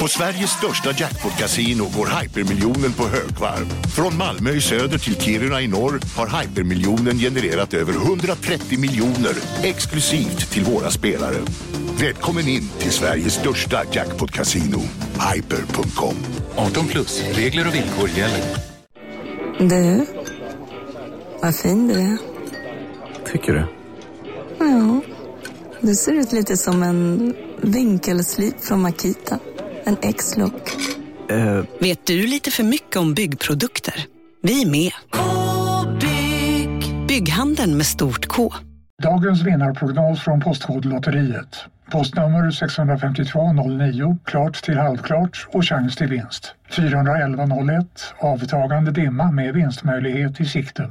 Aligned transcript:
På 0.00 0.08
Sveriges 0.08 0.50
största 0.50 0.90
jackpot-kasino 0.90 1.84
går 1.96 2.20
hypermiljonen 2.20 2.92
på 2.92 3.02
högvarv. 3.02 3.66
Från 3.96 4.16
Malmö 4.16 4.50
i 4.50 4.60
söder 4.60 4.98
till 4.98 5.20
Kiruna 5.20 5.60
i 5.60 5.68
norr 5.68 6.00
har 6.16 6.40
hypermiljonen 6.40 7.18
genererat 7.18 7.74
över 7.74 7.92
130 7.92 8.78
miljoner 8.78 9.34
exklusivt 9.62 10.50
till 10.50 10.64
våra 10.64 10.90
spelare. 10.90 11.36
Välkommen 12.00 12.48
in 12.48 12.68
till 12.78 12.90
Sveriges 12.90 13.34
största 13.34 13.82
jackpot-kasino, 13.92 14.80
hyper.com. 15.34 16.14
18 16.56 16.86
plus, 16.86 17.22
regler 17.32 17.68
och 17.68 17.74
villkor 17.74 18.08
gäller. 18.08 18.44
Du, 19.58 20.06
vad 21.42 21.56
fin 21.56 21.88
du 21.88 21.94
är. 21.94 22.18
Tycker 23.32 23.52
du? 23.52 23.66
Ja, 24.58 25.00
du 25.80 25.94
ser 25.94 26.12
ut 26.12 26.32
lite 26.32 26.56
som 26.56 26.82
en 26.82 27.34
vinkelslip 27.62 28.60
från 28.60 28.82
Makita. 28.82 29.38
En 29.84 29.96
X-look. 30.02 30.76
Vet 31.80 32.06
du 32.06 32.26
lite 32.26 32.50
för 32.50 32.62
mycket 32.62 32.96
om 32.96 33.14
byggprodukter? 33.14 34.06
Vi 34.42 34.62
är 34.62 34.66
med. 34.70 34.92
-bygg. 36.00 37.06
Bygghandeln 37.06 37.76
med 37.76 37.86
stort 37.86 38.26
K. 38.26 38.52
Dagens 39.02 39.42
vinnarprognos 39.42 40.20
från 40.20 40.40
Postkodlotteriet. 40.40 41.64
Postnummer 41.90 42.50
65209, 42.50 44.18
klart 44.24 44.62
till 44.62 44.78
halvklart 44.78 45.46
och 45.52 45.64
chans 45.64 45.96
till 45.96 46.06
vinst. 46.08 46.54
41101, 46.70 48.14
avtagande 48.18 48.90
dimma 48.90 49.30
med 49.30 49.54
vinstmöjlighet 49.54 50.40
i 50.40 50.44
sikte. 50.44 50.90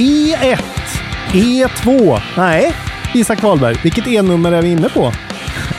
E1, 0.00 0.58
E2. 1.32 2.20
Nej, 2.36 2.72
Isak 3.14 3.42
Wahlberg. 3.42 3.76
Vilket 3.82 4.06
E-nummer 4.06 4.52
är 4.52 4.62
vi 4.62 4.68
inne 4.70 4.88
på? 4.88 5.12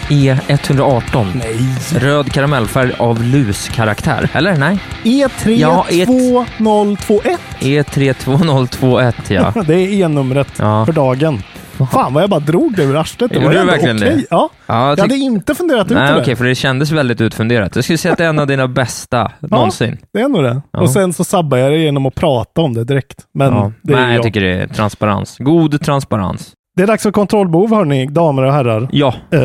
E118. 0.09 1.27
Nej. 1.35 1.59
Röd 2.01 2.31
karamellfärg 2.31 2.91
av 2.99 3.23
luskaraktär. 3.23 4.29
Eller? 4.33 4.55
Nej? 4.57 4.77
E3 5.03 5.49
Ja, 5.55 5.85
E- 5.89 6.05
2021. 6.05 7.39
E32021, 7.59 9.13
ja. 9.27 9.53
Det 9.67 9.73
är 9.75 9.93
E-numret 10.03 10.47
Ja. 10.57 10.85
för 10.85 10.93
dagen. 10.93 11.43
Fan 11.85 12.13
vad 12.13 12.23
jag 12.23 12.29
bara 12.29 12.39
drog 12.39 12.75
det 12.75 12.83
ur 12.83 12.95
arslet. 12.97 13.31
Det 13.33 13.39
var 13.39 13.49
du 13.51 13.65
verkligen 13.65 13.97
okej. 13.97 14.15
det? 14.15 14.25
Ja. 14.29 14.49
ja 14.67 14.89
Jag 14.89 14.97
hade 14.97 15.15
inte 15.15 15.55
funderat 15.55 15.85
ut 15.91 15.97
Nej, 15.97 16.13
det. 16.13 16.21
okej, 16.21 16.35
för 16.35 16.45
det 16.45 16.55
kändes 16.55 16.91
väldigt 16.91 17.21
utfunderat. 17.21 17.75
Jag 17.75 17.83
skulle 17.83 17.97
säga 17.97 18.11
att 18.11 18.17
det 18.17 18.25
är 18.25 18.29
en 18.29 18.39
av 18.39 18.47
dina 18.47 18.67
bästa 18.67 19.31
någonsin. 19.39 19.97
Det 20.13 20.21
är 20.21 20.29
nog 20.29 20.43
det. 20.43 20.61
Ja. 20.71 20.81
Och 20.81 20.89
sen 20.89 21.13
så 21.13 21.23
sabbar 21.23 21.57
jag 21.57 21.71
det 21.71 21.77
genom 21.77 22.05
att 22.05 22.15
prata 22.15 22.61
om 22.61 22.73
det 22.73 22.83
direkt. 22.83 23.17
Men 23.33 23.53
Ja. 23.53 23.71
det 23.81 23.93
är 23.93 23.97
Nej, 23.97 24.05
jag 24.05 24.15
jag. 24.15 24.23
tycker 24.23 24.41
det 24.41 24.53
är 24.53 24.67
transparens. 24.67 25.37
God 25.37 25.81
transparens. 25.81 26.53
Det 26.75 26.83
är 26.83 26.87
dags 26.87 27.03
för 27.03 27.11
kontrollbehov 27.11 27.69
hörni, 27.73 28.05
damer 28.07 28.43
och 28.43 28.53
herrar. 28.53 28.89
Ja, 28.91 29.13
Eh, 29.31 29.39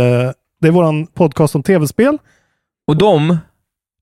det 0.60 0.68
är 0.68 0.70
våran 0.70 1.06
podcast 1.06 1.54
om 1.54 1.62
tv-spel. 1.62 2.18
och 2.88 2.96
de, 2.96 3.38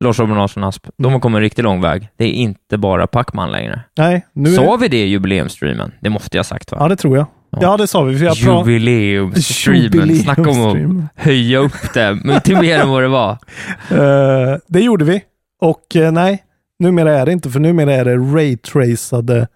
Lars 0.05 0.19
Robin 0.19 0.37
Larsson 0.37 0.65
Asp, 0.65 0.87
de 0.99 1.13
har 1.13 1.21
kommit 1.21 1.37
en 1.37 1.43
riktigt 1.43 1.65
lång 1.65 1.81
väg. 1.81 2.09
Det 2.17 2.25
är 2.25 2.33
inte 2.33 2.79
bara 2.79 3.07
Pacman 3.07 3.51
längre. 3.53 3.81
Nej, 3.99 4.27
nu 4.33 4.51
är... 4.51 4.55
Sa 4.55 4.77
vi 4.77 4.89
det 4.89 4.97
i 5.05 5.07
jubileumstreamen? 5.09 5.93
Det 6.01 6.11
måste 6.11 6.37
jag 6.37 6.39
ha 6.39 6.45
sagt 6.45 6.73
va? 6.73 6.79
Ja, 6.81 6.89
det 6.89 6.97
tror 6.97 7.17
jag. 7.17 7.27
Ja, 7.61 7.77
det 7.77 7.87
sa 7.87 8.03
vi. 8.03 8.19
För 8.19 8.25
jag. 8.25 8.37
Jubileumsstreamen. 8.37 10.17
Snacka 10.17 10.51
om 10.51 11.01
att 11.15 11.25
höja 11.25 11.59
upp 11.59 11.95
det 11.95 12.19
men 12.25 12.41
till 12.41 12.57
mer 12.57 12.79
än 12.79 12.89
vad 12.89 13.03
det 13.03 13.09
var. 13.09 13.39
Eh, 13.91 14.59
det 14.67 14.81
gjorde 14.81 15.05
vi. 15.05 15.23
Och 15.61 15.97
eh, 15.97 16.13
nej, 16.13 16.45
numera 16.79 17.19
är 17.19 17.27
det 17.27 17.33
inte, 17.33 17.51
för 17.51 17.61
numera 17.61 17.95
är 17.95 18.05
det 18.05 18.17
raytracade 18.17 19.49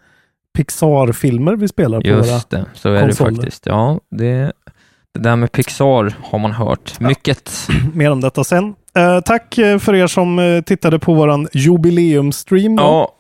Pixar-filmer 0.57 1.57
vi 1.57 1.69
spelar 1.69 2.01
på 2.01 2.09
våra... 2.09 2.27
Just 2.27 2.51
det, 2.51 2.65
så 2.75 2.93
är 2.93 3.01
konsoler. 3.01 3.31
det 3.31 3.37
faktiskt. 3.37 3.67
Ja, 3.67 4.01
det, 4.11 4.53
det 5.15 5.21
där 5.21 5.37
med 5.37 5.53
Pixar 5.53 6.15
har 6.23 6.39
man 6.39 6.53
hört 6.53 7.01
mycket. 7.01 7.69
Mer 7.95 8.11
om 8.11 8.21
detta 8.21 8.45
sen. 8.45 8.75
Eh, 8.97 9.21
tack 9.21 9.55
för 9.55 9.95
er 9.95 10.07
som 10.07 10.63
tittade 10.67 10.99
på 10.99 11.15
våran 11.15 11.49
jubileumsstream. 11.53 12.75
Ja, 12.75 13.18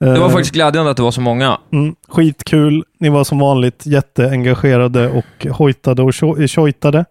det 0.00 0.06
var 0.20 0.26
Eh, 0.26 0.28
faktiskt 0.32 0.54
glädjande 0.54 0.90
att 0.90 0.96
det 0.96 1.02
var 1.02 1.10
så 1.10 1.20
många. 1.20 1.58
Mm, 1.72 1.94
skitkul. 2.08 2.84
Ni 3.00 3.08
var 3.08 3.24
som 3.24 3.38
vanligt 3.38 3.86
jätteengagerade 3.86 5.08
och 5.10 5.46
hojtade 5.52 6.02
och 6.02 6.10
tjo- 6.12 6.46
tjojtade. 6.46 7.04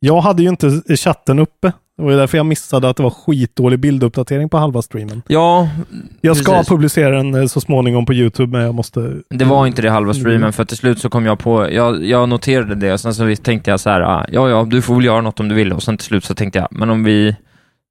Jag 0.00 0.20
hade 0.20 0.42
ju 0.42 0.48
inte 0.48 0.82
chatten 0.96 1.38
uppe. 1.38 1.72
Det 1.96 2.02
var 2.02 2.12
därför 2.12 2.36
jag 2.38 2.46
missade 2.46 2.88
att 2.88 2.96
det 2.96 3.02
var 3.02 3.10
skitdålig 3.10 3.78
bilduppdatering 3.80 4.48
på 4.48 4.58
halva 4.58 4.82
streamen. 4.82 5.22
Ja, 5.28 5.68
Jag 6.20 6.36
ska 6.36 6.52
Precis. 6.52 6.68
publicera 6.68 7.16
den 7.16 7.34
eh, 7.34 7.46
så 7.46 7.60
småningom 7.60 8.06
på 8.06 8.14
YouTube, 8.14 8.52
men 8.52 8.66
jag 8.66 8.74
måste... 8.74 9.12
det 9.30 9.44
var 9.44 9.66
inte 9.66 9.82
det 9.82 9.90
halva 9.90 10.14
streamen, 10.14 10.36
Mm. 10.36 10.52
för 10.52 10.64
till 10.64 10.76
slut 10.76 10.98
så 10.98 11.08
kom 11.10 11.26
jag 11.26 11.38
på, 11.38 11.70
jag, 11.72 12.04
jag 12.04 12.28
noterade 12.28 12.74
det 12.74 12.92
och 12.92 13.00
sen 13.00 13.14
så 13.14 13.36
tänkte 13.42 13.70
jag 13.70 13.80
så 13.80 13.90
här, 13.90 14.00
ah, 14.00 14.26
ja, 14.32 14.48
ja, 14.48 14.64
du 14.70 14.82
får 14.82 14.94
väl 14.94 15.04
göra 15.04 15.20
något 15.20 15.40
om 15.40 15.48
du 15.48 15.54
vill 15.54 15.72
och 15.72 15.82
sen 15.82 15.96
till 15.96 16.06
slut 16.06 16.24
så 16.24 16.34
tänkte 16.34 16.58
jag, 16.58 16.68
men 16.70 16.90
om 16.90 17.04
vi 17.04 17.36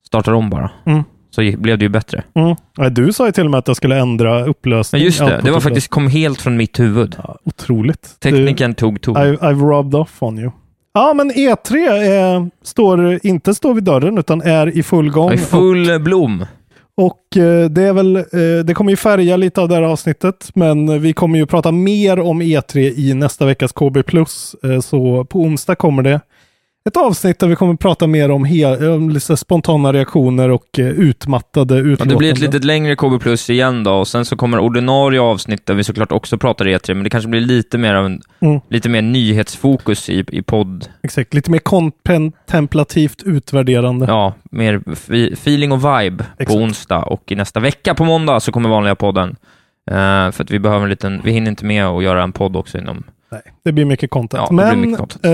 startar 0.07 0.33
om 0.33 0.49
bara, 0.49 0.71
Mm. 0.85 1.03
Så 1.35 1.51
blev 1.57 1.77
det 1.77 1.85
ju 1.85 1.89
bättre. 1.89 2.23
Mm. 2.33 2.55
Ja, 2.77 2.89
Du 2.89 3.13
sa 3.13 3.25
ju 3.25 3.31
till 3.31 3.45
och 3.45 3.51
med 3.51 3.57
att 3.57 3.67
jag 3.67 3.77
skulle 3.77 3.97
ändra 3.97 4.45
upplösning. 4.45 4.99
Men 4.99 5.05
just 5.05 5.19
det, 5.19 5.41
det 5.43 5.51
var 5.51 5.59
faktiskt, 5.59 5.87
kom 5.87 6.07
helt 6.07 6.41
från 6.41 6.57
mitt 6.57 6.79
huvud. 6.79 7.15
Ja, 7.23 7.37
otroligt. 7.43 8.19
Tekniken 8.19 8.73
tog 8.73 9.01
ton. 9.01 9.13
Du, 9.13 9.21
I, 9.21 9.37
I've 9.37 9.77
rubbed 9.77 9.95
off 9.95 10.23
on 10.23 10.39
you. 10.39 10.51
Ja, 10.93 11.13
men 11.13 11.31
E3 11.31 11.75
är, 11.89 12.49
står, 12.63 13.19
inte 13.23 13.53
står 13.53 13.73
vid 13.73 13.83
dörren, 13.83 14.17
utan 14.17 14.41
är 14.41 14.77
i 14.77 14.83
full 14.83 15.11
gång. 15.11 15.33
I 15.33 15.37
full 15.37 15.99
blom. 15.99 16.45
Och 16.97 17.37
eh, 17.37 17.69
det 17.69 17.81
är 17.83 17.93
väl, 17.93 18.15
eh, 18.15 18.65
det 18.65 18.73
kommer 18.73 18.91
ju 18.91 18.95
färga 18.97 19.37
lite 19.37 19.61
av 19.61 19.69
det 19.69 19.75
här 19.75 19.81
avsnittet, 19.81 20.49
men 20.55 21.01
vi 21.01 21.13
kommer 21.13 21.39
ju 21.39 21.45
prata 21.45 21.71
mer 21.71 22.19
om 22.19 22.41
E3 22.41 22.79
i 22.79 23.13
nästa 23.13 23.45
veckas 23.45 23.71
KB+. 23.71 23.97
Eh, 23.97 24.79
så 24.79 25.25
på 25.25 25.39
onsdag 25.39 25.75
kommer 25.75 26.03
det 26.03 26.21
ett 26.89 26.97
avsnitt 26.97 27.39
där 27.39 27.47
vi 27.47 27.55
kommer 27.55 27.75
prata 27.75 28.07
mer 28.07 28.31
om, 28.31 28.45
he- 28.45 29.09
lite 29.13 29.37
spontana 29.37 29.93
reaktioner 29.93 30.49
och 30.49 30.79
eh, 30.79 30.85
utmattade 30.87 31.73
Ja, 31.75 31.79
utlåtanden. 31.81 32.07
det 32.15 32.17
blir 32.17 32.31
ett 32.31 32.39
litet 32.39 32.63
längre 32.63 32.95
KB 32.95 33.19
Plus 33.21 33.49
igen 33.49 33.83
då, 33.83 33.91
och 33.91 34.07
sen 34.07 34.25
så 34.25 34.35
kommer 34.35 34.59
ordinarie 34.59 35.21
avsnitt 35.21 35.65
där 35.65 35.73
vi 35.73 35.83
såklart 35.83 36.11
också 36.11 36.37
pratar 36.37 36.65
E3, 36.65 36.93
men 36.93 37.03
det 37.03 37.09
kanske 37.09 37.29
blir 37.29 37.41
lite 37.41 37.77
mer 37.77 37.93
av 37.93 38.05
en, 38.05 38.21
Mm. 38.39 38.59
lite 38.69 38.89
mer 38.89 39.01
nyhetsfokus 39.01 40.09
i, 40.09 40.25
i 40.31 40.41
podd. 40.41 40.87
Exakt, 41.03 41.33
lite 41.33 41.51
mer 41.51 41.59
kontemplativt 41.59 43.23
utvärderande. 43.25 44.05
Ja, 44.05 44.33
mer 44.51 44.81
feeling 45.33 45.71
och 45.71 45.77
vibe 45.79 46.25
Exakt. 46.33 46.47
på 46.51 46.55
onsdag 46.57 47.03
och 47.03 47.31
i 47.31 47.35
nästa 47.35 47.59
vecka 47.59 47.93
på 47.95 48.03
måndag 48.03 48.39
så 48.39 48.51
kommer 48.51 48.69
vanliga 48.69 48.95
podden. 48.95 49.35
Eh, 49.91 50.31
för 50.31 50.43
att 50.43 50.51
vi 50.51 50.59
behöver 50.59 50.83
en 50.83 50.89
liten, 50.89 51.21
vi 51.23 51.31
hinner 51.31 51.49
inte 51.49 51.65
med 51.65 51.85
att 51.85 52.03
göra 52.03 52.23
en 52.23 52.31
podd 52.31 52.55
också 52.55 52.77
inom, 52.77 53.03
Nej, 53.31 53.41
det 53.65 53.71
blir 53.71 53.85
mycket 53.85 54.09
content. 54.09 54.43
Ja, 54.49 54.55
Men 54.55 54.81
mycket 54.81 54.97
content. 54.97 55.25
Eh, 55.25 55.31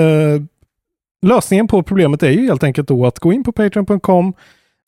lösningen 1.22 1.68
på 1.68 1.84
problemet 1.84 2.24
är 2.24 2.30
ju 2.30 2.48
helt 2.48 2.64
enkelt 2.64 2.88
då 2.88 3.06
att 3.06 3.20
gå 3.20 3.34
in 3.34 3.44
på 3.44 3.52
patreon.com, 3.52 4.34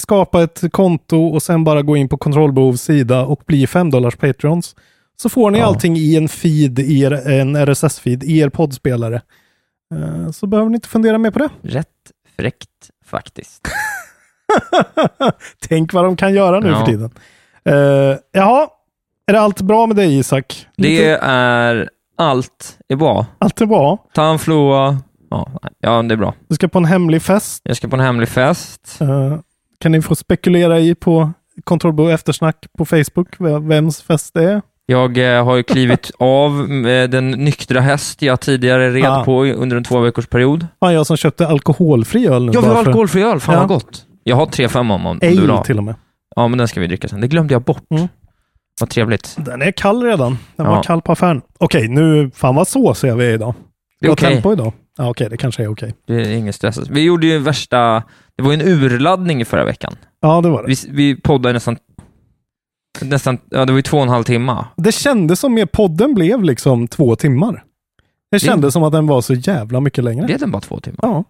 skapa 0.01 0.43
ett 0.43 0.61
konto 0.71 1.25
och 1.27 1.43
sen 1.43 1.63
bara 1.63 1.81
gå 1.81 1.97
in 1.97 2.09
på 2.09 2.17
kontrollbehovs 2.17 2.81
sida 2.81 3.25
och 3.25 3.41
bli 3.45 3.67
5 3.67 3.89
dollars 3.89 4.15
patreons. 4.15 4.75
Så 5.21 5.29
får 5.29 5.51
ni 5.51 5.59
Ja. 5.59 5.65
allting 5.65 5.97
i 5.97 6.15
en 6.17 6.29
feed, 6.29 6.79
i 6.79 7.01
er, 7.01 7.11
en 7.29 7.55
RSS-feed, 7.57 8.23
i 8.23 8.39
er 8.39 8.49
poddspelare. 8.49 9.21
Eh, 9.95 10.31
så 10.31 10.47
behöver 10.47 10.69
ni 10.69 10.75
inte 10.75 10.87
fundera 10.89 11.17
mer 11.17 11.31
på 11.31 11.39
det. 11.39 11.49
rätt 11.61 11.87
fräckt 12.37 12.69
faktiskt. 13.05 13.67
Tänk 15.69 15.93
vad 15.93 16.03
de 16.03 16.15
kan 16.15 16.33
göra 16.33 16.59
nu 16.59 16.69
Ja. 16.69 16.79
för 16.79 16.85
tiden. 16.85 17.09
Uh, 17.69 18.17
jaha, 18.31 18.67
är 19.27 19.33
det 19.33 19.39
allt 19.39 19.61
bra 19.61 19.87
med 19.87 19.95
dig 19.95 20.17
Isak? 20.19 20.67
Det 20.77 20.83
Lite- 20.87 21.17
är, 21.21 21.89
allt 22.17 22.77
är 22.87 22.95
bra. 22.95 23.25
Allt 23.37 23.61
är 23.61 23.65
bra. 23.65 23.97
Tamfloa, 24.13 24.97
ja, 25.31 25.49
ja 25.79 26.01
det 26.01 26.13
är 26.13 26.17
bra. 26.17 26.33
Du 26.47 26.55
ska 26.55 26.67
på 26.67 26.77
en 26.79 26.85
hemlig 26.85 27.21
fest. 27.21 27.61
Jag 27.63 27.77
ska 27.77 27.87
på 27.87 27.95
en 27.95 27.99
hemlig 28.01 28.29
fest. 28.29 28.97
Eh, 29.01 29.35
kan 29.79 29.91
ni 29.91 30.01
få 30.01 30.15
spekulera 30.15 30.79
i 30.79 30.95
på 30.95 31.31
kontrollbehov 31.63 32.11
eftersnack 32.11 32.65
på 32.77 32.85
Facebook 32.85 33.27
vems 33.61 34.01
fest 34.01 34.33
det 34.33 34.43
är? 34.51 34.61
Jag 34.85 35.37
eh, 35.37 35.45
har 35.45 35.55
ju 35.55 35.63
klivit 35.63 36.11
av 36.19 36.67
den 37.09 37.31
nyktra 37.31 37.79
häst 37.81 38.21
jag 38.21 38.39
tidigare 38.39 38.91
red 38.91 39.05
Ah. 39.05 39.23
på 39.23 39.43
under 39.45 39.77
en 39.77 39.83
två 39.83 39.99
veckors 39.99 40.27
period. 40.27 40.67
Fan, 40.79 40.93
jag 40.93 41.07
som 41.07 41.17
köpte 41.17 41.47
alkoholfri 41.47 42.27
öl 42.27 42.45
nu. 42.45 42.51
Ja, 42.53 42.61
vi 42.61 42.67
bara 42.67 42.75
har 42.75 42.83
för- 42.83 42.89
alkoholfri 42.89 43.21
öl. 43.23 43.39
Fan 43.39 43.53
Ja. 43.55 43.59
vad 43.59 43.69
gott. 43.69 44.05
Jag 44.23 44.35
har 44.35 44.45
tre 44.45 44.69
fem 44.69 44.91
om, 44.91 45.05
om 45.05 45.19
du 45.19 45.27
vill 45.27 45.39
Ale 45.39 45.51
ha. 45.53 45.63
till 45.63 45.77
och 45.77 45.83
med. 45.83 45.95
Ja, 46.35 46.47
men 46.47 46.57
den 46.57 46.67
ska 46.67 46.79
vi 46.79 46.87
dricka 46.87 47.07
sen. 47.07 47.21
Det 47.21 47.27
glömde 47.27 47.53
jag 47.53 47.61
bort. 47.61 47.83
Mm. 47.95 48.07
Vad 48.81 48.89
trevligt. 48.89 49.35
Den 49.39 49.61
är 49.61 49.71
kall 49.71 50.03
redan. 50.03 50.37
Den 50.55 50.65
Ja. 50.65 50.75
var 50.75 50.83
kall 50.83 51.01
på 51.01 51.11
affären. 51.11 51.41
Okej, 51.57 51.87
nu, 51.87 52.31
fan 52.35 52.55
vad 52.55 52.67
såsiga 52.67 53.15
vi 53.15 53.25
är 53.25 53.33
idag. 53.33 53.53
Det 54.01 54.07
är 54.07 54.11
okej. 54.11 54.33
tempo 54.33 54.53
idag. 54.53 54.73
Ja, 55.01 55.09
okej, 55.09 55.27
det 55.29 55.37
kanske 55.37 55.63
är 55.63 55.67
okej. 55.71 55.93
Det 56.07 56.13
är 56.15 56.29
ingen 56.29 56.53
stress. 56.53 56.89
Vi 56.89 57.01
gjorde 57.03 57.27
ju 57.27 57.37
värsta, 57.39 58.03
det 58.37 58.43
var 58.43 58.51
ju 58.51 58.61
en 58.61 58.67
urladdning 58.67 59.41
i 59.41 59.45
förra 59.45 59.65
veckan. 59.65 59.95
Ja, 60.21 60.41
det 60.41 60.49
var 60.49 60.63
det. 60.63 60.67
Vi, 60.67 60.75
vi 60.89 61.15
poddade 61.21 61.53
nästan, 61.53 61.77
nästan, 63.01 63.37
ja 63.49 63.65
det 63.65 63.71
var 63.71 63.77
ju 63.77 63.81
två 63.83 63.97
och 63.97 64.03
en 64.03 64.09
halv 64.09 64.23
timme. 64.23 64.65
Det 64.77 64.91
kändes 64.91 65.39
som 65.39 65.53
mer 65.53 65.65
podden 65.65 66.13
blev 66.13 66.43
liksom 66.43 66.87
två 66.87 67.15
timmar. 67.15 67.63
Det 68.31 68.39
kändes 68.39 68.73
som 68.73 68.83
att 68.83 68.91
den 68.91 69.07
var 69.07 69.21
så 69.21 69.33
jävla 69.33 69.79
mycket 69.79 70.03
längre. 70.03 70.25
Blev 70.25 70.39
den 70.39 70.51
bara 70.51 70.61
två 70.61 70.79
timmar? 70.79 70.99
Ja, 71.01 71.23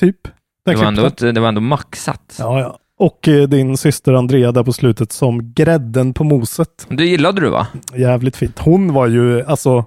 typ. 0.00 0.16
Det 0.24 0.70
Den 0.70 0.78
var, 0.80 0.86
ändå, 0.86 1.04
ett- 1.06 1.18
det 1.34 1.40
var 1.40 1.48
ändå 1.48 1.60
maxat. 1.60 2.36
Ja, 2.38 2.60
ja. 2.60 2.78
Och 2.98 3.28
eh, 3.28 3.48
din 3.48 3.76
syster 3.76 4.12
Andrea 4.12 4.52
där 4.52 4.62
på 4.64 4.72
slutet 4.72 5.12
som 5.12 5.52
grädden 5.52 6.14
på 6.14 6.24
moset. 6.24 6.86
Det 6.88 7.04
gillade 7.04 7.40
du 7.40 7.48
va? 7.50 7.66
Jävligt 7.96 8.36
fint. 8.36 8.58
Hon 8.58 8.92
var 8.92 9.06
ju, 9.06 9.42
alltså, 9.44 9.84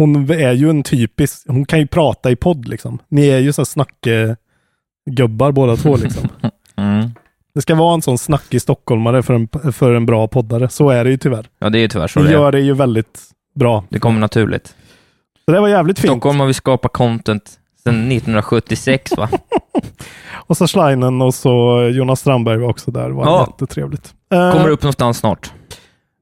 hon 0.00 0.30
är 0.30 0.52
ju 0.52 0.70
en 0.70 0.82
typisk, 0.82 1.44
hon 1.48 1.64
kan 1.64 1.78
ju 1.78 1.86
prata 1.86 2.30
i 2.30 2.36
podd 2.36 2.68
liksom. 2.68 2.98
Ni 3.08 3.28
är 3.28 3.38
ju 3.38 3.52
så 3.52 3.64
snackgubbar 3.64 5.52
båda 5.52 5.76
två 5.76 5.96
liksom. 5.96 6.28
Mm. 6.76 7.10
Det 7.54 7.60
ska 7.62 7.74
vara 7.74 7.94
en 7.94 8.02
sån 8.02 8.18
snackig 8.18 8.62
stockholmare 8.62 9.22
för 9.22 9.34
en, 9.34 9.72
för 9.72 9.94
en 9.94 10.06
bra 10.06 10.28
poddare. 10.28 10.68
Så 10.68 10.90
är 10.90 11.04
det 11.04 11.10
ju 11.10 11.16
tyvärr. 11.16 11.46
Ja, 11.58 11.70
det 11.70 11.78
är 11.78 11.80
ju 11.80 11.88
tyvärr 11.88 12.06
så 12.08 12.20
Ni 12.20 12.26
det 12.26 12.30
är. 12.30 12.32
gör 12.32 12.52
det 12.52 12.60
ju 12.60 12.72
väldigt 12.74 13.20
bra. 13.54 13.84
Det 13.88 13.98
kommer 13.98 14.20
naturligt. 14.20 14.74
Så 15.44 15.52
det 15.52 15.60
var 15.60 15.68
jävligt 15.68 15.98
fint. 15.98 16.10
Stockholm 16.12 16.40
har 16.40 16.46
vi 16.46 16.54
skapat 16.54 16.92
content 16.92 17.50
sedan 17.84 18.12
1976 18.12 19.16
va? 19.16 19.28
Och 20.32 20.56
så 20.56 20.66
Schleinen 20.66 21.22
och 21.22 21.34
så 21.34 21.82
Jonas 21.94 22.20
Strandberg 22.20 22.58
var 22.58 22.68
också 22.68 22.90
där. 22.90 23.08
Det 23.08 23.14
var 23.14 23.24
Ja. 23.26 23.46
jättetrevligt. 23.50 24.14
Eh, 24.32 24.52
Kommer 24.52 24.68
upp 24.68 24.82
någonstans 24.82 25.18
snart. 25.18 25.52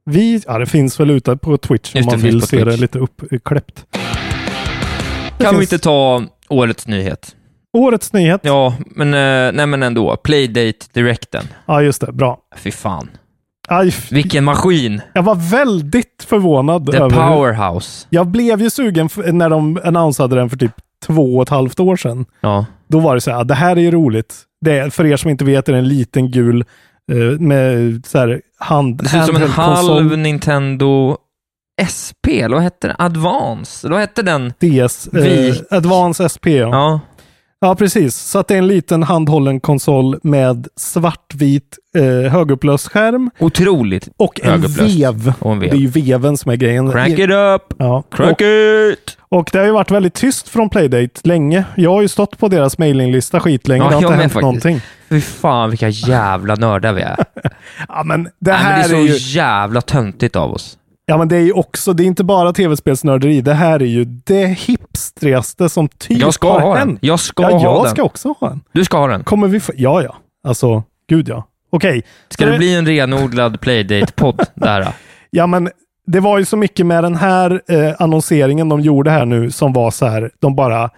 Vi, 0.09 0.43
ja 0.47 0.59
det 0.59 0.67
finns 0.67 1.01
väl 1.01 1.11
ute 1.11 1.37
på 1.37 1.57
Twitch 1.57 1.95
om 1.95 1.99
Just 1.99 2.11
det, 2.11 2.17
man 2.17 2.23
vill 2.25 2.43
se 2.43 2.57
det 2.57 2.65
Twitch. 2.65 2.81
lite 2.81 2.99
uppkläppt. 2.99 3.87
Det 5.39 5.45
Kan 5.45 5.55
vi 5.55 5.59
finns- 5.61 5.73
inte 5.73 5.85
ta 5.85 6.23
årets 6.49 6.87
nyhet? 6.87 7.35
Årets 7.73 8.13
nyhet. 8.13 8.41
Ja, 8.45 8.75
men, 8.87 9.15
eh, 9.15 9.53
nej, 9.53 9.67
men 9.67 9.83
ändå. 9.83 10.17
Playdate 10.17 10.87
Directen. 10.93 11.45
Ja, 11.67 11.83
just 11.83 12.01
det. 12.07 12.13
Bra. 12.13 12.39
Fy 12.57 12.71
fan. 12.71 13.09
Aj, 13.69 13.95
Vilken 14.11 14.45
maskin! 14.45 15.01
jag 15.15 15.23
var 15.23 15.35
väldigt 15.35 16.27
förvånad 16.29 16.91
The 16.93 16.97
över... 16.99 17.11
powerhouse. 17.11 18.07
Jag 18.11 18.27
blev 18.27 18.61
ju 18.63 18.71
sugen 18.71 19.09
när 19.33 19.51
de 19.51 19.81
annonsade 19.85 20.37
den 20.37 20.51
för 20.51 20.57
typ 20.57 20.73
två 21.07 21.37
och 21.37 21.43
ett 21.43 21.49
halvt 21.49 21.81
år 21.81 21.97
sedan. 21.97 22.27
Ja. 22.41 22.67
Då 22.89 23.01
var 23.01 23.15
det 23.15 23.21
så 23.21 23.31
här, 23.31 23.45
det 23.45 23.55
här 23.55 23.77
är 23.77 23.81
ju 23.81 23.91
roligt. 23.91 24.35
Det 24.61 24.79
är, 24.79 24.91
för 24.91 25.07
er 25.07 25.17
som 25.17 25.31
inte 25.31 25.45
vet 25.45 25.69
är 25.69 25.73
det 25.73 25.79
en 25.79 25.89
liten 25.89 26.31
gul 26.31 26.65
eh, 27.13 27.17
med 27.41 28.03
så 28.07 28.19
här 28.19 28.41
hand... 28.59 28.97
Det 29.03 29.09
ser 29.09 29.19
ut 29.21 29.27
som 29.27 29.37
en 29.37 29.49
halv 29.51 30.19
Nintendo 30.19 31.17
SP, 31.97 32.27
eller 32.29 32.55
vad 32.55 32.63
hette 32.63 32.87
den? 32.87 32.97
Advance? 32.99 33.87
Eller 33.87 33.95
vad 33.95 34.01
hette 34.01 34.23
den? 34.23 34.53
DS, 34.59 35.09
eh, 35.09 35.55
Advance 35.71 36.29
SP. 36.35 36.47
Ja. 36.47 36.69
Ja. 36.69 37.01
ja, 37.61 37.75
precis. 37.75 38.17
Så 38.17 38.39
att 38.39 38.49
det 38.49 38.55
är 38.55 38.59
en 38.59 38.67
liten 38.67 39.03
handhållen 39.03 39.61
konsol 39.61 40.19
med 40.23 40.69
svartvit 40.77 41.79
eh, 41.97 42.33
högupplöst 42.33 42.89
skärm 42.89 43.31
Otroligt. 43.39 44.09
och 44.17 44.41
en 44.45 44.61
vev. 44.61 45.33
Och 45.39 45.53
en 45.53 45.61
vev. 45.61 45.71
Det 45.71 45.77
är 45.77 45.81
ju 45.81 45.87
veven 45.87 46.37
som 46.37 46.51
är 46.53 46.57
grejen. 46.57 46.93
Crank 46.93 47.19
it 47.19 47.31
up! 47.31 47.75
Ja. 47.79 48.03
Crank 48.11 48.33
Och, 48.33 48.43
it! 48.93 49.17
och 49.29 49.51
det 49.53 49.59
har 49.59 49.67
ju 49.67 49.73
varit 49.73 49.91
väldigt 49.91 50.15
tyst 50.15 50.49
från 50.49 50.71
Playdate 50.71 51.21
länge. 51.25 51.65
Jag 51.77 51.91
har 51.91 52.03
ju 52.03 52.09
stått 52.09 52.39
på 52.39 52.49
deras 52.49 52.79
mailinglista 52.79 53.41
skitlänge. 53.41 53.85
Ja, 53.85 53.89
det 53.89 53.95
har 53.95 54.03
inte 54.03 54.15
hänt 54.15 54.23
faktiskt. 54.33 54.43
någonting. 54.43 54.81
Fy 55.09 55.21
fan 55.21 55.71
vilka 55.71 55.89
jävla 55.89 56.55
nördar 56.55 56.93
vi 56.93 57.03
är. 57.03 57.17
Ja, 57.89 58.03
men 58.05 58.25
det 58.25 58.31
Nej, 58.51 58.55
här 58.55 58.71
men 58.71 58.91
det 58.91 58.97
är 58.97 59.05
är, 59.05 59.09
så 59.09 59.15
ju... 59.15 59.39
jävla 59.39 59.81
töntigt 59.81 60.37
av 60.37 60.53
oss. 60.53 60.79
Ja, 61.07 61.17
men 61.19 61.29
det 61.29 61.37
är 61.37 61.41
ju 61.41 61.53
också, 61.53 61.93
det 61.93 62.03
är 62.03 62.07
inte 62.07 62.25
bara 62.25 62.53
tv-spelsnörderi. 62.53 63.41
Det 63.41 63.55
här 63.55 63.83
är 63.83 63.87
ju 63.87 64.05
det 64.05 64.47
hipstrigaste 64.47 65.69
som 65.69 65.89
typ 65.89 66.19
Jag 66.19 66.35
ska 66.35 66.53
har 66.53 66.61
ha 66.61 66.77
hänt. 66.77 67.01
den. 67.01 67.09
Jag 67.09 67.21
ska 67.21 67.43
ja, 67.43 67.51
ha 67.59 67.63
jag 67.63 67.85
den. 67.85 67.91
ska 67.91 68.03
också 68.03 68.35
ha 68.41 68.51
en. 68.51 68.61
Du 68.73 68.85
ska 68.85 68.99
ha 68.99 69.07
den. 69.07 69.25
Kommer 69.25 69.49
vi 69.49 69.61
få... 69.61 69.73
Ja, 69.77 70.03
ja. 70.03 70.17
Alltså, 70.49 70.83
gud 71.09 71.29
ja. 71.29 71.45
Okej. 71.71 72.03
Ska 72.29 72.45
Så 72.45 72.51
det 72.51 72.59
bli 72.59 72.75
en 72.75 72.87
renodlad 72.87 73.61
Playdate-podd 73.61 74.45
där? 74.55 74.89
Ja, 75.31 75.47
men 75.47 75.71
det 76.07 76.21
var 76.21 76.39
ju 76.39 76.45
så 76.45 76.57
mycket 76.57 76.87
med 76.87 77.05
den 77.05 77.15
här 77.17 77.63
eh, 77.69 77.95
annonseringen 77.99 78.69
de 78.69 78.81
gjorde 78.81 79.11
här 79.11 79.25
nu 79.25 79.51
som 79.51 79.73
var 79.73 79.91
så 79.91 80.07
här, 80.07 80.31
de 80.41 80.57
bara 80.57 80.91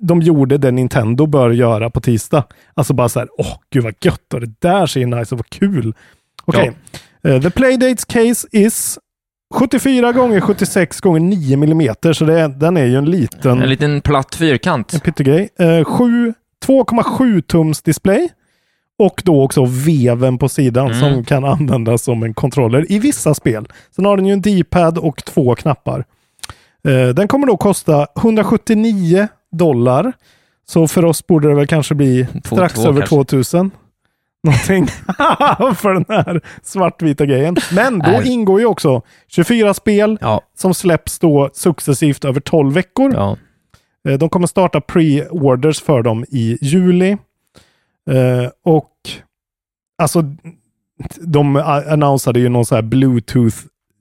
de 0.00 0.22
gjorde 0.22 0.58
det 0.58 0.70
Nintendo 0.70 1.26
bör 1.26 1.50
göra 1.50 1.90
på 1.90 2.00
tisdag. 2.00 2.44
Alltså 2.74 2.94
bara 2.94 3.08
så 3.08 3.18
här, 3.18 3.28
åh 3.38 3.56
gud 3.72 3.84
vad 3.84 3.94
gött 4.00 4.34
och 4.34 4.40
det 4.40 4.52
där 4.60 4.86
ser 4.86 5.06
nice 5.06 5.34
och 5.34 5.38
vad 5.38 5.48
kul. 5.48 5.94
Okej. 6.44 6.72
Eh, 7.24 7.40
the 7.42 7.50
Playdates 7.50 8.04
case 8.04 8.48
is 8.52 8.98
74 9.54 10.12
gånger 10.12 10.40
76 10.40 11.00
gånger 11.00 11.20
9 11.20 11.56
millimeter, 11.56 12.12
så 12.12 12.24
det 12.24 12.48
den 12.48 12.76
är 12.76 12.84
ju 12.84 12.96
en 12.96 13.04
liten 13.10 13.62
En 13.62 13.68
liten 13.68 14.00
platt 14.00 14.34
fyrkant. 14.34 14.94
en 14.94 15.00
pyttegrej. 15.00 15.48
Eh, 15.58 15.84
sju- 15.84 16.34
2,7 16.66 17.42
tums 17.42 17.82
display. 17.82 18.28
Och 18.98 19.22
då 19.24 19.42
också 19.42 19.64
veven 19.64 20.38
på 20.38 20.48
sidan 20.48 20.86
Mm. 20.86 21.00
som 21.00 21.24
kan 21.24 21.44
användas 21.44 22.02
som 22.02 22.22
en 22.22 22.34
controller 22.34 22.92
i 22.92 22.98
vissa 22.98 23.34
spel. 23.34 23.68
Sen 23.96 24.04
har 24.04 24.16
den 24.16 24.26
ju 24.26 24.32
en 24.32 24.40
D-pad 24.42 24.98
och 24.98 25.24
två 25.24 25.54
knappar. 25.54 26.04
Eh, 26.88 27.08
den 27.08 27.28
kommer 27.28 27.46
då 27.46 27.56
kosta 27.56 28.06
179 28.16 29.28
dollar. 29.56 30.12
Så 30.66 30.88
för 30.88 31.04
oss 31.04 31.26
borde 31.26 31.48
det 31.48 31.54
väl 31.54 31.66
kanske 31.66 31.94
bli 31.94 32.26
Två- 32.44 32.56
strax 32.56 32.74
två 32.74 32.82
över 32.88 33.00
kanske. 33.00 33.14
2000. 33.16 33.70
Någonting 34.44 34.86
för 35.76 35.94
den 35.94 36.04
här 36.08 36.40
svartvita 36.62 37.26
grejen. 37.26 37.56
Men 37.74 37.98
då 37.98 38.10
Nej. 38.10 38.28
ingår 38.32 38.60
ju 38.60 38.66
också 38.66 39.02
24 39.28 39.74
spel 39.74 40.18
Ja. 40.20 40.40
som 40.56 40.74
släpps 40.74 41.18
då 41.18 41.50
successivt 41.52 42.24
över 42.24 42.40
12 42.40 42.72
veckor. 42.74 43.12
ja. 43.14 43.36
Eh, 44.08 44.18
De 44.18 44.28
kommer 44.28 44.46
starta 44.46 44.80
pre-orders 44.80 45.80
för 45.82 46.02
dem 46.02 46.24
i 46.28 46.58
juli. 46.60 47.10
Eh, 48.10 48.50
och 48.64 48.90
alltså, 50.02 50.22
de 51.20 51.56
annonsade 51.86 52.40
ju 52.40 52.48
någon 52.48 52.66
så 52.66 52.74
här 52.74 52.82
bluetooth 52.82 53.56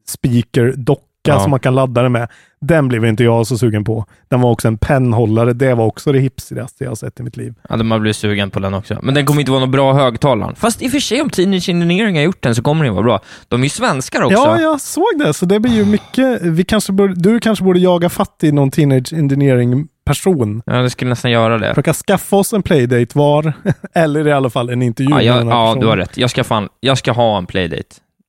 speaker 0.08 0.74
docka 0.78 1.04
Ja. 1.32 1.40
som 1.40 1.52
man 1.52 1.60
kan 1.60 1.76
ladda 1.76 2.02
det 2.04 2.10
med. 2.10 2.28
Den 2.62 2.88
blev 2.88 3.06
inte 3.06 3.24
jag 3.24 3.48
så 3.48 3.58
sugen 3.58 3.84
på. 3.84 4.06
Den 4.30 4.42
var 4.42 4.52
också 4.52 4.68
en 4.68 4.78
pennhållare. 4.78 5.54
Det 5.54 5.74
var 5.74 5.86
också 5.86 6.12
det 6.12 6.20
hipstrigaste 6.20 6.84
jag 6.84 6.92
har 6.92 6.96
sett 6.96 7.20
i 7.20 7.24
mitt 7.24 7.38
liv. 7.38 7.54
Ja, 7.70 7.78
man 7.78 8.02
blir 8.02 8.14
sugen 8.14 8.50
på 8.52 8.60
den 8.60 8.74
också. 8.74 9.00
Men 9.04 9.14
den 9.14 9.26
kommer 9.26 9.40
inte 9.40 9.52
vara 9.52 9.60
någon 9.60 9.72
bra 9.72 9.94
högtalare. 9.94 10.56
Fast 10.56 10.82
i 10.82 10.88
och 10.88 10.92
för 10.92 11.00
sig, 11.00 11.22
om 11.22 11.30
Teenage 11.30 11.70
Engineering 11.70 12.16
har 12.16 12.24
gjort 12.24 12.42
den 12.44 12.56
så 12.56 12.62
kommer 12.62 12.86
den 12.86 12.94
vara 12.94 13.04
bra. 13.04 13.20
De 13.48 13.60
är 13.62 13.64
ju 13.64 13.70
svenskar 13.70 14.22
också. 14.22 14.38
Ja, 14.38 14.62
jag 14.62 14.82
såg 14.82 15.06
det. 15.18 15.34
Så 15.34 15.46
det 15.46 15.60
blir 15.60 15.74
ju 15.74 15.86
mycket. 15.86 16.42
Vi 16.42 16.64
kanske 16.64 16.92
borde, 16.94 17.14
du 17.16 17.40
kanske 17.40 17.66
borde 17.66 17.80
jaga 17.80 18.10
fatt 18.10 18.40
i 18.44 18.52
någon 18.52 18.72
teenage 18.72 19.14
engineering 19.14 19.88
person. 20.06 20.62
Ja, 20.66 20.74
det 20.74 20.90
skulle 20.90 21.10
nästan 21.10 21.32
göra 21.32 21.58
det. 21.58 21.70
Försöka 21.70 21.94
skaffa 21.94 22.36
oss 22.36 22.54
en 22.54 22.64
playdate 22.64 23.18
var. 23.18 23.54
Eller 23.94 24.28
i 24.28 24.32
alla 24.32 24.50
fall 24.50 24.70
en 24.70 24.82
intervju 24.82 25.10
Ja, 25.12 25.16
med 25.16 25.26
jag, 25.26 25.38
den 25.38 25.48
här 25.48 25.56
ja 25.56 25.66
personen. 25.66 25.82
du 25.82 25.88
har 25.88 25.98
rätt. 25.98 26.18
Jag 26.18 26.30
ska, 26.30 26.44
fan, 26.44 26.70
jag 26.80 26.98
ska 26.98 27.12
ha 27.12 27.38
en 27.38 27.46
playdate. 27.46 27.84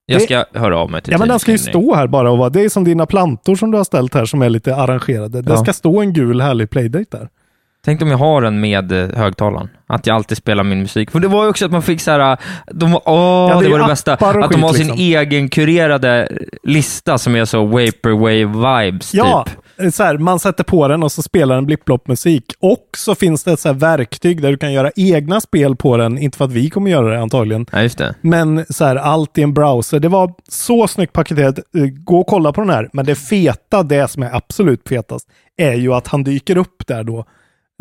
Jag 0.06 0.20
Det- 0.20 0.24
ska 0.24 0.44
höra 0.58 0.78
av 0.78 0.90
mig 0.90 1.02
till 1.02 1.12
Ja, 1.12 1.18
men 1.18 1.28
den 1.28 1.38
ska 1.38 1.52
ju 1.52 1.58
stå 1.58 1.94
här 1.94 2.06
bara 2.06 2.30
och 2.30 2.38
vara. 2.38 2.50
Det 2.50 2.60
är 2.64 2.68
som 2.68 2.84
dina 2.84 3.06
plantor 3.06 3.56
som 3.56 3.70
du 3.70 3.76
har 3.76 3.84
ställt 3.84 4.14
här 4.14 4.24
som 4.24 4.42
är 4.42 4.48
lite 4.48 4.76
arrangerade. 4.76 5.42
Det 5.42 5.50
Ja. 5.52 5.56
ska 5.56 5.72
stå 5.72 6.00
en 6.00 6.12
gul 6.12 6.40
härlig 6.40 6.70
playdate 6.70 7.04
där. 7.10 7.28
Tänk 7.84 8.02
om 8.02 8.10
jag 8.10 8.18
har 8.18 8.42
den 8.42 8.60
med 8.60 8.92
eh, 8.92 9.08
högtalaren. 9.18 9.68
Att 9.86 10.06
jag 10.06 10.14
alltid 10.14 10.36
spelar 10.36 10.64
min 10.64 10.78
musik. 10.80 11.10
För 11.10 11.20
det 11.20 11.28
var 11.28 11.42
ju 11.44 11.50
också 11.50 11.64
att 11.66 11.72
man 11.72 11.82
fick 11.82 12.00
så 12.00 12.10
här, 12.10 12.38
de, 12.72 12.92
var- 12.92 13.02
åh, 13.06 13.14
Ja, 13.50 13.58
det 13.60 13.64
det, 13.66 13.72
var 13.72 13.78
det 13.78 13.86
bästa. 13.86 14.12
Att 14.12 14.50
de 14.50 14.62
har 14.62 14.72
sin 14.72 14.86
liksom. 14.86 14.98
egen 15.00 15.48
kurerade 15.48 16.28
lista 16.62 17.18
som 17.18 17.36
är 17.36 17.44
så 17.44 17.64
vaporwave-vibes, 17.66 19.10
Ja, 19.12 19.46
typ. 19.78 19.94
så 19.94 20.02
här, 20.02 20.18
man 20.18 20.38
sätter 20.38 20.64
på 20.64 20.88
den 20.88 21.02
och 21.02 21.12
så 21.12 21.22
spelar 21.22 21.54
den 21.54 21.66
blipp-blopp-musik. 21.66 22.44
Och 22.60 22.88
så 22.96 23.14
finns 23.14 23.44
det 23.44 23.52
ett 23.52 23.60
så 23.60 23.68
här 23.68 23.74
verktyg 23.74 24.42
där 24.42 24.50
du 24.50 24.56
kan 24.58 24.72
göra 24.72 24.90
egna 24.96 25.40
spel 25.40 25.76
på 25.76 25.96
den. 25.96 26.18
Inte 26.18 26.38
för 26.38 26.44
att 26.44 26.52
vi 26.52 26.70
kommer 26.70 26.90
göra 26.90 27.10
det 27.10 27.20
antagligen. 27.20 27.66
Ja, 27.72 27.78
det. 27.98 28.14
Men 28.20 28.64
så 28.68 28.84
här, 28.84 28.96
allt 28.96 29.38
i 29.38 29.42
en 29.42 29.54
browser. 29.54 30.00
Det 30.00 30.08
var 30.08 30.32
så 30.48 30.88
snyggt 30.88 31.12
paketerat. 31.12 31.58
Eh, 31.58 31.84
Gå 32.04 32.20
och 32.20 32.26
kolla 32.26 32.52
på 32.52 32.60
den 32.60 32.70
här. 32.70 32.88
Men 32.92 33.04
det 33.06 33.14
feta, 33.14 33.82
det 33.82 34.08
som 34.10 34.22
är 34.22 34.36
absolut 34.36 34.88
fetast, 34.88 35.28
är 35.56 35.74
ju 35.74 35.94
att 35.94 36.08
han 36.08 36.24
dyker 36.24 36.56
upp 36.56 36.86
där 36.86 37.04
då. 37.04 37.24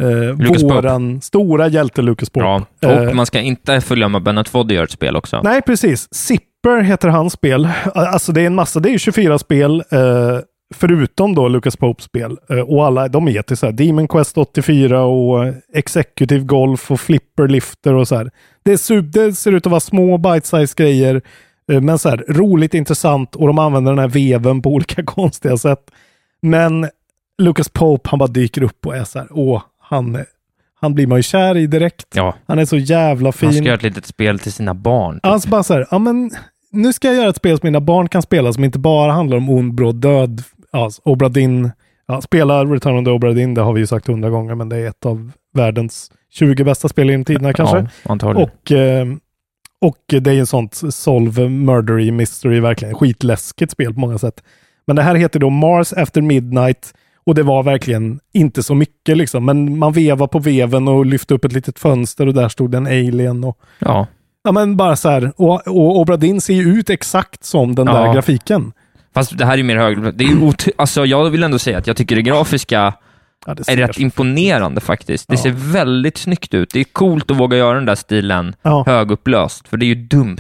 Eh, 0.02 0.38
Lucas 0.38 0.62
Pope. 0.64 0.74
våran 0.76 1.22
stora 1.22 1.68
hjälte 1.68 2.02
Lucas 2.02 2.30
Pope. 2.30 2.46
Ja. 2.80 2.92
Eh, 2.92 3.08
Och 3.10 3.16
man 3.16 3.26
ska 3.26 3.40
inte 3.42 3.82
förglömma 3.82 4.20
Bennett 4.20 4.50
Foddy 4.50 4.76
gör 4.76 4.84
ett 4.84 4.92
spel 4.92 5.16
också. 5.16 5.42
Nej, 5.44 5.62
precis. 5.62 6.14
Zipper 6.14 6.82
heter 6.82 7.08
hans 7.08 7.34
spel. 7.34 7.68
Alltså 7.94 8.32
det 8.32 8.42
är 8.42 8.46
en 8.46 8.56
massa, 8.56 8.80
det 8.80 8.90
är 8.90 8.92
ju 8.92 9.00
24 9.00 9.40
spel. 9.40 9.84
Eh, 9.92 10.40
förutom 10.76 11.36
då 11.36 11.48
Lucas 11.48 11.78
Popes 11.78 12.06
spel. 12.06 12.38
Eh, 12.50 12.60
och 12.60 12.86
alla, 12.86 13.08
de 13.08 13.28
heter 13.28 13.56
så 13.56 13.66
här 13.66 13.74
Demon 13.74 14.08
Quest 14.08 14.38
84 14.38 15.04
och 15.04 15.46
eh, 15.46 15.54
Executive 15.74 16.44
Golf 16.46 16.92
och 16.92 17.00
Flipper 17.00 17.48
Lifter 17.48 17.94
och 17.94 18.08
så 18.08 18.16
här. 18.16 18.32
Det, 18.66 18.72
är 18.74 18.78
sub, 18.78 19.12
det 19.12 19.34
ser 19.34 19.52
ut 19.52 19.66
att 19.66 19.72
vara 19.72 19.80
små 19.80 20.18
bite-size 20.18 20.74
grejer. 20.78 21.22
eh, 21.72 21.82
men 21.82 21.98
så 22.00 22.10
här 22.10 22.26
roligt, 22.30 22.74
intressant 22.74 23.36
och 23.36 23.48
de 23.48 23.60
använder 23.60 23.92
den 23.92 24.00
här 24.00 24.08
veven 24.08 24.62
på 24.62 24.70
olika 24.70 25.04
konstiga 25.06 25.58
sätt. 25.58 25.92
Men 26.42 26.88
Lucas 27.42 27.70
Pope, 27.70 28.10
han 28.10 28.20
bara 28.20 28.28
dyker 28.28 28.64
upp 28.64 28.86
och 28.86 28.96
är 28.96 29.04
så 29.04 29.20
här, 29.20 29.28
åh, 29.32 29.62
han, 29.84 30.26
han 30.80 30.94
blir 30.94 31.08
man 31.08 31.20
ju 31.20 31.24
kär 31.24 31.58
i 31.58 31.68
direkt. 31.68 32.08
Ja. 32.14 32.36
Han 32.48 32.60
är 32.60 32.66
så 32.66 32.78
jävla 32.78 33.32
fin. 33.32 33.48
Man 33.48 33.54
ska 33.54 33.64
göra 33.64 33.76
ett 33.76 33.84
litet 33.84 34.06
spel 34.06 34.40
till 34.40 34.54
sina 34.54 34.74
barn. 34.74 35.16
Typ. 35.16 35.26
Alltså 35.26 35.50
bara 35.50 35.64
så 35.64 35.74
här, 35.74 35.88
ja 35.92 36.00
men 36.00 36.32
nu 36.72 36.94
ska 36.94 37.08
jag 37.08 37.18
göra 37.18 37.30
ett 37.30 37.36
spel 37.36 37.60
som 37.60 37.68
mina 37.68 37.82
barn 37.82 38.10
kan 38.10 38.22
spela 38.22 38.54
som 38.54 38.64
inte 38.64 38.80
bara 38.80 39.12
handlar 39.12 39.38
om 39.38 39.50
ond, 39.50 39.74
bråd, 39.74 39.96
död, 39.96 40.44
ja, 40.72 40.90
Obra 41.04 41.30
Dinn, 41.30 41.72
ja, 42.08 42.22
spela 42.22 42.66
Return 42.66 42.98
of 42.98 43.06
the 43.06 43.12
Obra 43.12 43.34
Dinn, 43.34 43.54
det 43.54 43.62
har 43.62 43.74
vi 43.74 43.80
ju 43.80 43.88
sagt 43.88 44.08
hundra 44.08 44.30
gånger, 44.30 44.56
men 44.56 44.70
det 44.70 44.78
är 44.78 44.88
ett 44.88 45.06
av 45.06 45.32
världens 45.54 46.12
20 46.32 46.64
bästa 46.64 46.90
spel 46.90 47.10
genom 47.10 47.26
tiderna 47.26 47.54
kanske. 47.54 47.78
Ja, 47.78 48.12
antagligen. 48.12 48.50
Och, 48.50 48.72
eh, 48.72 49.08
och 49.82 50.22
det 50.22 50.30
är 50.30 50.34
ju 50.34 50.40
en 50.40 50.46
sånt 50.46 50.82
solve 50.90 51.50
murdery 51.50 52.12
mystery, 52.12 52.60
verkligen 52.60 52.96
skitläskigt 52.96 53.72
spel 53.72 53.94
på 53.94 54.00
många 54.00 54.18
sätt. 54.18 54.44
Men 54.88 54.96
det 54.96 55.02
här 55.02 55.16
heter 55.16 55.40
då 55.40 55.50
Mars 55.50 55.94
After 55.94 56.22
Midnight 56.22 56.94
och 57.26 57.36
det 57.36 57.44
var 57.44 57.64
verkligen 57.64 58.20
inte 58.34 58.64
så 58.64 58.76
mycket 58.76 59.18
liksom. 59.18 59.46
Men 59.46 59.78
man 59.80 59.94
vevar 59.94 60.28
på 60.28 60.40
veven 60.40 60.88
och 60.88 61.06
lyfte 61.06 61.34
upp 61.34 61.46
ett 61.46 61.54
litet 61.54 61.80
fönster 61.80 62.28
och 62.28 62.34
där 62.34 62.50
stod 62.50 62.76
en 62.76 62.86
alien 62.88 63.44
och 63.44 63.58
ja. 63.80 64.08
Ja 64.44 64.52
men 64.52 64.78
bara 64.78 64.96
så 64.96 65.10
här, 65.10 65.32
och, 65.38 65.68
och 65.68 66.00
Obra 66.00 66.18
Dinn 66.18 66.42
ser 66.42 66.54
ju 66.54 66.64
ut 66.80 66.90
exakt 66.90 67.44
som 67.44 67.76
den 67.76 67.86
där 67.86 68.06
Ja. 68.06 68.14
grafiken. 68.14 68.72
Fast 69.14 69.38
det 69.38 69.46
här 69.46 69.54
är 69.54 69.58
ju 69.58 69.64
mer 69.64 69.78
hög... 69.78 70.16
Det 70.18 70.24
är 70.24 70.44
ot- 70.44 70.68
alltså, 70.78 71.06
jag 71.06 71.30
vill 71.30 71.44
ändå 71.44 71.60
säga 71.60 71.78
att 71.78 71.88
jag 71.88 71.98
tycker 71.98 72.16
det 72.16 72.22
grafiska 72.22 72.94
Ja, 73.46 73.54
det 73.54 73.70
är 73.70 73.78
rätt 73.78 74.00
imponerande 74.00 74.82
faktiskt. 74.82 75.28
Det 75.28 75.36
Ja. 75.36 75.42
ser 75.42 75.52
väldigt 75.52 76.18
snyggt 76.18 76.54
ut. 76.54 76.70
Det 76.74 76.80
är 76.80 76.84
coolt 76.84 77.32
att 77.32 77.38
våga 77.38 77.58
göra 77.58 77.76
den 77.76 77.86
där 77.86 77.96
stilen 77.96 78.56
Ja. 78.62 78.84
högupplöst, 78.88 79.68
för 79.68 79.78
det 79.78 79.86
är 79.86 79.88
ju 79.88 79.96
dumt. 79.96 80.38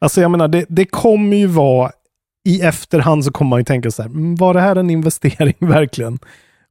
Alltså 0.00 0.20
jag 0.20 0.30
menar, 0.30 0.48
det, 0.48 0.64
det 0.68 0.84
kommer 0.84 1.36
ju 1.36 1.46
vara, 1.46 1.90
i 2.44 2.60
efterhand 2.60 3.24
så 3.24 3.32
kommer 3.32 3.48
man 3.48 3.58
ju 3.60 3.64
tänka 3.64 3.90
så 3.90 4.02
här, 4.02 4.08
"Mm, 4.10 4.34
var 4.36 4.54
det 4.54 4.60
här 4.60 4.76
en 4.76 4.90
investering 4.90 5.54
verkligen? 5.68 6.18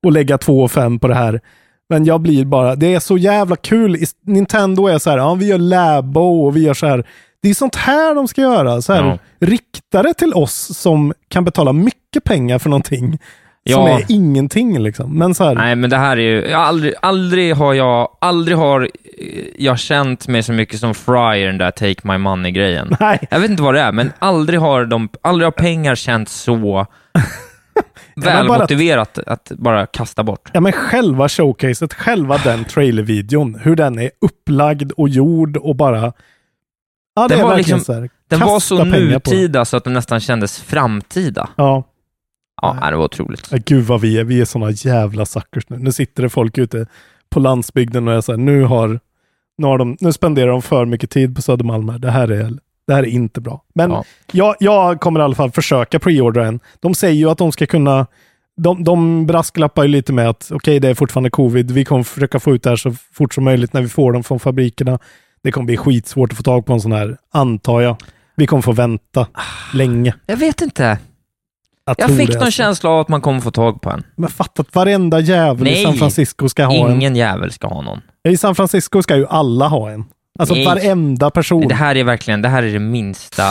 Och 0.06 0.12
lägga 0.12 0.38
2 0.38 0.64
och 0.64 0.72
5 0.72 1.00
på 1.00 1.08
det 1.08 1.16
här. 1.16 1.42
Men 1.90 2.06
jag 2.06 2.22
blir 2.22 2.46
bara, 2.46 2.76
det 2.76 2.94
är 2.94 3.00
så 3.00 3.18
jävla 3.18 3.56
kul. 3.56 3.98
Nintendo 4.26 4.88
är 4.88 4.98
så 5.00 5.10
här, 5.10 5.18
ja 5.18 5.34
vi 5.36 5.46
gör 5.48 5.58
Labo 5.58 6.46
och 6.46 6.56
vi 6.56 6.60
gör 6.64 6.74
så 6.74 6.88
här. 6.88 7.08
Det 7.42 7.50
är 7.50 7.54
sånt 7.54 7.76
här 7.76 8.16
de 8.16 8.28
ska 8.28 8.42
göra. 8.42 8.82
Så 8.82 8.94
här, 8.94 9.04
Ja. 9.04 9.18
Rikta 9.48 10.04
det 10.04 10.14
till 10.14 10.34
oss 10.34 10.78
som 10.78 11.14
kan 11.28 11.46
betala 11.46 11.74
mycket 11.74 12.24
pengar 12.24 12.60
för 12.60 12.70
någonting. 12.70 13.20
Som 13.68 13.84
Ja. 13.88 14.00
är 14.00 14.06
ingenting 14.10 14.80
liksom. 14.80 15.18
Men 15.18 15.36
så 15.36 15.44
här, 15.44 15.56
Nej, 15.56 15.76
men 15.76 15.90
det 15.90 15.98
här 15.98 16.18
är 16.18 16.22
ju... 16.22 16.52
Aldrig, 16.54 16.94
aldrig 17.02 17.56
har 17.56 17.74
jag... 17.74 18.10
Aldrig 18.22 18.58
har 18.58 18.82
eh, 18.82 18.90
jag 19.58 19.80
känt 19.80 20.28
mig 20.28 20.44
så 20.44 20.54
mycket 20.54 20.80
som 20.80 20.94
Fry 20.94 21.42
i 21.42 21.46
den 21.46 21.58
där 21.58 21.72
Take 21.72 21.96
My 22.08 22.18
Money-grejen. 22.18 22.96
Jag 23.30 23.40
vet 23.40 23.50
inte 23.52 23.64
vad 23.64 23.74
det 23.74 23.82
är, 23.82 23.92
men 23.92 24.12
aldrig 24.20 24.60
har, 24.60 24.86
de, 24.86 25.10
aldrig 25.22 25.46
har 25.46 25.52
pengar 25.52 25.96
känts 25.96 26.34
så 26.34 26.56
bara 26.58 26.82
att- 26.82 28.26
välmotiverat 28.26 29.20
att 29.28 29.52
bara 29.58 29.86
kasta 29.86 30.24
bort. 30.24 30.50
Ja 30.54 30.60
men 30.60 30.72
själva 30.72 31.30
showcaset, 31.30 31.94
själva 31.94 32.38
den 32.38 32.66
trailervideon, 32.66 33.60
hur 33.64 33.76
den 33.76 34.00
är 34.00 34.12
upplagd 34.22 34.92
och 34.92 35.10
gjord 35.10 35.58
och 35.58 35.76
bara... 35.76 36.14
Ja 37.16 37.28
det 37.28 37.36
Den 37.36 37.40
är 37.46 37.50
var 37.50 37.58
liksom- 37.58 37.80
så 37.80 37.94
här, 37.94 38.10
Den 38.30 38.40
var 38.40 38.60
så 38.60 38.84
nutida 38.84 39.66
så 39.66 39.78
att 39.78 39.84
den 39.84 39.94
nästan 39.94 40.20
kändes 40.20 40.62
framtida. 40.62 41.50
Ja. 41.56 41.84
Ja, 42.62 42.78
nej, 42.82 42.92
det 42.92 42.98
var 42.98 43.06
otroligt. 43.06 43.48
Ja, 43.52 43.58
Gud 43.66 43.86
vad 43.86 44.02
vi 44.02 44.18
är, 44.20 44.24
vi 44.24 44.42
är 44.42 44.46
såna 44.46 44.72
jävla 44.72 45.26
suckers 45.26 45.70
nu. 45.70 45.78
Nu 45.80 45.92
sitter 45.92 46.24
det 46.24 46.30
folk 46.30 46.58
ute 46.58 46.86
på 47.30 47.40
landsbygden 47.40 48.08
och 48.08 48.24
så 48.24 48.32
här, 48.32 48.40
nu 48.40 48.64
har, 48.64 49.00
nu 49.58 49.68
har 49.68 49.78
de, 49.78 49.98
nu 50.00 50.14
spenderar 50.14 50.48
de 50.48 50.62
för 50.62 50.86
mycket 50.86 51.10
tid 51.10 51.36
på 51.36 51.42
Södermalm 51.42 51.90
här. 51.90 52.00
Det 52.00 52.12
här 52.12 52.32
är, 52.32 52.54
det 52.88 52.94
här 52.94 53.04
är 53.04 53.08
inte 53.08 53.42
bra. 53.42 53.62
Men 53.76 53.92
Ja. 53.92 54.04
jag, 54.32 54.56
jag 54.60 55.00
kommer 55.00 55.20
i 55.20 55.24
alla 55.24 55.36
fall 55.36 55.52
försöka 55.52 56.00
preordra 56.00 56.48
en. 56.48 56.60
De 56.80 56.94
säger 56.96 57.16
ju 57.16 57.30
att 57.30 57.38
de 57.38 57.52
ska 57.52 57.66
kunna, 57.66 58.08
de, 58.58 58.84
de 58.84 59.26
brasklappar 59.28 59.84
ju 59.84 59.90
lite 59.90 60.14
med 60.14 60.30
att 60.30 60.52
okej, 60.54 60.80
det 60.80 60.88
är 60.90 60.94
fortfarande 60.94 61.30
covid. 61.30 61.72
Vi 61.72 61.86
kommer 61.86 62.04
försöka 62.04 62.40
få 62.40 62.56
ut 62.56 62.64
det 62.64 62.70
här 62.70 62.78
så 62.78 62.92
fort 63.14 63.34
som 63.34 63.44
möjligt 63.44 63.74
när 63.74 63.82
vi 63.82 63.90
får 63.90 64.14
dem 64.14 64.24
från 64.24 64.40
fabrikerna. 64.40 65.00
Det 65.44 65.52
kommer 65.52 65.66
bli 65.66 65.78
skitsvårt 65.78 66.32
att 66.32 66.38
få 66.38 66.44
tag 66.44 66.66
på 66.66 66.74
en 66.74 66.82
sån 66.82 66.92
här, 66.92 67.18
antar 67.32 67.82
jag. 67.82 67.96
Vi 68.36 68.48
kommer 68.48 68.62
få 68.62 68.72
vänta 68.72 69.28
länge. 69.74 70.14
Jag 70.26 70.38
vet 70.38 70.62
inte. 70.62 71.00
Jag 71.88 71.98
tror 71.98 72.18
fick 72.18 72.28
det, 72.28 72.34
någon 72.34 72.44
alltså. 72.44 72.58
känsla 72.58 72.90
av 72.90 73.00
att 73.00 73.08
man 73.08 73.22
kommer 73.22 73.40
få 73.40 73.52
tag 73.52 73.82
på 73.82 73.90
en. 73.90 74.04
Men 74.16 74.30
fatta 74.30 74.62
att 74.62 74.76
varenda 74.76 75.20
jävel 75.20 75.68
i 75.68 75.72
Nej. 75.72 75.84
San 75.84 75.94
Francisco 75.94 76.50
ska 76.50 76.66
ha 76.66 76.88
en. 76.88 76.96
Ingen 76.96 77.16
jävel 77.16 77.52
ska 77.52 77.68
ha 77.68 77.82
någon. 77.82 78.02
I 78.30 78.38
San 78.38 78.56
Francisco 78.56 79.02
ska 79.02 79.16
ju 79.16 79.28
alla 79.28 79.68
ha 79.68 79.90
en. 79.90 80.06
Alltså 80.40 80.56
Nej. 80.56 80.66
varenda 80.66 81.30
person. 81.32 81.68
Det 81.68 81.76
här 81.76 81.96
är 81.96 82.04
verkligen, 82.04 82.42
det 82.42 82.50
här 82.50 82.64
är 82.64 82.74
det 82.74 82.80
minsta. 82.80 83.44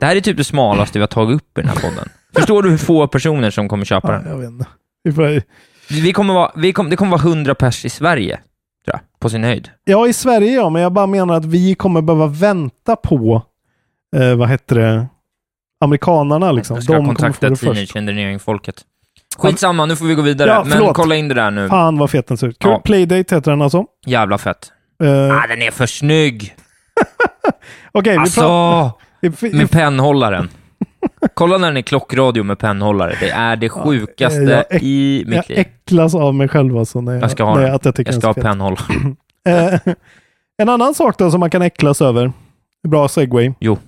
Det 0.00 0.06
här 0.06 0.16
är 0.16 0.20
typ 0.20 0.36
det 0.36 0.44
smalaste 0.44 0.98
vi 0.98 1.02
har 1.02 1.06
tagit 1.06 1.36
upp 1.36 1.58
i 1.58 1.60
den 1.60 1.68
här 1.68 1.76
podden. 1.76 2.08
Förstår 2.36 2.62
du 2.62 2.70
hur 2.70 2.78
få 2.78 3.06
personer 3.08 3.50
som 3.50 3.68
kommer 3.68 3.84
köpa 3.84 4.12
ja, 4.12 4.18
den? 4.18 4.28
jag 4.30 4.38
vet 4.38 4.48
inte. 4.50 4.66
Vi 5.04 5.12
får, 5.12 5.42
Vi 6.02 6.12
kommer 6.12 6.34
vara, 6.34 6.52
vi 6.56 6.72
kommer, 6.72 6.90
det 6.90 6.96
kommer 6.96 7.10
vara 7.10 7.20
100 7.28 7.54
pers 7.54 7.84
i 7.84 7.88
Sverige, 7.90 8.36
tror 8.84 8.94
jag, 8.94 9.00
på 9.20 9.30
sin 9.30 9.44
höjd. 9.44 9.68
ja, 9.84 10.06
i 10.08 10.12
Sverige 10.12 10.52
ja, 10.52 10.70
men 10.70 10.82
jag 10.82 10.92
bara 10.92 11.06
menar 11.06 11.34
att 11.34 11.44
vi 11.44 11.74
kommer 11.74 12.02
behöva 12.02 12.26
vänta 12.26 12.96
på, 12.96 13.42
eh, 14.16 14.34
vad 14.34 14.48
heter 14.48 14.76
det, 14.76 15.06
amerikanarna 15.80 16.52
liksom. 16.52 16.76
Jag 16.76 16.84
ska 16.84 16.92
De 16.92 17.06
kontakta 17.06 17.48
det 17.50 17.56
först. 17.56 17.72
Teenage 17.72 17.96
Engineering-folket. 17.96 18.74
Skitsamma, 19.38 19.86
nu 19.86 19.96
får 19.96 20.06
vi 20.06 20.14
gå 20.14 20.22
vidare. 20.22 20.50
Ja, 20.50 20.64
men 20.66 20.94
kolla 20.94 21.16
in 21.16 21.28
det 21.28 21.34
där 21.34 21.50
nu. 21.50 21.68
Fan 21.68 21.98
vad 21.98 22.10
fet 22.10 22.26
den 22.26 22.36
ser 22.36 22.46
ut. 22.46 22.58
Kul. 22.58 22.70
Ja. 22.70 22.78
Playdate 22.84 23.34
heter 23.34 23.50
den 23.50 23.62
alltså. 23.62 23.84
Jävla 24.06 24.38
fett. 24.38 24.72
Eh, 25.02 25.08
Ah, 25.42 25.46
den 25.46 25.62
är 25.62 25.70
för 25.70 25.86
snygg! 25.86 26.54
Okej, 27.92 28.12
vi 28.12 28.18
Alltså, 28.18 28.40
pratar... 28.40 28.92
vi- 29.20 29.28
vi- 29.40 29.54
med 29.56 29.70
pennhållaren. 29.70 30.48
Kolla 31.34 31.58
när 31.58 31.66
den 31.68 31.76
är 31.76 31.82
klockradio 31.82 32.42
med 32.42 32.58
pennhållare. 32.58 33.16
Det 33.20 33.30
är 33.30 33.56
det 33.56 33.68
sjukaste 33.68 34.40
jag 34.40 34.64
äck- 34.70 34.82
i 34.82 35.24
mitt 35.26 35.34
jag 35.36 35.48
liv. 35.48 35.58
äcklas 35.58 36.14
av 36.14 36.34
mig 36.34 36.48
själv 36.48 36.78
alltså. 36.78 37.00
När 37.00 37.12
jag, 37.12 37.22
Jag 37.22 37.30
ska 37.30 37.44
ha 37.44 37.54
när 37.54 37.62
jag, 37.62 37.74
att 37.74 37.84
jag 37.84 37.94
Jag 38.06 38.14
ska 38.14 38.26
ha 38.26 38.34
pennhållare. 38.34 38.80
Eh, 39.48 39.74
en 40.62 40.68
annan 40.68 40.94
sak 40.94 41.18
då 41.18 41.30
som 41.30 41.40
man 41.40 41.50
kan 41.50 41.62
äcklas 41.62 42.02
över. 42.02 42.32
Bra 42.88 43.08
segway. 43.08 43.52
Jo. 43.60 43.78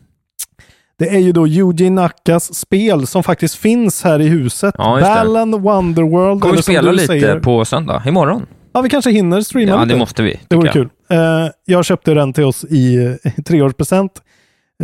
Det 1.02 1.08
är 1.08 1.18
ju 1.18 1.32
då 1.32 1.46
Yuji 1.48 1.90
Nakas 1.90 2.54
spel 2.54 3.06
som 3.06 3.22
faktiskt 3.22 3.54
finns 3.54 4.02
här 4.04 4.20
i 4.20 4.28
huset. 4.28 4.74
Ja. 4.78 4.98
Balan 5.00 5.62
Wonderworld. 5.62 6.40
Kommer 6.42 6.56
vi 6.56 6.62
spela 6.62 6.92
lite 6.92 7.06
säger- 7.06 7.40
på 7.40 7.64
söndag? 7.64 8.02
Imorgon? 8.06 8.46
Ja, 8.72 8.80
vi 8.80 8.88
kanske 8.88 9.10
hinner 9.10 9.40
streama 9.40 9.72
Ja, 9.72 9.82
lite. 9.84 9.94
det 9.94 9.98
måste 9.98 10.22
vi. 10.22 10.40
Det 10.48 10.56
vore 10.56 10.68
tycker 10.72 10.88
kul. 11.08 11.18
Eh, 11.18 11.48
jag 11.64 11.84
köpte 11.84 12.14
den 12.14 12.32
till 12.32 12.44
oss 12.44 12.64
i 12.64 12.96
eh, 13.24 13.32
treårspresent. 13.44 14.12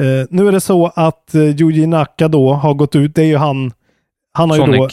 Eh, 0.01 0.27
nu 0.31 0.49
är 0.49 0.53
det 0.53 0.61
så 0.61 0.87
att 0.97 1.31
uh, 1.35 1.61
Yuji 1.61 1.87
Naka 1.87 2.29
då 2.29 2.53
har 2.53 2.75
gått 2.75 2.97
ut. 2.97 3.15
Det 3.15 3.23
är 3.23 3.27
ju 3.27 3.37
han. 3.37 3.73
Han 4.33 4.51
har 4.51 4.57
ju 4.57 4.67
då... 4.73 4.89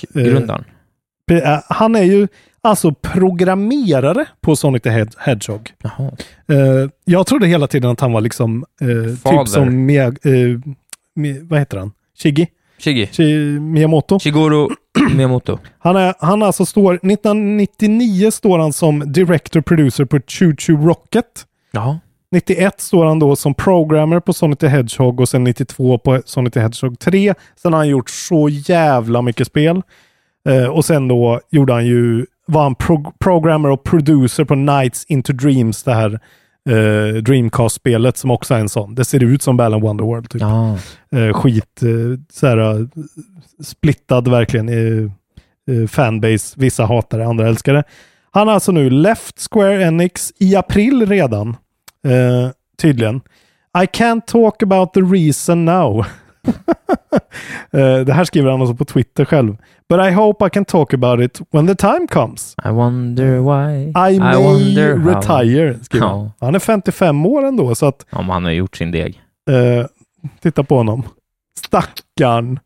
pre- 1.32 1.54
eh, 1.54 1.60
han 1.70 1.96
är 1.96 2.04
ju 2.04 2.28
alltså 2.64 2.94
programmerare 2.94 4.26
på 4.42 4.56
Sonic 4.56 4.82
the 4.82 4.90
Hedge- 4.90 5.16
Hedgehog. 5.18 5.70
Eh, 6.50 6.90
jag 7.06 7.28
trodde 7.28 7.48
hela 7.48 7.68
tiden 7.68 7.92
att 7.92 8.00
han 8.00 8.12
var 8.14 8.22
liksom 8.22 8.66
typ 9.30 9.48
som 9.48 9.86
Mia, 9.86 10.06
eh, 10.08 10.12
Mi- 10.14 10.76
vad 11.50 11.60
heter 11.60 11.78
han? 11.78 11.92
Shigi? 12.18 12.48
Shigi. 12.80 13.06
Shi- 13.06 13.60
Miyamoto? 13.60 14.20
Shigeru 14.20 14.68
Miyamoto. 15.16 15.60
Han, 15.80 15.96
är, 15.96 16.14
han 16.20 16.44
alltså 16.44 16.66
står, 16.66 16.94
1999 16.94 18.32
står 18.32 18.60
han 18.60 18.74
som 18.74 19.12
director 19.12 19.62
producer 19.62 20.06
på 20.06 20.20
Choo 20.28 20.54
Choo 20.58 20.88
Rocket. 20.88 21.26
Jaha. 21.72 22.00
91 22.32 22.82
står 22.82 23.06
han 23.06 23.20
då 23.20 23.36
som 23.36 23.54
programmer 23.54 24.20
på 24.20 24.34
Sonic 24.34 24.60
the 24.60 24.68
Hedgehog 24.68 25.20
och 25.20 25.30
sen 25.30 25.44
92 25.44 25.98
på 25.98 26.22
Sonic 26.26 26.54
the 26.54 26.60
Hedgehog 26.60 27.00
3. 27.00 27.34
Sen 27.56 27.74
har 27.74 27.80
han 27.80 27.88
gjort 27.90 28.10
så 28.10 28.50
jävla 28.50 29.22
mycket 29.22 29.48
spel. 29.48 29.82
Eh, 30.50 30.66
och 30.66 30.86
sen 30.86 31.08
då 31.08 31.42
gjorde 31.52 31.74
han 31.74 31.86
ju, 31.86 32.26
var 32.48 32.64
han 32.64 32.76
pro 32.76 33.12
programmer 33.20 33.70
och 33.70 33.84
producer 33.84 34.44
på 34.46 34.56
Nights 34.56 35.06
into 35.06 35.34
Dreams, 35.34 35.84
det 35.84 35.94
här 35.94 36.20
eh, 36.70 37.22
Dreamcast-spelet 37.22 38.18
som 38.18 38.32
också 38.32 38.54
är 38.54 38.60
en 38.60 38.70
sån. 38.70 38.96
Det 38.96 39.06
ser 39.06 39.24
ut 39.24 39.42
som 39.42 39.58
Balan 39.58 39.82
Wonderworld. 39.82 40.30
Typ. 40.30 40.42
Ja. 40.42 40.78
Eh, 41.12 41.34
skit, 41.34 41.84
eh, 41.84 42.20
såhär, 42.32 42.58
eh, 42.58 42.86
splittad 43.64 44.28
verkligen 44.28 44.70
eh, 44.70 45.12
eh, 45.76 45.88
fanbase. 45.88 46.56
Vissa 46.58 46.86
hatar 46.86 47.18
det, 47.20 47.26
andra 47.26 47.48
älskar 47.48 47.74
det. 47.74 47.84
Han 48.32 48.48
har 48.48 48.54
alltså 48.54 48.72
nu 48.72 48.90
left 48.90 49.48
Square 49.52 49.84
Enix 49.84 50.34
i 50.40 50.56
april 50.56 51.06
redan. 51.06 51.50
Eh, 52.08 52.50
tydligen. 52.82 53.22
I 53.84 53.86
can't 53.86 54.26
talk 54.26 54.64
about 54.64 54.94
the 54.94 55.02
reason 55.02 55.66
now. 55.66 56.06
Eh, 57.72 58.00
det 58.00 58.14
här 58.14 58.24
skriver 58.24 58.52
han 58.52 58.62
alltså 58.62 58.76
på 58.76 58.86
Twitter 58.86 59.26
själv. 59.26 59.58
But 59.90 60.00
I 60.08 60.12
hope 60.12 60.48
I 60.48 60.50
can 60.50 60.66
talk 60.66 60.94
about 60.94 61.20
it 61.22 61.42
when 61.52 61.68
the 61.68 61.76
time 61.76 62.08
comes. 62.12 62.56
I 62.66 62.70
wonder 62.70 63.40
why. 63.40 63.84
I, 64.16 64.20
may 64.20 64.36
wonder 64.44 64.96
how. 64.98 65.10
retire. 65.10 65.80
Skriver 65.84 66.08
han. 66.08 66.20
Ja. 66.20 66.32
han 66.46 66.56
är 66.56 66.60
55 66.60 67.26
år 67.26 67.46
ändå 67.46 67.76
så 67.76 67.86
att 67.86 68.06
Ja, 68.10 68.18
men 68.22 68.30
han 68.30 68.44
har 68.46 68.52
gjort 68.52 68.76
sin 68.78 68.92
deg. 68.92 69.22
eh, 69.50 69.86
titta 70.42 70.64
på 70.64 70.78
honom. 70.78 71.04
Stackarn. 71.66 72.60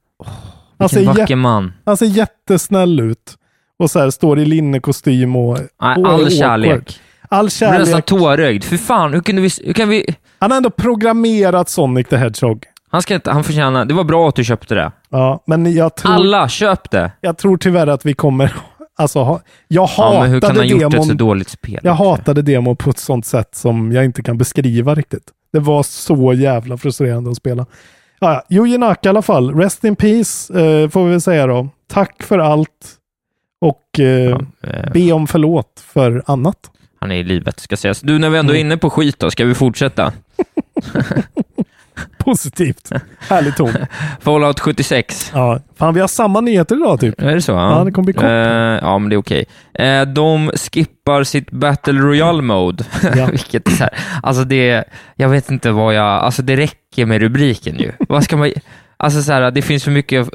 Han 0.79 0.89
ser, 0.89 1.03
vacker 1.05 1.36
man. 1.36 1.74
han 1.86 1.98
ser 1.98 2.05
jättesnäll 2.05 3.00
ut. 3.00 3.36
Och 3.79 3.91
så 3.91 4.00
här 4.00 4.09
står 4.09 4.39
i 4.39 4.45
linnekostym 4.45 5.36
och... 5.36 5.57
Nej, 5.57 5.67
och 5.98 6.07
All 6.07 6.13
awkward. 6.13 6.31
kärlek. 6.31 7.00
All 7.29 7.50
Jag 7.62 7.69
blir 7.71 7.79
nästan 7.79 7.91
kärlek. 8.01 8.05
tårögd. 8.05 8.63
Fy 8.63 8.77
fan, 8.77 9.13
hur 9.13 9.21
kunde 9.21 9.41
vi... 9.41 9.50
Hur 9.63 9.74
kan 9.74 9.89
vi... 9.89 10.05
Han 10.39 10.51
har 10.51 10.57
ändå 10.57 10.69
programmerat 10.69 11.69
Sonic 11.69 12.07
the 12.07 12.17
Hedgehog. 12.17 12.65
Han 12.89 13.01
ska 13.01 13.15
inte... 13.15 13.31
Han 13.31 13.43
förtjänar... 13.43 13.86
Det 13.86 13.93
var 13.93 14.03
bra 14.03 14.29
att 14.29 14.36
du 14.36 14.43
köpte 14.43 14.75
det. 14.75 14.91
Ja, 15.10 15.43
men 15.48 15.74
jag 15.74 15.96
tror, 15.96 16.12
Alla, 16.13 16.50
köp 16.50 16.91
det! 16.91 17.12
jag 17.22 17.38
tror 17.38 17.58
tyvärr 17.58 17.88
att 17.88 18.05
vi 18.05 18.13
kommer... 18.13 18.53
Alltså, 18.98 19.19
ha, 19.24 19.41
jag 19.67 19.89
Ja, 19.98 20.19
men 20.22 20.31
hur 20.31 20.39
kan 20.41 20.48
hatade 20.48 20.60
han 20.69 20.69
ha 20.79 20.84
gjort 20.84 20.93
ett 20.93 21.00
så 21.03 21.08
demon. 21.10 21.17
dåligt 21.17 21.50
spel? 21.50 21.79
Jag 21.84 21.93
också? 21.93 22.03
hatade 22.10 22.41
demon 22.41 22.75
på 22.75 22.89
ett 22.89 22.98
sånt 22.98 23.25
sätt 23.25 23.55
som 23.55 23.91
jag 23.91 24.05
inte 24.05 24.24
kan 24.24 24.38
beskriva 24.38 24.96
riktigt. 24.96 25.24
Det 25.53 25.60
var 25.60 25.84
så 25.84 26.34
jävla 26.34 26.77
frustrerande 26.77 27.29
att 27.31 27.38
spela. 27.38 27.65
Ja, 28.19 28.43
ja. 28.50 28.55
Yuji 28.58 28.77
Naka 28.77 29.00
i 29.03 29.10
alla 29.10 29.22
fall. 29.22 29.55
Rest 29.55 29.84
in 29.84 29.96
peace, 29.96 30.53
eh, 30.62 30.89
får 30.89 31.05
vi 31.05 31.12
väl 31.12 31.22
säga 31.22 31.48
då. 31.48 31.69
Tack 31.88 32.24
för 32.24 32.39
allt. 32.39 32.96
och 33.62 34.00
eh, 34.00 34.38
Eh, 34.63 34.91
be 34.93 35.12
om 35.12 35.27
förlåt 35.27 35.84
för 35.86 36.24
annat. 36.25 36.58
Han 37.00 37.12
är 37.12 37.15
i 37.15 37.24
livet, 37.24 37.60
ska 37.60 37.77
sägas. 37.77 38.01
Du, 38.01 38.19
när 38.19 38.29
vi 38.29 38.38
ändå 38.39 38.53
är 38.55 38.60
inne 38.60 38.77
på 38.77 38.89
skit 38.89 39.19
då, 39.19 39.31
ska 39.31 39.46
vi 39.46 39.55
fortsätta? 39.55 40.13
Positivt. 42.18 42.89
Härlig 43.29 43.56
ton. 43.56 43.74
Fallout 44.22 44.60
76. 44.60 45.32
Ja, 45.34 45.60
fan, 45.77 45.94
vi 45.94 46.00
har 46.00 46.08
samma 46.08 46.41
nyheter 46.41 46.75
idag 46.75 47.00
typ. 47.00 47.22
Är 47.22 47.36
det 47.36 47.41
så? 47.41 47.51
Ja, 47.51 47.84
det 47.86 47.91
kommer 47.91 48.06
bli 48.06 48.13
kort. 48.13 48.24
Eh, 48.24 48.29
ja, 48.29 49.00
men 49.00 49.10
det 49.10 49.15
är 49.15 49.18
okej. 49.18 49.46
Eh, 49.74 50.01
de 50.01 50.51
skippar 50.56 51.24
sitt 51.24 51.51
Battle 51.51 51.94
Royale 52.00 52.41
Mode. 52.41 52.84
Ja. 53.15 53.25
Vilket 53.25 53.68
är 53.68 53.72
så 53.72 53.84
här, 53.84 53.94
alltså 54.24 54.44
det, 54.44 54.84
jag 55.15 55.29
vet 55.29 55.51
inte 55.51 55.72
vad 55.72 55.94
jag, 55.94 56.06
alltså 56.06 56.41
det 56.41 56.56
räcker 56.58 57.06
med 57.06 57.22
rubriken 57.22 57.77
ju. 57.79 57.91
vad 58.10 58.24
ska 58.24 58.38
man, 58.38 58.51
alltså 58.98 59.22
så 59.22 59.32
här, 59.32 59.51
det 59.51 59.62
finns 59.62 59.84
för 59.84 59.91
mycket, 59.91 60.29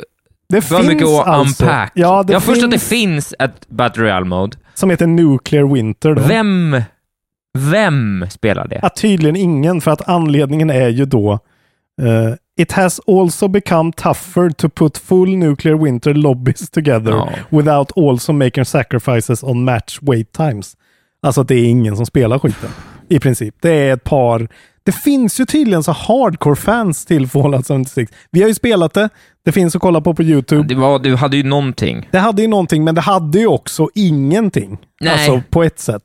Det 0.48 0.60
för 0.62 0.76
finns 0.76 0.88
mycket 0.88 1.06
att 1.08 1.26
alltså. 1.26 1.64
unpack. 1.64 1.92
Ja, 1.94 2.22
det 2.22 2.32
jag 2.32 2.42
finns, 2.42 2.54
först 2.54 2.64
att 2.64 2.70
det 2.70 2.78
finns 2.78 3.34
ett 3.38 3.68
Battle 3.68 4.02
Royale 4.02 4.24
Mode. 4.26 4.56
Som 4.74 4.90
heter 4.90 5.06
Nuclear 5.06 5.74
Winter. 5.74 6.14
Då. 6.14 6.22
Vem, 6.22 6.82
vem 7.58 8.26
spelar 8.30 8.66
det? 8.68 8.78
Ja, 8.82 8.88
tydligen 8.88 9.36
ingen, 9.36 9.80
för 9.80 9.90
att 9.90 10.08
anledningen 10.08 10.70
är 10.70 10.88
ju 10.88 11.04
då 11.04 11.38
eh, 12.02 12.34
It 12.56 12.72
has 12.72 13.00
also 13.06 13.48
become 13.48 13.92
tougher 13.92 14.50
to 14.50 14.68
put 14.68 14.98
full 14.98 15.36
nuclear 15.36 15.74
winter 15.84 16.14
lobbies 16.14 16.70
together 16.70 17.10
Ja. 17.12 17.28
without 17.50 17.98
also 17.98 18.32
making 18.32 18.64
sacrifices 18.64 19.42
on 19.42 19.64
match 19.64 19.98
wait 20.02 20.32
times. 20.32 20.76
Alltså 21.22 21.40
att 21.40 21.48
det 21.48 21.54
är 21.54 21.64
ingen 21.64 21.96
som 21.96 22.06
spelar 22.06 22.38
skiten. 22.38 22.70
I 23.08 23.18
princip. 23.20 23.54
Det 23.62 23.70
är 23.70 23.94
ett 23.94 24.04
par... 24.04 24.48
Det 24.84 24.92
finns 24.92 25.40
ju 25.40 25.44
tydligen 25.44 25.82
så 25.82 25.92
hardcore 25.92 26.56
fans 26.56 27.04
till 27.04 27.28
Fallout 27.28 27.66
76. 27.68 28.12
Vi 28.30 28.40
har 28.42 28.48
ju 28.48 28.54
spelat 28.54 28.94
det. 28.94 29.08
Det 29.44 29.52
finns 29.52 29.76
att 29.76 29.82
kolla 29.82 30.00
på 30.00 30.14
på 30.14 30.22
YouTube. 30.22 30.62
Det 30.68 30.74
var, 30.74 30.98
du 30.98 31.16
hade 31.16 31.36
ju 31.36 31.42
någonting. 31.42 32.08
Det 32.12 32.18
hade 32.18 32.42
ju 32.42 32.48
någonting, 32.48 32.84
men 32.84 32.94
det 32.94 33.00
hade 33.00 33.38
ju 33.38 33.46
också 33.46 33.88
ingenting. 33.94 34.78
Nej. 35.00 35.12
Alltså 35.12 35.42
på 35.50 35.62
ett 35.62 35.78
sätt. 35.78 36.02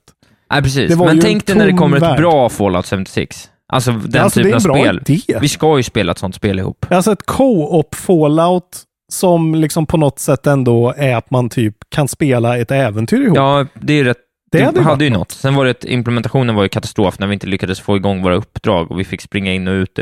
Nej, 0.51 0.62
precis. 0.63 0.89
Det 0.89 0.96
Men 1.05 1.19
tänk 1.22 1.46
dig 1.46 1.55
när 1.55 1.67
det 1.67 1.74
kommer 1.74 1.98
ett 1.98 2.03
värld. 2.03 2.17
bra 2.19 2.50
Fallout 2.50 2.86
76. 2.86 3.50
Alltså 3.70 3.92
den 3.92 4.22
alltså, 4.24 4.40
det 4.40 4.44
typen 4.46 4.62
en 4.72 4.72
av 4.72 5.00
spel. 5.00 5.02
idé. 5.08 5.40
Vi 5.42 5.48
ska 5.50 5.78
ju 5.78 5.84
spela 5.84 6.12
ett 6.12 6.18
sånt 6.18 6.36
spel 6.36 6.60
ihop. 6.60 6.86
Alltså 6.90 7.12
ett 7.12 7.26
co-op 7.26 7.96
Fallout 7.96 8.84
som 9.12 9.56
liksom 9.56 9.86
på 9.86 9.98
något 9.98 10.20
sätt 10.20 10.48
ändå 10.48 10.94
är 10.98 11.16
att 11.16 11.32
man 11.32 11.50
typ 11.50 11.76
kan 11.96 12.08
spela 12.08 12.58
ett 12.58 12.72
äventyr 12.72 13.22
ihop. 13.22 13.38
Ja, 13.38 13.66
det 13.74 13.94
är 13.94 14.04
rätt. 14.04 14.18
Det 14.52 14.58
Det 14.58 14.64
hade 14.66 14.82
hade, 14.82 15.04
ju 15.04 15.10
något. 15.10 15.20
något. 15.20 15.32
Sen 15.32 15.56
var 15.56 15.66
det 15.66 15.86
implementationen 15.86 16.56
var 16.56 16.64
ju 16.64 16.70
katastrof 16.70 17.20
när 17.20 17.28
vi 17.28 17.34
inte 17.34 17.48
lyckades 17.48 17.80
få 17.80 17.96
igång 17.98 18.22
våra 18.24 18.36
uppdrag 18.36 18.92
och 18.92 19.00
vi 19.00 19.04
fick 19.04 19.22
springa 19.22 19.54
in 19.54 19.68
och 19.68 19.72
ut 19.74 20.00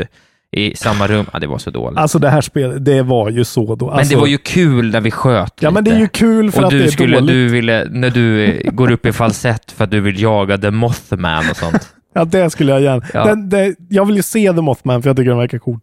i 0.56 0.76
samma 0.76 1.06
rum. 1.06 1.26
Ja, 1.32 1.38
det 1.38 1.46
var 1.46 1.58
så 1.58 1.70
dåligt. 1.70 1.98
Alltså 1.98 2.18
det 2.18 2.30
här 2.30 2.40
spelet, 2.40 2.84
det 2.84 3.02
var 3.02 3.30
ju 3.30 3.44
så 3.44 3.74
då. 3.74 3.86
men 3.86 3.94
Alltså, 3.98 4.14
det 4.14 4.20
var 4.20 4.26
ju 4.26 4.38
kul 4.38 4.90
när 4.90 5.00
vi 5.00 5.10
sköt 5.10 5.54
Ja 5.60 5.70
men 5.70 5.84
det 5.84 5.90
är 5.90 5.92
lite. 5.92 6.02
ju 6.02 6.08
kul 6.08 6.50
för 6.52 6.58
och 6.60 6.64
att 6.64 6.70
det 6.70 6.78
du 6.78 6.84
är 6.84 6.88
skulle, 6.90 7.16
dåligt. 7.20 7.28
du 7.34 7.48
ville, 7.48 7.86
när 7.90 8.10
du 8.10 8.60
går 8.72 8.90
upp 8.90 9.06
i 9.06 9.12
falsett 9.12 9.72
för 9.72 9.84
att 9.84 9.90
du 9.90 10.00
vill 10.00 10.22
jaga 10.22 10.58
The 10.58 10.70
Mothman 10.70 11.44
och 11.50 11.56
sånt. 11.56 11.94
Ja, 12.18 12.24
det 12.24 12.50
skulle 12.50 12.72
jag 12.72 12.80
gärna. 12.80 13.02
Ja. 13.14 13.24
Den, 13.24 13.48
det, 13.48 13.74
jag 13.88 14.04
vill 14.04 14.16
ju 14.16 14.22
se 14.22 14.52
The 14.52 14.60
Mothman 14.60 15.02
för 15.02 15.10
jag 15.10 15.16
tycker 15.16 15.30
den 15.30 15.38
verkar 15.38 15.58
cool. 15.58 15.78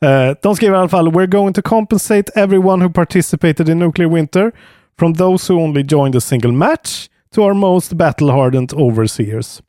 Eh, 0.00 0.36
de 0.42 0.56
skriver 0.56 0.76
i 0.76 0.78
alla 0.78 0.88
fall 0.88 1.08
“We're 1.08 1.26
going 1.26 1.54
to 1.54 1.62
compensate 1.62 2.32
everyone 2.34 2.84
who 2.84 2.92
participated 2.92 3.68
in 3.68 3.78
Nuclear 3.78 4.08
Winter 4.08 4.52
from 4.98 5.14
those 5.14 5.52
who 5.52 5.60
only 5.60 5.82
joined 5.82 6.16
a 6.16 6.20
single 6.20 6.52
match 6.52 7.08
to 7.34 7.42
our 7.42 7.54
most 7.54 7.92
battle-hardened 7.92 8.72
overseers”. 8.72 9.62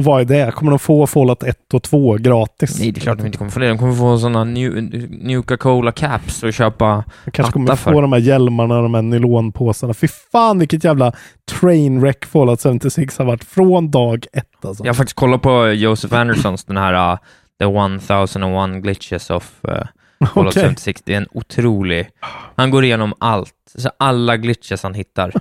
Och 0.00 0.04
vad 0.04 0.20
är 0.20 0.24
det? 0.24 0.52
Kommer 0.52 0.72
de 0.72 0.78
få 0.78 1.06
Fallout 1.06 1.42
1 1.42 1.74
och 1.74 1.82
2 1.82 2.16
gratis? 2.16 2.78
Nej, 2.80 2.92
det 2.92 2.98
är 2.98 3.02
klart 3.02 3.18
de 3.18 3.26
inte 3.26 3.38
kommer 3.38 3.50
få 3.50 3.60
det. 3.60 3.68
De 3.68 3.78
kommer 3.78 3.94
få 3.94 4.18
sådana 4.18 4.44
Nuka-Cola 4.44 5.92
caps 5.92 6.42
och 6.42 6.52
köpa 6.52 7.04
Jag 7.24 7.34
kanske 7.34 7.52
kommer 7.52 7.76
få 7.76 7.76
för. 7.76 8.02
de 8.02 8.12
här 8.12 8.20
hjälmarna 8.20 8.76
och 8.76 8.82
de 8.82 8.94
här 8.94 9.02
nylonpåsarna. 9.02 9.94
Fy 9.94 10.08
fan 10.08 10.58
vilket 10.58 10.84
jävla 10.84 11.12
trainwreck 11.60 12.24
Fallout 12.24 12.62
76 12.62 13.18
har 13.18 13.24
varit 13.24 13.44
från 13.44 13.90
dag 13.90 14.26
ett 14.32 14.64
alltså. 14.64 14.84
Jag 14.84 14.88
har 14.88 14.94
faktiskt 14.94 15.16
kollat 15.16 15.42
på 15.42 15.68
Joseph 15.68 16.14
Andersons, 16.14 16.64
den 16.64 16.76
här 16.76 17.12
uh, 17.12 17.18
The 17.58 17.64
1001 17.64 18.82
Glitches 18.82 19.30
of 19.30 19.52
uh, 19.68 19.74
Fallout 20.34 20.56
Okej. 20.56 20.68
76. 20.68 21.02
Det 21.04 21.12
är 21.12 21.16
en 21.16 21.28
otrolig... 21.32 22.08
Han 22.56 22.70
går 22.70 22.84
igenom 22.84 23.14
allt. 23.18 23.54
Så 23.74 23.90
alla 23.98 24.36
glitches 24.36 24.82
han 24.82 24.94
hittar. 24.94 25.32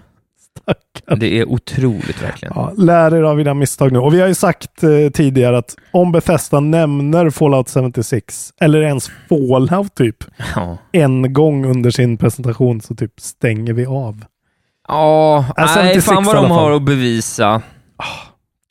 Det 1.18 1.40
är 1.40 1.50
otroligt 1.50 2.24
verkligen. 2.24 2.54
Ja, 2.56 2.74
lär 2.78 3.16
er 3.16 3.24
av 3.24 3.38
dina 3.38 3.54
misstag 3.54 3.92
nu. 3.92 4.00
Och 4.00 4.14
vi 4.14 4.22
har 4.22 4.28
ju 4.28 4.36
sagt 4.36 4.84
eh, 4.84 5.10
tidigare 5.14 5.58
att 5.58 5.76
om 5.92 6.12
Bethesda 6.12 6.60
nämner 6.60 7.30
Fallout 7.30 7.70
76, 7.70 8.54
eller 8.62 8.82
ens 8.82 9.12
Fallout 9.30 9.96
typ, 9.96 10.18
Ja, 10.56 10.78
en 10.92 11.34
gång 11.34 11.66
under 11.66 11.92
sin 11.92 12.18
presentation 12.18 12.82
så 12.82 12.96
typ 12.96 13.20
stänger 13.20 13.74
vi 13.74 13.86
av. 13.86 14.26
ja 14.88 15.46
Ja, 15.58 15.64
nej, 15.76 15.88
76 15.88 16.06
fan 16.06 16.24
vad 16.24 16.36
de 16.36 16.52
har 16.52 16.72
att 16.72 16.82
bevisa. 16.82 17.62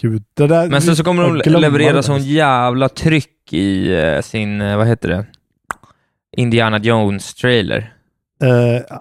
Gud, 0.03 0.23
det 0.35 0.47
där... 0.47 0.69
Men 0.69 0.83
sen 0.83 0.97
så 0.97 1.05
kommer 1.05 1.43
de 1.45 1.51
leverera 1.61 2.03
sån 2.03 2.23
jävla 2.23 2.89
tryck 2.89 3.53
i 3.53 3.95
eh, 3.95 4.21
sin, 4.21 4.61
eh, 4.61 4.77
vad 4.77 4.87
heter 4.87 5.09
det? 5.09 5.27
Indiana 6.37 6.79
Jones-trailer. 6.79 7.93
Eh, 8.43 8.97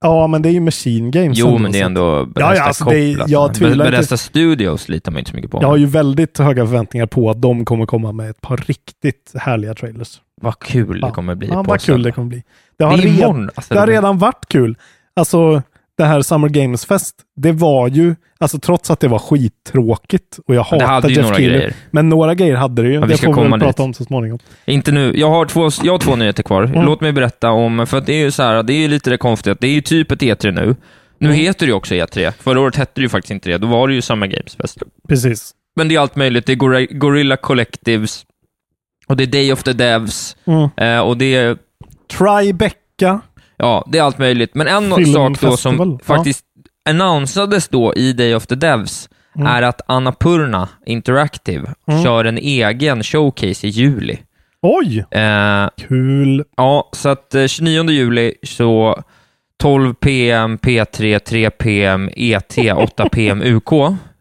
ja, 0.00 0.26
men 0.26 0.42
det 0.42 0.48
är 0.48 0.52
ju 0.52 0.60
Machine 0.60 1.10
Games. 1.10 1.38
Jo, 1.38 1.58
men 1.58 1.72
det 1.72 1.80
är 1.80 1.84
ändå 1.84 2.00
Ja, 2.02 2.18
ja, 2.18 2.24
Bethesda 2.26 2.64
alltså, 2.64 2.84
det 2.84 2.98
är- 2.98 3.12
kopplat. 3.14 3.30
jag 3.30 3.54
tvivlar 3.54 3.84
inte- 3.86 3.90
Bethesda 3.96 4.16
Studios 4.16 4.88
litar 4.88 5.12
man 5.12 5.18
inte 5.18 5.30
så 5.30 5.36
mycket 5.36 5.50
på. 5.50 5.58
Jag 5.62 5.68
har 5.68 5.76
ju 5.76 5.86
väldigt 5.86 6.38
höga 6.38 6.66
förväntningar 6.66 7.06
på 7.06 7.30
att 7.30 7.42
de 7.42 7.64
kommer 7.64 7.86
komma 7.86 8.12
med 8.12 8.30
ett 8.30 8.40
par 8.40 8.56
riktigt 8.56 9.32
härliga 9.34 9.74
trailers. 9.74 10.20
Vad 10.42 10.58
kul 10.58 10.98
Ja. 11.02 11.06
det 11.08 11.12
kommer 11.12 11.34
bli 11.34 11.48
Ja, 11.48 11.62
vad 11.62 11.80
kul 11.80 12.02
det 12.02 12.12
kommer 12.12 12.28
bli. 12.28 12.38
Det 12.38 12.44
Det 12.76 12.84
har, 12.84 12.96
redan, 12.96 13.14
imorgon. 13.14 13.50
Alltså, 13.54 13.74
det 13.74 13.80
har 13.80 13.86
redan 13.86 14.18
varit 14.18 14.46
kul. 14.48 14.76
Alltså, 15.16 15.62
det 16.00 16.06
här 16.08 16.22
Summer 16.22 16.48
Games 16.48 16.86
Fest, 16.86 17.14
det 17.36 17.52
var 17.52 17.88
ju, 17.88 18.14
alltså 18.38 18.58
trots 18.58 18.90
att 18.90 19.00
det 19.00 19.08
var 19.08 19.18
skittråkigt 19.18 20.38
och 20.46 20.54
jag 20.54 20.62
hatar 20.62 21.08
Jeff 21.10 21.36
grejer. 21.36 21.74
men 21.90 22.08
några 22.08 22.34
grejer 22.34 22.54
hade 22.54 22.82
det 22.82 22.88
ju. 22.88 22.94
Ja, 22.94 23.00
vi 23.00 23.06
det 23.12 23.16
får 23.18 23.34
vi 23.44 23.50
väl 23.50 23.60
prata 23.60 23.66
dit. 23.66 23.80
om 23.80 23.94
så 23.94 24.04
småningom. 24.04 24.38
Inte 24.64 24.92
nu. 24.92 25.12
Jag 25.16 25.30
har 25.30 25.44
två, 25.46 25.68
jag 25.82 25.92
har 25.92 25.98
två 25.98 26.16
nyheter 26.16 26.42
kvar. 26.42 26.62
Mm. 26.62 26.84
Låt 26.84 27.00
mig 27.00 27.12
berätta 27.12 27.50
om, 27.50 27.86
för 27.86 27.98
att 27.98 28.06
det 28.06 28.12
är 28.14 28.24
ju 28.24 28.30
så 28.30 28.42
här, 28.42 28.62
det 28.62 28.72
är 28.72 28.78
ju 28.78 28.88
lite 28.88 29.10
det 29.10 29.18
konstiga, 29.18 29.56
det 29.60 29.66
är 29.66 29.72
ju 29.72 29.80
typ 29.80 30.10
ett 30.10 30.22
E3 30.22 30.50
nu. 30.52 30.76
Nu 31.18 31.28
Mm. 31.28 31.38
heter 31.40 31.66
det 31.66 31.70
ju 31.70 31.76
också 31.76 31.94
E3. 31.94 32.32
Förra 32.38 32.60
året 32.60 32.76
hette 32.76 32.92
det 32.94 33.02
ju 33.02 33.08
faktiskt 33.08 33.30
inte 33.30 33.48
det. 33.50 33.58
Då 33.58 33.66
var 33.66 33.88
det 33.88 33.94
ju 33.94 34.02
Summer 34.02 34.26
Games 34.26 34.56
Fest. 34.56 34.78
Precis. 35.08 35.50
Men 35.76 35.88
det 35.88 35.94
är 35.94 36.00
allt 36.00 36.16
möjligt. 36.16 36.46
Det 36.46 36.52
är 36.52 36.56
Gor- 36.56 36.98
Gorilla 36.98 37.36
Collectives, 37.36 38.24
och 39.06 39.16
det 39.16 39.24
är 39.24 39.26
Day 39.26 39.52
of 39.52 39.62
the 39.62 39.72
Devs, 39.72 40.36
Mm. 40.46 40.68
eh, 40.76 41.00
och 41.00 41.16
det 41.16 41.34
är, 41.34 41.56
Tribeca. 42.18 43.20
Ja, 43.60 43.84
det 43.88 43.98
är 43.98 44.02
allt 44.02 44.18
möjligt. 44.18 44.54
Men 44.54 44.66
en 44.66 44.82
Filmfestival, 44.94 45.36
sak 45.36 45.50
då 45.50 45.56
som 45.56 45.98
ja. 46.06 46.14
faktiskt 46.16 46.44
annonsades 46.88 47.68
då 47.68 47.94
i 47.94 48.12
Day 48.12 48.34
of 48.34 48.46
the 48.46 48.54
Devs, 48.54 49.08
Mm. 49.36 49.46
är 49.46 49.62
att 49.62 49.80
Annapurna 49.86 50.68
Interactive 50.86 51.68
Mm. 51.88 52.02
kör 52.04 52.24
en 52.24 52.38
egen 52.38 53.02
showcase 53.02 53.66
i 53.66 53.70
juli. 53.70 54.18
Oj! 54.62 55.04
Eh, 55.10 55.68
Kul. 55.88 56.44
Ja, 56.56 56.88
så 56.92 57.08
att 57.08 57.34
eh, 57.34 57.46
29 57.46 57.90
juli 57.90 58.34
så 58.42 59.02
12 59.62 59.94
PM, 59.94 60.58
P3, 60.58 61.18
3 61.18 61.50
PM, 61.50 62.10
ET, 62.16 62.58
8 62.76 63.08
PM, 63.08 63.42
UK. 63.42 63.70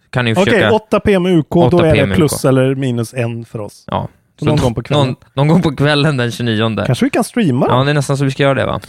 Kan 0.10 0.25
ni 0.25 0.34
Okej, 0.34 0.45
försöka... 0.45 0.71
8 0.71 0.99
PM 0.99 1.25
UK, 1.25 1.49
då 1.49 1.60
8 1.62 1.88
är 1.88 1.93
PM 1.93 2.10
det 2.10 2.15
plus 2.15 2.45
eller 2.45 2.75
minus 2.75 3.13
en 3.13 3.45
för 3.45 3.60
oss. 3.62 3.84
Ja. 3.88 4.08
Så 4.39 4.45
någon 4.45 4.58
gång 4.58 4.73
på 4.73 4.84
kvällen. 4.84 5.06
Någon, 5.08 5.15
någon 5.34 5.47
gång 5.47 5.62
på 5.62 5.75
kvällen 5.75 6.17
den 6.17 6.32
29. 6.32 6.84
Kanske 6.86 7.06
vi 7.06 7.10
kan 7.10 7.23
streama 7.23 7.65
Ja, 7.69 7.78
då? 7.78 7.84
det 7.84 7.89
är 7.89 7.93
nästan 7.93 8.17
så 8.17 8.25
vi 8.25 8.32
ska 8.32 8.43
göra 8.43 8.54
det 8.54 8.65
va? 8.65 8.80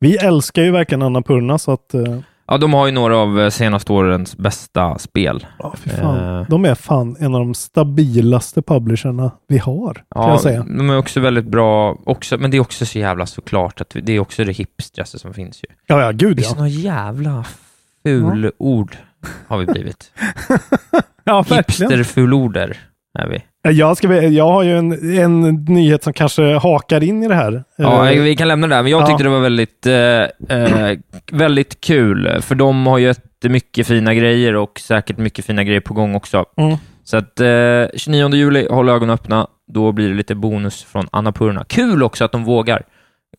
Vi 0.00 0.16
älskar 0.16 0.62
ju 0.62 0.70
verkligen 0.70 1.02
Annapurna 1.02 1.58
så 1.58 1.72
att... 1.72 1.94
eh, 1.94 2.18
Ja, 2.48 2.58
de 2.58 2.74
har 2.74 2.86
ju 2.86 2.92
några 2.92 3.16
av 3.16 3.40
eh, 3.40 3.48
senaste 3.50 3.92
årens 3.92 4.36
bästa 4.36 4.98
spel. 4.98 5.46
Ja, 5.58 5.74
fy 5.78 5.90
fan. 5.90 6.38
Eh. 6.40 6.46
De 6.48 6.64
är 6.64 6.74
fan 6.74 7.16
en 7.20 7.34
av 7.34 7.40
de 7.40 7.54
stabilaste 7.54 8.62
publisherna 8.62 9.30
vi 9.48 9.58
har, 9.58 9.94
kan 9.94 10.04
Ja, 10.08 10.28
jag 10.30 10.40
säga. 10.40 10.66
de 10.68 10.90
är 10.90 10.98
också 10.98 11.20
väldigt 11.20 11.44
bra, 11.46 11.98
också, 12.06 12.38
men 12.38 12.50
det 12.50 12.56
är 12.56 12.60
också 12.60 12.86
så 12.86 12.98
jävla 12.98 13.26
såklart 13.26 13.80
att 13.80 13.96
vi- 13.96 14.00
det 14.00 14.12
är 14.12 14.20
också 14.20 14.44
det 14.44 14.52
hipstraste 14.52 15.18
som 15.18 15.34
finns 15.34 15.62
ju. 15.64 15.74
Ja, 15.86 16.00
ja, 16.02 16.10
gud 16.12 16.36
Det 16.36 16.42
är 16.42 16.44
ja. 16.44 16.50
såna 16.50 16.68
jävla 16.68 17.44
fulord 18.02 18.96
har 19.48 19.58
vi 19.58 19.66
blivit. 19.66 20.12
Ja, 21.28 21.42
verkligen. 21.48 21.92
Hipsterfulorder 21.92 22.76
är 23.18 23.28
vi. 23.28 23.42
Ja, 23.66 23.72
Jag, 23.72 23.96
ska, 23.96 24.22
jag 24.22 24.48
har 24.52 24.62
ju 24.62 24.78
en, 24.78 25.18
en 25.18 25.64
nyhet 25.64 26.04
som 26.04 26.12
kanske 26.12 26.42
hakar 26.54 27.02
in 27.02 27.22
i 27.22 27.28
det 27.28 27.34
här. 27.34 27.64
Ja, 27.76 28.10
Eh, 28.12 28.22
vi 28.22 28.36
kan 28.36 28.48
lämna 28.48 28.66
det 28.66 28.74
där, 28.74 28.82
men 28.82 28.92
jag 28.92 29.02
ja. 29.02 29.06
tyckte 29.06 29.22
det 29.24 29.30
var 29.30 29.40
väldigt, 29.40 29.86
eh, 29.86 30.56
eh, 30.58 30.98
väldigt 31.32 31.80
kul, 31.80 32.40
för 32.42 32.54
de 32.54 32.86
har 32.86 32.98
ju 32.98 33.14
mycket 33.44 33.86
fina 33.86 34.14
grejer 34.14 34.56
och 34.56 34.80
säkert 34.80 35.18
mycket 35.18 35.44
fina 35.44 35.64
grejer 35.64 35.80
på 35.80 35.94
gång 35.94 36.14
också. 36.14 36.44
Mm. 36.56 36.76
Så 37.04 37.16
att 37.16 37.40
eh, 37.40 37.84
29 37.96 38.34
juli, 38.34 38.68
håll 38.70 38.88
ögonen 38.88 39.14
öppna. 39.14 39.46
Då 39.72 39.92
blir 39.92 40.08
det 40.08 40.14
lite 40.14 40.34
bonus 40.34 40.84
från 40.84 41.06
Annapurna. 41.12 41.64
Kul 41.64 42.02
också 42.02 42.24
att 42.24 42.32
de 42.32 42.44
vågar 42.44 42.82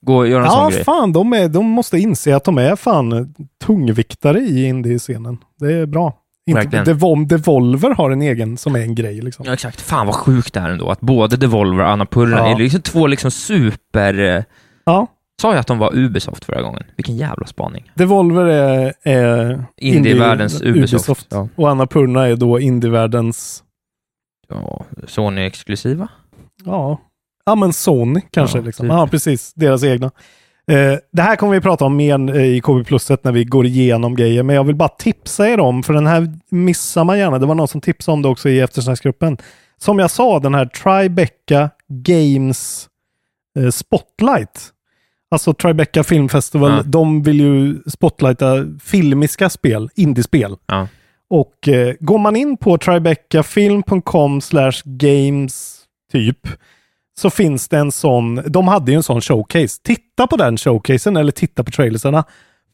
gå 0.02 0.18
och 0.18 0.28
göra 0.28 0.40
en 0.42 0.46
Ja, 0.46 0.52
sån 0.52 0.72
grej. 0.72 0.84
fan, 0.84 1.14
de, 1.14 1.34
är, 1.34 1.48
de 1.48 1.66
måste 1.66 1.98
inse 1.98 2.36
att 2.36 2.44
de 2.44 2.58
är 2.58 2.76
fan 2.76 3.34
tungviktare 3.66 4.40
i 4.40 4.66
indie-scenen. 4.66 5.38
Det 5.60 5.74
är 5.74 5.86
bra. 5.86 6.14
Inte, 6.48 6.60
Verkligen. 6.62 6.86
Devol, 6.86 7.28
Devolver 7.28 7.90
har 7.96 8.12
en 8.12 8.22
egen 8.22 8.58
som 8.58 8.76
är 8.76 8.80
en 8.80 8.96
grej. 8.96 9.22
Liksom. 9.22 9.46
Ja, 9.46 9.54
exakt. 9.54 9.82
Fan 9.82 10.06
vad 10.08 10.16
sjukt 10.16 10.54
det 10.54 10.60
är 10.60 10.70
ändå, 10.70 10.90
att 10.90 11.00
både 11.00 11.38
Devolver 11.38 11.84
och 11.84 11.90
Annapurna 11.92 12.38
Ja. 12.38 12.52
är 12.52 12.58
liksom 12.60 12.82
två 12.82 13.08
liksom 13.08 13.32
super... 13.32 14.20
eh, 14.38 14.44
Ja. 14.86 15.08
Sa 15.42 15.52
jag 15.52 15.60
att 15.60 15.68
de 15.68 15.78
var 15.78 15.96
Ubisoft 15.96 16.46
förra 16.46 16.62
gången? 16.62 16.84
Vilken 16.96 17.18
jävla 17.18 17.48
spaning. 17.48 17.92
Devolver 17.96 18.46
är, 18.46 18.94
är 19.04 19.64
Indie-världens 19.78 20.62
Ubisoft. 20.62 21.28
Ja. 21.30 21.50
och 21.56 21.70
Annapurna 21.70 22.28
är 22.28 22.36
då 22.36 22.60
indievärldens, 22.60 23.64
ja, 24.50 24.86
Sony-exklusiva? 25.08 26.08
ja, 26.66 27.00
ja 27.46 27.56
men 27.56 27.74
Sony 27.74 28.22
kanske. 28.32 28.58
Ja, 28.58 28.64
liksom. 28.64 28.86
typ. 28.86 28.92
Ja, 28.94 29.08
precis. 29.08 29.54
Deras 29.54 29.84
egna. 29.84 30.12
Eh, 30.72 30.98
det 31.12 31.22
här 31.22 31.36
kommer 31.36 31.54
vi 31.54 31.62
prata 31.62 31.86
om 31.86 31.96
mer 31.96 32.36
i 32.40 32.62
KB 32.62 32.84
Pluset 32.88 33.24
när 33.24 33.32
vi 33.32 33.44
går 33.44 33.66
igenom 33.66 34.16
grejer, 34.16 34.44
men 34.44 34.56
jag 34.56 34.64
vill 34.64 34.76
bara 34.76 34.90
tipsa 34.90 35.50
er 35.50 35.60
om, 35.60 35.84
för 35.84 35.94
den 35.94 36.08
här 36.08 36.34
missar 36.50 37.04
man 37.04 37.18
gärna. 37.20 37.40
Det 37.40 37.46
var 37.46 37.56
någon 37.56 37.68
som 37.68 37.82
tipsade 37.82 38.14
om 38.14 38.22
det 38.22 38.28
också 38.30 38.50
i 38.50 38.60
eftersnacksgruppen. 38.60 39.38
Som 39.78 40.00
jag 40.00 40.12
sa, 40.12 40.40
den 40.40 40.56
här 40.56 40.66
Tribeca 40.66 41.70
Games 41.90 42.88
eh, 43.60 43.70
Spotlight. 43.70 44.74
Alltså 45.32 45.54
Tribeca 45.54 46.04
Film 46.04 46.30
Festival, 46.30 46.72
Ja. 46.72 46.84
de 46.86 47.22
vill 47.24 47.40
ju 47.40 47.82
spotlighta 47.88 48.66
filmiska 48.84 49.50
spel, 49.50 49.90
indiespel. 49.96 50.56
Ja. 50.66 50.88
Och 51.30 51.68
eh, 51.68 51.94
går 52.00 52.18
man 52.18 52.36
in 52.36 52.58
på 52.58 52.78
tribecafilm.com 52.78 54.42
slash 54.42 54.74
games 54.86 55.80
typ 56.12 56.48
så 57.20 57.30
finns 57.30 57.68
det 57.68 57.78
en 57.78 57.92
sån, 57.92 58.42
de 58.46 58.68
hade 58.68 58.92
ju 58.92 58.96
en 58.96 59.04
sån 59.04 59.22
showcase. 59.22 59.82
Titta 59.84 60.28
på 60.28 60.38
den 60.38 60.58
showcasen 60.58 61.18
eller 61.18 61.32
titta 61.32 61.64
på 61.64 61.72
trailersarna. 61.72 62.24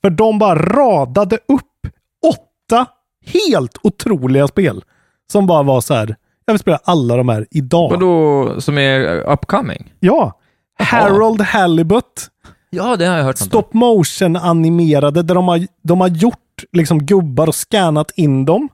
För 0.01 0.09
de 0.09 0.39
bara 0.39 0.55
radade 0.55 1.35
upp 1.35 1.93
åtta 2.25 2.85
helt 3.25 3.77
otroliga 3.83 4.47
spel. 4.47 4.83
Som 5.31 5.47
bara 5.47 5.63
var 5.63 5.81
så 5.81 5.93
här, 5.93 6.15
jag 6.45 6.53
vill 6.53 6.59
spela 6.59 6.79
alla 6.83 7.17
de 7.17 7.29
här 7.29 7.47
idag. 7.51 7.89
Vadå, 7.89 8.61
som 8.61 8.77
är 8.77 9.21
upcoming? 9.21 9.93
Ja. 9.99 10.39
Harold 10.79 11.41
Halibut. 11.41 12.29
Ja, 12.69 12.95
det 12.95 13.05
har 13.05 13.17
jag 13.17 13.23
hört. 13.23 13.37
Stop 13.37 13.67
motion 13.71 14.35
animerade 14.35 15.23
där 15.23 15.35
de 15.35 15.47
har, 15.47 15.67
de 15.83 16.01
har 16.01 16.07
gjort 16.07 16.63
liksom 16.71 17.05
gubbar 17.05 17.47
och 17.47 17.55
scannat 17.55 18.11
in 18.15 18.45
dem. 18.45 18.69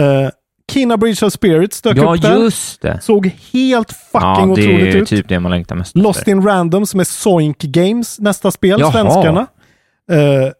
Uh, 0.00 0.28
Kina 0.72 0.96
Bridge 0.96 1.26
of 1.26 1.32
Spirits 1.32 1.82
dök 1.82 1.96
Ja, 1.96 2.14
upp 2.14 2.22
där. 2.22 2.36
just 2.38 2.82
det. 2.82 3.00
Såg 3.02 3.26
helt 3.52 3.92
fucking 3.92 4.20
Ja, 4.28 4.44
det 4.46 4.52
otroligt 4.52 4.94
är 4.94 4.98
ut. 4.98 5.08
typ 5.08 5.28
det 5.28 5.40
man 5.40 5.50
längtar 5.50 5.76
mest 5.76 5.96
Lost 5.96 6.18
efter. 6.18 6.32
in 6.32 6.42
Random 6.42 6.86
som 6.86 7.00
är 7.00 7.04
Soink 7.04 7.58
Games 7.62 8.18
nästa 8.20 8.50
spel, 8.50 8.80
Jaha. 8.80 8.92
svenskarna. 8.92 9.40
Uh, 10.12 10.50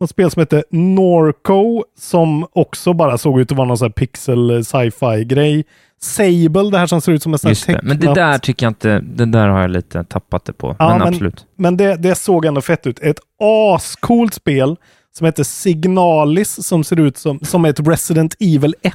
något 0.00 0.10
spel 0.10 0.30
som 0.30 0.40
heter 0.40 0.64
Norco 0.70 1.84
som 1.98 2.46
också 2.52 2.92
bara 2.92 3.18
såg 3.18 3.40
ut 3.40 3.50
att 3.52 3.56
vara 3.58 3.68
någon 3.68 3.78
sån 3.78 3.86
här 3.86 3.92
pixel 3.92 4.50
eh, 4.50 4.60
sci-fi 4.60 5.24
grej. 5.24 5.64
Sable, 6.00 6.70
det 6.70 6.78
här 6.78 6.86
som 6.86 7.00
ser 7.00 7.12
ut 7.12 7.22
som 7.22 7.32
en 7.32 7.38
sån 7.38 7.48
här 7.48 7.74
det. 7.74 7.80
Men 7.82 7.96
det 8.00 8.06
tecknat- 8.06 8.14
där 8.14 8.38
tycker 8.38 8.66
jag 8.66 8.70
inte, 8.70 8.98
det 9.00 9.24
där 9.26 9.48
har 9.48 9.60
jag 9.60 9.70
lite 9.70 10.04
tappat 10.04 10.44
det 10.44 10.52
på. 10.52 10.76
Ja, 10.78 10.88
men, 10.88 10.98
men- 10.98 11.08
absolut. 11.08 11.46
Men 11.58 11.76
det, 11.76 11.96
det 11.96 12.14
såg 12.14 12.44
ändå 12.44 12.60
fett 12.60 12.86
ut. 12.86 12.98
Ett 13.00 13.18
ascoolt 13.74 14.34
spel 14.34 14.76
som 15.18 15.24
heter 15.24 15.44
Signalis 15.44 16.66
som 16.66 16.84
ser 16.84 17.00
ut 17.00 17.16
som, 17.18 17.40
som 17.40 17.64
ett 17.64 17.80
Resident 17.80 18.34
Evil 18.40 18.74
1. 18.82 18.94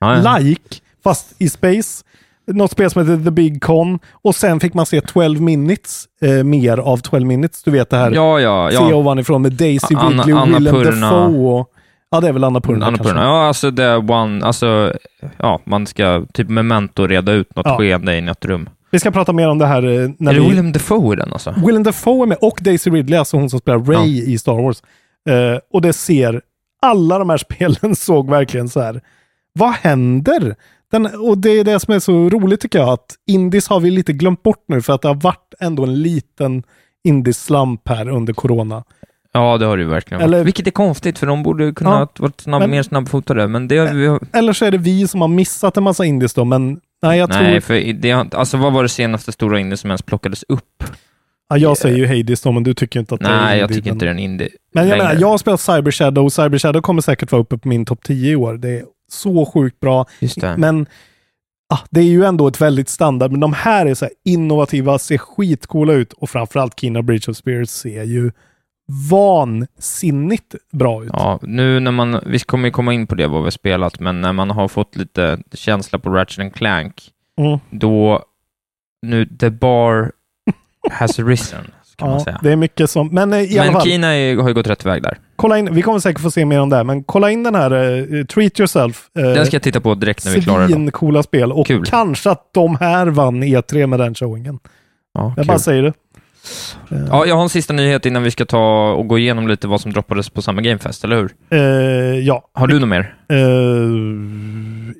Ja, 0.00 0.16
ja. 0.22 0.38
Like, 0.38 0.76
fast 1.04 1.34
i 1.38 1.48
space. 1.48 2.04
Något 2.52 2.70
spel 2.70 2.90
som 2.90 3.02
heter 3.08 3.24
The 3.24 3.30
Big 3.30 3.62
Con. 3.62 3.98
Och 4.22 4.34
sen 4.34 4.60
fick 4.60 4.74
man 4.74 4.86
se 4.86 5.00
12 5.00 5.40
minutes, 5.40 6.04
eh, 6.22 6.44
mer 6.44 6.78
av 6.78 6.96
12 6.96 7.26
minutes. 7.26 7.62
Du 7.62 7.70
vet 7.70 7.90
det 7.90 7.96
här 7.96 8.10
Ja, 8.10 8.40
ja, 8.40 8.70
ja. 8.72 8.94
ovanifrån 8.94 9.42
med 9.42 9.52
Daisy 9.52 9.94
Anna- 9.94 10.08
Ridley 10.22 10.34
och 10.34 10.40
Anna 10.40 10.58
Willem 10.58 10.74
Purna. 10.74 11.10
Dafoe. 11.10 11.52
Och, 11.60 11.70
ja, 12.10 12.20
det 12.20 12.28
är 12.28 12.32
väl 12.32 12.44
Anna 12.44 12.60
Purna 12.60 12.86
Annapurna. 12.86 13.08
kanske. 13.10 13.24
Ja, 13.26 13.46
alltså 13.46 13.70
det 13.70 13.84
är 13.84 14.10
one, 14.10 14.46
alltså, 14.46 14.92
ja, 15.38 15.60
man 15.64 15.86
ska 15.86 16.24
typ 16.34 16.48
memento 16.48 17.06
reda 17.06 17.32
ut 17.32 17.56
något 17.56 17.66
Ja. 17.66 17.78
skeende 17.78 18.16
i 18.16 18.20
något 18.20 18.44
rum. 18.44 18.68
Vi 18.90 18.98
ska 18.98 19.10
prata 19.10 19.32
mer 19.32 19.48
om 19.48 19.58
det 19.58 19.66
här 19.66 19.82
eh, 19.82 20.10
när 20.18 20.30
är 20.30 20.34
det 20.34 20.40
vi... 20.40 20.48
William 20.48 20.72
Defoe 20.72 21.12
i 21.12 21.16
den 21.16 21.32
alltså? 21.32 21.54
Willem 21.66 21.82
Dafoe 21.82 22.22
är 22.22 22.26
med 22.26 22.38
och 22.40 22.58
Daisy 22.62 22.90
Ridley, 22.90 23.18
alltså 23.18 23.36
hon 23.36 23.50
som 23.50 23.58
spelar 23.60 23.78
Ray 23.78 24.32
i 24.32 24.38
Star 24.38 24.62
Wars. 24.62 24.82
Eh, 25.28 25.58
och 25.72 25.82
det 25.82 25.92
ser, 25.92 26.40
alla 26.82 27.18
de 27.18 27.30
här 27.30 27.36
spelen 27.48 27.96
såg 27.96 28.30
verkligen 28.30 28.68
så 28.68 28.80
här, 28.80 29.00
vad 29.58 29.72
händer? 29.72 30.54
Den, 30.90 31.06
och 31.06 31.38
det 31.38 31.50
är 31.50 31.64
det 31.64 31.80
som 31.80 31.94
är 31.94 31.98
så 31.98 32.28
roligt 32.28 32.60
tycker 32.60 32.78
jag, 32.78 32.88
att 32.88 33.14
indies 33.26 33.68
har 33.68 33.80
vi 33.80 33.90
lite 33.90 34.12
glömt 34.12 34.42
bort 34.42 34.64
nu 34.68 34.82
för 34.82 34.92
att 34.92 35.02
det 35.02 35.08
har 35.08 35.14
varit 35.14 35.54
ändå 35.60 35.82
en 35.82 36.02
liten 36.02 36.62
indie-slump 37.08 37.88
här 37.88 38.08
under 38.08 38.32
corona. 38.32 38.84
Ja, 39.32 39.58
det 39.58 39.66
har 39.66 39.76
det 39.76 39.82
ju 39.82 39.88
verkligen 39.88 40.22
Eller-. 40.22 40.44
Vilket 40.44 40.66
är 40.66 40.70
konstigt, 40.70 41.18
för 41.18 41.26
de 41.26 41.42
borde 41.42 41.72
kunna 41.72 41.90
Ja. 41.90 41.96
ha 41.96 42.08
varit 42.18 42.40
snabb, 42.40 42.60
Men- 42.60 42.70
mer 42.70 42.82
snabbfotade, 42.82 43.48
men 43.48 43.68
det 43.68 43.78
har 43.78 43.94
vi... 43.94 44.18
Eller 44.38 44.52
så 44.52 44.64
är 44.64 44.70
det 44.70 44.78
vi 44.78 45.08
som 45.08 45.20
har 45.20 45.28
missat 45.28 45.76
en 45.76 45.82
massa 45.82 46.04
indies 46.04 46.34
då, 46.34 46.44
men 46.44 46.80
nej, 47.02 47.18
jag 47.18 47.28
Nej, 47.28 47.50
tror... 47.52 47.60
för 47.60 47.74
i- 47.74 47.92
det, 47.92 48.12
alltså 48.12 48.56
vad 48.56 48.72
var 48.72 48.82
det 48.82 48.88
senaste 48.88 49.32
stora 49.32 49.60
indie 49.60 49.76
som 49.76 49.90
ens 49.90 50.02
plockades 50.02 50.44
upp? 50.48 50.84
Ja, 51.48 51.56
jag 51.58 51.76
säger 51.78 51.96
ju 51.96 52.06
Hades 52.06 52.40
då, 52.42 52.52
men 52.52 52.62
du 52.62 52.74
tycker 52.74 53.00
inte 53.00 53.14
att 53.14 53.20
det 53.20 53.26
är 53.26 53.42
Nej, 53.44 53.58
jag 53.58 53.68
tycker 53.68 53.82
men- 53.82 53.92
inte 53.94 54.04
det 54.04 54.08
är 54.10 54.14
en 54.14 54.18
indie 54.18 54.48
Men 54.74 54.88
jag 54.88 54.98
menar, 54.98 55.14
jag 55.20 55.28
har 55.28 55.38
spelat 55.38 55.60
Cyber 55.60 55.90
Shadow 55.90 56.24
och 56.24 56.32
Cyber 56.32 56.58
Shadow 56.58 56.80
kommer 56.82 57.02
säkert 57.02 57.32
vara 57.32 57.42
uppe 57.42 57.58
på 57.58 57.68
min 57.68 57.84
topp 57.84 58.00
10 58.04 58.32
i 58.32 58.36
år. 58.36 58.54
Det 58.54 58.68
är 58.68 58.82
så 59.08 59.46
sjukt 59.46 59.80
bra. 59.80 60.06
Det. 60.20 60.56
Men 60.56 60.86
ah, 61.74 61.78
det 61.90 62.00
är 62.00 62.04
ju 62.04 62.24
ändå 62.24 62.48
ett 62.48 62.60
väldigt 62.60 62.88
standard, 62.88 63.30
men 63.30 63.40
de 63.40 63.52
här 63.52 63.86
är 63.86 63.94
så 63.94 64.04
här 64.04 64.14
innovativa, 64.24 64.98
ser 64.98 65.18
skitcoola 65.18 65.92
ut 65.92 66.12
och 66.12 66.30
framförallt 66.30 66.80
Kina 66.80 67.02
Bridge 67.02 67.30
of 67.30 67.36
Spirits 67.36 67.72
ser 67.74 68.04
ju 68.04 68.30
vansinnigt 69.10 70.54
bra 70.72 71.04
ut. 71.04 71.10
Ja, 71.12 71.38
nu 71.42 71.80
när 71.80 71.90
man, 71.90 72.20
vi 72.26 72.38
kommer 72.38 72.68
ju 72.68 72.72
komma 72.72 72.92
in 72.94 73.06
på 73.06 73.14
det 73.14 73.26
vad 73.26 73.40
vi 73.40 73.44
har 73.46 73.50
spelat, 73.50 74.00
men 74.00 74.20
när 74.20 74.32
man 74.32 74.50
har 74.50 74.68
fått 74.68 74.96
lite 74.96 75.38
känsla 75.54 75.98
på 75.98 76.10
Ratchet 76.10 76.42
and 76.44 76.54
Clank, 76.54 77.10
Mm. 77.38 77.58
då, 77.70 78.24
nu, 79.02 79.26
the 79.26 79.50
bar 79.50 80.12
has 80.90 81.18
risen, 81.18 81.70
kan 81.96 82.08
man 82.08 82.18
Ja, 82.18 82.24
säga. 82.24 82.40
det 82.42 82.52
är 82.52 82.56
mycket 82.56 82.90
som, 82.90 83.08
men 83.08 83.32
eh, 83.32 83.40
i 83.40 83.58
alla 83.58 83.64
Men 83.70 83.80
fall, 83.80 83.88
Kina 83.88 84.06
är, 84.16 84.36
har 84.36 84.48
ju 84.48 84.54
gått 84.54 84.66
rätt 84.66 84.84
väg 84.86 85.02
där. 85.02 85.18
Kolla 85.38 85.58
in, 85.58 85.74
vi 85.74 85.82
kommer 85.82 85.98
säkert 85.98 86.22
få 86.22 86.30
se 86.30 86.44
mer 86.44 86.60
om 86.60 86.68
det 86.70 86.84
men 86.84 87.04
kolla 87.04 87.30
in 87.30 87.42
den 87.42 87.54
här 87.54 87.70
eh, 87.72 88.24
Treat 88.24 88.60
Yourself. 88.60 89.08
eh, 89.18 89.22
Den 89.24 89.46
ska 89.46 89.54
jag 89.54 89.62
titta 89.62 89.80
på 89.80 89.94
direkt 89.94 90.24
när 90.24 90.32
vi 90.32 90.38
är 90.38 90.42
klara. 90.42 90.62
Då. 90.62 90.68
Svincoola 90.68 91.22
spel 91.22 91.52
och 91.52 91.66
Kul. 91.66 91.84
kanske 91.86 92.30
att 92.30 92.50
de 92.54 92.76
här 92.76 93.06
vann 93.06 93.42
E3 93.44 93.86
med 93.86 93.98
den 94.00 94.14
showingen. 94.14 94.58
Ja, 95.14 95.24
Jag 95.36 95.36
kul. 95.36 95.46
bara 95.46 95.58
säger 95.58 95.82
det. 95.82 95.92
ja, 97.10 97.26
jag 97.26 97.34
har 97.34 97.42
en 97.42 97.48
sista 97.48 97.72
nyhet 97.72 98.06
innan 98.06 98.22
vi 98.22 98.30
ska 98.30 98.44
ta 98.44 98.92
och 98.92 99.08
gå 99.08 99.18
igenom 99.18 99.48
lite 99.48 99.68
vad 99.68 99.80
som 99.80 99.92
droppades 99.92 100.30
på 100.30 100.42
samma 100.42 100.60
Gamefest, 100.62 101.04
eller 101.04 101.16
hur? 101.16 101.30
Eh, 101.50 101.58
ja. 102.18 102.48
Har 102.52 102.66
du 102.66 102.78
något 102.80 102.88
mer? 102.88 103.14
Eh, 103.28 103.38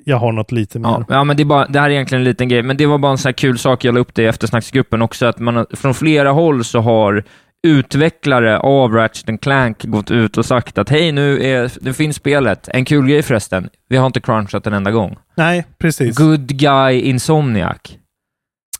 jag 0.05 0.17
har 0.17 0.31
något 0.31 0.51
lite 0.51 0.79
mer. 0.79 0.89
Ja, 0.89 1.03
ja 1.09 1.23
men 1.23 1.37
det, 1.37 1.45
bara, 1.45 1.67
det 1.67 1.79
här 1.79 1.89
är 1.89 1.93
egentligen 1.93 2.19
en 2.21 2.23
liten 2.25 2.49
grej, 2.49 2.63
men 2.63 2.77
det 2.77 2.85
var 2.85 2.97
bara 2.97 3.11
en 3.11 3.17
sån 3.17 3.29
här 3.29 3.33
kul 3.33 3.57
sak 3.57 3.83
jag 3.85 3.93
la 3.93 3.99
upp 3.99 4.15
det 4.15 4.21
i 4.23 4.25
eftersnacksgruppen 4.25 5.01
också, 5.01 5.25
att 5.25 5.39
man 5.39 5.65
från 5.73 5.93
flera 5.93 6.31
håll 6.31 6.63
så 6.63 6.79
har 6.79 7.23
utvecklare 7.63 8.59
av 8.59 8.93
Ratchet 8.93 9.41
Clank 9.41 9.83
gått 9.83 10.11
ut 10.11 10.37
och 10.37 10.45
sagt 10.45 10.77
att 10.77 10.89
hej, 10.89 11.11
nu, 11.11 11.43
är, 11.43 11.71
nu 11.81 11.93
finns 11.93 12.15
spelet. 12.15 12.67
En 12.67 12.85
kul 12.85 13.07
grej 13.07 13.21
förresten, 13.21 13.69
vi 13.89 13.97
har 13.97 14.05
inte 14.05 14.21
crunchat 14.21 14.67
en 14.67 14.73
enda 14.73 14.91
gång. 14.91 15.17
Nej, 15.35 15.65
precis. 15.77 16.17
Good 16.17 16.47
Guy 16.47 16.99
Insomniac. 16.99 17.77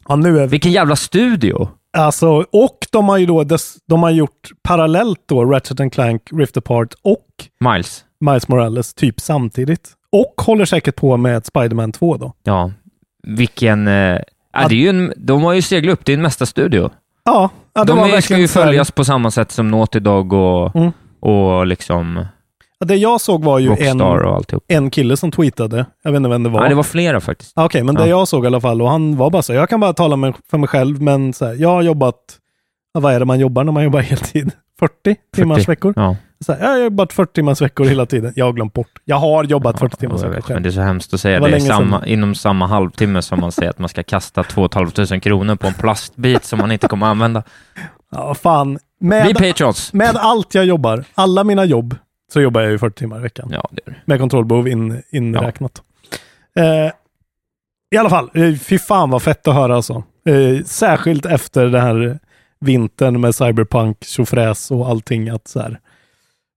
Ja, 0.07 0.15
nu 0.15 0.39
är 0.39 0.41
vi, 0.41 0.47
Vilken 0.47 0.71
jävla 0.71 0.95
studio! 0.95 1.69
alltså, 1.97 2.45
och 2.51 2.77
de 2.91 3.09
har 3.09 3.17
ju 3.17 3.25
då 3.25 3.43
dess, 3.43 3.77
de 3.87 4.03
har 4.03 4.09
gjort 4.09 4.49
parallellt 4.63 5.23
då 5.25 5.45
Ratchet 5.45 5.93
Clank 5.93 6.21
Rift 6.31 6.57
Apart 6.57 6.93
och 7.01 7.25
Miles. 7.59 8.05
Miles 8.19 8.47
Morales 8.47 8.93
typ 8.93 9.19
samtidigt. 9.19 9.91
Och 10.11 10.41
håller 10.41 10.65
säkert 10.65 10.95
på 10.95 11.17
med 11.17 11.37
ett 11.37 11.45
Spider-Man 11.45 11.91
2 11.91 12.17
då. 12.17 12.33
Ja, 12.43 12.71
vilken... 13.27 13.87
Eh, 13.87 13.93
ja, 13.93 14.67
det 14.69 14.75
är 14.75 14.79
ju 14.79 14.89
en, 14.89 15.13
de 15.17 15.43
har 15.43 15.53
ju 15.53 15.61
seglat 15.61 15.93
upp, 15.93 16.05
det 16.05 16.11
är 16.11 16.17
en 16.17 16.21
mästarstudio. 16.21 16.89
Ja, 17.25 17.49
ja 17.79 17.85
de 17.85 17.99
är, 17.99 18.21
ska 18.21 18.37
ju 18.37 18.47
följas 18.47 18.91
på 18.91 19.03
samma 19.05 19.31
sätt 19.31 19.51
som 19.51 19.67
Naughty 19.67 19.99
Dog 19.99 20.33
och, 20.33 20.75
Mm. 20.75 20.91
och 21.21 21.65
liksom 21.67 22.25
Ja, 22.79 22.85
det 22.85 22.95
jag 22.95 23.21
såg 23.21 23.43
var 23.43 23.59
ju 23.59 23.75
en, 23.79 24.01
en 24.67 24.89
kille 24.89 25.17
som 25.17 25.31
tweetade. 25.31 25.85
Jag 26.03 26.11
vet 26.11 26.17
inte 26.17 26.29
vem 26.29 26.43
det 26.43 26.49
var. 26.49 26.63
Ja, 26.63 26.69
det 26.69 26.75
var 26.75 26.83
flera 26.83 27.19
faktiskt. 27.21 27.53
Ja, 27.55 27.65
Okej, 27.65 27.83
men 27.83 27.95
det 27.95 28.01
Ja. 28.01 28.07
jag 28.07 28.27
såg 28.27 28.43
i 28.43 28.47
alla 28.47 28.61
fall 28.61 28.81
och 28.81 28.89
han 28.89 29.17
var 29.17 29.29
bara 29.29 29.41
så 29.41 29.53
jag 29.53 29.69
kan 29.69 29.79
bara 29.79 29.93
tala 29.93 30.15
med, 30.15 30.33
för 30.51 30.57
mig 30.57 30.67
själv, 30.67 31.01
men 31.01 31.33
så 31.33 31.45
här, 31.45 31.53
jag 31.53 31.69
har 31.69 31.81
jobbat, 31.81 32.15
vad 32.93 33.13
är 33.13 33.19
det 33.19 33.25
man 33.25 33.39
jobbar 33.39 33.63
när 33.63 33.71
man 33.71 33.83
jobbar 33.83 33.99
heltid? 33.99 34.51
40 34.79 35.15
timmars 35.35 35.57
40. 35.65 35.71
veckor? 35.71 35.93
Ja. 36.39 36.45
Så 36.45 36.53
här, 36.53 36.59
jag 36.63 36.69
har 36.69 36.77
jobbat 36.77 37.13
40 37.13 37.33
timmars 37.33 37.61
veckor 37.61 37.85
hela 37.85 38.05
tiden. 38.05 38.33
Jag 38.35 38.45
har 38.45 38.53
glömt 38.53 38.73
bort. 38.73 38.91
Jag 39.05 39.15
har 39.15 39.43
jobbat 39.43 39.79
40 39.79 39.95
timmars 39.95 40.21
Ja, 40.23 40.29
veckor 40.29 40.53
men 40.53 40.63
det 40.63 40.69
är 40.69 40.71
så 40.71 40.81
hemskt 40.81 41.13
att 41.13 41.21
säga 41.21 41.39
Det 41.39 41.51
det, 41.51 41.61
samma, 41.61 42.05
inom 42.05 42.35
samma 42.35 42.67
halvtimme 42.67 43.21
som 43.21 43.39
man 43.39 43.51
säger 43.51 43.69
att 43.69 43.79
man 43.79 43.89
ska 43.89 44.03
kasta 44.03 44.43
2 44.43 44.69
500 44.73 45.19
kronor 45.19 45.55
på 45.55 45.67
en 45.67 45.73
plastbit 45.73 46.43
som 46.45 46.59
man 46.59 46.71
inte 46.71 46.87
kommer 46.87 47.05
att 47.05 47.11
använda. 47.11 47.43
Ja, 48.11 48.35
fan. 48.35 48.79
Med, 48.99 49.41
med 49.93 50.15
allt 50.15 50.55
jag 50.55 50.65
jobbar, 50.65 51.03
alla 51.13 51.43
mina 51.43 51.65
jobb, 51.65 51.95
så 52.33 52.41
jobbar 52.41 52.61
jag 52.61 52.71
ju 52.71 52.79
40 52.79 52.99
timmar 52.99 53.17
i 53.17 53.21
veckan. 53.21 53.49
Ja, 53.51 53.69
det 53.71 53.81
det. 53.85 53.95
Med 54.05 54.19
kontrollbehov 54.19 54.67
in, 54.67 55.03
inräknat. 55.11 55.81
Eh, 56.55 56.91
I 57.91 57.97
alla 57.97 58.09
fall, 58.09 58.29
eh, 58.33 58.55
fy 58.55 58.79
fan 58.79 59.09
vad 59.09 59.21
fett 59.21 59.47
att 59.47 59.53
höra 59.55 59.75
alltså. 59.75 60.03
Eh, 60.25 60.63
särskilt 60.65 61.25
efter 61.25 61.65
den 61.65 61.81
här 61.81 62.19
vintern 62.59 63.21
med 63.21 63.35
cyberpunk, 63.35 64.03
tjofräs 64.03 64.71
och 64.71 64.89
allting. 64.89 65.29
Att 65.29 65.47
så 65.47 65.59
här, 65.59 65.79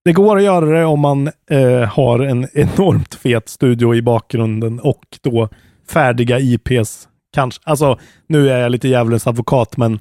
det 0.05 0.13
går 0.13 0.37
att 0.37 0.43
göra 0.43 0.67
det 0.79 0.85
om 0.85 1.01
man 1.01 1.31
eh, 1.51 1.81
har 1.83 2.19
en 2.21 2.49
enormt 2.55 3.15
fet 3.15 3.49
studio 3.49 3.95
i 3.95 4.03
bakgrunden 4.03 4.81
och 4.81 5.03
då 5.23 5.49
färdiga 5.91 6.39
IPs. 6.39 7.09
Kanske, 7.35 7.61
alltså 7.65 7.99
nu 8.27 8.51
är 8.51 8.59
jag 8.59 8.73
lite 8.73 8.89
djävulens 8.89 9.27
advokat, 9.27 9.77
men 9.77 10.01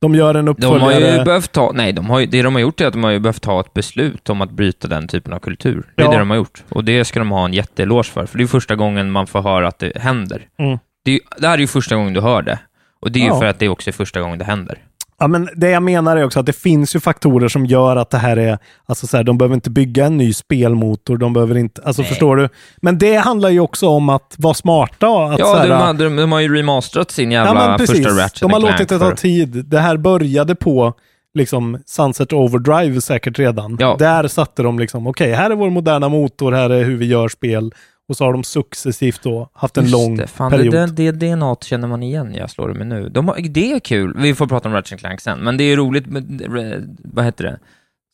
De 0.00 0.14
gör 0.14 0.34
en 0.34 0.44
De 0.44 0.64
har 0.66 0.74
uppföljare. 0.76 1.18
ju 1.18 1.24
behövt 1.24 1.52
ta, 1.52 1.72
nej, 1.74 1.92
de 1.92 2.10
har 2.10 2.20
ju, 2.20 2.26
det 2.26 2.42
de 2.42 2.54
har 2.54 2.60
gjort 2.62 2.80
är 2.80 2.86
att 2.86 2.92
de 2.92 3.04
har 3.04 3.10
ju 3.10 3.18
behövt 3.18 3.42
ta 3.42 3.60
ett 3.60 3.74
beslut 3.74 4.30
om 4.30 4.40
att 4.40 4.50
bryta 4.50 4.88
den 4.88 5.08
typen 5.08 5.32
av 5.32 5.38
kultur. 5.38 5.92
Det 5.96 6.02
är 6.02 6.06
Ja. 6.06 6.12
det 6.12 6.18
de 6.18 6.30
har 6.30 6.36
gjort. 6.36 6.64
Och 6.68 6.84
det 6.84 7.04
ska 7.04 7.18
de 7.18 7.30
ha 7.30 7.44
en 7.44 7.52
jätteeloge 7.52 8.04
för, 8.10 8.26
för 8.26 8.38
det 8.38 8.44
är 8.44 8.48
första 8.48 8.74
gången 8.76 9.10
man 9.10 9.26
får 9.26 9.42
höra 9.42 9.68
att 9.68 9.78
det 9.78 9.92
händer. 9.98 10.42
Mm. 10.58 10.78
Det, 11.04 11.12
är, 11.14 11.20
det 11.38 11.46
här 11.46 11.54
är 11.54 11.58
ju 11.58 11.66
första 11.66 11.96
gången 11.96 12.12
du 12.12 12.20
hör 12.20 12.42
det. 12.42 12.58
Och 13.00 13.12
det 13.12 13.18
är 13.18 13.22
ju 13.22 13.28
Ja. 13.28 13.38
för 13.38 13.46
att 13.46 13.58
det 13.58 13.68
också 13.68 13.90
är 13.90 13.92
första 13.92 14.20
gången 14.20 14.38
det 14.38 14.44
händer. 14.44 14.78
Ja, 15.22 15.28
men 15.28 15.48
det 15.56 15.70
jag 15.70 15.82
menar 15.82 16.16
är 16.16 16.24
också 16.24 16.40
att 16.40 16.46
det 16.46 16.52
finns 16.52 16.96
ju 16.96 17.00
faktorer 17.00 17.48
som 17.48 17.66
gör 17.66 17.96
att 17.96 18.10
det 18.10 18.18
här 18.18 18.36
är, 18.36 18.58
alltså 18.86 19.06
så 19.06 19.16
här, 19.16 19.24
de 19.24 19.38
behöver 19.38 19.54
inte 19.54 19.70
bygga 19.70 20.06
en 20.06 20.16
ny 20.16 20.32
spelmotor, 20.32 21.16
de 21.16 21.32
behöver 21.32 21.56
inte, 21.58 21.82
alltså 21.84 22.02
förstår 22.02 22.36
du? 22.36 22.48
Men 22.82 22.98
det 22.98 23.14
handlar 23.16 23.48
ju 23.50 23.60
också 23.60 23.88
om 23.88 24.08
att 24.08 24.34
vara 24.38 24.54
smarta. 24.54 25.06
Att 25.06 25.38
Ja, 25.38 25.54
här, 25.56 25.68
de, 25.68 25.74
har- 25.74 25.94
de, 25.94 26.16
de 26.16 26.32
har 26.32 26.40
ju 26.40 26.56
remasterat 26.56 27.10
sin 27.10 27.32
ja, 27.32 27.44
jävla 27.44 27.78
precis. 27.78 27.96
första 28.06 28.22
Ratchet 28.22 28.40
De 28.40 28.50
har 28.52 28.60
låtit 28.60 28.88
det 28.88 28.98
ta 28.98 29.08
för- 29.08 29.16
tid. 29.16 29.64
Det 29.66 29.78
här 29.78 29.96
började 29.96 30.54
på 30.54 30.94
liksom 31.34 31.78
Sunset 31.86 32.32
Overdrive 32.32 33.00
säkert 33.00 33.38
redan. 33.38 33.76
Ja. 33.80 33.96
Där 33.98 34.28
satte 34.28 34.62
de 34.62 34.78
liksom, 34.78 35.06
okej, 35.06 35.32
här 35.32 35.50
är 35.50 35.54
vår 35.54 35.70
moderna 35.70 36.08
motor, 36.08 36.52
här 36.52 36.70
är 36.70 36.84
hur 36.84 36.96
vi 36.96 37.06
gör 37.06 37.28
spel. 37.28 37.72
Och 38.12 38.16
så 38.16 38.24
har 38.24 38.32
de 38.32 38.44
successivt 38.44 39.22
då 39.22 39.48
haft 39.52 39.76
en 39.76 39.84
Just 39.84 39.92
lång 39.92 40.16
det, 40.16 40.26
fan, 40.26 40.50
period. 40.50 40.74
Det, 40.74 40.86
det, 40.86 41.10
det 41.12 41.34
DNA 41.34 41.56
känner 41.60 41.88
man 41.88 42.02
igen, 42.02 42.34
jag 42.34 42.50
slår 42.50 42.68
det 42.68 42.74
med 42.74 42.86
nu. 42.86 43.08
De 43.08 43.28
har, 43.28 43.36
det 43.50 43.72
är 43.72 43.78
kul, 43.80 44.14
vi 44.18 44.34
får 44.34 44.46
prata 44.46 44.68
om 44.68 44.74
Ratchet 44.74 44.98
Clank 45.00 45.20
sen, 45.20 45.38
men 45.38 45.56
det 45.56 45.64
är 45.64 45.76
roligt 45.76 46.06
med, 46.06 46.96
vad 47.04 47.24
heter 47.24 47.44
det? 47.44 47.58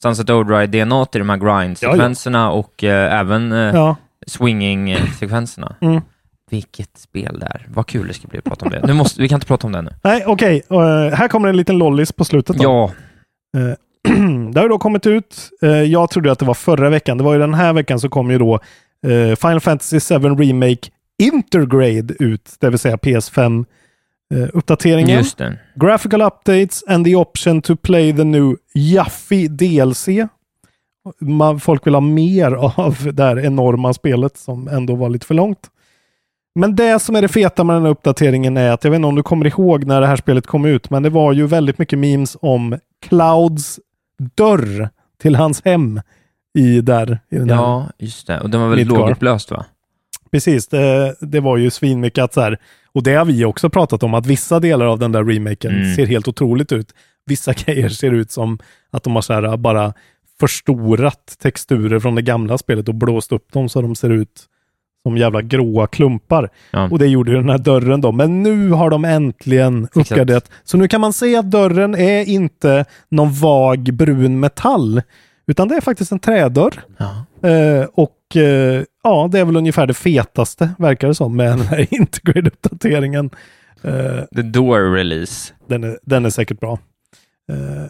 Sunset 0.03 0.31
Overdrive 0.31 0.67
DNA 0.85 1.07
i 1.15 1.19
de 1.19 1.29
här 1.29 1.37
grind-sekvenserna 1.37 2.51
och 2.51 2.85
eh, 2.85 3.21
även 3.21 3.53
eh, 3.53 3.59
Ja. 3.59 3.97
swinging-sekvenserna. 4.27 5.75
Mm. 5.81 6.01
Vilket 6.51 6.99
spel 6.99 7.39
det 7.41 7.47
är. 7.47 7.67
Vad 7.75 7.87
kul 7.87 8.09
det 8.09 8.15
ska 8.15 8.29
bli 8.29 8.39
att 8.39 8.45
prata 8.45 8.65
om 8.65 8.71
det. 8.71 8.87
Nu 8.87 8.93
måste, 8.93 9.23
vi 9.23 9.29
kan 9.29 9.37
inte 9.37 9.47
prata 9.47 9.67
om 9.67 9.73
det 9.73 9.83
nu. 9.83 9.91
Nej, 10.05 10.25
okej. 10.27 10.63
Eh, 10.71 10.79
här 11.17 11.29
kommer 11.29 11.49
en 11.49 11.57
liten 11.57 11.79
lollis 11.79 12.13
på 12.13 12.25
slutet. 12.25 12.57
Då. 12.57 12.63
Ja, 12.65 12.93
Eh, 13.57 13.75
det 14.53 14.61
har 14.61 14.63
ju 14.63 14.69
då 14.69 14.79
kommit 14.79 15.07
ut. 15.07 15.51
eh, 15.63 15.69
jag 15.71 16.11
trodde 16.11 16.33
att 16.33 16.39
det 16.39 16.45
var 16.45 16.55
förra 16.55 16.91
veckan. 16.91 17.19
Det 17.19 17.25
var 17.25 17.33
ju 17.33 17.39
den 17.41 17.55
här 17.55 17.73
veckan 17.73 18.01
så 18.01 18.09
kom 18.09 18.31
ju 18.31 18.39
då 18.39 18.61
eh, 19.07 19.37
Final 19.37 19.61
Fantasy 19.61 20.01
7 20.01 20.15
Remake 20.15 20.91
Intergrade 21.23 22.15
ut, 22.19 22.57
det 22.61 22.71
vill 22.71 22.79
säga 22.79 22.97
PS5 22.97 23.65
eh, 24.35 24.49
uppdateringen. 24.53 25.25
Graphical 25.75 26.23
updates 26.23 26.85
and 26.89 27.05
the 27.05 27.17
option 27.17 27.63
to 27.63 27.77
play 27.77 28.13
the 28.13 28.25
new 28.25 28.57
Yuffie 28.75 29.49
DLC. 29.49 30.09
Man, 31.21 31.61
folk 31.61 31.87
vill 31.87 31.95
ha 31.95 32.01
mer 32.01 32.53
av 32.53 32.97
det 33.13 33.23
här 33.23 33.39
enorma 33.39 33.95
spelet 33.95 34.37
som 34.37 34.69
ändå 34.69 34.95
var 34.95 35.09
lite 35.09 35.27
för 35.27 35.35
långt. 35.35 35.71
Men 36.55 36.77
det 36.77 36.99
som 36.99 37.17
är 37.17 37.23
det 37.23 37.29
feta 37.29 37.65
med 37.65 37.77
den 37.77 37.83
här 37.83 37.91
uppdateringen 37.91 38.57
är 38.57 38.71
att 38.71 38.85
jag 38.85 38.91
vet 38.91 38.97
inte 38.99 39.09
om 39.09 39.15
du 39.15 39.23
kommer 39.23 39.47
ihåg 39.47 39.85
när 39.85 40.01
det 40.01 40.07
här 40.07 40.17
spelet 40.17 40.47
kom 40.47 40.65
ut, 40.65 40.91
men 40.91 41.03
det 41.03 41.11
var 41.11 41.33
ju 41.33 41.47
väldigt 41.47 41.79
mycket 41.79 41.99
memes 41.99 42.37
om 42.41 42.79
Clouds 43.07 43.81
dörr 44.35 44.89
till 45.23 45.37
hans 45.37 45.65
hem 45.65 46.01
i 46.59 46.81
där. 46.81 47.19
I 47.31 47.37
den. 47.37 47.49
Ja, 47.49 47.89
just 47.99 48.27
det. 48.27 48.41
Och 48.41 48.51
den 48.51 48.61
var 48.61 48.69
väldigt 48.69 48.87
lågupplöst 48.87 49.51
va? 49.51 49.65
Precis, 50.31 50.69
det, 50.69 51.15
det 51.21 51.41
var 51.41 51.57
ju 51.57 51.71
svinmycket 51.71 52.25
att 52.25 52.35
så 52.35 52.41
här, 52.41 52.59
och 52.93 53.03
det 53.03 53.15
har 53.15 53.25
vi 53.25 53.45
också 53.45 53.71
pratat 53.71 54.03
om, 54.03 54.15
att 54.15 54.27
vissa 54.27 54.61
delar 54.61 54.87
av 54.87 54.99
den 54.99 55.13
där 55.13 55.25
remaken 55.25 55.71
Mm. 55.75 55.95
ser 55.95 56.07
helt 56.07 56.29
otroligt 56.29 56.73
ut. 56.73 56.95
Vissa 57.27 57.53
grejer 57.65 57.89
ser 57.89 58.11
ut 58.13 58.31
som 58.31 58.59
att 58.91 59.03
de 59.03 59.15
har 59.15 59.23
så 59.23 59.33
här 59.33 59.57
bara 59.57 59.93
förstorat 60.41 61.37
texturer 61.43 62.01
från 62.01 62.15
det 62.15 62.23
gamla 62.23 62.59
spelet 62.59 62.89
och 62.89 62.95
blåst 62.95 63.33
upp 63.33 63.53
dem 63.53 63.69
så 63.69 63.83
de 63.83 63.95
ser 63.95 64.11
ut 64.11 64.43
som 65.03 65.17
jävla 65.17 65.43
gråa 65.43 65.87
klumpar. 65.87 66.49
Ja. 66.71 66.89
Och 66.91 66.99
det 66.99 67.07
gjorde 67.07 67.31
ju 67.31 67.37
den 67.37 67.49
här 67.51 67.59
dörren 67.59 68.01
då. 68.01 68.13
Men 68.13 68.43
nu 68.43 68.71
har 68.71 68.91
de 68.91 69.05
äntligen 69.05 69.89
uppgraderat. 69.95 70.51
Så 70.65 70.77
nu 70.77 70.89
kan 70.89 71.01
man 71.01 71.13
se 71.13 71.37
att 71.37 71.51
dörren 71.51 71.95
är 71.95 72.25
inte 72.29 72.85
någon 73.09 73.33
vag 73.33 73.79
brun 73.95 74.41
metall, 74.41 75.03
utan 75.49 75.69
det 75.69 75.75
är 75.77 75.81
faktiskt 75.81 76.13
en 76.13 76.19
trädörr. 76.19 76.85
Ja. 76.97 77.49
Eh, 77.49 77.87
och 77.95 78.37
eh, 78.37 78.83
ja, 79.03 79.29
det 79.33 79.39
är 79.41 79.45
väl 79.45 79.57
ungefär 79.57 79.87
det 79.87 79.95
fetaste, 79.95 80.71
verkar 80.79 81.09
det 81.09 81.15
som, 81.15 81.37
med 81.37 81.51
den 81.51 81.61
här 81.61 81.87
Integrate-uppdateringen. 81.95 83.31
Eh, 83.83 84.25
The 84.37 84.43
Door 84.43 84.93
Release. 84.95 85.53
den, 85.69 85.85
är, 85.85 85.99
den 86.03 86.25
är 86.27 86.31
säkert 86.31 86.61
bra. 86.61 86.79
Eh, 87.53 87.87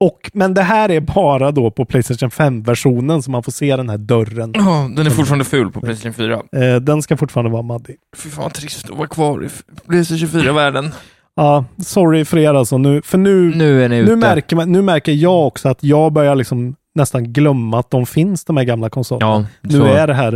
och, 0.00 0.30
men 0.34 0.54
det 0.54 0.62
här 0.62 0.90
är 0.90 1.00
bara 1.00 1.50
då 1.50 1.70
på 1.70 1.84
Playstation 1.84 2.30
5-versionen 2.30 3.22
som 3.22 3.32
man 3.32 3.42
får 3.42 3.52
se 3.52 3.76
den 3.76 3.88
här 3.88 3.98
dörren. 3.98 4.52
Ja, 4.56 4.90
den 4.96 5.06
är 5.06 5.10
fortfarande 5.10 5.44
ful 5.44 5.70
på 5.72 5.80
Playstation 5.80 6.12
4. 6.14 6.42
Eh, 6.56 6.76
den 6.80 7.02
ska 7.02 7.16
fortfarande 7.16 7.50
vara 7.50 7.62
maddig. 7.62 7.96
Fy 8.16 8.28
fan 8.30 8.50
trist 8.50 8.90
att 8.90 8.96
vara 8.98 9.08
kvar 9.08 9.44
i 9.44 9.48
Playstation 9.88 10.28
24-världen. 10.40 10.90
Ja, 11.36 11.64
sorry 11.78 12.24
för 12.24 12.38
er 12.38 12.54
alltså. 12.54 12.78
Nu, 12.78 13.02
för 13.02 13.18
nu, 13.18 13.54
Nu 13.56 13.84
är 13.84 13.88
ni 13.88 13.98
ute. 13.98 14.10
nu, 14.10 14.16
märker 14.16 14.56
man, 14.56 14.72
nu 14.72 14.82
märker 14.82 15.12
jag 15.12 15.46
också 15.46 15.68
att 15.68 15.82
jag 15.84 16.12
börjar 16.12 16.34
liksom 16.34 16.76
nästan 16.94 17.32
glömma 17.32 17.78
att 17.78 17.90
de 17.90 18.06
finns, 18.06 18.44
de 18.44 18.56
här 18.56 18.64
gamla 18.64 18.90
konsolerna. 18.90 19.46
Ja, 19.60 19.68
Nu 19.68 19.84
är 19.86 20.06
det 20.06 20.14
här 20.14 20.34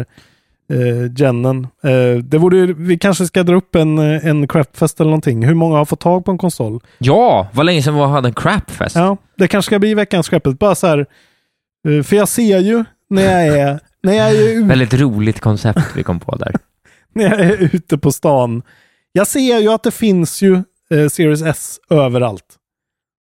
eh, 0.72 1.12
genen. 1.16 1.66
Eh, 1.84 2.22
det 2.24 2.38
vore, 2.38 2.66
vi 2.66 2.98
kanske 2.98 3.26
ska 3.26 3.42
dra 3.42 3.54
upp 3.56 3.74
en, 3.74 3.98
eh, 3.98 4.26
en 4.26 4.48
crapfest 4.48 5.00
eller 5.00 5.10
någonting. 5.10 5.44
Hur 5.46 5.54
många 5.54 5.76
har 5.76 5.84
fått 5.84 6.00
tag 6.00 6.24
på 6.24 6.30
en 6.30 6.38
konsol? 6.38 6.80
Ja, 6.98 7.48
vad 7.52 7.66
länge 7.66 7.82
sedan 7.82 7.94
vi 7.94 8.00
hade 8.00 8.28
en 8.28 8.34
crapfest. 8.34 8.96
Ja, 8.96 9.16
det 9.36 9.48
kanske 9.48 9.66
ska 9.68 9.78
bli 9.78 9.94
veckans 9.94 10.28
crapfest. 10.28 10.58
Bara 10.58 10.74
så 10.74 10.86
här, 10.86 11.06
eh, 11.88 12.02
för 12.02 12.16
jag 12.16 12.28
ser 12.28 12.58
ju 12.58 12.84
när 13.10 13.22
jag 13.22 13.58
är, 13.58 13.80
när 14.02 14.12
jag 14.12 14.30
är, 14.30 14.48
ute, 14.58 14.68
Väldigt 14.68 14.94
roligt 14.94 15.40
koncept 15.40 15.80
vi 15.96 16.02
kom 16.02 16.20
på 16.20 16.36
där. 16.36 16.54
när 17.12 17.24
jag 17.24 17.40
är 17.40 17.74
ute 17.74 17.98
på 17.98 18.12
stan. 18.12 18.62
Jag 19.12 19.26
ser 19.26 19.58
ju 19.58 19.68
att 19.72 19.82
det 19.82 19.90
finns 19.90 20.42
ju 20.42 20.54
eh, 20.90 21.08
Series 21.08 21.42
S 21.42 21.80
överallt. 21.90 22.44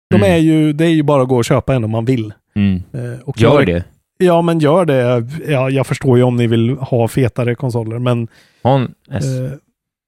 De 0.09 0.15
Mm. 0.15 0.31
är 0.31 0.37
ju, 0.37 0.73
det 0.73 0.85
är 0.85 0.89
ju 0.89 1.03
bara 1.03 1.21
att 1.21 1.27
gå 1.29 1.35
och 1.37 1.45
köpa 1.45 1.75
en 1.75 1.83
om 1.83 1.91
man 1.91 2.05
vill. 2.05 2.33
Mm. 2.55 2.83
Eh, 2.93 3.19
och 3.25 3.41
Gör 3.41 3.53
jag, 3.59 3.67
det. 3.67 3.83
Ja, 4.17 4.41
men 4.41 4.59
gör 4.59 4.85
det. 4.85 5.27
Ja, 5.47 5.69
jag 5.69 5.87
förstår 5.87 6.17
ju 6.17 6.23
om 6.23 6.35
ni 6.35 6.47
vill 6.47 6.69
ha 6.69 7.07
fetare 7.07 7.55
konsoler, 7.55 7.99
men 7.99 8.27
Ha 8.63 8.75
en 8.75 8.93
S. 9.11 9.25
Eh, 9.25 9.51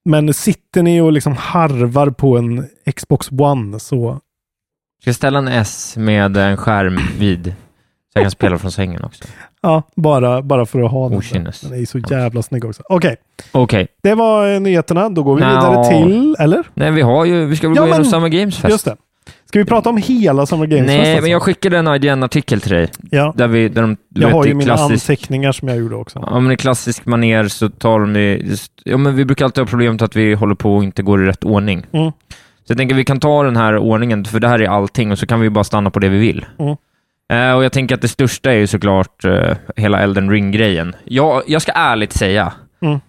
Men 0.09 0.33
sitter 0.33 0.83
ni 0.83 1.01
och 1.01 1.11
liksom 1.11 1.33
harvar 1.33 2.09
på 2.09 2.37
en 2.37 2.67
Xbox 2.95 3.31
One 3.31 3.79
så... 3.79 4.19
Ska 5.01 5.09
jag 5.09 5.15
ställa 5.15 5.39
en 5.39 5.47
S 5.47 5.95
med 5.97 6.37
en 6.37 6.57
skärm 6.57 6.99
vid, 7.19 7.45
så 7.45 7.51
jag 8.13 8.23
kan 8.23 8.31
spela 8.31 8.57
från 8.57 8.71
sängen 8.71 9.03
också. 9.03 9.23
Ja, 9.61 9.83
bara, 9.95 10.41
bara 10.41 10.65
för 10.65 10.81
att 10.81 10.91
ha 10.91 11.09
den. 11.09 11.17
Okynnes. 11.17 11.61
Den 11.61 11.73
är 11.73 11.77
ju 11.77 11.85
så 11.85 11.99
jävla 11.99 12.41
snygg 12.41 12.65
också. 12.65 12.83
Okej, 12.89 13.15
Okej. 13.51 13.87
det 14.03 14.15
var 14.15 14.53
eh, 14.53 14.59
nyheterna. 14.59 15.09
Då 15.09 15.23
går 15.23 15.35
vi 15.35 15.41
Nja. 15.41 15.49
vidare 15.49 15.89
till... 15.89 16.35
Eller? 16.39 16.63
Nej, 16.73 16.91
vi 16.91 17.01
har 17.01 17.25
ju, 17.25 17.45
vi 17.45 17.55
ska 17.55 17.67
väl 17.67 17.77
Ja, 17.77 17.81
gå 17.83 17.87
igenom 17.87 18.05
Summer 18.05 18.29
Games 18.29 18.57
Fest. 18.57 18.71
Just 18.71 18.85
det. 18.85 18.95
Ska 19.55 19.59
vi 19.59 19.65
prata 19.65 19.89
om 19.89 19.97
hela 19.97 20.45
Summer 20.45 20.65
Games 20.65 20.87
Nej, 20.87 20.99
alltså? 20.99 21.21
men 21.21 21.31
jag 21.31 21.41
skickade 21.41 21.77
en 21.77 21.87
IGN-artikel 21.87 22.61
till 22.61 22.71
dig. 22.71 22.91
Ja, 23.11 23.33
Där 23.37 23.47
vi, 23.47 23.69
där 23.69 23.81
de, 23.81 23.97
jag 24.09 24.21
vet, 24.27 24.33
har 24.33 24.45
ju 24.45 24.53
mina 24.53 24.75
klassisk, 24.75 25.09
anteckningar 25.09 25.51
som 25.51 25.67
jag 25.67 25.77
gjorde 25.77 25.95
också. 25.95 26.27
Ja, 26.31 26.39
men 26.39 26.51
i 26.51 26.57
klassisk 26.57 27.05
maner 27.05 27.47
så 27.47 27.69
tar 27.69 27.99
de 27.99 28.15
just, 28.19 28.71
ja 28.85 28.97
men 28.97 29.15
vi 29.15 29.25
brukar 29.25 29.45
alltid 29.45 29.61
ha 29.61 29.67
problemet 29.67 30.01
att 30.01 30.15
vi 30.15 30.33
håller 30.33 30.55
på 30.55 30.75
och 30.75 30.83
inte 30.83 31.03
går 31.03 31.23
i 31.23 31.25
rätt 31.27 31.43
ordning. 31.43 31.85
Mm. 31.91 32.11
Så 32.63 32.71
jag 32.71 32.77
tänker 32.77 32.95
vi 32.95 33.03
kan 33.05 33.19
ta 33.19 33.43
den 33.43 33.55
här 33.55 33.77
ordningen, 33.77 34.25
för 34.25 34.39
det 34.39 34.47
här 34.47 34.61
är 34.61 34.67
allting, 34.67 35.11
och 35.11 35.19
så 35.19 35.27
kan 35.27 35.39
vi 35.39 35.49
bara 35.49 35.63
stanna 35.63 35.89
på 35.89 35.99
det 35.99 36.09
vi 36.09 36.17
vill. 36.17 36.45
Mm. 36.59 36.75
Eh, 37.33 37.57
och 37.57 37.63
jag 37.63 37.71
tänker 37.71 37.95
att 37.95 38.01
det 38.01 38.07
största 38.07 38.51
är 38.51 38.57
ju 38.57 38.67
såklart 38.67 39.25
eh, 39.25 39.57
hela 39.75 39.99
Elden 39.99 40.29
Ring-grejen. 40.31 40.95
Jag, 41.03 41.43
jag 41.47 41.61
ska 41.61 41.71
ärligt 41.71 42.13
säga, 42.13 42.53
Mm. 42.81 42.99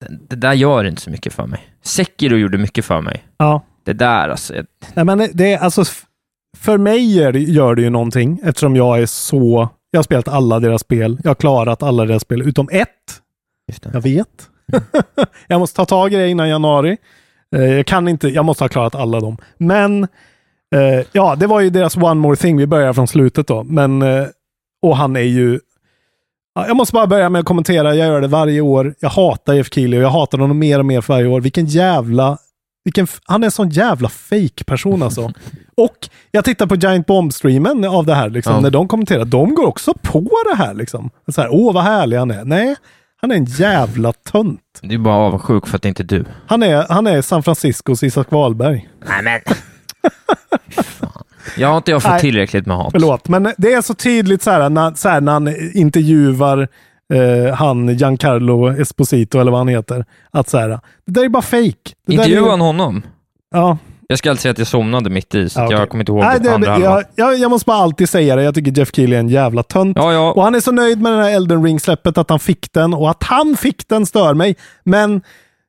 det, 0.00 0.18
det 0.30 0.36
där 0.36 0.52
gör 0.52 0.84
inte 0.84 1.02
så 1.02 1.10
mycket 1.10 1.32
för 1.32 1.46
mig. 1.46 1.60
Sekiro 1.82 2.36
gjorde 2.36 2.58
mycket 2.58 2.84
för 2.84 3.00
mig. 3.00 3.24
Ja. 3.38 3.62
Det 3.86 3.92
där 3.92 4.28
alltså, 4.28 4.54
Nej, 4.94 5.04
men 5.04 5.28
det 5.32 5.52
är 5.52 5.58
alltså... 5.58 5.84
För 6.56 6.78
mig 6.78 7.16
gör 7.52 7.74
det 7.74 7.82
ju 7.82 7.90
någonting 7.90 8.40
eftersom 8.44 8.76
jag 8.76 9.02
är 9.02 9.06
så... 9.06 9.68
Jag 9.90 9.98
har 9.98 10.02
spelat 10.02 10.28
alla 10.28 10.60
deras 10.60 10.80
spel. 10.80 11.18
Jag 11.22 11.30
har 11.30 11.34
klarat 11.34 11.82
alla 11.82 12.04
deras 12.04 12.22
spel 12.22 12.48
utom 12.48 12.68
ett. 12.72 12.88
Jag 13.92 14.00
vet. 14.00 14.48
jag 15.46 15.58
måste 15.58 15.76
ta 15.76 15.84
tag 15.84 16.12
i 16.12 16.16
det 16.16 16.28
innan 16.28 16.48
januari. 16.48 16.96
Eh, 17.56 17.64
jag 17.64 17.86
kan 17.86 18.08
inte, 18.08 18.28
jag 18.28 18.44
måste 18.44 18.64
ha 18.64 18.68
klarat 18.68 18.94
alla 18.94 19.20
dem. 19.20 19.36
Men 19.58 20.02
eh, 20.74 21.06
ja, 21.12 21.36
det 21.36 21.46
var 21.46 21.60
ju 21.60 21.70
deras 21.70 21.96
One 21.96 22.14
More 22.14 22.36
Thing. 22.36 22.56
Vi 22.56 22.66
börjar 22.66 22.92
från 22.92 23.08
slutet 23.08 23.46
då. 23.46 23.64
Men, 23.64 24.02
eh, 24.02 24.26
och 24.82 24.96
han 24.96 25.16
är 25.16 25.20
ju... 25.20 25.60
Ja, 26.54 26.66
jag 26.66 26.76
måste 26.76 26.94
bara 26.94 27.06
börja 27.06 27.28
med 27.28 27.38
att 27.38 27.46
kommentera. 27.46 27.94
Jag 27.94 28.08
gör 28.08 28.20
det 28.20 28.28
varje 28.28 28.60
år. 28.60 28.94
Jag 29.00 29.08
hatar 29.08 29.54
Jeff 29.54 29.72
Keely 29.72 29.96
och 29.96 30.02
jag 30.02 30.10
hatar 30.10 30.38
honom 30.38 30.58
mer 30.58 30.78
och 30.78 30.86
mer 30.86 31.00
för 31.00 31.14
varje 31.14 31.26
år. 31.26 31.40
Vilken 31.40 31.66
jävla... 31.66 32.38
Vilken, 32.86 33.06
han 33.24 33.42
är 33.42 33.44
en 33.44 33.50
sån 33.50 33.68
jävla 33.68 34.08
fake 34.08 34.64
person 34.66 35.02
alltså. 35.02 35.32
och 35.76 36.08
jag 36.30 36.44
tittar 36.44 36.66
på 36.66 36.74
Giant 36.76 37.06
Bomb-streamen 37.06 37.84
av 37.88 38.06
det 38.06 38.14
här, 38.14 38.28
liksom, 38.30 38.52
Ja. 38.54 38.60
när 38.60 38.70
de 38.70 38.88
kommenterar. 38.88 39.24
De 39.24 39.54
går 39.54 39.66
också 39.66 39.94
på 40.02 40.30
det 40.50 40.56
här. 40.56 40.74
Liksom. 40.74 41.10
Så 41.28 41.40
här, 41.40 41.48
Åh, 41.52 41.74
vad 41.74 41.84
härlig 41.84 42.16
han 42.16 42.30
är. 42.30 42.44
Nej, 42.44 42.76
han 43.20 43.30
är 43.30 43.36
en 43.36 43.44
jävla 43.44 44.12
tönt. 44.12 44.60
Du 44.82 44.94
är 44.94 44.98
bara 44.98 45.14
avundsjuk 45.14 45.66
för 45.66 45.76
att 45.76 45.82
det 45.82 45.88
inte 45.88 46.02
är 46.02 46.04
du. 46.04 46.24
Han 46.46 46.62
är, 46.62 46.86
han 46.88 47.06
är 47.06 47.22
San 47.22 47.42
Franciscos 47.42 48.02
Isak 48.02 48.30
Wahlberg. 48.30 48.88
Nej 49.08 49.22
men. 49.22 49.40
Jag 51.56 51.68
har 51.68 51.76
inte 51.76 51.90
jag 51.90 52.02
fått 52.02 52.10
Nej. 52.12 52.20
tillräckligt 52.20 52.66
med 52.66 52.76
hat. 52.76 52.92
Förlåt, 52.92 53.28
men 53.28 53.52
det 53.58 53.72
är 53.72 53.82
så 53.82 53.94
tydligt 53.94 54.42
så 54.42 54.50
här 54.50 54.70
när, 54.70 54.94
så 54.94 55.08
här, 55.08 55.20
när 55.20 55.32
han 55.32 55.48
intervjuar 55.74 56.68
eh, 57.14 57.54
han 57.54 57.88
Giancarlo 57.88 58.80
Esposito 58.80 59.38
eller 59.38 59.50
vad 59.50 59.60
han 59.60 59.68
heter. 59.68 60.04
Att 60.30 60.48
så 60.48 60.58
här, 60.58 60.68
det 60.68 60.78
där 61.06 61.24
är 61.24 61.28
bara 61.28 61.42
där 61.42 61.72
Intervjuade 62.08 62.46
är, 62.46 62.50
han 62.50 62.60
honom? 62.60 63.02
Ja, 63.50 63.78
Jag 64.08 64.18
ska 64.18 64.30
alltid 64.30 64.40
säga 64.42 64.52
att 64.52 64.58
jag 64.58 64.66
somnade 64.66 65.10
mitt 65.10 65.34
i, 65.34 65.48
så 65.48 65.60
Ja, 65.60 65.64
okej. 65.64 65.78
jag 65.78 65.88
kommer 65.88 66.02
inte 66.02 66.12
ihåg 66.12 66.20
Nej, 66.20 66.38
det, 66.40 66.54
andra 66.54 66.78
det, 66.78 66.84
jag, 66.84 67.04
jag, 67.14 67.36
jag 67.38 67.50
måste 67.50 67.66
bara 67.66 67.78
alltid 67.78 68.08
säga 68.08 68.36
det. 68.36 68.42
Jag 68.42 68.54
tycker 68.54 68.78
Jeff 68.78 68.94
Keely 68.94 69.16
är 69.16 69.20
en 69.20 69.28
jävla 69.28 69.62
tönt. 69.62 69.96
Ja, 69.96 70.12
ja. 70.12 70.32
Och 70.32 70.42
han 70.42 70.54
är 70.54 70.60
så 70.60 70.72
nöjd 70.72 71.00
med 71.02 71.12
den 71.12 71.20
här 71.20 71.30
Elden 71.30 71.64
Ring-släppet 71.64 72.18
att 72.18 72.30
han 72.30 72.38
fick 72.38 72.72
den 72.72 72.94
och 72.94 73.10
att 73.10 73.22
han 73.22 73.56
fick 73.56 73.88
den 73.88 74.06
stör 74.06 74.34
mig. 74.34 74.56
Men 74.84 75.20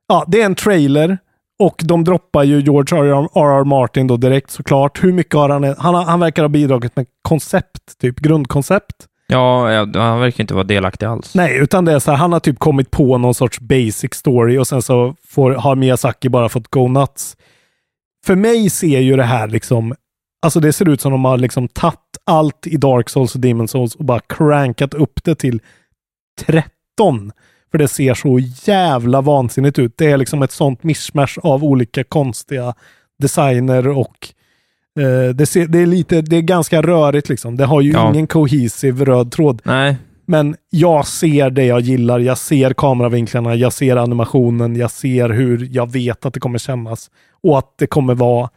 ja, 0.07 0.25
det 0.27 0.41
är 0.41 0.45
en 0.45 0.55
trailer 0.55 1.17
och 1.59 1.81
de 1.83 2.03
droppar 2.03 2.43
ju 2.43 2.59
George 2.61 2.97
R.R. 2.99 3.63
Martin 3.63 4.07
då 4.07 4.17
direkt 4.17 4.51
såklart. 4.51 5.03
Hur 5.03 5.13
mycket 5.13 5.35
har 5.35 5.49
han? 5.49 5.75
Han, 5.77 5.95
han 5.95 6.19
verkar 6.19 6.43
ha 6.43 6.49
bidragit 6.49 6.95
med 6.95 7.05
koncept, 7.21 7.99
typ 8.01 8.19
grundkoncept. 8.19 8.95
Ja, 9.27 9.67
han 9.93 10.19
verkar 10.19 10.43
inte 10.43 10.53
vara 10.53 10.63
delaktig 10.63 11.05
alls. 11.05 11.35
Nej, 11.35 11.57
utan 11.57 11.85
det 11.85 11.91
är 11.91 11.99
så 11.99 12.11
här, 12.11 12.17
han 12.17 12.33
har 12.33 12.39
typ 12.39 12.59
kommit 12.59 12.91
på 12.91 13.17
någon 13.17 13.33
sorts 13.33 13.59
basic 13.59 14.13
story 14.13 14.57
och 14.57 14.67
sen 14.67 14.81
så 14.81 15.15
får, 15.27 15.51
har 15.51 15.75
Miyazaki 15.75 16.29
bara 16.29 16.49
fått 16.49 16.67
go 16.67 16.87
nuts. 16.87 17.37
För 18.25 18.35
mig 18.35 18.69
ser 18.69 18.99
ju 18.99 19.15
det 19.15 19.23
här 19.23 19.47
liksom, 19.47 19.95
alltså 20.41 20.59
det 20.59 20.73
ser 20.73 20.89
ut 20.89 21.01
som 21.01 21.11
de 21.11 21.25
har 21.25 21.37
liksom 21.37 21.67
tagit 21.67 21.99
allt 22.25 22.67
i 22.67 22.77
Dark 22.77 23.09
Souls 23.09 23.35
och 23.35 23.41
Demon 23.41 23.67
Souls 23.67 23.95
och 23.95 24.05
bara 24.05 24.19
crankat 24.19 24.93
upp 24.93 25.23
det 25.23 25.35
till 25.35 25.61
13. 26.39 27.31
För 27.71 27.77
det 27.77 27.87
ser 27.87 28.13
så 28.13 28.39
jävla 28.71 29.21
vansinnigt 29.21 29.79
ut. 29.79 29.97
Det 29.97 30.11
är 30.11 30.17
liksom 30.17 30.43
ett 30.43 30.51
sånt 30.51 30.83
mishmash 30.83 31.39
av 31.43 31.63
olika 31.63 32.03
konstiga 32.03 32.73
designer 33.19 33.87
och 33.87 34.33
eh, 34.97 35.29
det, 35.35 35.45
ser, 35.45 35.67
det 35.67 35.79
är 35.79 35.85
lite, 35.85 36.21
det 36.21 36.35
är 36.37 36.41
ganska 36.41 36.81
rörigt 36.81 37.29
liksom. 37.29 37.57
Det 37.57 37.65
har 37.65 37.81
ju 37.81 37.91
Ja. 37.91 38.09
ingen 38.09 38.27
cohesive 38.27 39.05
röd 39.05 39.31
tråd. 39.31 39.61
Nej, 39.65 39.97
Men 40.25 40.55
jag 40.69 41.07
ser 41.07 41.49
det 41.49 41.65
jag 41.65 41.79
gillar. 41.81 42.19
Jag 42.19 42.37
ser 42.37 42.73
kameravinklarna, 42.73 43.55
jag 43.55 43.73
ser 43.73 43.95
animationen, 43.95 44.75
jag 44.75 44.91
ser 44.91 45.29
hur 45.29 45.67
jag 45.71 45.91
vet 45.91 46.25
att 46.25 46.33
det 46.33 46.39
kommer 46.39 46.59
kännas. 46.59 47.09
Och 47.43 47.57
att 47.57 47.73
det 47.77 47.87
kommer 47.87 48.15
vara 48.15 48.49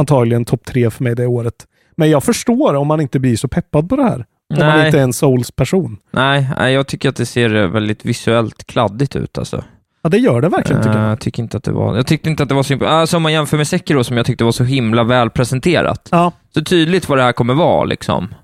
antagligen 0.00 0.44
topp 0.44 0.64
tre 0.64 0.90
för 0.90 1.04
mig 1.04 1.14
det 1.16 1.26
året. 1.26 1.66
Men 1.96 2.10
jag 2.10 2.24
förstår 2.24 2.74
om 2.74 2.86
man 2.86 3.00
inte 3.00 3.18
blir 3.18 3.36
så 3.36 3.48
peppad 3.48 3.88
på 3.88 3.96
det 3.96 4.02
här. 4.02 4.24
Om 4.54 4.58
man 4.66 4.78
Nej. 4.78 4.86
inte 4.86 4.98
är 4.98 5.02
en 5.02 5.12
Souls-person. 5.12 5.96
nej, 6.10 6.48
nej, 6.58 6.74
jag 6.74 6.86
tycker 6.86 7.08
att 7.08 7.16
det 7.16 7.26
ser 7.26 7.66
väldigt 7.66 8.04
visuellt 8.04 8.66
kladdigt 8.66 9.16
ut 9.16 9.38
alltså. 9.38 9.64
Ja, 10.02 10.08
det 10.10 10.18
gör 10.18 10.40
det 10.40 10.48
verkligen 10.48 10.82
tycker 10.82 10.96
Eh, 10.96 11.02
jag. 11.02 11.10
jag 11.10 11.20
tycker 11.20 11.42
inte 11.42 11.56
att 11.56 11.64
det 11.64 11.72
var, 11.72 11.96
jag 11.96 12.06
tyckte 12.06 12.30
inte 12.30 12.42
att 12.42 12.48
det 12.48 12.54
var 12.54 12.62
så, 12.62 12.86
alltså 12.86 13.16
om 13.16 13.22
man 13.22 13.32
jämför 13.32 13.56
med 13.56 13.68
Sekiro 13.68 14.04
som 14.04 14.16
jag 14.16 14.26
tyckte 14.26 14.44
var 14.44 14.52
så 14.52 14.64
himla 14.64 15.04
väl 15.04 15.30
presenterat. 15.30 16.08
Ja, 16.10 16.32
Så 16.54 16.64
tydligt 16.64 17.08
vad 17.08 17.18
det 17.18 17.22
här 17.22 17.32
kommer 17.32 17.54
vara 17.54 17.84
liksom. 17.84 18.34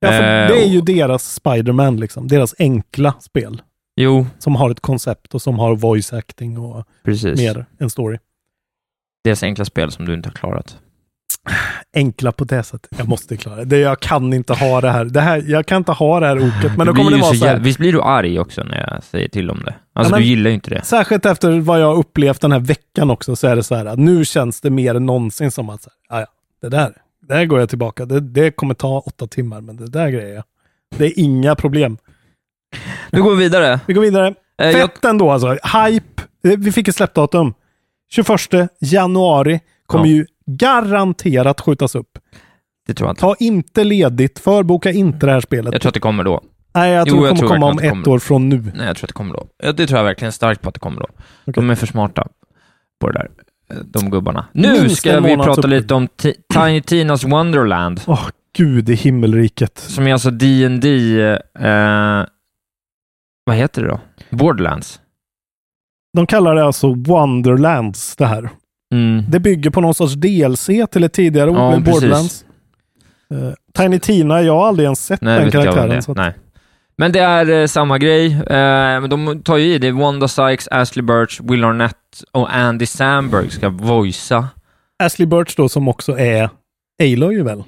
ja 0.00 0.08
för 0.08 0.18
Eh, 0.42 0.48
det 0.48 0.64
är 0.64 0.68
ju 0.68 0.80
deras 0.80 1.34
Spider-Man, 1.34 1.96
liksom. 1.96 2.28
deras 2.28 2.54
enkla 2.58 3.14
spel. 3.20 3.62
Jo, 3.96 4.26
Som 4.38 4.56
har 4.56 4.70
ett 4.70 4.80
koncept 4.80 5.34
och 5.34 5.42
som 5.42 5.58
har 5.58 5.76
voice 5.76 6.12
acting 6.12 6.58
och 6.58 6.84
precis. 7.04 7.40
mer 7.40 7.66
en 7.78 7.90
story. 7.90 8.18
Deras 9.24 9.42
enkla 9.42 9.64
spel 9.64 9.90
som 9.92 10.04
du 10.04 10.14
inte 10.14 10.28
har 10.28 10.34
klarat. 10.34 10.78
Enkla 11.94 12.32
på 12.32 12.44
det 12.44 12.62
sättet. 12.62 12.90
Jag 12.98 13.08
måste 13.08 13.36
klara 13.36 13.64
det. 13.64 13.78
Jag 13.78 14.00
kan 14.00 14.32
inte 14.34 14.52
ha 14.54 14.80
det 14.80 14.90
här. 14.90 15.04
det 15.04 15.20
här. 15.20 15.44
Jag 15.46 15.66
kan 15.66 15.76
inte 15.78 15.92
ha 15.92 16.20
det 16.20 16.26
här 16.26 16.38
oket. 16.38 16.76
Men 16.76 16.86
då 16.86 16.94
kommer 16.94 17.10
det 17.10 17.16
vara 17.16 17.34
så 17.34 17.46
här. 17.46 17.56
jä- 17.56 17.62
Visst 17.62 17.78
blir 17.78 17.92
du 17.92 18.02
arg 18.02 18.38
också 18.38 18.62
när 18.62 18.90
jag 18.90 19.02
säger 19.02 19.28
till 19.28 19.50
om 19.50 19.62
det? 19.64 19.74
Alltså 19.92 20.10
Ja, 20.12 20.16
men- 20.16 20.20
du 20.22 20.26
gillar 20.28 20.48
ju 20.50 20.54
inte 20.54 20.70
det. 20.70 20.82
Särskilt 20.84 21.26
efter 21.26 21.60
vad 21.60 21.80
jag 21.80 21.86
har 21.86 21.94
upplevt 21.94 22.40
den 22.40 22.52
här 22.52 22.58
veckan 22.60 23.10
också 23.10 23.36
så 23.36 23.46
är 23.46 23.56
det 23.56 23.62
så 23.62 23.74
här 23.74 23.86
att 23.86 23.98
nu 23.98 24.24
känns 24.24 24.60
det 24.60 24.70
mer 24.70 24.94
än 24.94 25.06
någonsin 25.06 25.50
som 25.50 25.70
att 25.70 25.82
så 25.82 25.90
här, 26.10 26.16
"Ah, 26.16 26.20
ja, 26.20 26.26
det 26.62 26.68
där, 26.76 26.92
det 27.28 27.34
där 27.34 27.44
går 27.44 27.60
jag 27.60 27.68
tillbaka. 27.68 28.04
Det, 28.06 28.20
det 28.20 28.50
kommer 28.50 28.74
ta 28.74 28.98
åtta 29.06 29.26
timmar, 29.26 29.60
men 29.60 29.76
det 29.76 29.86
där 29.90 30.08
grejer 30.10 30.34
jag. 30.34 30.44
Det 30.96 31.04
är 31.06 31.12
inga 31.18 31.54
problem. 31.54 31.98
Nu 33.10 33.22
går 33.22 33.30
vi 33.30 33.36
vidare. 33.44 33.80
Vi 33.86 33.94
går 33.94 34.02
vidare. 34.02 34.34
Eh, 34.62 34.70
jag, 34.70 34.74
Fett 34.74 35.04
ändå 35.04 35.30
alltså. 35.30 35.48
Hype. 35.78 36.22
Eh, 36.44 36.58
Vi 36.58 36.72
fick 36.72 36.88
ett 36.88 36.96
släppdatum. 36.96 37.54
21 38.10 38.68
januari 38.80 39.60
kommer 39.92 40.06
Ja. 40.06 40.12
ju 40.12 40.26
garanterat 40.46 41.60
skjutas 41.60 41.94
upp. 41.94 42.18
det 42.86 42.94
tror 42.94 43.08
jag 43.08 43.12
inte. 43.12 43.20
Ta 43.20 43.34
inte 43.38 43.84
ledigt, 43.84 44.38
förboka 44.38 44.90
inte 44.90 45.26
det 45.26 45.32
här 45.32 45.40
spelet. 45.40 45.72
Jag 45.72 45.82
tror 45.82 45.90
att 45.90 45.94
det 45.94 46.00
kommer 46.00 46.24
då. 46.24 46.40
Nej, 46.74 46.92
jag 46.92 47.08
Jo, 47.08 47.12
tror 47.14 47.22
det 47.22 47.28
jag 47.28 47.36
kommer 47.36 47.38
tror 47.40 47.48
komma 47.48 47.66
om 47.66 47.78
ett 47.78 47.82
det 47.82 47.88
kommer. 47.90 48.08
år 48.08 48.18
från 48.18 48.48
nu. 48.48 48.56
Nej, 48.76 48.86
jag 48.86 48.96
tror 48.96 49.04
att 49.04 49.08
det 49.08 49.12
kommer 49.12 49.34
då. 49.34 49.46
Det 49.72 49.86
tror 49.86 49.98
jag 49.98 50.04
verkligen 50.04 50.32
starkt 50.32 50.62
på 50.62 50.68
att 50.68 50.74
det 50.74 50.80
kommer 50.80 51.00
då. 51.00 51.08
De 51.52 51.70
är 51.70 51.74
för 51.74 51.86
smarta 51.86 52.26
på 53.00 53.08
det 53.10 53.12
där. 53.18 53.30
eh, 53.70 53.76
De 53.84 54.10
gubbarna. 54.10 54.46
Nu 54.52 54.72
Minst 54.72 54.96
ska 54.96 55.20
vi 55.20 55.36
prata 55.36 55.50
uppskjut. 55.50 55.66
lite 55.70 55.94
om 55.94 56.06
Ti- 56.08 56.34
Tiny 56.54 56.82
Tinas 56.82 57.24
Wonderland. 57.24 58.00
Åh, 58.06 58.28
gud 58.56 58.88
i 58.88 58.94
himmelriket. 58.94 59.78
Som 59.78 60.06
är 60.06 60.12
alltså 60.12 60.30
D&D 60.30 61.20
eh, 61.58 62.24
vad 63.44 63.56
heter 63.56 63.82
det 63.82 63.88
då? 63.88 64.00
Borderlands. 64.30 65.00
De 66.16 66.26
kallar 66.26 66.54
det 66.54 66.64
alltså 66.64 66.94
Wonderlands 66.94 68.16
det 68.16 68.26
här. 68.26 68.50
Mm. 68.92 69.24
Det 69.28 69.40
bygger 69.40 69.70
på 69.70 69.80
någon 69.80 69.94
sorts 69.94 70.14
DLC 70.14 70.66
till 70.90 71.04
ett 71.04 71.12
tidigare 71.12 71.50
Ja, 71.50 71.70
precis. 71.70 71.92
Borderlands. 71.92 72.44
Eh, 73.30 73.52
Tiny 73.82 73.98
Tina, 73.98 74.42
jag 74.42 74.54
har 74.58 74.68
aldrig 74.68 74.84
ens 74.84 75.06
sett 75.06 75.20
Nej, 75.20 75.40
den 75.40 75.50
karaktären. 75.50 76.02
Så 76.02 76.10
att, 76.12 76.16
Nej. 76.18 76.34
Men 76.98 77.12
det 77.12 77.18
är 77.20 77.50
eh, 77.50 77.66
samma 77.66 77.98
grej. 77.98 78.26
Eh, 78.32 79.02
de 79.02 79.42
tar 79.44 79.56
ju 79.56 79.74
i 79.74 79.78
det. 79.78 79.90
Wanda 79.92 80.28
Sykes, 80.28 80.68
Ashley 80.70 81.02
Birch, 81.02 81.40
Will 81.40 81.64
Arnett 81.64 81.96
och 82.32 82.54
Andy 82.54 82.86
Samberg 82.86 83.50
ska 83.50 83.68
voicea. 83.68 84.48
Ashley 85.02 85.26
Birch 85.26 85.54
då 85.56 85.68
som 85.68 85.88
också 85.88 86.18
är 86.18 86.50
Aloy 87.02 87.42
väl? 87.42 87.64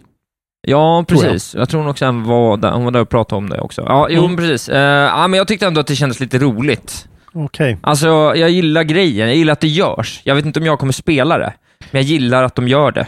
Ja, 0.66 1.04
Tror 1.08 1.22
jag. 1.24 1.32
precis. 1.32 1.54
Jag, 1.54 1.68
tror 1.68 1.80
hon 1.80 1.90
också 1.90 2.12
var 2.12 2.56
där, 2.56 2.70
hon 2.72 2.84
var 2.84 2.90
där 2.90 3.00
och 3.00 3.08
pratade 3.08 3.36
om 3.38 3.50
det 3.50 3.60
också. 3.60 3.82
Ja, 3.82 4.06
jo, 4.10 4.24
Mm. 4.24 4.36
precis. 4.36 4.68
Eh, 4.68 4.78
ja, 4.80 5.28
men 5.28 5.38
jag 5.38 5.48
tyckte 5.48 5.66
ändå 5.66 5.80
att 5.80 5.86
det 5.86 5.96
kändes 5.96 6.20
lite 6.20 6.38
roligt. 6.38 7.08
Okej. 7.34 7.78
Alltså, 7.82 8.06
jag 8.36 8.50
gillar 8.50 8.82
grejen. 8.82 9.28
Jag 9.28 9.36
gillar 9.36 9.52
att 9.52 9.60
det 9.60 9.68
görs. 9.68 10.20
Jag 10.24 10.34
vet 10.34 10.46
inte 10.46 10.60
om 10.60 10.66
jag 10.66 10.78
kommer 10.78 10.92
spela 10.92 11.38
det, 11.38 11.52
men 11.90 12.02
jag 12.02 12.02
gillar 12.02 12.44
att 12.44 12.54
de 12.54 12.68
gör 12.68 12.92
det. 12.92 13.06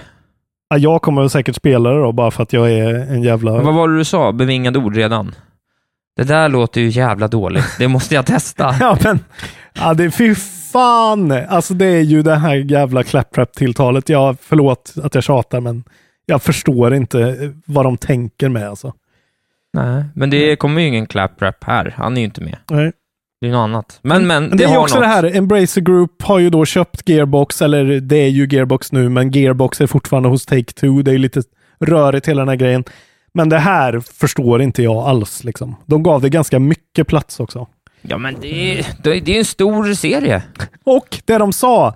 Ja, 0.68 0.78
jag 0.78 1.02
kommer 1.02 1.28
säkert 1.28 1.56
spela 1.56 1.90
det 1.90 2.00
då 2.00 2.12
bara 2.12 2.30
för 2.30 2.42
att 2.42 2.52
jag 2.52 2.72
är 2.72 2.94
en 2.94 3.22
jävla... 3.22 3.52
Vad 3.52 3.74
var 3.74 3.88
det 3.88 3.96
du 3.96 4.04
sa? 4.04 4.32
Bevingade 4.32 4.78
ord 4.78 4.96
redan? 4.96 5.34
Det 6.16 6.24
där 6.24 6.48
låter 6.48 6.80
ju 6.80 6.88
jävla 6.88 7.28
dåligt. 7.28 7.76
Det 7.78 7.88
måste 7.88 8.14
jag 8.14 8.26
testa. 8.26 8.74
Ja, 8.80 8.98
men... 9.04 9.18
Ja, 9.72 9.94
det, 9.94 10.10
fy 10.10 10.34
fan! 10.72 11.32
Alltså 11.32 11.74
det 11.74 11.86
är 11.86 12.00
ju 12.00 12.22
det 12.22 12.34
här 12.36 12.54
jävla 12.54 13.02
claptrap-tilltalet. 13.02 14.08
Ja, 14.08 14.36
förlåt 14.40 14.94
att 15.02 15.14
jag 15.14 15.24
tjatar, 15.24 15.60
men 15.60 15.84
jag 16.26 16.42
förstår 16.42 16.94
inte 16.94 17.52
vad 17.66 17.84
de 17.84 17.96
tänker 17.96 18.48
med 18.48 18.68
alltså. 18.68 18.92
Nej, 19.72 20.04
men 20.14 20.30
det 20.30 20.56
kommer 20.56 20.80
ju 20.80 20.88
ingen 20.88 21.06
clap-rap 21.06 21.64
här. 21.64 21.94
Han 21.96 22.16
är 22.16 22.20
ju 22.20 22.24
inte 22.24 22.40
med. 22.40 22.56
Nej. 22.70 22.92
Det 23.40 23.46
är 23.46 23.50
något 23.50 23.58
annat. 23.58 23.98
Men, 24.02 24.26
men, 24.26 24.44
Men 24.44 24.58
det, 24.58 24.64
är 24.64 24.68
ju 24.68 24.76
också 24.76 24.94
något. 24.94 25.04
det 25.04 25.08
här, 25.08 25.36
Embracer 25.36 25.80
Group 25.80 26.22
har 26.22 26.38
ju 26.38 26.50
då 26.50 26.64
köpt 26.64 27.08
Gearbox, 27.08 27.62
eller 27.62 27.84
det 27.84 28.16
är 28.16 28.28
ju 28.28 28.48
Gearbox 28.50 28.92
nu, 28.92 29.08
men 29.08 29.30
Gearbox 29.30 29.80
är 29.80 29.86
fortfarande 29.86 30.28
hos 30.28 30.48
Take-Two. 30.48 31.02
Det 31.02 31.12
är 31.12 31.18
lite 31.18 31.42
rörigt 31.80 32.28
hela 32.28 32.40
den 32.40 32.48
här 32.48 32.56
grejen. 32.56 32.84
Men 33.34 33.48
det 33.48 33.58
här 33.58 34.00
förstår 34.00 34.62
inte 34.62 34.82
jag 34.82 34.96
alls 34.96 35.44
liksom. 35.44 35.76
De 35.86 36.02
gav 36.02 36.20
det 36.22 36.28
ganska 36.28 36.58
mycket 36.58 37.06
plats 37.06 37.40
också. 37.40 37.66
Ja, 38.02 38.18
men 38.18 38.36
det 38.40 38.78
är, 38.78 38.86
det 39.02 39.20
det 39.20 39.34
är 39.34 39.38
en 39.38 39.44
stor 39.44 39.94
serie. 39.94 40.42
Och 40.84 41.18
det 41.24 41.38
de 41.38 41.52
sa, 41.52 41.86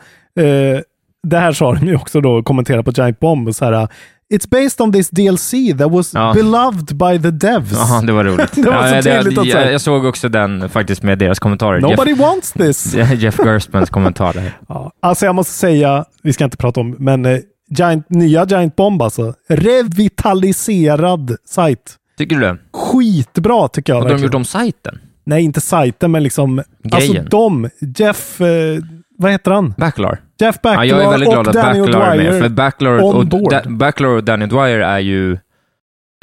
eh, 0.40 0.81
det 1.22 1.38
här 1.38 1.53
sa 1.53 1.74
de 1.74 1.87
ju 1.87 1.96
också 1.96 2.20
då, 2.20 2.42
kommentera 2.42 2.83
på 2.83 2.90
Giant 2.90 3.20
Bomb, 3.20 3.55
så 3.55 3.64
här, 3.64 3.88
It's 4.35 4.51
based 4.51 4.81
on 4.81 4.93
this 4.93 5.11
DLC 5.11 5.79
that 5.79 5.90
was 5.90 6.14
Ja. 6.14 6.33
beloved 6.35 6.97
by 6.97 7.23
the 7.23 7.31
devs. 7.31 7.73
Ja, 7.73 8.03
det 8.07 8.12
var 8.12 8.25
roligt. 8.25 8.53
Det 8.55 8.62
var 8.71 8.88
så 8.88 8.95
ja, 8.95 9.03
tydligt 9.03 9.38
att 9.38 9.45
säga. 9.45 9.64
jag, 9.64 9.73
jag 9.73 9.81
såg 9.81 10.05
också 10.05 10.29
den 10.29 10.69
faktiskt 10.69 11.03
med 11.03 11.19
deras 11.19 11.38
kommentarer. 11.38 11.81
Nobody 11.81 12.14
wants 12.14 12.53
this. 12.53 12.95
Jeff, 12.95 13.12
Jeff 13.23 13.38
Gerstmans 13.45 13.90
kommentarer. 13.90 14.53
Ja, 14.69 14.93
alltså 15.03 15.27
jag 15.27 15.35
måste 15.35 15.53
säga, 15.53 16.05
vi 16.23 16.33
ska 16.33 16.45
inte 16.45 16.57
prata 16.57 16.81
om, 16.81 16.97
men 16.99 17.27
eh, 17.27 17.38
Giant, 17.79 18.11
nya 18.11 18.45
Giant 18.47 18.77
Bomb 18.77 19.03
alltså. 19.03 19.35
Revitaliserad 19.49 21.37
sajt. 21.45 21.97
Tycker 22.19 22.37
du 22.37 22.43
det? 22.43 22.57
Skitbra 22.73 23.69
tycker 23.69 23.93
jag. 23.93 24.01
Har 24.03 24.09
de 24.09 24.23
gjort 24.23 24.35
om 24.35 24.45
sajten? 24.45 24.99
Nej, 25.25 25.45
inte 25.45 25.61
sajten, 25.61 26.11
men 26.11 26.23
liksom... 26.23 26.59
Alltså 26.93 27.12
Grejen. 27.12 27.29
de, 27.31 27.69
Jeff, 27.97 28.40
eh, 28.40 28.79
vad 29.21 29.33
heter 29.33 29.51
han? 29.51 29.75
Backlar? 29.77 30.21
Jeff 30.41 30.59
Ja, 30.63 30.71
Backlar 30.71 30.85
jag 30.85 31.05
är 31.05 31.11
väldigt 31.11 31.31
glad 31.31 31.49
att 31.49 31.55
Danny 31.55 31.81
Backlar 31.81 32.17
är 32.17 32.31
med, 32.31 32.43
för 32.43 32.49
Backlar 32.49 33.03
och, 33.03 33.27
da, 33.27 33.63
Backlar 33.67 34.09
och 34.09 34.25
Danny 34.25 34.47
Dwyer 34.47 34.79
är 34.79 34.99
ju... 34.99 35.33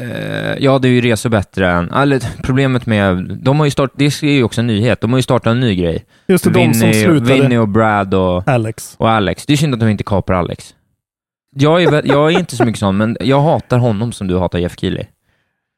Eh, 0.02 0.58
ja, 0.60 0.80
det 0.80 0.88
är 0.88 0.92
ju 0.92 1.02
resor 1.02 1.30
bättre 1.30 1.72
än... 1.72 1.92
Eller, 1.92 2.22
problemet 2.44 2.86
med... 2.86 3.38
De 3.42 3.60
har 3.60 3.66
ju 3.66 3.72
startat... 3.72 3.96
Det 3.98 4.06
är 4.06 4.32
ju 4.32 4.44
också 4.44 4.62
en 4.62 4.68
nyhet. 4.68 5.02
De 5.02 5.12
har 5.12 5.20
ju 5.20 5.24
startat 5.24 5.52
en 5.52 5.60
ny 5.60 5.76
grej. 5.76 6.06
Just 6.28 6.44
det, 6.44 6.50
de 6.50 6.74
som 6.74 6.94
slutade. 6.94 7.34
Vinny 7.34 7.58
och 7.58 7.68
Brad 7.68 8.14
och, 8.14 8.48
Alex. 8.48 8.96
och 8.98 9.10
Alex. 9.10 9.46
Det 9.46 9.54
är 9.54 9.58
synd 9.58 9.74
att 9.74 9.80
de 9.80 9.90
inte 9.90 10.04
kapar 10.04 10.34
Alex. 10.34 10.76
Jag 11.56 11.84
är, 11.84 12.08
jag 12.08 12.34
är 12.34 12.40
inte 12.40 12.56
så 12.56 12.66
mycket 12.66 12.80
sån, 12.80 12.98
men 12.98 13.18
jag 13.20 13.42
hatar 13.42 13.78
honom 13.78 14.12
som 14.12 14.28
du 14.28 14.38
hatar 14.38 14.60
Jeff 14.60 14.80
Keely. 14.80 15.04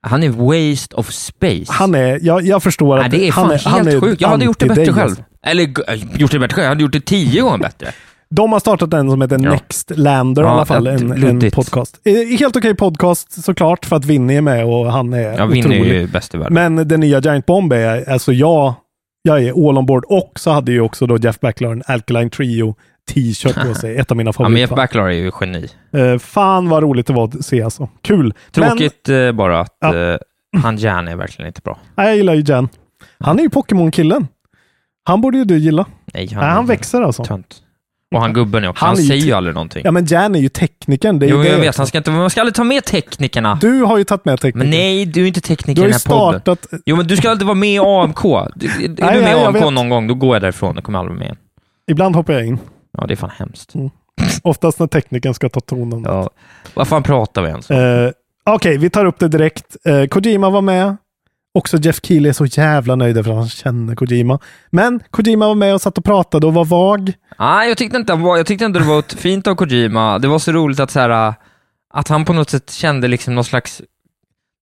Han 0.02 0.24
är 0.24 0.30
waste 0.30 0.96
of 0.96 1.12
space. 1.12 1.66
Han 1.70 1.96
är, 1.96 2.20
jag, 2.22 2.42
jag 2.42 2.64
förstår 2.64 2.98
att 2.98 3.12
Nej, 3.12 3.20
det 3.20 3.28
är 3.28 3.32
fan 3.32 3.44
han 3.44 3.52
är, 3.52 3.58
helt 3.58 3.66
han 3.66 3.88
är 3.88 4.00
sjukt. 4.02 4.22
Jag 4.22 4.30
hade 4.30 4.46
gjort 4.46 4.60
det 4.60 4.66
bättre 4.66 4.86
själv. 4.86 5.00
alltså. 5.00 5.24
Eller 5.46 5.92
äh, 5.92 6.18
gjort 6.18 6.32
det 6.32 6.40
bättre. 6.40 6.62
Jag 6.62 6.70
hade 6.70 6.82
gjort 6.84 6.92
det 6.94 7.06
tio 7.06 7.42
gånger 7.42 7.58
bättre. 7.58 7.88
De 8.32 8.52
har 8.54 8.60
startat 8.60 8.94
en 8.94 9.10
som 9.12 9.22
heter 9.22 9.40
Ja. 9.44 9.52
Next 9.52 9.92
Lander 9.96 10.42
i 10.42 10.46
Ja, 10.46 10.52
alla 10.52 10.66
fall, 10.66 10.86
ja, 10.86 10.92
en, 10.92 11.24
en 11.44 11.52
podcast. 11.52 12.00
Helt 12.40 12.56
okej 12.56 12.76
podcast 12.76 13.44
såklart, 13.44 13.86
för 13.86 13.96
att 13.96 14.06
Vinny 14.06 14.36
är 14.36 14.42
med 14.42 14.66
och 14.66 14.92
han 14.92 15.14
är 15.14 15.48
vinner 15.48 15.68
otrolig. 15.70 15.94
ju 15.94 16.08
bäst 16.08 16.36
i 16.36 16.38
världen. 16.38 16.54
Men 16.54 16.88
den 16.88 17.00
nya 17.00 17.20
Giant 17.20 17.46
Bomb 17.46 17.74
är, 17.74 18.10
alltså 18.10 18.34
jag, 18.34 18.74
jag 19.22 19.44
är 19.44 19.70
all 19.70 19.78
on 19.78 19.86
board 19.86 20.06
och 20.08 20.32
så 20.36 20.52
hade 20.52 20.72
ju 20.72 20.82
också 20.82 21.06
då 21.08 21.18
Jeff 21.18 21.40
Backlar 21.40 21.72
en 21.72 21.84
Alkaline 21.86 22.30
Trio 22.30 22.76
t-shirt 23.14 23.56
på 23.68 23.74
sig. 23.76 23.98
Ett 23.98 24.12
av 24.12 24.18
mina 24.18 24.32
Ja, 24.38 24.50
men 24.50 24.62
Jeff. 24.62 24.70
Backlar 24.70 25.04
är 25.04 25.12
ju 25.12 25.32
geni. 25.42 25.68
Eh, 25.94 26.18
fan 26.20 26.70
vad 26.70 26.84
roligt 26.84 27.08
det 27.08 27.14
var 27.14 27.24
att 27.24 27.46
se 27.46 27.62
alltså. 27.62 27.90
Kul. 28.02 28.34
Tråkigt 28.52 29.10
eh, 29.10 29.32
bara 29.32 29.60
att 29.60 29.78
Ja. 29.80 29.96
eh, 29.98 30.18
han 30.62 30.78
Jan 30.78 31.08
är 31.08 31.16
verkligen 31.16 31.48
inte 31.48 31.62
bra. 31.62 31.78
Men, 31.96 32.06
nej, 32.06 32.08
jag 32.08 32.18
gillar 32.18 32.34
ju 32.34 32.44
Jan. 32.48 32.70
Han 33.20 33.40
är 33.40 33.44
ju 33.44 33.50
Pokémon-killen. 33.50 34.28
Han 35.04 35.22
borde 35.22 35.38
ju 35.38 35.44
du 35.46 35.58
gilla. 35.58 35.86
Nej, 36.14 36.30
Nej, 36.32 36.50
han 36.50 36.66
växer 36.66 37.02
alltså. 37.02 37.24
Tönt. 37.24 37.56
Och 38.16 38.22
han 38.22 38.34
gubben 38.34 38.66
också, 38.68 38.86
Han 38.86 38.96
han, 38.96 39.06
säger 39.06 39.26
ju 39.26 39.34
aldrig 39.34 39.54
någonting. 39.56 39.82
Ja, 39.86 39.92
men 39.92 40.06
Jan 40.06 40.36
är 40.36 40.40
ju 40.40 40.50
teknikern. 40.50 41.20
Det 41.20 41.26
är 41.26 41.30
jo, 41.30 41.42
det 41.44 41.50
jag 41.50 41.58
vet, 41.58 41.78
han 41.78 41.88
ska 41.88 41.98
inte, 41.98 42.12
man 42.12 42.30
ska 42.30 42.42
aldrig 42.42 42.56
ta 42.56 42.64
med 42.64 42.86
teknikerna. 42.86 43.58
Du 43.62 43.82
har 43.82 43.98
ju 43.98 44.04
tagit 44.04 44.26
med 44.26 44.40
tekniker. 44.40 44.58
Men 44.58 44.70
nej, 44.70 45.06
du 45.06 45.24
är 45.24 45.28
inte 45.28 45.42
tekniker 45.42 45.82
Du 45.82 45.88
i 45.88 45.92
den 45.92 46.00
här 46.08 46.18
podden. 46.20 46.42
startat... 46.42 46.82
Jo, 46.86 46.96
men 46.96 47.08
du 47.08 47.18
ska 47.18 47.30
alltid 47.30 47.48
vara 47.48 47.56
med 47.56 47.70
i 47.70 47.80
AMK. 47.80 48.22
Du, 48.56 48.66
är 48.68 48.80
Nej, 48.80 48.88
du 48.90 49.22
med 49.22 49.38
i 49.38 49.46
AMK 49.46 49.56
vet. 49.56 49.74
någon 49.74 49.90
gång, 49.90 50.08
då 50.08 50.14
går 50.14 50.36
jag 50.36 50.42
därifrån. 50.42 50.76
Då 50.76 50.82
kommer 50.82 51.00
aldrig 51.00 51.18
med 51.18 51.26
igen. 51.26 51.38
Ibland 51.92 52.16
hoppar 52.16 52.34
jag 52.34 52.46
in. 52.46 52.60
Ja, 52.98 53.08
det 53.08 53.14
är 53.14 53.16
fan 53.16 53.32
hemskt. 53.38 53.74
Oftast 54.44 54.80
när 54.80 54.88
teknikern 54.88 55.34
ska 55.34 55.50
ta 55.50 55.60
tonen. 55.60 56.04
Ja. 56.04 56.30
Vad 56.74 56.88
fan 56.88 57.04
pratar 57.04 57.42
vi 57.42 57.48
ens 57.50 57.70
om? 57.70 57.76
Eh, 57.78 58.12
Okej, 58.56 58.78
vi 58.78 58.90
tar 58.90 59.06
upp 59.06 59.20
det 59.20 59.28
direkt. 59.28 59.76
Eh, 59.86 60.06
Kojima 60.06 60.50
var 60.50 60.62
med. 60.62 60.98
Också 61.54 61.78
Jeff 61.78 62.00
Keely 62.04 62.30
är 62.30 62.34
så 62.34 62.46
jävla 62.46 62.96
nöjd 62.96 63.16
för 63.26 63.32
att 63.32 63.38
han 63.38 63.50
känner 63.50 63.96
Kojima. 63.96 64.40
Men 64.70 65.00
Kojima 65.12 65.48
var 65.48 65.56
med 65.56 65.74
och 65.74 65.82
satt 65.82 65.98
och 65.98 66.06
pratade 66.06 66.48
och 66.48 66.54
var 66.54 66.66
vag. 66.66 67.14
Nej, 67.40 67.68
jag 67.70 67.78
tyckte 67.78 67.98
inte, 67.98 68.14
jag 68.14 68.46
tyckte 68.46 68.66
inte 68.66 68.80
det 68.80 68.86
var 68.86 69.16
fint 69.18 69.48
av 69.48 69.56
Kojima. 69.56 70.20
Det 70.20 70.28
var 70.28 70.40
så 70.40 70.52
roligt 70.52 70.80
att 70.80 70.92
så 70.92 71.00
här, 71.00 71.34
att 71.94 72.08
han 72.08 72.26
på 72.26 72.34
något 72.34 72.50
sätt 72.50 72.72
kände 72.72 73.08
liksom 73.08 73.36
någon 73.36 73.44
slags 73.44 73.82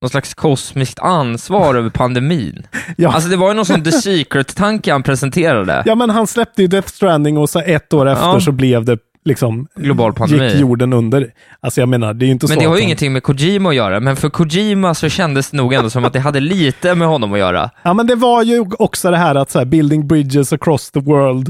någon 0.02 0.10
slags 0.10 0.34
kosmiskt 0.34 1.00
ansvar 1.00 1.76
över 1.76 1.90
pandemin. 1.90 2.68
Ja. 2.98 3.14
Alltså 3.14 3.30
det 3.30 3.38
var 3.38 3.48
ju 3.48 3.54
någon 3.54 3.66
sån 3.66 3.84
The 3.84 3.92
Secret-tanke 4.02 4.92
han 4.92 5.04
presenterade. 5.04 5.84
Ja, 5.86 5.96
men 5.96 6.10
han 6.10 6.28
släppte 6.28 6.62
ju 6.62 6.68
Death 6.68 6.88
Stranding 6.88 7.38
och 7.38 7.50
så 7.50 7.60
ett 7.60 7.94
år 7.94 8.06
efter 8.10 8.26
Ja. 8.26 8.40
så 8.40 8.52
blev 8.52 8.86
det 8.86 8.98
liksom... 9.28 9.68
Global 9.76 10.14
pandemi. 10.14 10.46
Gick 10.46 10.56
jorden 10.62 10.94
under. 10.94 11.32
Alltså 11.60 11.82
jag 11.82 11.90
menar, 11.90 12.14
det 12.14 12.26
är 12.26 12.28
ju 12.28 12.32
inte 12.34 12.46
Men 12.48 12.54
så 12.56 12.60
det 12.60 12.66
har 12.66 12.76
ju 12.76 12.82
han- 12.82 12.86
ingenting 12.86 13.14
med 13.14 13.24
Kojima 13.24 13.70
att 13.70 13.76
göra, 13.76 14.00
men 14.00 14.16
för 14.16 14.30
Kojima 14.30 14.94
så 14.94 15.10
kändes 15.10 15.52
det 15.52 15.58
nog 15.58 15.74
ändå 15.74 15.90
som 15.90 16.06
att 16.06 16.14
det 16.14 16.20
hade 16.20 16.40
lite 16.40 16.96
med 16.96 17.08
honom 17.08 17.34
att 17.34 17.40
göra. 17.40 17.70
Ja, 17.84 17.94
men 17.94 18.08
det 18.08 18.16
var 18.16 18.44
ju 18.44 18.66
också 18.80 19.12
det 19.12 19.18
här 19.18 19.36
att 19.36 19.52
så 19.52 19.60
här, 19.60 19.66
building 19.66 20.08
bridges 20.08 20.54
across 20.54 20.92
the 20.92 21.00
world. 21.00 21.50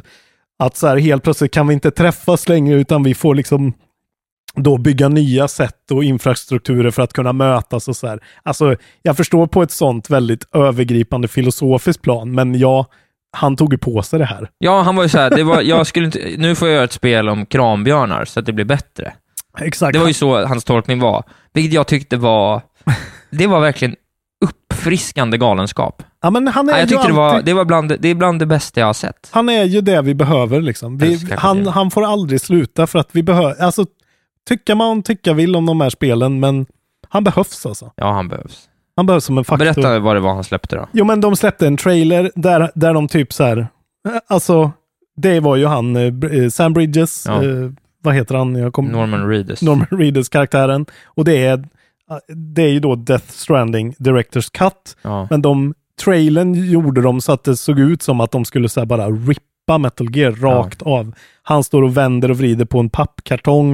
Att 0.59 0.78
så 0.78 0.88
här, 0.88 0.97
helt 0.97 1.23
plötsligt 1.23 1.53
kan 1.53 1.67
vi 1.67 1.73
inte 1.73 1.91
träffas 1.91 2.49
längre 2.49 2.75
utan 2.80 3.03
vi 3.03 3.13
får 3.15 3.36
liksom 3.36 3.73
då 4.55 4.78
bygga 4.78 5.07
nya 5.09 5.47
sätt 5.47 5.91
och 5.91 6.03
infrastrukturer 6.03 6.91
för 6.91 7.01
att 7.01 7.13
kunna 7.13 7.34
mötas 7.34 7.88
och 7.88 7.95
så 7.95 8.07
här. 8.07 8.19
Alltså, 8.43 8.75
jag 9.01 9.17
förstår 9.17 9.47
på 9.47 9.61
ett 9.63 9.71
sånt 9.71 10.09
väldigt 10.09 10.55
övergripande 10.55 11.28
filosofiskt 11.28 12.01
plan, 12.01 12.32
men 12.36 12.59
ja, 12.59 12.86
han 13.32 13.55
tog 13.55 13.73
ju 13.73 13.78
på 13.78 14.01
sig 14.01 14.19
det 14.19 14.25
här. 14.25 14.49
Ja, 14.57 14.82
han 14.82 14.95
var 14.95 15.03
ju 15.03 15.09
såhär, 15.09 15.30
det 15.30 15.43
var, 15.43 15.61
jag 15.61 15.88
skulle 15.88 16.05
inte, 16.05 16.36
nu 16.38 16.55
får 16.55 16.67
jag 16.67 16.75
göra 16.75 16.84
ett 16.86 16.91
spel 16.91 17.30
om 17.30 17.45
krambjörnar 17.45 18.25
så 18.25 18.39
att 18.39 18.45
det 18.45 18.53
blir 18.53 18.65
bättre. 18.65 19.13
Exakt. 19.59 19.93
Det 19.93 19.99
var 19.99 20.07
ju 20.07 20.13
så 20.13 20.45
hans 20.45 20.63
tolkning 20.63 20.99
var, 20.99 21.23
vilket 21.53 21.73
jag 21.73 21.88
tyckte 21.88 22.17
var, 22.17 22.61
det 23.30 23.47
var 23.47 23.59
verkligen 23.59 23.95
uppfriskande 24.45 25.38
galenskap. 25.38 26.03
Ja, 26.21 26.30
men 26.30 26.47
han 26.47 26.69
är 26.69 26.73
Ja, 26.73 26.80
jag 26.80 26.89
tyckte 26.89 27.07
det 27.07 27.13
var, 27.13 27.30
alltid- 27.30 27.45
det 27.45 27.53
var 27.53 27.65
bland, 27.65 27.89
det- 27.99 28.07
är 28.09 28.15
bland 28.15 28.39
det 28.39 28.45
bästa 28.45 28.80
jag 28.80 28.88
har 28.88 28.93
sett. 28.93 29.30
Han 29.32 29.49
är 29.49 29.63
ju 29.63 29.82
det 29.82 30.01
vi 30.01 30.13
behöver 30.15 30.61
liksom. 30.61 30.97
Vi, 30.97 31.28
han, 31.38 31.67
han 31.67 31.91
får 31.91 32.05
aldrig 32.05 32.41
sluta 32.41 32.88
för 32.88 32.99
att 32.99 33.09
vi 33.11 33.23
behöver, 33.23 33.61
alltså 33.63 33.86
tycka 34.49 34.75
man 34.75 35.03
tycka 35.03 35.34
vill 35.34 35.55
om 35.55 35.65
de 35.65 35.82
här 35.82 35.89
spelen, 35.89 36.39
men 36.39 36.65
han 37.09 37.23
behövs 37.23 37.65
alltså. 37.65 37.91
Ja, 37.95 38.11
han 38.13 38.28
behövs. 38.28 38.66
Han 38.98 39.06
behövs 39.06 39.24
som 39.26 39.38
en 39.38 39.43
faktor. 39.43 39.66
Berätta 39.66 40.00
vad 40.00 40.16
det 40.16 40.20
var 40.20 40.34
han 40.34 40.43
släppte 40.43 40.76
då. 40.76 40.88
Jo, 40.91 41.06
men 41.06 41.22
de 41.22 41.36
släppte 41.36 41.68
en 41.68 41.78
trailer 41.78 42.32
där, 42.36 42.72
där 42.76 42.93
de 42.93 43.08
typ 43.08 43.34
så 43.34 43.43
här, 43.43 43.58
eh, 43.58 43.66
alltså, 44.28 44.72
det 45.16 45.39
var 45.39 45.56
ju 45.56 45.66
han, 45.66 45.95
eh, 45.95 46.41
eh, 46.43 46.50
Sam 46.50 46.74
Bridges, 46.74 47.26
Ja. 47.28 47.43
eh, 47.43 47.70
vad 48.04 48.16
heter 48.16 48.36
han? 48.36 48.56
Jag 48.56 48.74
kom, 48.74 48.86
Norman 48.86 49.28
Reedus. 49.30 49.62
Norman 49.62 49.88
Reedus 49.91 50.30
karaktären. 50.30 50.86
Och 51.06 51.26
det 51.26 51.45
är, 51.45 51.64
det 52.36 52.62
är 52.64 52.70
ju 52.70 52.80
då 52.80 52.95
Death 52.95 53.28
Stranding 53.30 53.95
Directors 53.98 54.50
Cut. 54.50 54.98
Ja. 55.02 55.28
Men 55.30 55.41
de, 55.41 55.74
trailern 56.04 56.54
gjorde 56.72 57.02
de 57.02 57.22
så 57.22 57.32
att 57.32 57.43
det 57.43 57.58
såg 57.58 57.80
ut 57.80 58.02
som 58.02 58.22
att 58.22 58.32
de 58.32 58.45
skulle 58.45 58.70
så 58.70 58.86
bara 58.86 59.08
rippa 59.10 59.78
Metal 59.78 60.16
Gear 60.18 60.32
rakt 60.32 60.82
av. 60.82 61.14
Han 61.43 61.64
står 61.64 61.84
och 61.84 61.98
vänder 61.98 62.32
och 62.32 62.38
vrider 62.38 62.66
på 62.66 62.80
en 62.80 62.89
pappkartong. 62.89 63.74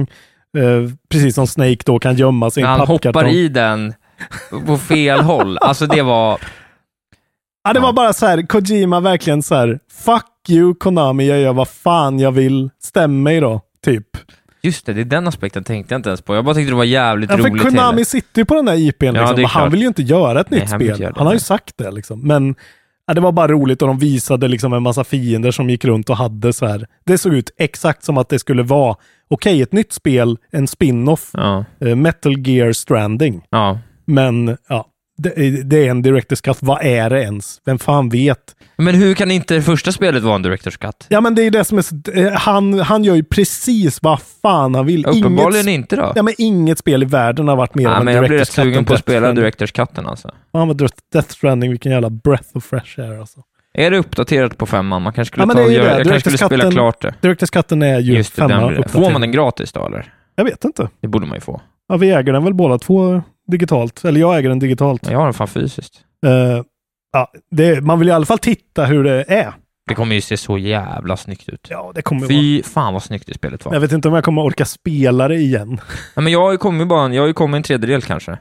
Eh, 0.56 0.90
precis 1.08 1.34
som 1.34 1.46
Snake 1.46 1.78
då 1.84 1.98
kan 1.98 2.16
gömma 2.16 2.50
sig 2.50 2.60
i 2.60 2.64
en 2.64 2.70
han 2.70 2.78
pappkartong. 2.86 3.22
hoppar 3.22 3.28
i 3.34 3.48
den 3.48 3.94
på 4.66 4.78
fel 4.78 5.20
håll. 5.20 5.58
Alltså 5.58 5.86
det 5.86 6.02
var, 6.02 6.38
Ja, 7.64 7.72
det 7.72 7.80
var 7.80 7.92
bara 7.92 8.12
så 8.12 8.26
här, 8.26 8.46
Kojima 8.46 9.00
verkligen 9.00 9.42
så 9.42 9.54
här, 9.54 9.78
fuck 9.92 10.24
you 10.48 10.74
Konami, 10.74 11.28
jag 11.28 11.40
gör 11.40 11.52
vad 11.52 11.68
fan 11.68 12.18
jag 12.18 12.32
vill, 12.32 12.70
stäm 12.82 13.22
mig 13.22 13.40
då, 13.40 13.60
typ. 13.84 14.06
just 14.62 14.86
det, 14.86 14.92
det 14.92 15.00
är 15.00 15.04
den 15.04 15.28
aspekten 15.28 15.64
tänkte 15.64 15.94
jag 15.94 15.98
inte 15.98 16.08
ens 16.08 16.20
på. 16.22 16.34
Jag 16.34 16.44
bara 16.44 16.54
tyckte 16.54 16.70
det 16.72 16.76
var 16.76 16.84
jävligt 16.84 17.30
Ja, 17.30 17.36
för 17.36 17.44
roligt. 17.50 17.62
Konami 17.62 17.92
hela. 17.96 18.04
sitter 18.04 18.40
ju 18.40 18.44
på 18.44 18.54
den 18.54 18.64
där 18.64 18.74
IPn, 18.74 19.04
Ja, 19.06 19.12
liksom, 19.12 19.36
det 19.36 19.42
och 19.42 19.48
han 19.50 19.70
vill 19.70 19.80
ju 19.80 19.86
inte 19.86 20.02
göra 20.02 20.40
ett 20.40 20.50
Nej, 20.50 20.60
nytt 20.60 20.70
han 20.70 20.80
spel. 20.80 20.98
det, 20.98 21.04
Han 21.16 21.26
har 21.26 21.32
ju 21.32 21.36
nej. 21.36 21.40
sagt 21.40 21.74
det 21.76 21.90
liksom. 21.90 22.20
Men 22.20 22.54
ja, 23.06 23.14
det 23.14 23.20
var 23.20 23.32
bara 23.32 23.48
roligt 23.48 23.82
och 23.82 23.88
de 23.88 23.98
visade 23.98 24.48
liksom 24.48 24.72
en 24.72 24.82
massa 24.82 25.04
fiender 25.04 25.50
som 25.50 25.70
gick 25.70 25.84
runt 25.84 26.10
och 26.10 26.16
hade 26.16 26.52
så 26.52 26.66
här. 26.66 26.86
Det 27.06 27.18
såg 27.18 27.34
ut 27.34 27.50
exakt 27.58 28.04
som 28.04 28.18
att 28.18 28.28
det 28.28 28.38
skulle 28.38 28.62
vara, 28.62 28.96
okej, 29.30 29.62
ett 29.62 29.72
nytt 29.72 29.92
spel, 29.92 30.38
en 30.52 30.66
spin-off, 30.68 31.30
Ja, 31.32 31.64
eh, 31.80 31.96
Metal 31.96 32.38
Gear 32.48 32.72
Stranding. 32.72 33.42
ja. 33.50 33.78
Men 34.04 34.56
ja, 34.68 34.86
det, 35.16 35.62
det 35.64 35.86
är 35.86 35.90
en 35.90 36.02
Directors 36.02 36.40
Cut. 36.40 36.58
Vad 36.60 36.82
är 36.82 37.10
det 37.10 37.22
ens? 37.22 37.60
Vem 37.64 37.78
fan 37.78 38.08
vet? 38.08 38.56
Men 38.76 38.94
hur 38.94 39.14
kan 39.14 39.30
inte 39.30 39.62
första 39.62 39.92
spelet 39.92 40.22
vara 40.22 40.34
en 40.34 40.42
Directors 40.42 40.76
Cut? 40.76 41.06
Ja, 41.08 41.20
men 41.20 41.34
det 41.34 41.42
är 41.42 41.50
det 41.50 41.64
som 41.64 41.78
är 41.78 41.82
så, 41.82 41.96
eh, 42.14 42.32
han, 42.32 42.80
han 42.80 43.04
gör 43.04 43.14
ju 43.14 43.24
precis 43.24 44.02
vad 44.02 44.20
fan 44.42 44.74
han 44.74 44.86
vill. 44.86 45.06
Uppenbarligen 45.06 45.68
inget, 45.68 45.78
inte 45.78 45.96
då. 45.96 46.12
Ja, 46.16 46.22
men 46.22 46.34
inget 46.38 46.78
spel 46.78 47.02
i 47.02 47.06
världen 47.06 47.48
har 47.48 47.56
varit 47.56 47.74
mer 47.74 47.84
Ja, 47.84 47.90
av 47.90 47.98
en 47.98 48.04
men 48.04 48.14
jag 48.14 48.24
blir 48.24 48.38
rätt 48.38 48.54
Directors 48.54 48.54
Cut 48.56 48.64
sugen 48.64 48.78
än 48.78 48.84
på 48.84 48.94
att 48.94 49.00
spela. 49.00 49.32
Directors 49.32 49.72
Cutten 49.72 50.06
alltså. 50.06 50.30
Ja, 50.52 50.64
men 50.64 50.76
Death 51.12 51.28
Stranding, 51.28 51.70
vilken 51.70 51.92
jävla 51.92 52.10
breath 52.10 52.48
of 52.56 52.64
fresh 52.64 53.00
air 53.00 53.18
alltså. 53.20 53.40
Är 53.74 53.90
det 53.90 53.98
uppdaterat 53.98 54.58
på 54.58 54.66
femman? 54.66 55.02
Man 55.02 55.12
kanske 55.12 55.32
skulle, 55.32 55.46
Ja, 55.46 55.54
ta 55.54 55.62
och 55.62 55.72
göra, 55.72 55.98
jag 55.98 56.06
kanske 56.06 56.20
skulle 56.20 56.36
Directors 56.36 56.58
spela 56.60 56.70
klart 56.70 57.02
det. 57.02 57.14
Directors 57.20 57.50
Cutten 57.50 57.82
är 57.82 58.00
ju 58.00 58.14
Just 58.16 58.36
det, 58.36 58.42
femma 58.42 58.56
den 58.60 58.68
blir 58.68 58.82
det. 58.82 58.88
Får 58.88 59.10
man 59.10 59.20
den 59.20 59.32
gratis 59.32 59.72
då 59.72 59.86
eller? 59.86 60.12
Jag 60.36 60.44
vet 60.44 60.64
inte. 60.64 60.88
Det 61.00 61.08
borde 61.08 61.26
man 61.26 61.36
ju 61.36 61.40
få. 61.40 61.60
Ja, 61.88 61.96
vi 61.96 62.10
äger 62.10 62.32
den 62.32 62.44
väl 62.44 62.54
båda 62.54 62.78
två 62.78 63.22
digitalt. 63.46 64.04
Eller 64.04 64.20
jag 64.20 64.38
äger 64.38 64.48
den 64.48 64.58
digitalt. 64.58 65.10
Jag 65.10 65.18
har 65.18 65.24
den 65.24 65.34
fan 65.34 65.48
fysiskt. 65.48 66.00
Eh, 66.26 66.62
ja, 67.12 67.32
det, 67.50 67.80
man 67.80 67.98
vill 67.98 68.08
i 68.08 68.12
alla 68.12 68.26
fall 68.26 68.38
titta 68.38 68.84
hur 68.84 69.04
det 69.04 69.24
är. 69.28 69.54
Det 69.86 69.94
kommer 69.94 70.14
ju 70.14 70.20
se 70.20 70.36
så 70.36 70.58
jävla 70.58 71.16
snyggt 71.16 71.48
ut. 71.48 71.66
Ja, 71.70 71.92
det 71.94 72.02
kommer 72.02 72.20
vara. 72.20 72.28
Fy 72.28 72.62
fan 72.62 72.92
vad 72.92 73.02
snyggt 73.02 73.26
det 73.26 73.34
spelet 73.34 73.64
var. 73.64 73.72
Jag 73.72 73.80
vet 73.80 73.92
inte 73.92 74.08
om 74.08 74.14
jag 74.14 74.24
kommer 74.24 74.42
orka 74.42 74.64
spela 74.64 75.28
det 75.28 75.34
igen. 75.34 75.80
Ja, 76.14 76.20
men 76.20 76.32
jag 76.32 76.40
har 76.40 76.52
ju 76.52 76.58
kommit 76.58 76.88
bara, 76.88 77.14
jag 77.14 77.26
har 77.26 77.32
kommit 77.32 77.56
en 77.56 77.62
tredjedel 77.62 78.02
kanske. 78.02 78.38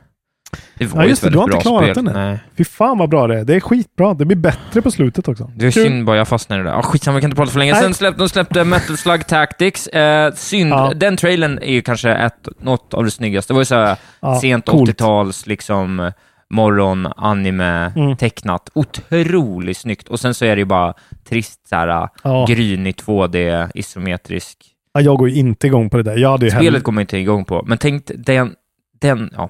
Det 0.78 0.86
var 0.86 0.99
Ja, 0.99 1.04
ju 1.04 1.10
just 1.10 1.24
det. 1.24 1.30
Du 1.30 1.38
har 1.38 1.43
inte 1.43 1.58
klarat 1.58 1.91
spel. 1.91 2.06
den 2.06 2.16
än. 2.16 2.38
Fy 2.58 2.64
fan 2.64 2.97
vad 2.97 3.10
bra 3.10 3.28
det 3.28 3.39
är. 3.39 3.43
Det 3.43 3.56
är 3.56 3.60
skitbra. 3.60 4.14
Det 4.14 4.26
blir 4.26 4.38
bättre 4.38 4.82
på 4.82 4.91
slutet 4.91 5.28
också. 5.28 5.51
Det 5.56 5.66
är 5.68 5.72
Kul. 5.72 5.84
synd 5.84 6.06
bara 6.06 6.18
jag 6.18 6.28
fastnade 6.28 6.62
i 6.62 6.64
det 6.64 6.70
där. 6.70 6.78
Ah, 6.78 6.82
skitsamma, 6.82 7.16
vi 7.16 7.22
kan 7.22 7.28
inte 7.30 7.36
prata 7.38 7.51
för 7.51 7.60
länge. 7.60 7.72
Nej. 7.72 7.82
Sen 7.82 7.93
släppte 7.93 8.22
de 8.24 8.30
släppte 8.30 8.64
Metal 8.64 8.97
Slug 8.97 9.28
Tactics. 9.28 9.88
Eh, 9.88 10.34
synd, 10.34 10.72
Ja. 10.74 10.91
den 10.95 11.18
trailern 11.18 11.58
är 11.62 11.72
ju 11.74 11.82
kanske 11.82 12.12
ett, 12.12 12.47
något 12.62 12.93
av 12.93 13.04
det 13.04 13.12
snyggaste. 13.12 13.54
Det 13.54 13.56
var 13.56 13.62
ju 13.62 13.66
såhär 13.66 13.97
Ja, 14.20 14.39
sent 14.41 14.66
coolt. 14.66 14.89
80-tals, 14.89 15.47
liksom 15.47 16.12
morgon, 16.49 17.08
anime, 17.18 17.91
Mm. 17.95 18.18
tecknat. 18.18 18.70
Otroligt 18.74 19.78
snyggt. 19.78 20.08
Och 20.08 20.20
sen 20.20 20.34
så 20.34 20.45
är 20.45 20.56
det 20.56 20.60
ju 20.60 20.66
bara 20.66 20.93
trist 21.30 21.68
såhär, 21.68 22.10
Ja. 22.24 22.45
grynig 22.49 22.95
2D, 22.95 23.68
isometrisk. 23.76 24.58
Ja, 24.93 25.01
jag 25.01 25.18
går 25.18 25.30
ju 25.30 25.36
inte 25.36 25.68
igång 25.68 25.89
på 25.89 25.97
det 25.97 26.04
där. 26.04 26.18
Jag 26.18 26.30
hade 26.32 26.45
ju 26.45 26.51
hellre, 26.51 26.64
Spelet 26.66 26.84
kommer 26.84 27.01
jag 27.01 27.04
inte 27.04 27.18
igång 27.18 27.45
på, 27.45 27.64
men 27.68 27.78
tänk 27.78 28.04
den, 28.16 28.54
den, 29.01 29.30
ja. 29.38 29.49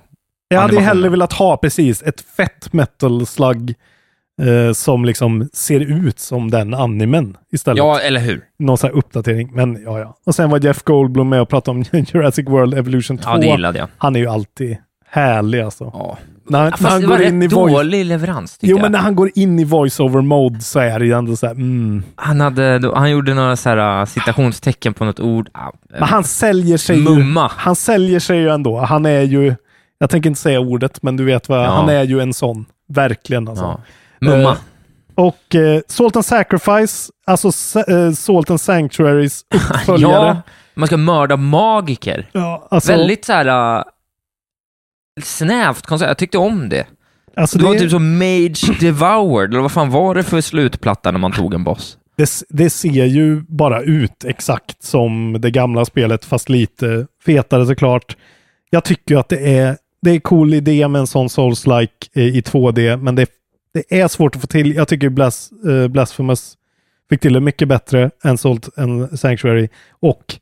Jag 0.54 0.62
hade 0.62 0.74
ju 0.76 0.80
hellre 0.82 1.10
velat 1.10 1.34
ha 1.34 1.58
precis 1.58 2.04
ett 2.04 2.22
fett 2.38 2.74
metal 2.74 3.26
slug 3.26 3.76
eh, 4.41 4.74
som 4.74 5.06
liksom 5.06 5.49
ser 5.54 5.80
ut 5.80 6.20
som 6.20 6.51
den 6.51 6.74
animen 6.74 7.38
istället. 7.51 7.78
Ja, 7.78 7.99
eller 7.99 8.20
hur? 8.20 8.41
Någon 8.60 8.78
sån 8.78 8.89
här 8.89 8.97
uppdatering. 8.97 9.49
Men 9.54 9.84
ja, 9.84 9.99
ja. 9.99 10.16
Och 10.26 10.36
sen 10.36 10.49
var 10.49 10.60
Jeff 10.60 10.84
Goldblum 10.84 11.30
med 11.30 11.41
och 11.41 11.49
pratade 11.49 11.78
om 11.78 11.86
Jurassic 12.14 12.47
World 12.49 12.74
Evolution 12.74 13.18
2. 13.18 13.30
Ja, 13.30 13.38
det 13.38 13.45
gillade 13.47 13.80
jag. 13.80 13.88
Han 13.97 14.16
är 14.16 14.20
ju 14.20 14.28
alltid 14.28 14.78
härlig 15.10 15.62
alltså. 15.62 15.91
Ja. 15.93 16.18
När, 16.47 16.66
Ja, 16.66 16.72
när 16.80 16.89
han 16.89 17.01
det 17.01 17.08
var 17.08 17.18
går 17.18 17.26
in 17.28 17.41
i 17.43 17.47
voice... 17.47 17.74
dålig 17.74 18.06
leverans, 18.06 18.51
tyckte 18.58 18.68
Jo, 18.68 18.78
jag. 18.78 18.82
men 18.82 18.91
när 18.91 18.99
han 18.99 19.16
går 19.16 19.32
in 19.36 19.60
i 19.60 19.64
voice-over 19.64 20.22
mode 20.22 20.60
så 20.62 20.80
är 20.80 20.99
det 20.99 21.06
ju 21.06 21.12
ändå 21.18 21.36
så 21.36 21.45
här, 21.47 21.54
mm. 21.54 22.04
Han, 22.16 22.41
hade, 22.41 22.80
då- 22.80 22.95
han 22.95 23.12
gjorde 23.12 23.34
några 23.34 23.56
så 23.56 23.70
här, 23.70 23.99
uh, 23.99 24.06
citationstecken 24.06 24.93
på 24.93 25.06
något 25.06 25.20
ord. 25.20 25.49
Ah, 25.51 25.72
Men 25.91 26.04
han 26.04 26.24
säljer 26.24 26.78
sig 26.78 26.97
ju... 26.97 27.04
Mumma. 27.04 27.51
Han 27.56 27.76
säljer 27.76 28.20
sig 28.20 28.38
ju 28.39 28.49
ändå. 28.49 28.80
Han 28.80 29.06
är 29.06 29.22
ju... 29.22 29.56
Jag 30.04 30.10
tänker 30.10 30.30
inte 30.30 30.41
säga 30.41 30.60
ordet, 30.60 31.04
men 31.04 31.18
du 31.18 31.24
vet 31.26 31.49
vad... 31.49 31.60
Ja. 31.60 31.70
Han 31.70 31.89
är 31.89 32.04
ju 32.04 32.20
en 32.20 32.34
sån. 32.34 32.66
Verkligen 32.88 33.47
alltså. 33.47 33.64
Ja. 33.64 33.82
Mumma. 34.20 34.51
Eh, 34.51 34.58
och 35.16 35.56
eh, 35.56 35.82
Salt 35.88 36.16
and 36.16 36.26
Sacrifice, 36.26 37.12
alltså 37.26 37.80
eh, 37.80 38.12
Salt 38.12 38.49
and 38.49 38.62
Sanctuaries 38.62 39.45
uppföljare. 39.56 40.28
ja, 40.28 40.41
man 40.74 40.88
ska 40.88 40.97
mörda 40.97 41.38
magiker. 41.38 42.30
Ja, 42.32 42.68
alltså, 42.72 42.91
Väldigt 42.91 43.26
så 43.26 43.34
här 43.34 43.78
uh, 43.78 43.84
snävt 45.24 45.86
koncept. 45.86 46.08
Jag 46.08 46.18
tyckte 46.18 46.38
om 46.38 46.70
det. 46.70 46.86
alltså 47.36 47.58
det 47.58 47.66
var 47.66 47.74
det- 47.74 47.80
typ 47.80 47.91
som 47.91 48.18
Mage 48.18 48.78
Devoured, 48.80 49.49
eller 49.51 49.62
vad 49.62 49.72
fan 49.72 49.89
var 49.89 50.16
det 50.16 50.24
för 50.24 50.41
slutplatta 50.41 51.12
när 51.12 51.20
man 51.20 51.32
tog 51.32 51.54
en 51.54 51.64
boss? 51.64 51.97
Det, 52.18 52.30
det 52.49 52.70
ser 52.70 53.06
ju 53.06 53.41
bara 53.41 53.82
ut 53.82 54.24
exakt 54.26 54.84
som 54.84 55.38
det 55.39 55.51
gamla 55.51 55.86
spelet, 55.86 56.26
fast 56.26 56.49
lite 56.49 57.08
fetare 57.26 57.66
såklart. 57.66 58.18
Jag 58.70 58.84
tycker 58.84 59.16
ju 59.16 59.20
att 59.20 59.30
det 59.30 59.58
är, 59.58 59.78
det 60.04 60.12
är 60.12 60.20
cool 60.20 60.54
idé 60.54 60.88
med 60.88 60.99
en 60.99 61.08
sån 61.08 61.28
Souls-like 61.30 62.10
eh, 62.14 62.24
i 62.24 62.41
2D, 62.41 62.97
men 62.97 63.16
det, 63.16 63.30
det 63.74 64.01
är 64.01 64.08
svårt 64.08 64.36
att 64.36 64.41
få 64.41 64.47
till. 64.47 64.76
Jag 64.76 64.88
tycker 64.88 65.10
Blas, 65.10 65.49
eh, 65.68 65.88
Blasphemous 65.88 66.58
fick 67.10 67.22
till 67.22 67.34
det 67.34 67.39
mycket 67.39 67.68
bättre 67.68 68.12
än, 68.24 68.38
Salt, 68.38 68.70
än 68.78 69.18
Sanctuary. 69.18 69.70
Och 69.99 70.36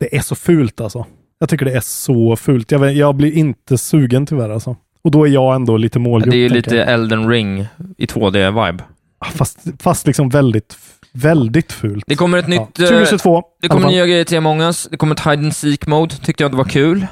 det 0.00 0.16
är 0.16 0.20
så 0.20 0.34
fult 0.34 0.80
alltså. 0.80 1.06
Jag 1.38 1.48
tycker 1.48 1.64
det 1.64 1.72
är 1.72 1.80
så 1.80 2.36
fult. 2.36 2.70
Jag, 2.70 2.92
jag 2.92 3.14
blir 3.14 3.32
inte 3.32 3.78
sugen 3.78 4.26
tyvärr 4.26 4.50
alltså. 4.50 4.76
Och 5.02 5.10
då 5.10 5.24
är 5.26 5.30
jag 5.30 5.54
ändå 5.54 5.76
lite 5.76 5.98
målgrupp. 5.98 6.32
Det 6.32 6.36
är 6.38 6.42
ju 6.42 6.48
lite 6.48 6.76
jag. 6.76 6.88
Elden 6.92 7.28
ring 7.28 7.66
i 7.98 8.06
2D-vibe. 8.06 8.78
Fast, 9.32 9.58
fast 9.80 10.06
liksom 10.06 10.28
väldigt, 10.28 10.76
väldigt 11.12 11.72
fult. 11.72 12.04
Det 12.06 12.16
kommer 12.16 12.38
ett 12.38 12.48
Ja. 12.48 12.60
nytt... 12.60 12.78
eh, 12.78 12.86
2022. 12.88 13.42
Det 13.62 13.68
kommer 13.68 13.88
nya 13.88 14.06
grejer 14.06 14.24
till 14.24 14.38
Among 14.38 14.60
us. 14.60 14.88
Det 14.90 14.96
kommer 14.96 15.14
ett 15.14 15.20
hide 15.26 15.42
and 15.42 15.56
seek 15.56 15.86
mode, 15.86 16.14
tyckte 16.16 16.42
jag 16.44 16.50
det 16.52 16.56
var 16.56 16.64
kul. 16.64 17.06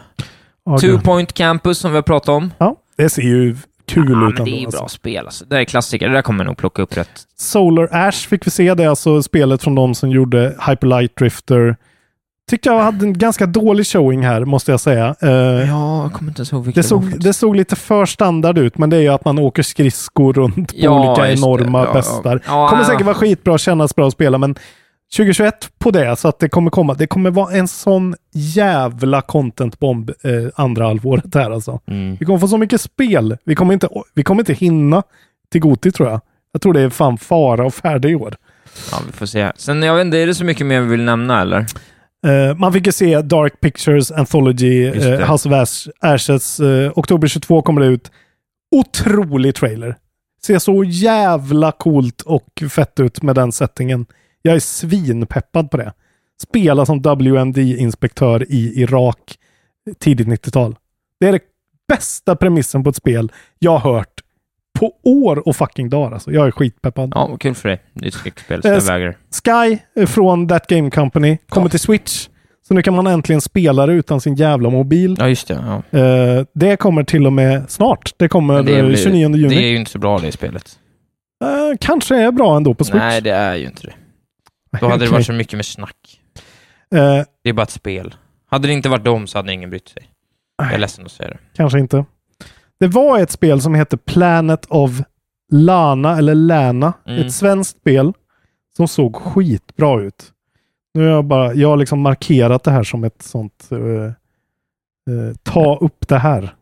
Ja, 0.66 0.78
Two 0.78 0.86
gud. 0.86 1.04
point 1.04 1.32
campus 1.32 1.78
som 1.78 1.90
vi 1.90 1.96
har 1.96 2.02
pratat 2.02 2.28
om. 2.28 2.52
Ja, 2.58 2.76
det 2.96 3.08
ser 3.10 3.22
ju 3.22 3.56
kul 3.86 4.10
ja, 4.10 4.28
ut 4.28 4.34
men 4.34 4.44
det 4.44 4.50
är 4.50 4.60
ju 4.60 4.66
bra 4.68 4.80
alltså. 4.80 4.96
spel 4.96 5.24
alltså. 5.26 5.44
Det 5.44 5.56
är 5.60 5.64
klassiker. 5.64 6.08
Det 6.08 6.14
där 6.14 6.22
kommer 6.22 6.44
jag 6.44 6.46
nog 6.50 6.56
plocka 6.56 6.82
upp 6.82 6.96
rätt. 6.96 7.10
Solar 7.38 7.88
Ash 7.92 8.12
fick 8.28 8.46
vi 8.46 8.50
se. 8.50 8.74
Det 8.74 8.84
är 8.84 8.88
alltså 8.88 9.22
spelet 9.22 9.62
från 9.62 9.74
de 9.74 9.94
som 9.94 10.10
gjorde 10.10 10.56
Hyper 10.68 10.86
Light 10.86 11.16
Drifter. 11.16 11.76
Tyckte 12.50 12.68
jag 12.68 12.78
hade 12.82 13.04
en 13.06 13.18
ganska 13.18 13.46
dålig 13.46 13.86
showing 13.86 14.22
här, 14.26 14.44
måste 14.44 14.70
jag 14.70 14.80
säga. 14.80 15.14
Eh, 15.22 15.28
Ja, 15.30 16.02
jag 16.02 16.12
kommer 16.12 16.30
inte 16.30 16.40
ens 16.40 16.52
ihåg 16.52 16.64
vilket 16.64 16.82
det, 16.84 16.88
såg, 16.88 17.20
det 17.20 17.32
såg 17.32 17.56
lite 17.56 17.76
för 17.76 18.06
standard 18.06 18.58
ut, 18.58 18.78
men 18.78 18.90
det 18.90 18.96
är 18.96 19.00
ju 19.00 19.08
att 19.08 19.24
man 19.24 19.38
åker 19.38 19.62
skridskor 19.62 20.32
runt 20.32 20.56
på 20.68 20.74
Ja, 20.76 20.90
olika 21.10 21.32
enorma 21.32 21.84
Ja, 21.84 21.92
bestar. 21.92 22.42
Ja, 22.46 22.68
kommer 22.68 22.84
säkert 22.84 23.06
vara 23.06 23.14
skitbra, 23.14 23.58
kännas 23.58 23.96
bra 23.96 24.06
att 24.06 24.12
spela, 24.12 24.38
men 24.38 24.54
2021 25.16 25.70
på 25.78 25.90
det, 25.90 26.16
så 26.16 26.28
att 26.28 26.38
det 26.38 26.48
kommer 26.48 26.70
komma. 26.70 26.94
Det 26.94 27.06
kommer 27.06 27.30
vara 27.30 27.52
en 27.54 27.68
sån 27.68 28.14
jävla 28.32 29.20
content-bomb 29.20 30.10
eh, 30.22 30.32
andra 30.54 30.86
halvåret 30.86 31.34
här 31.34 31.50
alltså. 31.50 31.80
Mm. 31.86 32.16
Vi 32.20 32.26
kommer 32.26 32.38
få 32.38 32.48
så 32.48 32.58
mycket 32.58 32.80
spel. 32.80 33.36
Vi 33.44 33.54
kommer 33.54 33.72
inte, 33.74 33.88
vi 34.14 34.22
kommer 34.22 34.40
inte 34.42 34.54
hinna 34.54 35.02
till 35.52 35.60
Goti 35.60 35.92
tror 35.92 36.08
jag. 36.08 36.20
Jag 36.52 36.62
tror 36.62 36.72
det 36.72 36.80
är 36.80 36.90
fan 36.90 37.18
fara 37.18 37.66
och 37.66 37.74
färdig 37.74 38.10
i 38.10 38.14
år. 38.14 38.36
Ja, 38.92 38.98
vi 39.06 39.12
får 39.12 39.26
se. 39.26 39.52
Sen, 39.56 39.82
jag 39.82 39.94
vet 39.96 40.04
inte, 40.04 40.18
är 40.18 40.26
det 40.26 40.34
så 40.34 40.44
mycket 40.44 40.66
mer 40.66 40.80
vi 40.80 40.88
vill 40.88 41.02
nämna 41.02 41.40
eller? 41.40 41.66
Eh, 42.26 42.56
man 42.56 42.72
fick 42.72 42.86
ju 42.86 42.92
se 42.92 43.22
Dark 43.22 43.60
Pictures 43.60 44.10
Anthology, 44.10 44.90
uh, 44.90 45.30
House 45.30 45.48
of 45.48 45.54
Ash, 45.54 45.88
Ashes. 46.00 46.60
eh, 46.60 46.92
oktober 46.96 47.28
22 47.28 47.62
kommer 47.62 47.80
det 47.80 47.86
ut. 47.86 48.10
Otrolig 48.76 49.54
trailer. 49.54 49.96
Ser 50.46 50.58
så 50.58 50.84
jävla 50.84 51.72
coolt 51.72 52.22
och 52.22 52.62
fett 52.70 53.00
ut 53.00 53.22
med 53.22 53.34
den 53.34 53.52
settingen. 53.52 54.06
Jag 54.46 54.54
är 54.56 54.60
svinpeppad 54.60 55.70
på 55.70 55.76
det. 55.76 55.92
Spela 56.42 56.86
som 56.86 56.98
WMD-inspektör 57.02 58.46
i 58.48 58.80
Irak 58.82 59.38
tidigt 59.98 60.26
90-tal. 60.28 60.76
Det 61.20 61.28
är 61.28 61.32
det 61.32 61.40
bästa 61.88 62.36
premissen 62.36 62.84
på 62.84 62.90
ett 62.90 62.96
spel 62.96 63.32
jag 63.58 63.76
har 63.78 63.92
hört 63.94 64.20
på 64.78 64.92
år 65.02 65.48
och 65.48 65.56
fucking 65.56 65.90
dagar. 65.90 66.12
Alltså. 66.12 66.32
Jag 66.32 66.46
är 66.46 66.50
skitpeppad. 66.50 67.12
Ja, 67.14 67.36
kul 67.40 67.54
för 67.54 67.68
dig. 67.68 67.80
Ett 68.02 68.14
skräckspel, 68.14 68.60
Eh, 68.64 68.80
vägrar. 68.84 69.16
Sky 69.44 69.78
eh, 69.96 70.06
från 70.06 70.48
That 70.48 70.66
Game 70.66 70.90
Company 70.90 71.38
kommer 71.48 71.68
till 71.68 71.80
Switch. 71.80 72.28
Så 72.68 72.74
nu 72.74 72.82
kan 72.82 72.94
man 72.94 73.06
äntligen 73.06 73.40
spela 73.40 73.86
det 73.86 73.92
utan 73.92 74.20
sin 74.20 74.34
jävla 74.34 74.70
mobil. 74.70 75.16
Ja, 75.18 75.28
just 75.28 75.48
det. 75.48 75.82
Ja. 75.92 75.98
Eh, 75.98 76.44
det 76.54 76.76
kommer 76.76 77.04
till 77.04 77.26
och 77.26 77.32
med 77.32 77.70
snart. 77.70 78.12
Det 78.16 78.28
kommer 78.28 78.54
det 78.54 78.82
blir- 78.82 78.96
29 78.96 79.36
juni. 79.36 79.54
Det 79.54 79.62
är 79.64 79.68
ju 79.70 79.76
inte 79.76 79.90
så 79.90 79.98
bra 79.98 80.18
det 80.18 80.32
spelet. 80.32 80.78
Eh, 81.44 81.76
kanske 81.80 82.16
är 82.16 82.32
bra 82.32 82.56
ändå 82.56 82.74
på 82.74 82.84
Switch. 82.84 82.98
Nej, 83.02 83.20
det 83.20 83.30
är 83.30 83.54
ju 83.54 83.66
inte 83.66 83.86
det. 83.86 83.92
Då 84.80 84.88
hade 84.88 85.04
det 85.04 85.10
varit 85.10 85.26
så 85.26 85.32
mycket 85.32 85.56
med 85.56 85.66
snack. 85.66 86.20
Eh, 86.94 87.24
Det 87.42 87.48
är 87.48 87.52
bara 87.52 87.62
ett 87.62 87.70
spel. 87.70 88.14
Hade 88.50 88.68
det 88.68 88.72
inte 88.74 88.88
varit 88.88 89.04
dem 89.04 89.26
så 89.26 89.38
hade 89.38 89.52
ingen 89.52 89.70
brytt 89.70 89.88
sig. 89.88 90.10
Jag 90.58 90.72
är 90.72 90.78
ledsen 90.78 91.04
att 91.06 91.12
säga 91.12 91.28
det. 91.30 91.38
kanske 91.56 91.78
inte. 91.78 92.04
Det 92.80 92.86
var 92.86 93.18
ett 93.18 93.30
spel 93.30 93.60
som 93.60 93.74
heter 93.74 93.96
Planet 93.96 94.66
of 94.68 94.90
Lana, 95.52 96.18
eller 96.18 96.34
Lana. 96.34 96.92
Mm. 97.06 97.26
Ett 97.26 97.32
svenskt 97.32 97.80
spel 97.80 98.12
som 98.76 98.88
såg 98.88 99.16
skitbra 99.16 100.00
ut. 100.02 100.32
Nu 100.94 101.02
har 101.02 101.10
jag 101.10 101.24
bara, 101.24 101.54
jag 101.54 101.68
har 101.68 101.76
liksom 101.76 102.00
markerat 102.00 102.64
det 102.64 102.70
här 102.70 102.82
som 102.82 103.04
ett 103.04 103.22
sånt 103.22 103.68
eh, 103.70 103.78
eh, 105.14 105.34
ta 105.42 105.76
upp 105.76 106.08
det 106.08 106.18
här. 106.18 106.54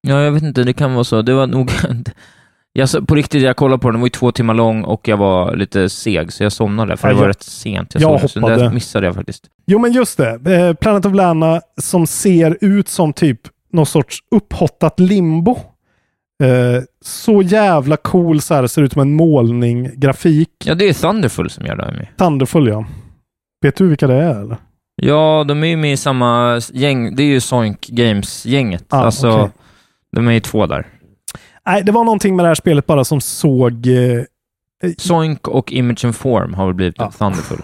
Ja, 0.00 0.20
jag 0.22 0.32
vet 0.32 0.42
inte, 0.42 0.64
det 0.64 0.72
kan 0.72 0.94
vara 0.94 1.04
så. 1.04 1.22
Det 1.22 1.34
var 1.34 1.46
nog... 1.46 1.70
Jag, 2.76 3.06
på 3.08 3.14
riktigt, 3.14 3.42
jag 3.42 3.56
kollade 3.56 3.80
på 3.82 3.88
den, 3.88 3.92
den 3.94 4.00
var 4.00 4.06
ju 4.06 4.10
två 4.10 4.32
timmar 4.32 4.54
lång 4.54 4.84
och 4.84 5.08
jag 5.08 5.16
var 5.16 5.56
lite 5.56 5.88
seg, 5.88 6.32
så 6.32 6.42
jag 6.42 6.52
somnade, 6.52 6.96
för 6.96 7.08
Ja, 7.08 7.12
det 7.14 7.20
var 7.20 7.24
jag- 7.26 7.30
rätt 7.30 7.42
sent. 7.42 7.94
Jag, 7.94 8.02
jag 8.02 8.20
det, 8.20 8.28
så 8.28 8.40
hoppade. 8.40 8.62
det 8.62 8.70
missade 8.74 9.06
jag 9.06 9.14
faktiskt. 9.14 9.44
Jo, 9.66 9.78
men 9.78 9.92
just 9.92 10.16
det. 10.18 10.54
Eh, 10.56 10.74
Planet 10.74 11.06
of 11.06 11.14
Lana 11.14 11.60
som 11.80 12.06
ser 12.06 12.58
ut 12.60 12.88
som 12.88 13.12
typ 13.12 13.40
någon 13.72 13.86
sorts 13.86 14.18
upphottat 14.30 15.00
limbo. 15.00 15.58
Eh, 16.42 16.82
så 17.04 17.42
jävla 17.42 17.96
cool 17.96 18.40
så 18.40 18.54
här, 18.54 18.66
ser 18.66 18.82
ut 18.82 18.92
som 18.92 19.02
en 19.02 19.12
målning, 19.14 19.90
grafik. 19.96 20.48
Ja, 20.64 20.74
det 20.74 20.88
är 20.88 20.92
Thunderful 20.92 21.50
som 21.50 21.66
gör 21.66 21.76
det 21.76 21.92
med. 21.92 22.06
Thunderful 22.18 22.68
ja. 22.68 22.84
Vet 23.62 23.76
du 23.76 23.88
vilka 23.88 24.06
det 24.06 24.14
är 24.14 24.40
eller? 24.40 24.56
Ja, 25.02 25.44
de 25.48 25.62
är 25.64 25.66
ju 25.68 25.76
med 25.76 25.92
i 25.92 25.96
samma 25.96 26.60
gäng. 26.72 27.16
Det 27.16 27.22
är 27.22 27.26
ju 27.26 27.40
Soink 27.40 27.86
Games-gänget. 27.88 28.84
Ah, 28.88 28.96
alltså, 29.04 29.30
okej. 29.30 29.50
de 30.16 30.28
är 30.28 30.32
ju 30.32 30.40
två 30.40 30.66
där. 30.66 30.86
Nej, 31.66 31.82
det 31.82 31.92
var 31.92 32.04
någonting 32.04 32.36
med 32.36 32.44
det 32.44 32.48
här 32.48 32.54
spelet 32.54 32.86
bara 32.86 33.04
som 33.04 33.20
såg... 33.20 33.86
Eh, 33.86 34.22
Soink 34.98 35.48
och 35.48 35.72
Image 35.72 36.04
and 36.04 36.16
Form 36.16 36.54
har 36.54 36.66
väl 36.66 36.74
blivit 36.74 36.94
Ja. 36.98 37.10
Thunderful. 37.10 37.58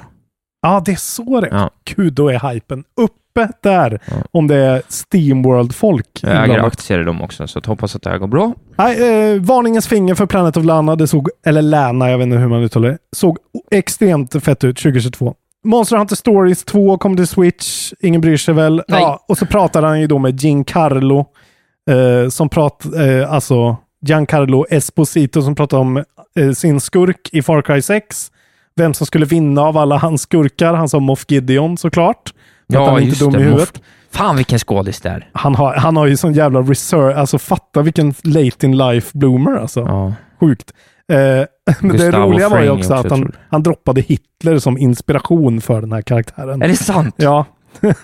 Ja, 0.62 0.82
det 0.84 0.92
är 0.92 0.96
så 0.96 1.40
det. 1.40 1.48
Ja. 1.50 1.70
Då 2.10 2.28
är 2.28 2.52
hypen 2.52 2.84
uppe 2.96 3.48
där. 3.62 4.00
Ja. 4.06 4.12
Om 4.30 4.46
det 4.46 4.56
är 4.56 4.82
Steamworld-folk. 4.88 6.06
Jag 6.22 6.44
äger 6.44 6.58
aktier 6.66 7.00
i 7.00 7.04
dem 7.04 7.22
också, 7.22 7.46
så 7.46 7.60
jag 7.62 7.66
hoppas 7.68 7.96
att 7.96 8.02
det 8.02 8.10
här 8.10 8.18
går 8.18 8.26
bra. 8.26 8.54
Nej, 8.78 9.32
eh, 9.34 9.40
varningens 9.40 9.88
finger 9.88 10.14
för 10.14 10.26
Planet 10.26 10.56
of 10.56 10.64
Lana, 10.64 10.96
det 10.96 11.06
såg, 11.06 11.28
eller 11.46 11.62
Lana, 11.62 12.10
jag 12.10 12.18
vet 12.18 12.24
inte 12.24 12.36
hur 12.38 12.48
man 12.48 12.62
uttalar 12.62 12.88
det, 12.88 12.98
såg 13.16 13.38
extremt 13.70 14.44
fett 14.44 14.64
ut 14.64 14.76
2022. 14.76 15.34
Monster 15.64 15.96
Hunter 15.96 16.16
Stories 16.16 16.64
2 16.64 16.98
kom 16.98 17.16
till 17.16 17.26
Switch, 17.26 17.92
ingen 18.00 18.20
bryr 18.20 18.36
sig 18.36 18.54
väl. 18.54 18.82
Nej. 18.88 19.00
Ja, 19.00 19.24
och 19.28 19.38
så 19.38 19.46
pratar 19.46 19.82
han 19.82 20.00
ju 20.00 20.06
då 20.06 20.18
med 20.18 20.40
Giancarlo, 20.40 21.18
eh, 21.90 22.28
som 22.28 22.48
prat, 22.48 22.84
eh, 22.94 23.32
alltså 23.32 23.76
Giancarlo 24.06 24.66
Esposito 24.70 25.42
som 25.42 25.54
pratar 25.54 25.78
om 25.78 26.04
eh, 26.36 26.50
sin 26.50 26.80
skurk 26.80 27.28
i 27.32 27.42
Far 27.42 27.62
Cry 27.62 27.82
6. 27.82 28.32
Vem 28.76 28.94
som 28.94 29.06
skulle 29.06 29.26
vinna 29.26 29.62
av 29.62 29.76
alla 29.76 29.96
hans 29.96 30.22
skurkar. 30.22 30.74
Han 30.74 30.88
sa 30.88 31.00
Moff 31.00 31.24
Gideon 31.28 31.76
såklart. 31.76 32.32
Att 32.68 32.74
han 32.74 32.96
är 32.96 33.00
inte 33.00 33.24
dum 33.24 33.34
i 33.34 33.38
huvudet. 33.38 33.74
Moff. 33.74 33.84
Fan 34.10 34.36
vilken 34.36 34.58
skådis 34.58 35.00
det 35.00 35.08
är. 35.08 35.30
Han 35.32 35.54
har, 35.54 35.74
han 35.74 35.96
har 35.96 36.06
ju 36.06 36.16
sån 36.16 36.32
jävla 36.32 36.60
reserve, 36.60 37.14
alltså 37.14 37.38
fatta 37.38 37.82
vilken 37.82 38.14
late 38.22 38.66
in 38.66 38.76
life 38.76 39.18
bloomer 39.18 39.56
alltså. 39.56 39.80
Ja. 39.80 40.14
Sjukt. 40.40 40.72
Eh, 41.12 41.16
men 41.80 41.96
det 41.96 42.10
roliga 42.10 42.48
var 42.48 42.62
ju 42.62 42.70
också 42.70 42.94
också, 42.94 43.06
att 43.06 43.10
han, 43.10 43.32
han 43.48 43.62
droppade 43.62 44.00
Hitler 44.00 44.58
som 44.58 44.78
inspiration 44.78 45.60
för 45.60 45.80
den 45.80 45.92
här 45.92 46.02
karaktären. 46.02 46.62
Är 46.62 46.68
det 46.68 46.76
sant? 46.76 47.14
Ja. 47.18 47.44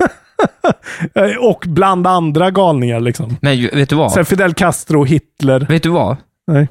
Och 1.40 1.64
bland 1.66 2.06
andra 2.06 2.50
galningar 2.50 3.00
liksom. 3.00 3.36
Men 3.40 3.62
vet 3.72 3.88
du 3.88 3.96
vad? 3.96 4.12
Sen 4.12 4.24
Fidel 4.24 4.54
Castro, 4.54 5.04
Hitler. 5.04 5.66
Vet 5.68 5.82
du 5.82 5.88
vad? 5.88 6.16
Nej. 6.46 6.68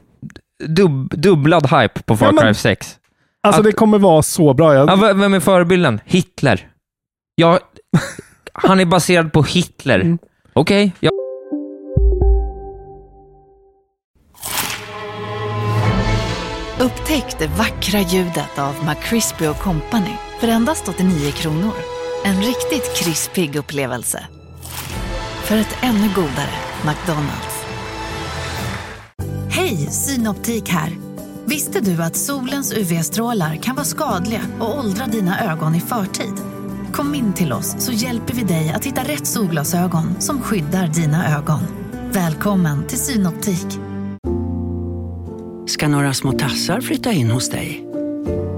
Dub, 0.67 1.09
dubblad 1.19 1.65
hype 1.65 2.01
på 2.05 2.17
Far 2.17 2.33
Ja, 2.35 2.41
Cry 2.41 2.53
6. 2.53 2.95
Alltså 3.43 3.61
Att- 3.61 3.65
det 3.65 3.71
kommer 3.71 3.99
vara 3.99 4.21
så 4.21 4.53
bra. 4.53 4.73
Jag, 4.73 4.89
Ja, 4.89 5.13
vem 5.13 5.33
är 5.33 5.39
förebilden? 5.39 5.99
Hitler. 6.05 6.67
Ja, 7.35 7.59
han 8.53 8.79
är 8.79 8.85
baserad 8.85 9.33
på 9.33 9.43
Hitler. 9.43 9.99
Mm. 9.99 10.17
Okej, 10.53 10.91
ja. 10.99 11.11
Upptäck 16.79 17.39
det 17.39 17.47
vackra 17.47 17.99
ljudet 17.99 18.59
av 18.59 18.75
McCrispy 18.87 19.45
Company 19.53 20.13
för 20.39 20.47
endast 20.47 20.87
89 20.89 21.31
kronor. 21.31 21.94
En 22.25 22.41
riktigt 22.41 22.97
krispig 22.97 23.55
upplevelse. 23.55 24.23
För 25.43 25.57
ett 25.57 25.77
ännu 25.81 26.09
godare 26.15 26.55
McDonalds. 26.85 27.65
Hej, 29.49 29.77
Synoptik 29.77 30.69
här. 30.69 30.97
Visste 31.45 31.79
du 31.79 32.03
att 32.03 32.15
solens 32.15 32.73
UV-strålar 32.73 33.55
kan 33.55 33.75
vara 33.75 33.85
skadliga 33.85 34.41
och 34.59 34.77
åldra 34.79 35.05
dina 35.05 35.51
ögon 35.51 35.75
i 35.75 35.79
förtid? 35.79 36.33
Kom 36.93 37.15
in 37.15 37.33
till 37.33 37.53
oss 37.53 37.75
så 37.79 37.91
hjälper 37.91 38.33
vi 38.33 38.43
dig 38.43 38.73
att 38.75 38.85
hitta 38.85 39.01
rätt 39.03 39.27
solglasögon 39.27 40.21
som 40.21 40.41
skyddar 40.41 40.87
dina 40.87 41.37
ögon. 41.37 41.61
Välkommen 42.11 42.87
till 42.87 42.99
Synoptik. 42.99 43.67
ska 45.67 45.87
några 45.87 46.13
små 46.13 46.31
tassar 46.31 46.81
flytta 46.81 47.11
in 47.11 47.31
hos 47.31 47.49
dig. 47.49 47.84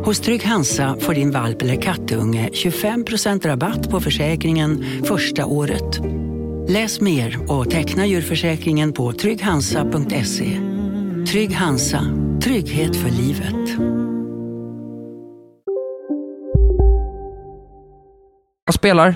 Hos 0.08 0.20
Trygg 0.20 0.45
Hansa 0.45 0.95
får 0.99 1.14
din 1.14 1.32
valp 1.32 1.62
eller 1.62 1.82
kattunge 1.82 2.49
25% 2.53 3.47
rabatt 3.47 3.89
på 3.89 3.99
försäkringen 3.99 4.86
första 5.03 5.45
året. 5.45 5.99
Läs 6.70 7.01
mer 7.01 7.51
och 7.51 7.70
teckna 7.70 8.05
djurförsäkringen 8.05 8.93
på 8.93 9.14
trygghansa.se. 9.14 10.60
Trygg 11.32 11.55
Hansa, 11.55 12.01
trygghet 12.43 12.95
för 12.95 13.10
livet. 13.10 13.80
Jag 18.66 18.74
spelar. 18.74 19.16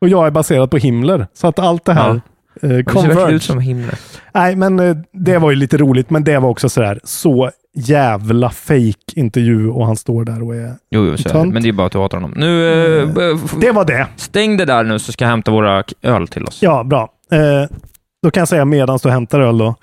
Och 0.00 0.08
jag 0.08 0.26
är 0.26 0.30
baserad 0.30 0.70
på 0.70 0.76
Himmler, 0.76 1.26
så 1.32 1.46
att 1.46 1.58
allt 1.58 1.84
det 1.84 1.92
här 1.92 2.20
ja. 2.60 2.68
eh, 2.68 2.76
Det 2.76 3.14
ser 3.14 3.32
ut 3.32 3.42
som 3.42 3.60
Himmler. 3.60 3.98
Nej, 4.34 4.56
men 4.56 4.80
eh, 4.80 4.96
det 5.12 5.38
var 5.38 5.50
ju 5.50 5.56
lite 5.56 5.76
roligt, 5.76 6.10
men 6.10 6.24
det 6.24 6.38
var 6.38 6.48
också 6.48 6.68
sådär 6.68 7.00
så 7.04 7.50
jävla 7.76 8.50
fake 8.50 8.94
intervju 9.14 9.68
och 9.68 9.86
han 9.86 9.96
står 9.96 10.24
där 10.24 10.42
och 10.42 10.54
är... 10.54 10.74
Jo, 10.90 11.06
jo, 11.06 11.16
så 11.16 11.28
är 11.28 11.32
det. 11.32 11.38
Tönt. 11.38 11.54
men 11.54 11.62
det 11.62 11.68
är 11.68 11.72
bara 11.72 11.86
att 11.86 11.92
du 11.92 11.98
hatar 11.98 12.16
honom. 12.20 12.32
Nu, 12.36 12.68
eh, 13.02 13.08
f- 13.44 13.54
Det 13.60 13.70
var 13.72 13.84
det. 13.84 14.06
stäng 14.16 14.56
det 14.56 14.64
där 14.64 14.84
nu 14.84 14.98
så 14.98 15.12
ska 15.12 15.24
jag 15.24 15.30
hämta 15.30 15.50
våra 15.50 15.84
öl 16.02 16.28
till 16.28 16.44
oss. 16.44 16.58
Ja, 16.62 16.84
bra. 16.84 17.08
Eh, 17.32 17.76
då 18.22 18.30
kan 18.30 18.40
jag 18.40 18.48
säga 18.48 18.64
medan 18.64 18.98
du 19.02 19.10
hämtar 19.10 19.40
öl 19.40 19.58
då. 19.58 19.74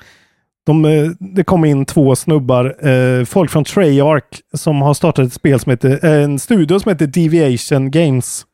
De, 0.65 0.85
eh, 0.85 1.07
det 1.19 1.43
kom 1.43 1.65
in 1.65 1.85
två 1.85 2.15
snubbar, 2.15 2.87
eh, 2.89 3.25
folk 3.25 3.51
från 3.51 3.63
Treyarch, 3.63 4.23
som 4.53 4.81
har 4.81 4.93
startat 4.93 5.25
ett 5.27 5.33
spel 5.33 5.59
som 5.59 5.69
heter, 5.69 6.05
eh, 6.05 6.23
en 6.23 6.39
studio 6.39 6.79
som 6.79 6.89
heter 6.91 7.07
Deviation 7.07 7.91
Games. 7.91 8.45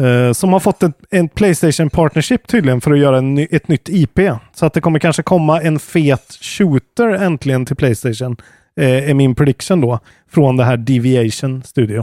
Eh, 0.00 0.32
som 0.32 0.52
har 0.52 0.60
fått 0.60 0.82
ett, 0.82 0.96
en 1.10 1.28
Playstation 1.28 1.90
Partnership 1.90 2.46
tydligen 2.46 2.80
för 2.80 2.90
att 2.92 2.98
göra 2.98 3.18
en, 3.18 3.34
ny- 3.34 3.46
ett 3.50 3.68
nytt 3.68 3.88
IP. 3.88 4.18
Så 4.54 4.66
att 4.66 4.72
det 4.74 4.80
kommer 4.80 4.98
kanske 4.98 5.22
komma 5.22 5.60
en 5.62 5.78
fet 5.78 6.38
shooter 6.40 7.08
äntligen 7.08 7.66
till 7.66 7.76
Playstation. 7.76 8.36
Eh, 8.80 9.10
är 9.10 9.14
min 9.14 9.34
prediction 9.34 9.80
då. 9.80 9.98
Från 10.30 10.56
det 10.56 10.64
här 10.64 10.76
Deviation 10.76 11.62
Studio. 11.62 11.98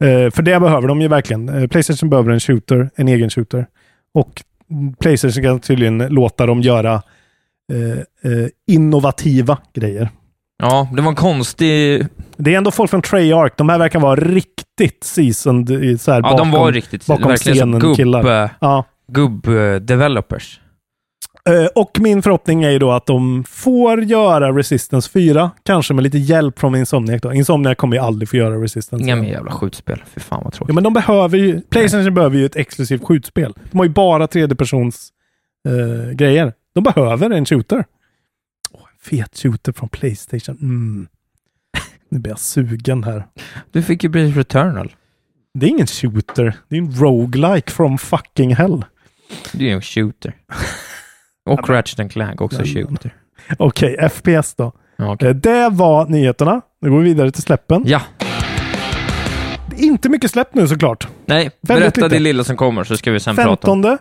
Eh, 0.00 0.30
för 0.30 0.42
det 0.42 0.60
behöver 0.60 0.88
de 0.88 1.00
ju 1.00 1.08
verkligen. 1.08 1.48
Eh, 1.48 1.66
Playstation 1.66 2.10
behöver 2.10 2.32
en 2.32 2.40
shooter, 2.40 2.90
en 2.96 3.08
egen 3.08 3.30
shooter. 3.30 3.66
Och 4.14 4.42
Playstation 4.98 5.42
kan 5.42 5.60
tydligen 5.60 5.98
låta 5.98 6.46
dem 6.46 6.60
göra 6.60 7.02
eh, 7.72 8.32
eh, 8.32 8.48
innovativa 8.66 9.58
grejer. 9.74 10.08
Ja, 10.58 10.88
det 10.92 11.02
var 11.02 11.08
en 11.08 11.14
konstig... 11.16 12.06
Det 12.36 12.54
är 12.54 12.58
ändå 12.58 12.70
folk 12.70 12.90
från 12.90 13.02
Treyarch. 13.02 13.52
De 13.56 13.68
här 13.68 13.78
verkar 13.78 14.00
vara 14.00 14.20
riktigt 14.20 15.04
seasoned 15.04 15.70
i 15.70 15.98
så 15.98 16.12
här 16.12 16.18
Ja, 16.18 16.22
bakom, 16.22 16.50
de 16.50 16.58
var 16.60 16.72
riktigt... 16.72 17.06
bakom 17.06 17.28
verkligen 17.28 17.56
scenen 17.56 17.80
gubb, 17.80 17.96
killar. 17.96 18.50
Ja. 18.60 18.84
gubb-developers. 19.12 20.60
Eh, 21.48 21.66
och 21.74 21.90
min 22.00 22.22
förhoppning 22.22 22.64
är 22.64 22.70
ju 22.70 22.78
då 22.78 22.92
att 22.92 23.06
de 23.06 23.44
får 23.44 24.02
göra 24.02 24.52
Resistance 24.52 25.10
4. 25.10 25.50
Kanske 25.62 25.94
med 25.94 26.02
lite 26.04 26.18
hjälp 26.18 26.58
från 26.58 26.76
Insomniac 26.76 27.20
då. 27.22 27.32
Insomniac 27.32 27.76
kommer 27.76 27.96
ju 27.96 28.02
aldrig 28.02 28.28
få 28.28 28.36
göra 28.36 28.62
Resistance. 28.62 29.04
Inga 29.04 29.16
mer 29.16 29.28
jävla 29.30 29.50
skjutspel. 29.50 30.02
Fy 30.14 30.20
fan 30.20 30.40
vad 30.44 30.52
tråkigt. 30.52 30.70
Ja, 30.70 30.74
men 30.74 30.84
de 30.84 30.92
behöver 30.92 31.38
ju... 31.38 31.60
Playstation 31.60 32.14
behöver 32.14 32.38
ju 32.38 32.46
ett 32.46 32.56
exklusivt 32.56 33.04
skjutspel. 33.04 33.54
De 33.70 33.78
har 33.78 33.84
ju 33.84 33.92
bara 33.92 34.26
tredjepersons 34.26 35.08
eh, 35.68 36.10
grejer. 36.12 36.52
De 36.74 36.82
behöver 36.84 37.30
en 37.30 37.46
shooter. 37.46 37.84
Fet 39.10 39.36
shooter 39.42 39.72
från 39.72 39.88
Playstation. 39.88 40.56
Mm. 40.62 41.06
Nu 42.08 42.18
blir 42.18 42.32
jag 42.32 42.38
sugen 42.38 43.04
här. 43.04 43.26
Du 43.72 43.82
fick 43.82 44.02
ju 44.02 44.08
bli 44.08 44.30
Returnal. 44.30 44.94
Det 45.54 45.66
är 45.66 45.70
ingen 45.70 45.86
shooter. 45.86 46.56
Det 46.68 46.76
är 46.76 46.80
en 46.80 46.92
roguelike 46.92 47.70
from 47.72 47.98
fucking 47.98 48.54
hell. 48.54 48.84
Det 49.52 49.70
är 49.70 49.74
en 49.74 49.82
shooter. 49.82 50.32
Och 51.50 51.68
Ratchet 51.70 52.00
and 52.00 52.12
Clank 52.12 52.40
också 52.40 52.62
shooter. 52.64 53.14
Okej, 53.58 54.08
FPS 54.10 54.54
då. 54.54 54.72
Okej. 54.98 55.28
Eh, 55.28 55.34
Det 55.34 55.68
var 55.72 56.06
nyheterna. 56.06 56.60
Nu 56.80 56.90
går 56.90 56.98
vi 56.98 57.04
vidare 57.04 57.30
till 57.30 57.42
släppen. 57.42 57.82
Ja. 57.86 58.00
Inte 59.76 60.08
mycket 60.08 60.30
släpp 60.30 60.54
nu 60.54 60.68
såklart. 60.68 61.08
Nej, 61.26 61.50
Väldigt 61.60 61.84
berätta 61.84 62.00
lite. 62.00 62.16
det 62.16 62.20
lilla 62.20 62.44
som 62.44 62.56
kommer 62.56 62.84
så 62.84 62.96
ska 62.96 63.10
vi 63.10 63.20
sen 63.20 63.36
prata 63.36 63.70
om 63.70 63.82
15. 63.82 63.98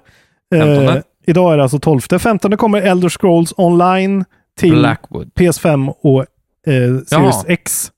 Eh, 0.56 0.78
15. 0.86 1.01
idag 1.26 1.53
är 1.53 1.58
det 1.58 1.64
alltså 1.64 1.80
12. 1.80 1.99
15 2.20 2.58
kommer 2.58 2.82
Elder 2.82 3.10
Scrolls 3.10 3.53
Online 3.58 4.26
till 4.60 4.72
Blackwood. 4.76 5.32
PS5 5.36 5.93
och 6.01 6.20
eh, 6.22 6.26
Series 6.66 7.12
Jaha. 7.12 7.43
X. 7.47 7.91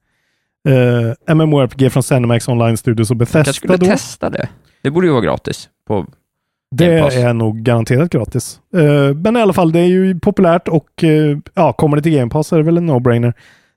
Eh, 1.28 1.36
MMORPG 1.36 1.92
från 1.92 2.04
Cinemax 2.04 2.48
Online 2.48 2.78
Studios 2.78 3.12
och 3.12 3.16
Bethesda 3.18 3.50
Jag 3.50 3.56
skulle 3.56 3.78
då. 3.78 3.86
testa 3.86 4.30
det. 4.30 4.50
Det 4.82 4.92
borde 4.92 5.08
ju 5.08 5.14
vara 5.14 5.24
gratis. 5.24 5.70
På 5.88 6.06
Det 6.72 6.86
är 6.86 7.34
nog 7.34 7.58
garanterat 7.58 8.10
gratis. 8.12 8.60
Eh, 8.76 9.16
men 9.16 9.38
i 9.38 9.42
alla 9.42 9.54
fall, 9.54 9.72
det 9.72 9.80
är 9.80 9.86
ju 9.86 10.20
populärt 10.20 10.68
och 10.68 11.04
eh, 11.04 11.38
ja, 11.54 11.74
kommer 11.74 11.98
det 11.98 12.04
till 12.04 12.12
Game 12.16 12.30
Pass 12.32 12.54
är 12.54 12.58
det 12.58 12.64
väl 12.64 12.78
en 12.78 12.90
no-brainer. 12.90 13.34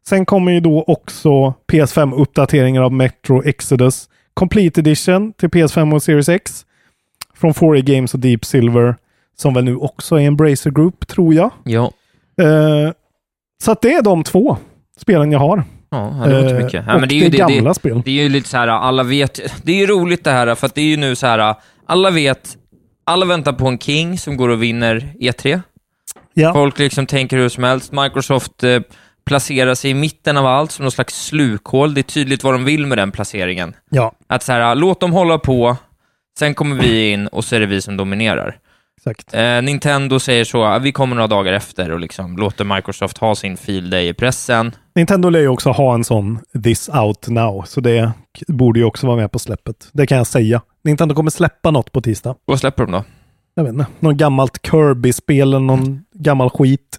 Sen 0.06 0.26
kommer 0.26 0.52
ju 0.52 0.60
då 0.60 0.84
också 0.86 1.54
PS5-uppdateringar 1.72 2.80
av 2.82 2.92
Metro 2.92 3.42
Exodus 3.44 4.08
Complete 4.34 4.80
Edition 4.80 5.32
till 5.32 5.48
PS5 5.48 5.94
och 5.94 6.02
Series 6.02 6.28
X. 6.28 6.66
Från 7.34 7.52
4A 7.52 7.80
Games 7.94 8.14
och 8.14 8.20
Deep 8.20 8.44
Silver. 8.44 8.96
Som 9.36 9.54
väl 9.54 9.64
nu 9.64 9.76
också 9.76 10.16
är 10.16 10.20
en 10.20 10.36
Bracer 10.36 10.70
Group, 10.70 11.06
tror 11.08 11.34
jag. 11.34 11.50
Ja. 11.64 11.90
Eh, 12.40 12.92
så 13.62 13.72
att 13.72 13.82
det 13.82 13.92
är 13.94 14.02
de 14.02 14.24
två 14.24 14.56
spelen 15.00 15.32
jag 15.32 15.38
har. 15.38 15.64
Ja, 15.90 16.22
det 16.26 16.42
låter 16.42 16.54
Eh, 16.58 16.64
mycket. 16.64 16.84
Ja, 16.86 16.94
och 16.94 17.00
men 17.00 17.08
det 17.08 17.14
är 17.14 17.30
ju 17.30 17.38
gamla 17.38 17.68
det, 17.68 17.74
spel. 17.74 18.02
Det 18.04 18.10
är 18.10 18.22
ju 18.22 18.28
lite 18.28 18.48
så 18.48 18.56
här, 18.56 18.68
alla 18.68 19.02
vet... 19.02 19.40
Det 19.62 19.72
är 19.72 19.76
ju 19.76 19.86
roligt 19.86 20.24
det 20.24 20.30
här, 20.30 20.54
för 20.54 20.66
att 20.66 20.74
det 20.74 20.80
är 20.80 20.84
ju 20.86 20.96
nu 20.96 21.14
så 21.14 21.26
här, 21.26 21.54
alla 21.86 22.10
vet... 22.10 22.56
Alla 23.04 23.26
väntar 23.26 23.52
på 23.52 23.66
en 23.68 23.78
King 23.78 24.18
som 24.18 24.36
går 24.36 24.48
och 24.48 24.62
vinner 24.62 25.12
E3. 25.20 25.60
Ja. 26.34 26.52
Folk 26.52 26.78
liksom 26.78 27.06
tänker 27.06 27.36
hur 27.36 27.48
som 27.48 27.64
helst. 27.64 27.92
Microsoft 27.92 28.64
eh, 28.64 28.80
placerar 29.26 29.74
sig 29.74 29.90
i 29.90 29.94
mitten 29.94 30.36
av 30.36 30.46
allt 30.46 30.70
som 30.70 30.82
någon 30.82 30.92
slags 30.92 31.24
slukhål. 31.24 31.94
Det 31.94 32.00
är 32.00 32.02
tydligt 32.02 32.44
vad 32.44 32.54
de 32.54 32.64
vill 32.64 32.86
med 32.86 32.98
den 32.98 33.12
placeringen. 33.12 33.74
Ja, 33.90 34.12
Att 34.26 34.42
så 34.42 34.52
här, 34.52 34.74
låt 34.74 35.00
dem 35.00 35.12
hålla 35.12 35.38
på, 35.38 35.76
sen 36.38 36.54
kommer 36.54 36.76
vi 36.76 37.10
in 37.10 37.26
och 37.26 37.44
så 37.44 37.56
är 37.56 37.60
det 37.60 37.66
vi 37.66 37.82
som 37.82 37.96
dominerar. 37.96 38.58
Exakt. 39.00 39.34
Eh, 39.34 39.62
Nintendo 39.62 40.18
säger 40.18 40.44
så, 40.44 40.64
"Ah, 40.64 40.78
vi 40.78 40.92
kommer 40.92 41.16
några 41.16 41.28
dagar 41.28 41.52
efter 41.52 41.90
och 41.90 42.00
liksom 42.00 42.36
låter 42.36 42.64
Microsoft 42.64 43.18
ha 43.18 43.34
sin 43.34 43.56
fil 43.56 43.90
day 43.90 44.08
i 44.08 44.14
pressen. 44.14 44.72
Nintendo 44.94 45.28
lär 45.28 45.40
ju 45.40 45.48
också 45.48 45.70
ha 45.70 45.94
en 45.94 46.04
sån 46.04 46.38
This 46.64 46.88
Out 46.88 47.28
Now, 47.28 47.62
så 47.66 47.80
det 47.80 48.12
borde 48.48 48.78
ju 48.80 48.84
också 48.84 49.06
vara 49.06 49.16
med 49.16 49.32
på 49.32 49.38
släppet. 49.38 49.88
Det 49.92 50.06
kan 50.06 50.18
jag 50.18 50.26
säga. 50.26 50.62
Nintendo 50.84 51.14
kommer 51.14 51.30
släppa 51.30 51.70
något 51.70 51.92
på 51.92 52.00
tisdag. 52.00 52.34
Vad 52.44 52.60
släpper 52.60 52.82
de 52.82 52.92
då? 52.92 53.04
Jag 53.54 53.64
vet 53.64 53.72
inte. 53.72 53.86
Någon 54.00 54.16
gammalt 54.16 54.66
Kirby-spel 54.66 55.48
eller 55.48 55.58
någon 55.60 56.04
gammal 56.14 56.50
skit. 56.50 56.98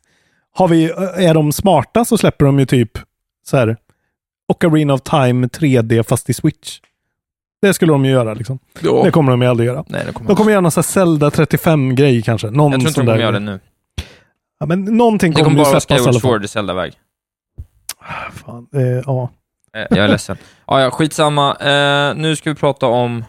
Har 0.54 0.68
vi, 0.68 0.86
är 1.16 1.34
de 1.34 1.52
smarta 1.52 2.06
så 2.06 2.18
släpper 2.18 2.45
de 2.45 2.60
ju 2.60 2.66
typ 2.66 2.91
så 3.45 3.58
här 3.58 3.78
Ocarina 4.47 4.93
of 4.93 5.02
Time 5.02 5.47
3D 5.47 6.04
fast 6.04 6.30
i 6.30 6.34
Switch. 6.34 6.80
Det 7.62 7.74
skulle 7.74 7.91
de 7.91 8.05
ju 8.05 8.12
göra 8.12 8.34
liksom. 8.34 8.59
Ja. 8.80 9.01
Det 9.03 9.12
kommer 9.12 9.32
de 9.32 9.41
ju 9.41 9.47
aldrig 9.47 9.68
göra. 9.68 9.84
Nej, 9.88 10.03
det 10.07 10.14
kommer 10.14 10.28
De 10.28 10.36
kommer 10.36 10.51
göra 10.51 10.62
någon 10.62 10.72
sån 10.72 10.82
här 10.82 10.84
Zelda 10.84 11.30
35-grej 11.30 12.22
kanske. 12.22 12.49
Någon 12.49 12.72
Jag 12.72 12.80
tror 12.82 12.89
inte 12.89 13.01
de 13.01 13.05
kommer 13.05 13.20
göra 13.20 13.32
det 13.32 13.39
nu. 13.39 13.59
Ja, 14.59 14.66
men 14.66 14.84
någonting 14.86 15.32
Det 15.32 15.36
kommer 15.36 15.45
kommer 15.45 15.57
ju 15.59 15.64
bara 15.64 15.72
vara 15.72 15.80
släppas 15.80 16.05
i 16.05 16.09
alla 16.09 16.12
Skyward 16.12 16.22
fall. 16.22 16.32
Sword 16.32 16.45
i 16.45 16.47
Zelda-väg. 16.47 16.93
Fan, 18.32 18.68
eh, 18.76 18.82
ja. 19.05 19.30
Eh, 19.78 19.82
Jag 19.89 19.97
är 19.97 20.07
ledsen. 20.07 20.38
Ja, 20.68 20.82
ja, 20.82 20.91
skitsamma. 20.91 21.55
Eh, 21.55 22.16
nu 22.16 22.36
ska 22.36 22.49
vi 22.49 22.55
prata 22.55 22.86
om 22.86 23.24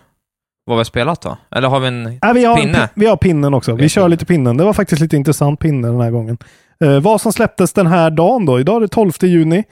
vad 0.64 0.76
vi 0.76 0.78
har 0.78 0.84
spelat 0.84 1.20
då. 1.22 1.36
Eller 1.50 1.68
har 1.68 1.80
vi 1.80 1.86
en 1.88 2.02
Nej, 2.02 2.18
vi, 2.34 2.44
har 2.44 2.56
en 2.56 2.62
pinne? 2.62 2.78
pi- 2.78 2.88
vi 2.94 3.06
har 3.06 3.16
pinnen 3.16 3.54
också. 3.54 3.74
Vi 3.74 3.88
kör 3.88 4.08
lite 4.08 4.24
pinnen. 4.24 4.56
Det 4.56 4.64
var 4.64 4.72
faktiskt 4.72 5.00
lite 5.02 5.16
intressant 5.16 5.60
pinne 5.60 5.88
den 5.88 6.00
här 6.00 6.10
gången. 6.10 6.38
Eh, 6.84 7.00
vad 7.00 7.20
som 7.20 7.32
släpptes 7.32 7.72
den 7.72 7.86
här 7.86 8.10
dagen 8.10 8.46
då? 8.46 8.60
Idag 8.60 8.76
är 8.76 8.80
det 8.80 8.88
12 8.88 9.12
juni. 9.22 9.64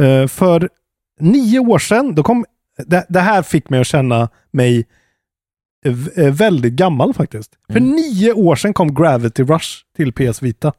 Eh, 0.00 0.26
för 0.28 0.68
nio 1.20 1.58
år 1.58 1.78
sedan, 1.78 2.14
då 2.14 2.22
kom... 2.22 2.44
Det, 2.86 3.06
det 3.08 3.20
här 3.20 3.42
fick 3.42 3.70
mig 3.70 3.80
att 3.80 3.86
känna 3.86 4.28
mig 4.50 4.86
eh, 5.86 6.24
eh, 6.24 6.32
väldigt 6.32 6.72
gammal 6.72 7.14
faktiskt. 7.14 7.50
För 7.72 7.78
Mm. 7.78 7.90
nio 7.90 8.32
år 8.32 8.56
sedan 8.56 8.74
kom 8.74 8.94
Gravity 8.94 9.42
Rush 9.42 9.68
till 9.96 10.12
PS 10.12 10.42
Vita. 10.42 10.72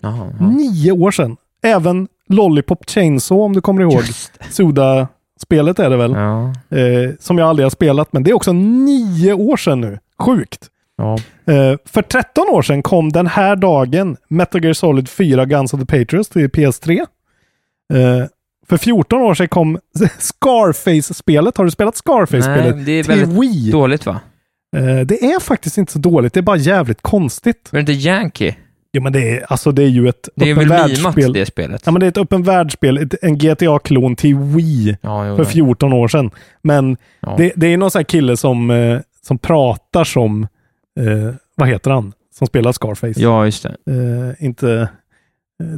Jaha, 0.00 0.30
ja. 0.40 0.46
Nio 0.50 0.92
år 0.92 1.10
sedan. 1.10 1.36
Även 1.62 2.08
Lollipop 2.28 2.90
Chainsaw 2.90 3.44
om 3.44 3.52
du 3.52 3.60
kommer 3.60 3.82
ihåg. 3.82 4.02
Suda-spelet 4.50 5.78
är 5.78 5.90
det 5.90 5.96
väl? 5.96 6.12
Ja. 6.12 6.44
Eh, 6.78 7.10
som 7.20 7.38
jag 7.38 7.48
aldrig 7.48 7.64
har 7.64 7.70
spelat, 7.70 8.12
men 8.12 8.22
det 8.22 8.30
är 8.30 8.34
också 8.34 8.52
nio 8.52 9.32
år 9.32 9.56
sedan 9.56 9.80
nu. 9.80 9.98
Sjukt. 10.18 10.66
Ja. 10.96 11.14
Eh, 11.52 11.76
för 11.84 12.02
13 12.02 12.48
år 12.48 12.62
sedan 12.62 12.82
kom 12.82 13.12
den 13.12 13.26
här 13.26 13.56
dagen 13.56 14.16
Metal 14.28 14.62
Gear 14.64 14.72
Solid 14.74 15.08
4 15.08 15.44
Guns 15.44 15.74
of 15.74 15.80
the 15.80 15.86
Patriots 15.98 16.28
till 16.28 16.48
PS3. 16.50 17.00
Eh, 17.94 18.26
för 18.68 18.76
14 18.76 19.22
år 19.22 19.34
sedan 19.34 19.48
kom 19.48 19.78
Scarface-spelet. 20.18 21.56
Har 21.56 21.64
du 21.64 21.70
spelat 21.70 21.96
Scarface-spelet? 21.96 22.76
Nej, 22.76 22.84
det 22.84 22.92
är 22.92 23.02
till 23.04 23.12
väldigt 23.20 23.40
Wii. 23.42 23.70
dåligt 23.70 24.06
va? 24.06 24.20
Eh, 24.76 25.00
det 25.06 25.24
är 25.24 25.40
faktiskt 25.40 25.78
inte 25.78 25.92
så 25.92 25.98
dåligt. 25.98 26.32
Det 26.32 26.40
är 26.40 26.42
bara 26.42 26.56
jävligt 26.56 27.02
konstigt. 27.02 27.68
Var 27.72 27.76
det 27.76 27.80
inte 27.80 27.92
Yankee? 28.08 28.56
Ja, 28.90 29.00
men 29.00 29.12
det 29.12 29.36
är, 29.36 29.46
alltså, 29.48 29.72
det 29.72 29.82
är 29.82 29.86
ju 29.88 30.08
ett 30.08 30.28
Det 30.36 30.50
är 30.50 30.54
öppen 30.54 30.68
väl 30.68 30.88
mimat 30.90 31.04
världsspel. 31.04 31.32
det 31.32 31.46
spelet? 31.46 31.82
Ja, 31.84 31.92
men 31.92 32.00
det 32.00 32.06
är 32.06 32.08
ett 32.08 32.18
öppen 32.18 32.42
världsspel. 32.42 32.98
Ett, 32.98 33.14
en 33.22 33.38
GTA-klon 33.38 34.16
till 34.16 34.34
Wii 34.36 34.96
Ja, 35.00 35.26
jo, 35.26 35.36
för 35.36 35.42
ja. 35.44 35.48
14 35.50 35.92
år 35.92 36.08
sedan. 36.08 36.30
Men 36.62 36.96
Ja. 37.20 37.34
det, 37.38 37.52
det 37.56 37.66
är 37.66 37.76
någon 37.76 37.90
sån 37.90 37.98
här 37.98 38.04
kille 38.04 38.36
som, 38.36 38.70
eh, 38.70 39.00
som 39.26 39.38
pratar 39.38 40.04
som, 40.04 40.42
eh, 41.00 41.34
vad 41.54 41.68
heter 41.68 41.90
han, 41.90 42.12
som 42.38 42.46
spelar 42.46 42.72
Scarface. 42.72 43.20
Ja, 43.20 43.44
just 43.44 43.62
det. 43.62 43.68
Eh, 43.68 44.44
inte, 44.46 44.88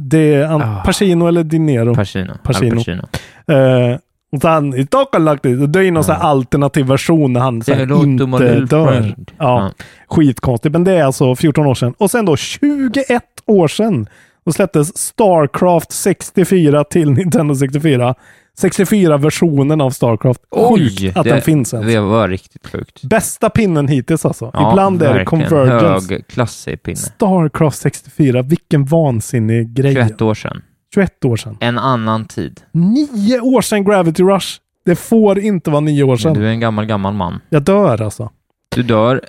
det 0.01 0.33
är 0.33 0.45
an, 0.47 0.61
Ah. 0.61 0.81
Pacino 0.85 1.27
eller 1.27 1.43
Di 1.43 1.59
Niro. 1.59 1.95
Pacino. 1.95 2.33
Pacino. 2.43 2.71
Al 2.71 2.77
Pacino. 2.77 3.01
Eh, 3.47 3.97
och 4.33 4.39
"It's 4.43 4.85
talking 4.87 5.25
like 5.25 5.37
this." 5.41 5.67
det 5.69 5.79
är 5.87 5.91
någon 5.91 6.03
sån 6.03 6.15
här 6.15 6.21
alternativ 6.21 6.85
version 6.85 7.33
när 7.33 7.39
han 7.39 7.61
så 7.61 7.73
här, 7.73 7.79
Det 7.79 7.85
låter 7.85 8.07
inte 8.07 8.75
dör. 8.75 8.87
friend. 8.87 9.31
Ja, 9.37 9.71
skitkonstigt. 10.07 10.73
Men 10.73 10.83
det 10.83 10.91
är 10.91 11.03
alltså 11.03 11.35
14 11.35 11.65
år 11.65 11.75
sedan. 11.75 11.93
Och 11.97 12.11
sen 12.11 12.25
då 12.25 12.35
21 12.35 13.23
år 13.45 13.67
sedan. 13.67 14.07
Då 14.45 14.51
släpptes 14.51 14.97
Starcraft 14.97 15.91
64 15.91 16.83
till 16.83 17.11
Nintendo 17.11 17.55
64. 17.55 18.15
64-versionen 18.61 19.81
av 19.81 19.89
Starcraft. 19.89 20.41
Sjukt 20.77 21.17
att 21.17 21.23
det, 21.23 21.29
den 21.29 21.41
finns 21.41 21.73
ens. 21.73 21.87
Det 21.87 21.99
var 21.99 22.27
riktigt 22.27 22.67
sjukt. 22.67 23.03
Bästa 23.03 23.49
pinnen 23.49 23.87
hittills 23.87 24.25
alltså. 24.25 24.51
Ja, 24.53 24.71
Ibland 24.71 25.01
är 25.01 25.19
det. 25.19 25.25
Convergence. 25.25 26.13
Högklassig 26.13 26.83
pinne. 26.83 26.95
Starcraft 26.97 27.77
64, 27.77 28.41
vilken 28.41 28.85
vansinnig 28.85 29.73
grej. 29.73 29.93
21 29.93 30.21
år 30.21 30.33
sedan. 30.33 30.61
21 30.93 31.25
år 31.25 31.37
sedan. 31.37 31.57
En 31.59 31.77
annan 31.77 32.25
tid. 32.25 32.61
Nio 32.71 33.39
år 33.39 33.61
sedan 33.61 33.83
Gravity 33.85 34.23
Rush. 34.23 34.47
Det 34.85 34.95
får 34.95 35.39
inte 35.39 35.69
vara 35.69 35.79
nio 35.79 36.03
år 36.03 36.17
sedan. 36.17 36.33
Du 36.33 36.45
är 36.45 36.49
en 36.49 36.59
gammal, 36.59 36.85
gammal 36.85 37.13
man. 37.13 37.39
Jag 37.49 37.61
dör 37.61 38.01
alltså. 38.01 38.29
Du 38.75 38.83
dör. 38.83 39.21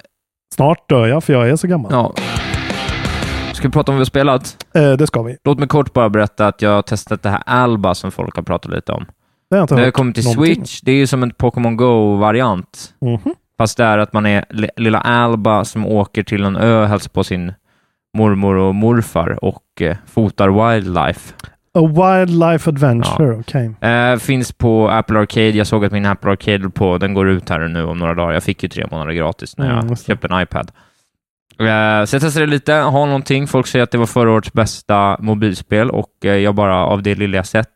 Snart 0.54 0.88
dör 0.88 1.06
jag, 1.06 1.24
för 1.24 1.32
jag 1.32 1.48
är 1.48 1.56
så 1.56 1.66
gammal. 1.66 1.92
Ja. 1.92 2.14
Ska 3.62 3.68
vi 3.68 3.72
prata 3.72 3.92
om 3.92 3.96
vad 3.96 3.98
vi 3.98 4.00
har 4.00 4.04
spelat? 4.04 4.66
Eh, 4.74 4.92
det 4.92 5.06
ska 5.06 5.22
vi. 5.22 5.36
Låt 5.44 5.58
mig 5.58 5.68
kort 5.68 5.92
bara 5.92 6.08
berätta 6.10 6.46
att 6.46 6.62
jag 6.62 6.70
har 6.70 6.82
testat 6.82 7.22
det 7.22 7.30
här 7.30 7.42
Alba 7.46 7.94
som 7.94 8.10
folk 8.12 8.36
har 8.36 8.42
pratat 8.42 8.72
lite 8.72 8.92
om. 8.92 9.04
Det 9.50 9.56
har 9.56 9.58
jag 9.58 9.64
inte 9.64 9.74
Det 9.74 9.80
har 9.80 9.84
hört 9.84 9.94
kommit 9.94 10.14
till 10.14 10.24
någonting. 10.24 10.54
Switch. 10.54 10.80
Det 10.80 10.92
är 10.92 10.96
ju 10.96 11.06
som 11.06 11.22
en 11.22 11.30
Pokémon 11.30 11.76
Go-variant. 11.76 12.94
Mhm. 13.00 13.34
Fast 13.58 13.76
det 13.76 13.84
är 13.84 13.98
att 13.98 14.12
man 14.12 14.26
är 14.26 14.44
li- 14.50 14.68
lilla 14.76 14.98
Alba 15.00 15.64
som 15.64 15.86
åker 15.86 16.22
till 16.22 16.44
en 16.44 16.56
ö 16.56 16.82
och 16.82 16.88
hälsar 16.88 17.08
på 17.10 17.24
sin 17.24 17.52
mormor 18.18 18.54
och 18.56 18.74
morfar 18.74 19.44
och 19.44 19.62
eh, 19.82 19.96
fotar 20.06 20.48
wildlife. 20.72 21.34
A 21.74 21.80
Wildlife 21.86 22.70
Adventure, 22.70 23.36
okej. 23.40 23.74
Eh, 23.90 24.16
finns 24.16 24.52
på 24.52 24.88
Apple 24.90 25.18
Arcade. 25.18 25.48
Jag 25.50 25.66
såg 25.66 25.84
att 25.84 25.92
min 25.92 26.06
Apple 26.06 26.30
Arcade 26.30 26.70
på, 26.70 26.98
den 26.98 27.14
går 27.14 27.28
ut 27.28 27.48
här 27.50 27.68
nu 27.68 27.84
om 27.84 27.98
några 27.98 28.14
dagar. 28.14 28.32
Jag 28.32 28.42
fick 28.42 28.62
ju 28.62 28.68
tre 28.68 28.86
månader 28.90 29.12
gratis 29.12 29.58
när 29.58 29.64
Mm, 29.64 29.76
jag 29.76 29.90
just 29.90 30.06
det. 30.06 30.12
köpte 30.12 30.28
en 30.30 30.40
iPad. 30.42 30.70
Eh, 31.66 32.04
så 32.04 32.14
jag 32.16 32.22
testade 32.22 32.46
lite, 32.46 32.72
har 32.72 33.06
någonting. 33.06 33.46
Folk 33.46 33.66
säger 33.66 33.82
att 33.82 33.90
det 33.90 33.98
var 33.98 34.06
förra 34.06 34.30
årets 34.32 34.52
bästa 34.52 35.16
mobilspel 35.20 35.90
och 35.90 36.24
eh, 36.24 36.36
jag 36.36 36.54
bara 36.54 36.84
av 36.84 37.02
det 37.02 37.14
lilla 37.14 37.36
jag 37.36 37.46
sett 37.46 37.68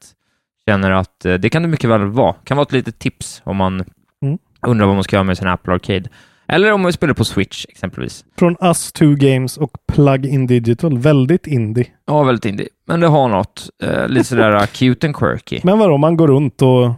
känner 0.68 0.90
att 0.90 1.24
eh, 1.24 1.34
det 1.34 1.48
kan 1.50 1.62
det 1.62 1.68
mycket 1.68 1.90
väl 1.90 2.04
vara. 2.04 2.32
Kan 2.32 2.56
vara 2.56 2.62
ett 2.66 2.72
litet 2.72 2.98
tips 2.98 3.42
om 3.44 3.56
man 3.56 3.84
Mm. 4.22 4.38
undrar 4.66 4.86
vad 4.86 4.94
man 4.94 5.04
ska 5.04 5.16
göra 5.16 5.24
med 5.24 5.38
sin 5.38 5.48
Apple 5.48 5.72
Arcade. 5.74 6.08
Eller 6.48 6.72
om 6.72 6.80
man 6.82 6.92
spelar 6.92 7.14
på 7.14 7.24
Switch 7.24 7.64
exempelvis. 7.68 8.24
Från 8.38 8.56
Us 8.60 8.92
Two 8.92 9.14
Games 9.14 9.56
och 9.56 9.70
Plug-In 9.92 10.46
Digital. 10.46 10.98
Väldigt 10.98 11.46
indie. 11.46 11.86
Ja, 12.06 12.22
väldigt 12.22 12.44
indie. 12.44 12.68
Men 12.86 13.00
det 13.00 13.06
har 13.06 13.28
något. 13.28 13.68
Eh, 13.82 14.08
lite 14.08 14.24
sådär 14.24 14.66
cute 14.72 15.06
and 15.06 15.16
quirky. 15.16 15.60
Men 15.64 15.78
vadå, 15.78 15.96
man 15.98 16.16
går 16.16 16.28
runt 16.28 16.62
och... 16.62 16.92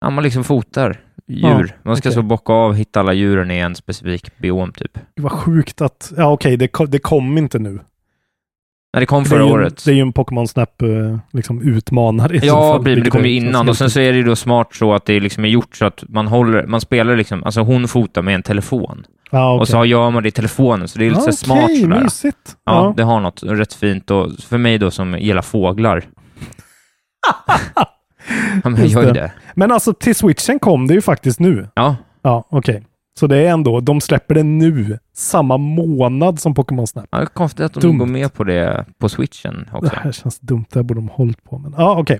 Ja, 0.00 0.10
man 0.10 0.24
liksom 0.24 0.44
fotar 0.44 1.00
djur. 1.28 1.66
Ja, 1.68 1.74
man 1.82 1.96
ska 1.96 2.08
okej. 2.08 2.12
så 2.14 2.22
bocka 2.22 2.52
av, 2.52 2.74
hitta 2.74 3.00
alla 3.00 3.12
djuren 3.12 3.50
i 3.50 3.58
en 3.58 3.74
specifik 3.74 4.38
biom 4.38 4.72
typ. 4.72 4.98
Det 5.16 5.22
var 5.22 5.30
sjukt 5.30 5.80
att... 5.80 6.12
Ja, 6.16 6.32
okej, 6.32 6.56
det, 6.56 6.68
kom, 6.68 6.90
det 6.90 6.98
kom 6.98 7.38
inte 7.38 7.58
nu. 7.58 7.70
Nej, 7.72 9.00
det 9.00 9.06
kom 9.06 9.22
Det 9.22 9.26
är 9.26 9.30
förra 9.30 9.40
ju, 9.42 9.46
en- 9.46 9.52
året. 9.54 9.84
Det 9.84 9.90
är 9.90 9.94
ju 9.94 10.00
en 10.00 10.12
Pokémon 10.12 10.48
Snap 10.48 10.82
eh, 10.82 11.18
liksom 11.32 11.62
utmanare 11.62 12.36
Ja, 12.42 12.72
fall, 12.74 12.84
det, 12.84 12.94
det 12.94 13.10
kom 13.10 13.24
ju 13.24 13.32
innan 13.36 13.68
och 13.68 13.76
sen 13.76 13.90
så 13.90 14.00
är 14.00 14.12
det 14.12 14.18
ju 14.18 14.24
då 14.24 14.36
smart 14.36 14.74
så 14.74 14.94
att 14.94 15.04
det 15.06 15.20
liksom 15.20 15.44
är 15.44 15.48
gjort 15.48 15.76
så 15.76 15.86
att 15.86 16.04
man 16.08 16.26
håller, 16.26 16.66
man 16.66 16.80
spelar 16.80 17.16
liksom, 17.16 17.44
alltså 17.44 17.60
hon 17.60 17.88
fotar 17.88 18.22
med 18.22 18.34
en 18.34 18.42
telefon. 18.42 19.04
Ja, 19.30 19.52
okej. 19.54 19.60
Och 19.60 19.68
så 19.68 19.84
gör 19.84 20.10
man 20.10 20.22
det 20.22 20.28
i 20.28 20.32
telefonen, 20.32 20.88
så 20.88 20.98
det 20.98 21.06
är 21.06 21.10
lite 21.10 21.22
så 21.22 21.28
Ja, 21.28 21.32
smart 21.32 21.76
sådär. 21.80 22.02
mysigt. 22.02 22.56
Ja, 22.64 22.72
Ja. 22.84 22.94
det 22.96 23.02
har 23.02 23.20
något 23.20 23.42
rätt 23.42 23.74
fint 23.74 24.10
och 24.10 24.30
för 24.48 24.58
mig 24.58 24.78
då 24.78 24.90
som 24.90 25.18
gillar 25.18 25.42
fåglar. 25.42 26.04
ja, 28.64 28.70
Just 28.70 28.94
gör 28.94 29.02
ju 29.06 29.12
det. 29.12 29.32
Men 29.54 29.72
alltså 29.72 29.92
till 29.94 30.14
switchen 30.14 30.58
kom 30.58 30.86
det 30.86 30.94
ju 30.94 31.00
faktiskt 31.02 31.40
nu. 31.40 31.68
Ja. 31.74 31.96
Ja, 32.22 32.44
okej. 32.50 32.86
Så 33.18 33.26
det 33.26 33.36
är 33.36 33.50
ändå, 33.50 33.80
de 33.80 34.00
släpper 34.00 34.34
det 34.34 34.42
nu, 34.42 34.98
samma 35.14 35.56
månad 35.56 36.40
som 36.40 36.54
Pokémon 36.54 36.86
Snap. 36.86 37.06
Ja, 37.10 37.18
det 37.18 37.24
är 37.24 37.26
konstigt 37.26 37.64
att 37.66 37.72
de 37.74 37.80
Dumt. 37.80 37.98
går 37.98 38.06
med 38.06 38.34
på 38.34 38.44
det 38.44 38.84
på 38.98 39.08
switchen 39.08 39.68
också. 39.72 39.90
Det 39.94 40.00
här 40.00 40.12
känns 40.12 40.40
dumt, 40.40 40.64
det 40.72 40.78
här 40.78 40.84
borde 40.84 41.00
de 41.00 41.08
hållit 41.08 41.44
på 41.44 41.58
med. 41.58 41.72
Ja, 41.76 41.98
okej. 42.00 42.18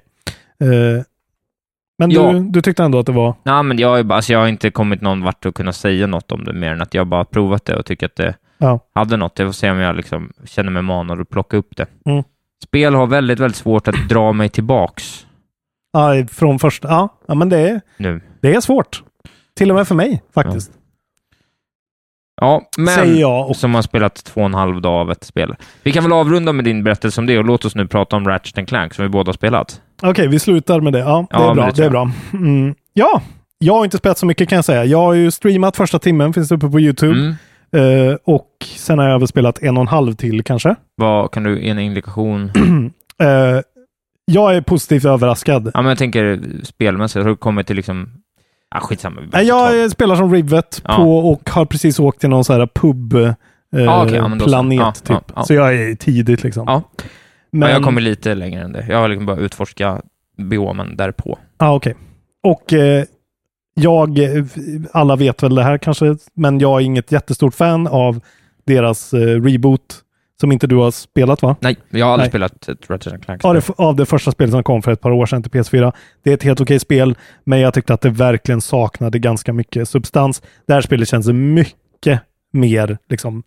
Eh, 0.61 1.02
men 1.98 2.11
Ja. 2.11 2.32
du, 2.32 2.40
du 2.40 2.62
tyckte 2.62 2.84
ändå 2.84 2.98
att 2.98 3.07
det 3.07 3.12
var... 3.12 3.34
Nej, 3.42 3.62
men 3.62 3.78
jag, 3.78 4.12
alltså 4.12 4.32
jag 4.32 4.40
har 4.40 4.46
inte 4.48 4.70
kommit 4.70 5.00
någon 5.00 5.22
vart 5.22 5.46
att 5.46 5.54
kunna 5.54 5.72
säga 5.72 6.07
något 6.07 6.32
om 6.32 6.44
det 6.44 6.52
mer 6.52 6.70
än 6.72 6.82
att 6.82 6.94
jag 6.94 7.07
bara 7.07 7.24
provat 7.24 7.64
det 7.64 7.76
och 7.76 7.86
tycker 7.86 8.07
att 8.07 8.16
det 8.16 8.34
Ja. 8.59 8.80
hade 8.94 9.16
något. 9.16 9.38
Jag 9.38 9.48
får 9.48 9.52
se 9.52 9.70
om 9.70 9.78
jag 9.78 9.96
liksom 9.96 10.32
känner 10.44 10.70
mig 10.70 10.82
manad 10.82 11.20
att 11.20 11.28
plocka 11.30 11.57
upp 11.57 11.76
det. 11.76 11.86
Mm. 12.07 12.22
Spel 12.64 12.94
har 12.94 13.07
väldigt, 13.07 13.40
väldigt 13.40 13.57
svårt 13.57 13.88
att 13.88 14.09
dra 14.09 14.32
mig 14.32 14.48
tillbaks 14.48 15.25
Ja, 15.99 16.26
från 16.32 16.59
första... 16.59 16.88
Ja, 16.88 17.09
ja 17.28 17.34
men 17.34 17.49
det 17.49 17.59
är, 17.59 17.80
nu. 17.97 18.20
det 18.42 18.55
är 18.55 18.61
svårt. 18.61 19.03
Till 19.57 19.70
och 19.70 19.76
med 19.76 19.88
för 19.88 19.94
mig 19.94 20.22
faktiskt. 20.34 20.70
Ja, 22.40 22.62
men 22.78 22.86
Säger 22.86 23.20
jag 23.20 23.49
och- 23.51 23.57
som 23.57 23.74
har 23.74 23.82
spelat 23.82 24.14
två 24.24 24.40
och 24.40 24.47
en 24.47 24.55
halv 24.55 24.80
dag 24.80 24.94
av 24.94 25.11
ett 25.11 25.24
spel. 25.24 25.55
Vi 25.82 25.92
kan 25.92 26.03
väl 26.03 26.12
avrunda 26.12 26.53
med 26.53 26.64
din 26.64 26.84
berättelse 26.84 27.20
om 27.20 27.26
det 27.26 27.38
och 27.38 27.44
låt 27.44 27.64
oss 27.64 27.74
nu 27.74 27.86
prata 27.86 28.16
om 28.16 28.28
Ratchet 28.28 28.68
Clank 28.68 28.94
som 28.94 29.03
vi 29.03 29.09
båda 29.09 29.28
har 29.28 29.32
spelat. 29.34 29.80
Okej, 30.03 30.28
vi 30.28 30.38
slutar 30.38 30.80
med 30.80 30.92
det. 30.92 30.99
Ja, 30.99 31.26
det 31.30 31.36
Ja, 31.36 31.42
är 31.42 31.47
men 31.47 31.57
bra. 31.57 31.70
det 31.76 31.84
är 31.84 31.90
bra. 31.90 32.11
Mm. 32.32 32.74
Ja, 32.92 33.22
jag 33.59 33.74
har 33.74 33.84
inte 33.84 33.97
spelat 33.99 34.18
så 34.18 34.26
mycket 34.26 34.49
kan 34.49 34.57
jag 34.57 34.64
säga. 34.64 34.84
Jag 34.84 34.99
har 34.99 35.12
ju 35.14 35.30
streamat 35.30 35.76
första 35.76 35.99
timmen, 35.99 36.32
finns 36.32 36.53
uppe 36.53 36.68
på 36.68 36.80
YouTube. 36.80 37.20
Mm. 37.20 38.09
Eh, 38.11 38.16
och 38.24 38.49
sen 38.76 38.99
har 38.99 39.09
jag 39.09 39.18
väl 39.18 39.28
spelat 39.28 39.62
en 39.62 39.76
och 39.76 39.80
en 39.80 39.88
halv 39.88 40.14
till 40.14 40.44
kanske. 40.44 40.74
Vad 40.97 41.30
kan 41.30 41.42
du 41.42 41.61
en 41.66 41.78
indikation? 41.78 42.51
Eh, 43.18 43.61
jag 44.32 44.56
är 44.56 44.60
positivt 44.60 45.04
överraskad. 45.04 45.70
ja, 45.74 45.82
men 45.82 45.88
jag 45.88 45.98
tänker 45.98 46.40
spelmässigt, 46.62 47.22
har 47.22 47.30
du 47.30 47.36
kommit 47.36 47.66
till 47.66 47.76
liksom... 47.76 48.10
Ah, 48.70 48.80
skitsamma. 48.80 49.20
Nej, 49.32 49.46
jag 49.46 49.90
spelar 49.90 50.16
som 50.16 50.32
Rivet 50.32 50.82
Ja. 50.84 50.96
på 50.96 51.18
och 51.30 51.50
har 51.50 51.64
precis 51.64 51.98
åkt 52.00 52.20
till 52.20 52.28
någon 52.28 52.44
sån 52.44 52.60
här 52.60 52.68
pub 52.74 53.14
eh, 53.14 53.32
Ah, 53.88 54.04
okej, 54.04 54.16
ja, 54.16 54.38
så. 54.38 54.44
planet 54.44 54.78
Ja, 54.78 54.92
typ. 55.16 55.32
ja. 55.36 55.44
Så 55.44 55.54
jag 55.54 55.74
är 55.74 55.94
tidigt 55.94 56.42
liksom. 56.42 56.82
Men, 57.50 57.70
jag 57.70 57.82
kommer 57.82 58.00
lite 58.00 58.34
längre 58.34 58.62
än 58.62 58.72
det. 58.72 58.86
Jag 58.88 58.98
har 58.98 59.08
liksom 59.08 59.26
bara 59.26 59.36
utforska 59.36 60.02
biomen 60.38 60.96
därpå. 60.96 61.38
Ja, 61.58 61.74
okej. 61.74 61.94
Och 62.42 62.72
eh, 62.72 63.04
jag, 63.74 64.18
eh, 64.18 64.44
alla 64.92 65.16
vet 65.16 65.42
väl 65.42 65.54
det 65.54 65.62
här 65.62 65.78
kanske, 65.78 66.16
men 66.34 66.58
jag 66.60 66.80
är 66.80 66.84
inget 66.84 67.12
jättestort 67.12 67.54
fan 67.54 67.86
av 67.86 68.20
deras 68.64 69.14
eh, 69.14 69.42
reboot 69.42 69.82
som 70.41 70.53
inte 70.53 70.66
du 70.66 70.76
har 70.76 70.91
spelat 70.91 71.43
va? 71.43 71.57
Nej, 71.61 71.76
jag 71.91 72.07
har 72.07 72.12
aldrig 72.12 72.24
Nej. 72.24 72.30
spelat 72.30 72.68
ett 72.68 72.91
Ratchet 72.91 73.24
Clank. 73.24 73.45
Av 73.45 73.55
det, 73.55 73.70
av 73.76 73.97
det 73.97 74.07
första 74.07 74.32
spelet 74.32 74.53
som 74.53 74.62
kom 74.62 74.82
för 74.82 74.93
ett 74.93 75.01
par 75.01 75.11
år 75.11 75.26
sedan 75.26 75.43
till 75.43 75.53
PS4. 75.53 75.93
Det 76.22 76.30
är 76.30 76.34
ett 76.34 76.43
helt 76.43 76.61
okej 76.61 76.78
spel, 76.78 77.18
men 77.45 77.61
jag 77.61 77.74
tyckte 77.74 77.95
att 77.95 78.01
det 78.01 78.11
verkligen 78.11 78.61
saknade 78.61 79.18
ganska 79.18 79.53
mycket 79.53 79.89
substans. 79.89 80.43
Det 80.66 80.72
här 80.72 80.80
spelet 80.80 81.09
känns 81.09 81.28
mycket 81.28 82.20
mer 82.53 82.99
liksom 83.09 83.43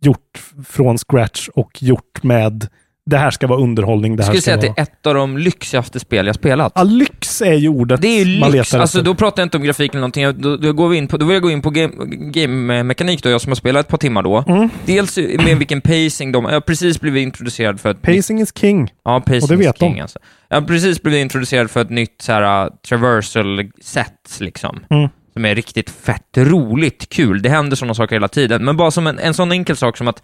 gjort 0.00 0.44
från 0.66 0.98
scratch 0.98 1.48
och 1.48 1.82
gjort 1.82 2.22
med 2.22 2.68
det 3.08 3.18
här 3.18 3.30
ska 3.30 3.46
vara 3.46 3.60
underhållning. 3.60 4.16
Det 4.16 4.22
här 4.22 4.26
skulle 4.26 4.40
ska 4.40 4.44
säga 4.44 4.54
att 4.54 4.60
det 4.60 4.68
vara... 4.68 4.76
är 4.76 4.82
ett 4.82 5.06
av 5.06 5.14
de 5.14 5.38
lyxigaste 5.38 6.00
spel 6.00 6.26
jag 6.26 6.34
spelat. 6.34 6.72
Ja, 6.74 6.82
lyx 6.82 7.42
är 7.42 7.54
ju 7.54 7.68
ordet 7.68 8.02
Det 8.02 8.20
är 8.20 8.24
lyx. 8.24 8.74
Alltså, 8.74 9.02
då 9.02 9.14
pratar 9.14 9.42
jag 9.42 9.46
inte 9.46 9.56
om 9.56 9.62
grafik 9.62 9.90
eller 9.90 10.00
någonting. 10.00 10.40
Då, 10.42 10.56
då, 10.56 10.72
går 10.72 10.88
vi 10.88 10.96
in 10.96 11.08
på, 11.08 11.16
då 11.16 11.26
vill 11.26 11.34
jag 11.34 11.42
gå 11.42 11.50
in 11.50 11.62
på 11.62 11.70
game- 11.70 12.30
game-mekanik 12.30 13.22
då, 13.22 13.30
jag 13.30 13.40
som 13.40 13.50
har 13.50 13.54
spelat 13.54 13.86
ett 13.86 13.90
par 13.90 13.98
timmar 13.98 14.22
då. 14.22 14.44
Mm. 14.48 14.68
Dels 14.86 15.16
med 15.16 15.58
vilken 15.58 15.80
pacing 15.80 16.32
de... 16.32 16.44
Jag 16.44 16.52
har 16.52 16.60
precis 16.60 17.00
blivit 17.00 17.22
introducerad 17.22 17.80
för 17.80 17.90
ett 17.90 18.02
Pacing 18.02 18.40
is 18.40 18.52
king. 18.58 18.90
Ja, 19.04 19.20
pacing 19.20 19.42
och 19.42 19.48
det 19.48 19.56
vet 19.56 19.74
is 19.74 19.80
king 19.80 19.94
de. 19.94 20.00
alltså. 20.00 20.18
Jag 20.48 20.60
har 20.60 20.66
precis 20.66 21.02
blivit 21.02 21.20
introducerad 21.20 21.70
för 21.70 21.80
ett 21.80 21.90
nytt 21.90 22.22
så 22.22 22.32
här, 22.32 22.64
uh, 22.64 22.72
traversal-set 22.88 24.36
liksom. 24.40 24.80
Mm. 24.90 25.08
Som 25.32 25.44
är 25.44 25.54
riktigt 25.54 25.90
fett 25.90 26.36
roligt 26.36 27.08
kul. 27.08 27.42
Det 27.42 27.48
händer 27.48 27.76
sådana 27.76 27.94
saker 27.94 28.16
hela 28.16 28.28
tiden. 28.28 28.64
Men 28.64 28.76
bara 28.76 28.90
som 28.90 29.06
en, 29.06 29.18
en 29.18 29.34
sån 29.34 29.52
enkel 29.52 29.76
sak 29.76 29.96
som 29.96 30.08
att 30.08 30.22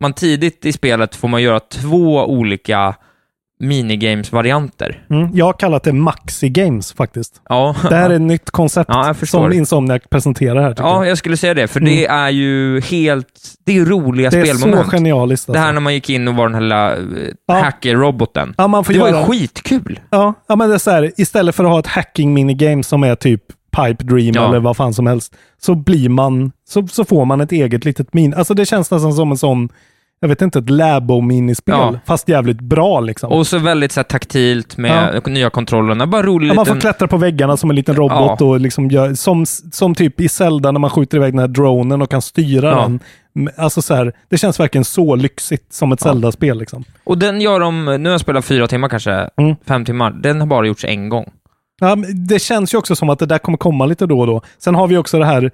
man 0.00 0.12
tidigt 0.12 0.64
i 0.66 0.72
spelet 0.72 1.16
får 1.16 1.28
man 1.28 1.42
göra 1.42 1.60
två 1.60 2.24
olika 2.24 2.94
minigames-varianter. 3.60 5.06
Mm. 5.10 5.28
Jag 5.34 5.44
har 5.44 5.52
kallat 5.52 5.82
det 5.82 5.92
Maxi 5.92 6.48
Games 6.48 6.92
faktiskt. 6.92 7.40
Ja. 7.48 7.76
Det 7.90 7.96
här 7.96 8.10
är 8.10 8.14
ett 8.14 8.20
nytt 8.20 8.50
koncept 8.50 8.90
Ja, 8.94 9.14
som 9.14 9.52
Insomniac 9.52 10.02
presenterar 10.10 10.62
här. 10.62 10.74
Ja, 10.78 10.94
jag. 10.96 11.06
jag 11.10 11.18
skulle 11.18 11.36
säga 11.36 11.54
det, 11.54 11.68
för 11.68 11.80
det 11.80 12.06
är 12.06 12.30
ju 12.30 12.80
helt... 12.80 13.26
Det 13.66 13.76
är 13.78 13.84
roliga 13.84 14.28
Mm. 14.28 14.44
Det 14.44 14.50
är 14.50 14.54
spelmoment. 14.54 14.90
så 14.90 14.96
genialiskt. 14.96 15.46
Det 15.46 15.50
Alltså. 15.50 15.62
här 15.66 15.72
när 15.72 15.80
man 15.80 15.94
gick 15.94 16.10
in 16.10 16.28
och 16.28 16.34
var 16.34 16.44
den 16.48 16.54
här 16.54 16.60
lilla 16.60 16.96
Ja. 16.96 17.32
ja. 17.46 17.54
hacker-roboten. 17.54 18.54
Ja, 18.58 18.84
det 18.88 18.98
var 18.98 19.08
göra- 19.08 19.20
ju 19.20 19.24
skitkul. 19.26 20.00
Ja, 20.10 20.34
ja, 20.48 20.56
men 20.56 20.68
det 20.68 20.74
är 20.74 20.78
så 20.78 20.90
här, 20.90 21.12
istället 21.16 21.54
för 21.54 21.64
att 21.64 21.70
ha 21.70 21.78
ett 21.78 21.86
hacking 21.86 22.34
minigame 22.34 22.82
som 22.82 23.02
är 23.02 23.14
typ 23.14 23.42
Pipe 23.76 24.04
Dream 24.04 24.32
Ja. 24.34 24.48
eller 24.48 24.60
vad 24.60 24.76
fan 24.76 24.94
som 24.94 25.06
helst, 25.06 25.36
så 25.60 25.74
blir 25.74 26.08
man, 26.08 26.52
så, 26.68 26.86
så 26.86 27.04
får 27.04 27.24
man 27.24 27.40
ett 27.40 27.52
eget 27.52 27.84
litet 27.84 28.14
min. 28.14 28.34
Alltså 28.34 28.54
det 28.54 28.66
känns 28.66 28.90
nästan 28.90 29.12
som 29.12 29.30
en 29.30 29.36
sån, 29.36 29.68
jag 30.20 30.28
vet 30.28 30.42
inte, 30.42 30.58
ett 30.58 30.70
Labo-minispel, 30.70 31.74
Ja. 31.78 31.94
fast 32.06 32.28
jävligt 32.28 32.60
bra 32.60 33.00
liksom. 33.00 33.32
Och 33.32 33.46
så 33.46 33.58
väldigt 33.58 33.92
så 33.92 34.00
här, 34.00 34.04
taktilt 34.04 34.76
med 34.76 35.22
nya 35.26 35.50
kontrollerna. 35.50 36.06
Bara 36.06 36.22
rolig 36.22 36.50
Ja, 36.50 36.54
man 36.54 36.66
får 36.66 36.80
klättra 36.80 37.08
på 37.08 37.16
väggarna 37.16 37.56
som 37.56 37.70
en 37.70 37.76
liten 37.76 37.94
robot 37.96 38.36
Ja. 38.40 38.46
och 38.46 38.60
liksom 38.60 38.90
gör, 38.90 39.14
som, 39.14 39.46
som 39.72 39.94
typ 39.94 40.20
i 40.20 40.28
Zelda 40.28 40.70
när 40.72 40.80
man 40.80 40.90
skjuter 40.90 41.16
iväg 41.18 41.32
den 41.32 41.38
här 41.40 41.48
dronen 41.48 42.02
och 42.02 42.10
kan 42.10 42.22
styra 42.22 42.68
Ja. 42.70 42.76
den. 42.82 43.00
Alltså 43.56 43.82
så 43.82 43.94
här, 43.94 44.12
det 44.28 44.38
känns 44.38 44.60
verkligen 44.60 44.84
så 44.84 45.14
lyxigt 45.16 45.72
som 45.72 45.92
ett 45.92 46.00
Ja. 46.04 46.10
Zelda-spel 46.10 46.58
liksom. 46.58 46.84
Och 47.04 47.18
den 47.18 47.40
gör 47.40 47.60
de... 47.60 47.84
Nu 47.84 48.04
har 48.04 48.10
jag 48.10 48.20
spelat 48.20 48.44
fyra 48.44 48.66
timmar 48.66 48.88
kanske, 48.88 49.28
Mm. 49.36 49.56
fem 49.68 49.84
timmar. 49.84 50.10
Den 50.10 50.40
har 50.40 50.46
bara 50.46 50.66
gjorts 50.66 50.84
en 50.84 51.08
gång. 51.08 51.30
Ja, 51.80 51.96
det 52.28 52.38
känns 52.38 52.74
ju 52.74 52.78
också 52.78 52.96
som 52.96 53.10
att 53.10 53.18
det 53.18 53.26
där 53.26 53.38
kommer 53.38 53.58
komma 53.58 53.86
lite 53.86 54.06
då 54.06 54.20
och 54.20 54.26
då. 54.26 54.42
Sen 54.58 54.74
har 54.74 54.86
vi 54.88 54.96
också 54.96 55.18
det 55.18 55.24
här 55.26 55.44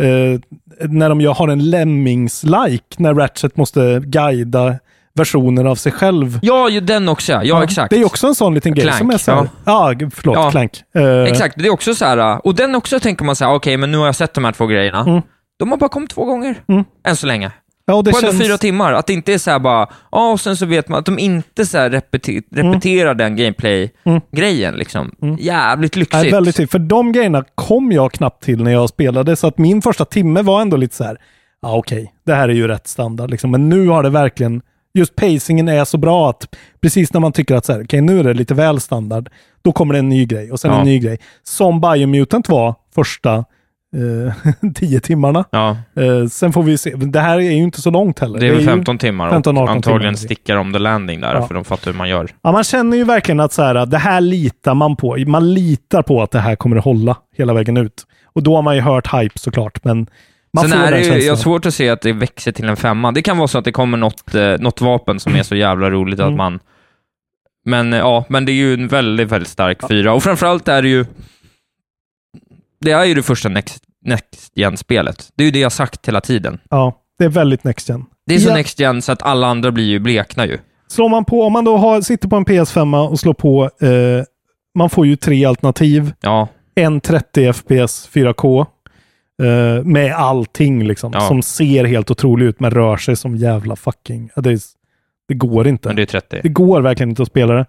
eh, 0.00 0.40
när 0.88 1.08
de 1.08 1.20
gör, 1.20 1.34
har 1.34 1.48
en 1.48 1.60
Lemmings-like, 1.60 2.80
när 2.96 3.14
Ratchet 3.14 3.56
måste 3.56 4.00
guida 4.04 4.74
versioner 5.14 5.64
av 5.64 5.74
sig 5.74 5.92
själv. 5.92 6.38
Ja, 6.42 6.68
ju 6.68 6.80
den 6.80 7.08
också 7.08 7.32
ja. 7.32 7.42
Ja, 7.44 7.64
exakt. 7.64 7.90
Det 7.90 7.96
är 8.00 8.04
också 8.06 8.26
en 8.26 8.34
sån 8.34 8.54
liten 8.54 8.74
grej 8.74 8.82
Clank, 8.84 8.98
som 8.98 9.10
är 9.10 9.18
så 9.18 9.32
här, 9.32 9.48
ja, 9.64 9.92
g- 9.92 10.08
förlåt, 10.14 10.36
Ja. 10.36 10.50
Clank. 10.50 10.72
Eh, 10.94 11.22
Exakt, 11.22 11.58
det 11.58 11.66
är 11.66 11.70
också 11.72 11.94
så 11.94 12.04
här, 12.04 12.46
och 12.46 12.54
den 12.54 12.74
också 12.74 13.00
tänker 13.00 13.24
man 13.24 13.36
så 13.36 13.44
här, 13.44 13.54
okej, 13.54 13.76
men 13.76 13.90
nu 13.92 13.98
har 13.98 14.06
jag 14.06 14.14
sett 14.14 14.34
de 14.34 14.44
här 14.44 14.52
två 14.52 14.66
grejerna. 14.66 15.00
Mm. 15.00 15.22
De 15.58 15.70
har 15.70 15.78
bara 15.78 15.88
kommit 15.88 16.10
två 16.10 16.24
gånger, 16.24 16.54
Mm. 16.68 16.84
än 17.08 17.16
så 17.16 17.26
länge. 17.26 17.52
Ja, 17.90 18.02
på 18.02 18.08
ändå 18.08 18.20
känns- 18.20 18.42
fyra 18.42 18.58
timmar. 18.58 18.92
Att 18.92 19.06
det 19.06 19.12
inte 19.12 19.32
är 19.34 19.38
så 19.38 19.50
här 19.50 19.58
bara, 19.58 19.88
ja, 20.12 20.32
och 20.32 20.40
sen 20.40 20.56
så 20.56 20.66
vet 20.66 20.88
man 20.88 20.98
att 20.98 21.06
de 21.06 21.18
inte 21.18 21.66
så 21.66 21.78
repeti- 21.78 22.42
repeterar 22.50 23.14
den 23.14 23.36
gameplay-grejen 23.36 24.74
liksom. 24.74 25.10
Jävligt 25.38 25.96
lyxigt. 25.96 26.22
Nej, 26.22 26.30
väldigt 26.32 26.56
till. 26.56 26.68
För 26.68 26.78
de 26.78 27.12
grejerna 27.12 27.44
kom 27.54 27.92
jag 27.92 28.12
knappt 28.12 28.42
till 28.44 28.62
när 28.62 28.70
jag 28.72 28.88
spelade, 28.88 29.36
så 29.36 29.46
att 29.46 29.58
min 29.58 29.82
första 29.82 30.04
timme 30.04 30.42
var 30.42 30.60
ändå 30.62 30.76
lite 30.76 30.96
så 30.96 31.04
här, 31.04 31.16
ja 31.62 31.76
okej, 31.76 32.12
det 32.26 32.34
här 32.34 32.48
är 32.48 32.52
ju 32.54 32.68
rätt 32.68 32.86
standard 32.88 33.30
liksom. 33.30 33.50
Men 33.50 33.68
nu 33.68 33.88
har 33.88 34.02
det 34.02 34.10
verkligen, 34.10 34.62
just 34.94 35.16
pacingen 35.16 35.68
är 35.68 35.84
så 35.84 35.98
bra 35.98 36.30
att 36.30 36.54
precis 36.80 37.12
när 37.12 37.20
man 37.20 37.32
tycker 37.32 37.54
att 37.54 37.64
så 37.64 37.72
här, 37.72 37.84
okej 37.84 38.00
nu 38.00 38.18
är 38.20 38.24
det 38.24 38.34
lite 38.34 38.54
väl 38.54 38.80
standard, 38.80 39.30
då 39.62 39.72
kommer 39.72 39.94
det 39.94 39.98
en 39.98 40.08
ny 40.08 40.26
grej 40.26 40.52
och 40.52 40.60
sen 40.60 40.70
Ja. 40.72 40.78
en 40.78 40.84
ny 40.84 40.98
grej. 40.98 41.18
Som 41.42 41.80
Biomutant 41.80 42.48
var 42.48 42.74
första 42.94 43.44
eh, 43.96 44.34
tio 44.74 45.00
timmarna. 45.00 45.44
Ja, 45.50 45.76
Eh, 45.96 46.26
sen 46.26 46.52
får 46.52 46.62
vi 46.62 46.78
se, 46.78 46.90
det 46.96 47.20
här 47.20 47.36
är 47.38 47.42
ju 47.42 47.52
inte 47.52 47.80
så 47.80 47.90
långt 47.90 48.18
heller. 48.18 48.40
det 48.40 48.46
är 48.46 48.50
väl 48.50 48.60
ju- 48.60 48.66
15 48.66 48.98
timmar 48.98 49.30
15, 49.30 49.56
och 49.56 49.62
18 49.62 49.76
antagligen 49.76 50.14
timmar. 50.14 50.24
stickar 50.26 50.56
om 50.56 50.72
the 50.72 50.78
landing 50.78 51.20
där, 51.20 51.34
Ja. 51.34 51.46
för 51.46 51.54
de 51.54 51.64
fattar 51.64 51.90
hur 51.92 51.98
man 51.98 52.08
gör. 52.08 52.30
Ja, 52.42 52.52
man 52.52 52.64
känner 52.64 52.96
ju 52.96 53.04
verkligen 53.04 53.40
att 53.40 53.52
så 53.52 53.62
här, 53.62 53.86
det 53.86 53.98
här 53.98 54.20
litar 54.20 54.74
man 54.74 54.96
på. 54.96 55.16
Man 55.26 55.54
litar 55.54 56.02
på 56.02 56.22
att 56.22 56.30
det 56.30 56.40
här 56.40 56.56
kommer 56.56 56.76
att 56.76 56.84
hålla 56.84 57.16
hela 57.36 57.54
vägen 57.54 57.76
ut. 57.76 58.06
Och 58.24 58.42
då 58.42 58.54
har 58.56 58.62
man 58.62 58.74
ju 58.76 58.80
hört 58.80 59.14
hype 59.14 59.38
såklart, 59.38 59.84
men 59.84 60.06
man 60.52 60.68
Sen 60.68 60.80
är 60.80 60.90
det 60.90 61.00
ju, 61.00 61.18
jag 61.24 61.32
har 61.32 61.36
svårt 61.36 61.66
att 61.66 61.74
se 61.74 61.88
att 61.88 62.00
det 62.00 62.12
växer 62.12 62.52
till 62.52 62.68
en 62.68 62.76
femma. 62.76 63.12
Det 63.12 63.22
kan 63.22 63.36
vara 63.38 63.48
så 63.48 63.58
att 63.58 63.64
det 63.64 63.72
kommer 63.72 63.98
något, 63.98 64.34
eh, 64.34 64.54
något 64.58 64.80
vapen 64.80 65.20
som 65.20 65.36
är 65.36 65.42
så 65.42 65.56
jävla 65.56 65.90
roligt 65.90 66.20
att 66.20 66.26
Mm. 66.26 66.36
man... 66.36 66.60
Men 67.64 67.92
eh, 67.92 67.98
ja, 67.98 68.24
men 68.28 68.44
det 68.44 68.52
är 68.52 68.54
ju 68.54 68.74
en 68.74 68.88
väldigt, 68.88 69.28
väldigt 69.32 69.48
stark 69.48 69.88
fyra. 69.88 70.12
Och 70.12 70.22
framförallt 70.22 70.68
är 70.68 70.82
det 70.82 70.88
ju... 70.88 71.04
Det 72.80 72.90
är 72.90 73.04
ju 73.04 73.14
det 73.14 73.22
första 73.22 73.48
Next, 73.48 73.82
next 74.04 74.52
Gen-spelet. 74.54 75.28
Det 75.34 75.42
är 75.42 75.44
ju 75.44 75.50
det 75.50 75.58
jag 75.58 75.72
sagt 75.72 76.08
hela 76.08 76.20
tiden. 76.20 76.58
Ja, 76.70 76.92
det 77.18 77.24
är 77.24 77.28
väldigt 77.28 77.64
next 77.64 77.88
gen. 77.88 78.04
Det 78.26 78.34
är 78.34 78.38
så 78.38 78.48
Ja. 78.48 78.54
Next 78.54 78.80
Gen 78.80 79.02
så 79.02 79.12
att 79.12 79.22
alla 79.22 79.46
andra 79.46 79.70
blir 79.72 79.84
ju 79.84 79.98
blekna 79.98 80.46
ju. 80.46 80.58
Slår 80.88 81.08
man 81.08 81.24
på, 81.24 81.42
om 81.42 81.52
man 81.52 81.64
då 81.64 81.76
har, 81.76 82.00
sitter 82.00 82.28
på 82.28 82.36
en 82.36 82.44
PS5 82.44 83.08
och 83.08 83.20
slår 83.20 83.34
på, 83.34 83.64
eh, 83.64 84.24
man 84.74 84.90
får 84.90 85.06
ju 85.06 85.16
tre 85.16 85.44
alternativ. 85.44 86.12
Ja, 86.20 86.48
En 86.74 87.00
30 87.00 87.52
FPS 87.52 88.08
4K. 88.12 88.66
Eh, 89.42 89.84
med 89.84 90.12
allting 90.14 90.86
liksom. 90.86 91.12
Ja. 91.14 91.20
Som 91.20 91.42
ser 91.42 91.84
helt 91.84 92.10
otroligt 92.10 92.48
ut, 92.48 92.60
men 92.60 92.70
rör 92.70 92.96
sig 92.96 93.16
som 93.16 93.36
jävla 93.36 93.76
fucking... 93.76 94.30
Det, 94.36 94.50
är, 94.50 94.58
det 95.28 95.34
går 95.34 95.66
inte. 95.68 95.88
men 95.88 95.96
det 95.96 96.02
är 96.02 96.06
30. 96.06 96.40
Det 96.42 96.48
går 96.48 96.80
verkligen 96.80 97.10
inte 97.10 97.22
att 97.22 97.28
spela 97.28 97.54
det. 97.54 97.66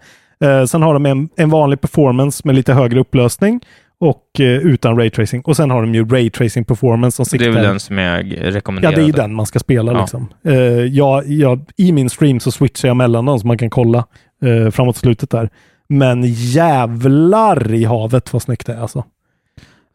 Eh, 0.48 0.66
sen 0.66 0.82
har 0.82 0.94
de 0.94 1.06
en, 1.06 1.30
en 1.36 1.50
vanlig 1.50 1.82
performance 1.82 2.42
med 2.46 2.56
lite 2.56 2.74
högre 2.74 3.00
upplösning 3.00 3.62
och 4.00 4.40
eh, 4.40 4.46
utan 4.46 4.98
raytracing. 4.98 5.42
Och 5.46 5.56
sen 5.56 5.72
har 5.72 5.82
de 5.82 5.96
ju 5.96 6.06
raytracing 6.06 6.66
performance 6.66 7.16
som 7.16 7.24
Det 7.24 7.30
siktar... 7.30 7.48
är 7.48 7.52
väl 7.52 7.64
den 7.64 7.80
som 7.80 8.00
är 8.00 8.24
Ja, 8.24 8.52
rekommenderad. 8.52 8.96
det 8.96 9.02
är 9.02 9.06
ju 9.06 9.12
den 9.12 9.34
man 9.36 9.46
ska 9.46 9.60
spela 9.60 9.92
Ja. 9.92 10.02
liksom. 10.02 10.28
Eh, 10.46 10.54
jag, 10.86 11.28
jag, 11.28 11.66
I 11.78 11.92
min 11.92 12.10
stream 12.10 12.40
så 12.40 12.52
switchar 12.52 12.88
jag 12.88 12.98
mellan 12.98 13.26
dem 13.26 13.40
så 13.40 13.48
man 13.48 13.58
kan 13.58 13.70
kolla 13.70 14.06
eh, 14.44 14.72
framåt 14.72 14.98
slutet 14.98 15.30
där. 15.30 15.50
Men 15.90 16.24
jävlar 16.34 17.74
i 17.74 17.84
havet 17.86 18.34
vad 18.34 18.42
snyggt 18.42 18.66
det 18.68 18.74
är 18.74 18.82
alltså. 18.82 19.04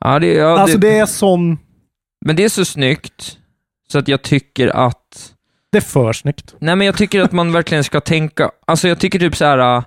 Ja, 0.01 0.19
det, 0.19 0.27
ja, 0.35 0.59
alltså 0.59 0.79
det 0.79 0.99
är 0.99 1.07
sån... 1.07 1.59
Men 2.27 2.37
det 2.37 2.45
är 2.45 2.49
så 2.49 2.65
snyggt, 2.65 3.39
så 3.93 3.99
att 3.99 4.09
jag 4.09 4.23
tycker 4.23 4.69
att... 4.69 5.31
Det 5.73 5.79
är 5.79 5.83
för 5.83 6.13
snyggt. 6.13 6.55
Nej, 6.59 6.77
men 6.77 6.87
jag 6.87 6.97
tycker 6.97 7.21
att 7.21 7.33
man 7.33 7.53
verkligen 7.53 7.85
ska 7.85 8.01
tänka... 8.01 8.51
Alltså 8.67 8.89
jag 8.89 8.99
tycker 8.99 9.19
typ 9.19 9.37
så 9.37 9.45
här. 9.45 9.83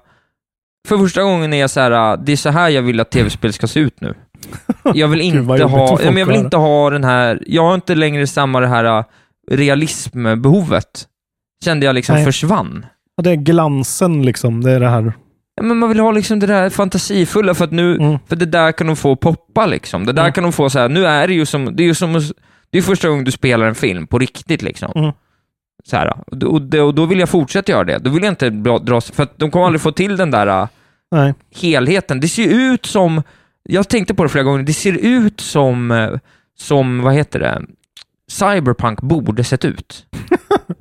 För 0.88 0.98
första 0.98 1.24
gången 1.24 1.54
är 1.54 1.58
jag 1.58 1.70
så 1.70 1.80
här. 1.80 1.92
äh, 2.14 2.20
det 2.24 2.32
är 2.32 2.36
så 2.36 2.50
här 2.50 2.70
jag 2.70 2.82
vill 2.82 3.00
att 3.00 3.12
tv-spel 3.12 3.54
ska 3.54 3.68
se 3.68 3.80
ut 3.80 4.02
nu. 4.02 4.14
Jag 4.94 5.08
vill 5.08 5.20
Gud, 5.20 5.36
inte 5.36 5.58
för 5.58 5.64
ha... 5.64 6.00
men 6.04 6.18
jag 6.18 6.26
vill 6.26 6.36
inte 6.36 6.58
ha 6.58 6.90
den 6.90 7.04
här... 7.04 7.44
Jag 7.48 7.64
har 7.64 7.76
inte 7.76 7.96
längre 7.96 8.28
samma 8.28 8.60
det 8.60 8.68
här 8.68 8.86
äh, 9.00 9.04
realismbehovet. 9.52 11.08
Kände 11.66 11.86
jag 11.86 11.96
liksom 11.96 12.16
Nej. 12.16 12.26
försvann. 12.26 12.86
Ja, 13.16 13.24
det 13.24 13.32
är 13.32 13.36
glansen 13.36 14.26
liksom. 14.26 14.64
Det 14.64 14.72
är 14.72 14.80
det 14.80 14.90
här. 14.90 15.14
Ja, 15.56 15.64
men 15.64 15.78
man 15.78 15.90
vill 15.90 16.00
ha 16.00 16.12
liksom 16.12 16.40
det 16.40 16.48
där 16.48 16.70
fantasifulla 16.70 17.54
för 17.54 17.66
att 17.66 17.72
nu, 17.72 18.20
för 18.28 18.36
det 18.36 18.46
där 18.46 18.72
kan 18.72 18.88
de 18.88 18.96
få 18.96 19.16
poppa 19.16 19.66
liksom. 19.66 20.06
Det 20.06 20.14
där 20.14 20.22
Mm. 20.24 20.34
kan 20.34 20.44
de 20.44 20.54
få 20.54 20.70
så 20.70 20.80
här. 20.80 20.90
nu 20.90 21.06
är 21.06 21.28
det 21.28 21.34
ju 21.34 21.46
som, 21.46 21.76
det 21.76 21.84
är 21.84 21.88
ju 21.88 21.94
som, 21.94 22.22
det 22.72 22.78
är 22.78 22.82
första 22.82 23.10
gången 23.10 23.24
du 23.26 23.32
spelar 23.32 23.66
en 23.66 23.76
film 23.76 24.08
på 24.08 24.20
riktigt 24.20 24.62
liksom. 24.62 24.92
Mm. 24.96 25.12
Så 25.84 25.98
här, 25.98 26.14
och, 26.28 26.38
då- 26.38 26.48
och, 26.86 26.94
då- 26.96 27.06
vill 27.06 27.20
jag 27.20 27.30
fortsätta 27.30 27.72
göra 27.72 27.84
det. 27.84 27.98
Då 27.98 28.10
vill 28.10 28.24
jag 28.24 28.32
inte 28.32 28.50
dra, 28.50 28.80
dra 28.80 29.02
för 29.02 29.24
att 29.24 29.38
de 29.40 29.52
kommer 29.52 29.66
aldrig 29.66 29.82
få 29.82 29.92
till 29.92 30.18
den 30.18 30.32
där 30.32 30.48
äh, 30.48 30.68
Nej. 31.12 31.34
helheten. 31.56 32.20
Det 32.20 32.28
ser 32.28 32.48
ut 32.48 32.86
som, 32.86 33.24
jag 33.64 33.90
tänkte 33.90 34.14
på 34.14 34.24
det 34.24 34.30
flera 34.30 34.44
gånger, 34.44 34.64
det 34.64 34.74
ser 34.74 34.94
ut 34.98 35.40
som, 35.42 35.92
eh, 35.92 36.10
som, 36.58 37.02
vad 37.02 37.14
heter 37.14 37.40
det, 37.40 37.62
Cyberpunk 38.32 39.02
borde 39.02 39.44
sett 39.44 39.66
ut. 39.66 40.06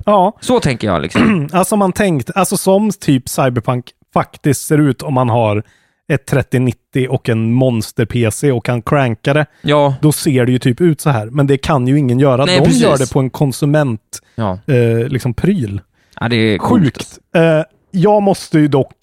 Ja. 0.05 0.37
Så 0.41 0.59
tänker 0.59 0.87
jag 0.87 1.01
liksom. 1.01 1.49
alltså 1.53 1.75
man 1.75 1.91
tänkt, 1.93 2.31
alltså 2.35 2.57
som 2.57 2.91
typ 2.99 3.29
Cyberpunk 3.29 3.85
faktiskt 4.13 4.65
ser 4.67 4.77
ut 4.77 5.01
om 5.01 5.13
man 5.13 5.29
har 5.29 5.63
ett 6.11 6.25
3090 6.25 7.07
och 7.09 7.29
en 7.29 7.53
monster-PC 7.53 8.51
och 8.51 8.65
kan 8.65 8.81
cranka 8.81 9.33
det. 9.33 9.45
Ja. 9.61 9.95
Då 10.01 10.11
ser 10.11 10.45
det 10.45 10.51
ju 10.51 10.59
typ 10.59 10.81
ut 10.81 11.01
så 11.01 11.09
här. 11.09 11.25
Men 11.25 11.47
det 11.47 11.57
kan 11.57 11.87
ju 11.87 11.99
ingen 11.99 12.19
göra. 12.19 12.45
Nej, 12.45 12.59
De 12.59 12.65
precis. 12.65 12.81
gör 12.81 12.97
det 12.97 13.13
på 13.13 13.19
en 13.19 13.29
konsument 13.29 14.19
Ja. 14.35 14.59
eh, 14.67 15.07
liksom 15.07 15.33
pryl. 15.33 15.81
Ja, 16.19 16.29
det 16.29 16.35
är. 16.35 16.59
Sjukt. 16.59 17.19
Eh, 17.35 17.61
jag 17.91 18.23
måste 18.23 18.59
ju 18.59 18.67
dock, 18.67 18.93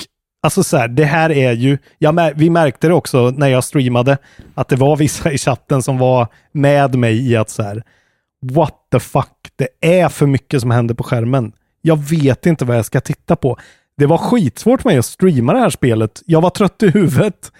alltså 0.42 0.62
så 0.64 0.76
här, 0.76 0.88
det 0.88 1.04
här 1.04 1.30
är 1.32 1.52
ju, 1.52 1.78
jag 1.98 2.32
vi 2.36 2.50
märkte 2.50 2.88
det 2.88 2.94
också 2.94 3.30
när 3.30 3.48
jag 3.48 3.64
streamade, 3.64 4.18
att 4.54 4.68
det 4.68 4.76
var 4.76 4.96
vissa 4.96 5.32
i 5.32 5.38
chatten 5.38 5.82
som 5.82 5.98
var 5.98 6.28
med 6.52 6.94
mig 6.94 7.30
i 7.30 7.36
att 7.36 7.50
så 7.50 7.62
här, 7.62 7.82
what 8.52 8.74
the 8.92 9.00
fuck, 9.00 9.28
det 9.56 9.68
är 9.80 10.08
för 10.08 10.26
mycket 10.26 10.60
som 10.60 10.70
händer 10.70 10.94
på 10.94 11.02
skärmen. 11.02 11.52
Jag 11.82 11.96
vet 11.98 12.46
inte 12.46 12.64
vad 12.64 12.76
jag 12.76 12.84
ska 12.84 13.00
titta 13.00 13.36
på. 13.36 13.58
Det 13.96 14.06
var 14.06 14.18
skitsvårt 14.18 14.82
för 14.82 14.88
mig 14.88 14.98
att 14.98 15.06
streama 15.06 15.52
det 15.52 15.58
här 15.58 15.70
spelet. 15.70 16.22
Jag 16.26 16.40
var 16.40 16.50
trött 16.50 16.82
i 16.82 16.88
huvudet 16.90 17.52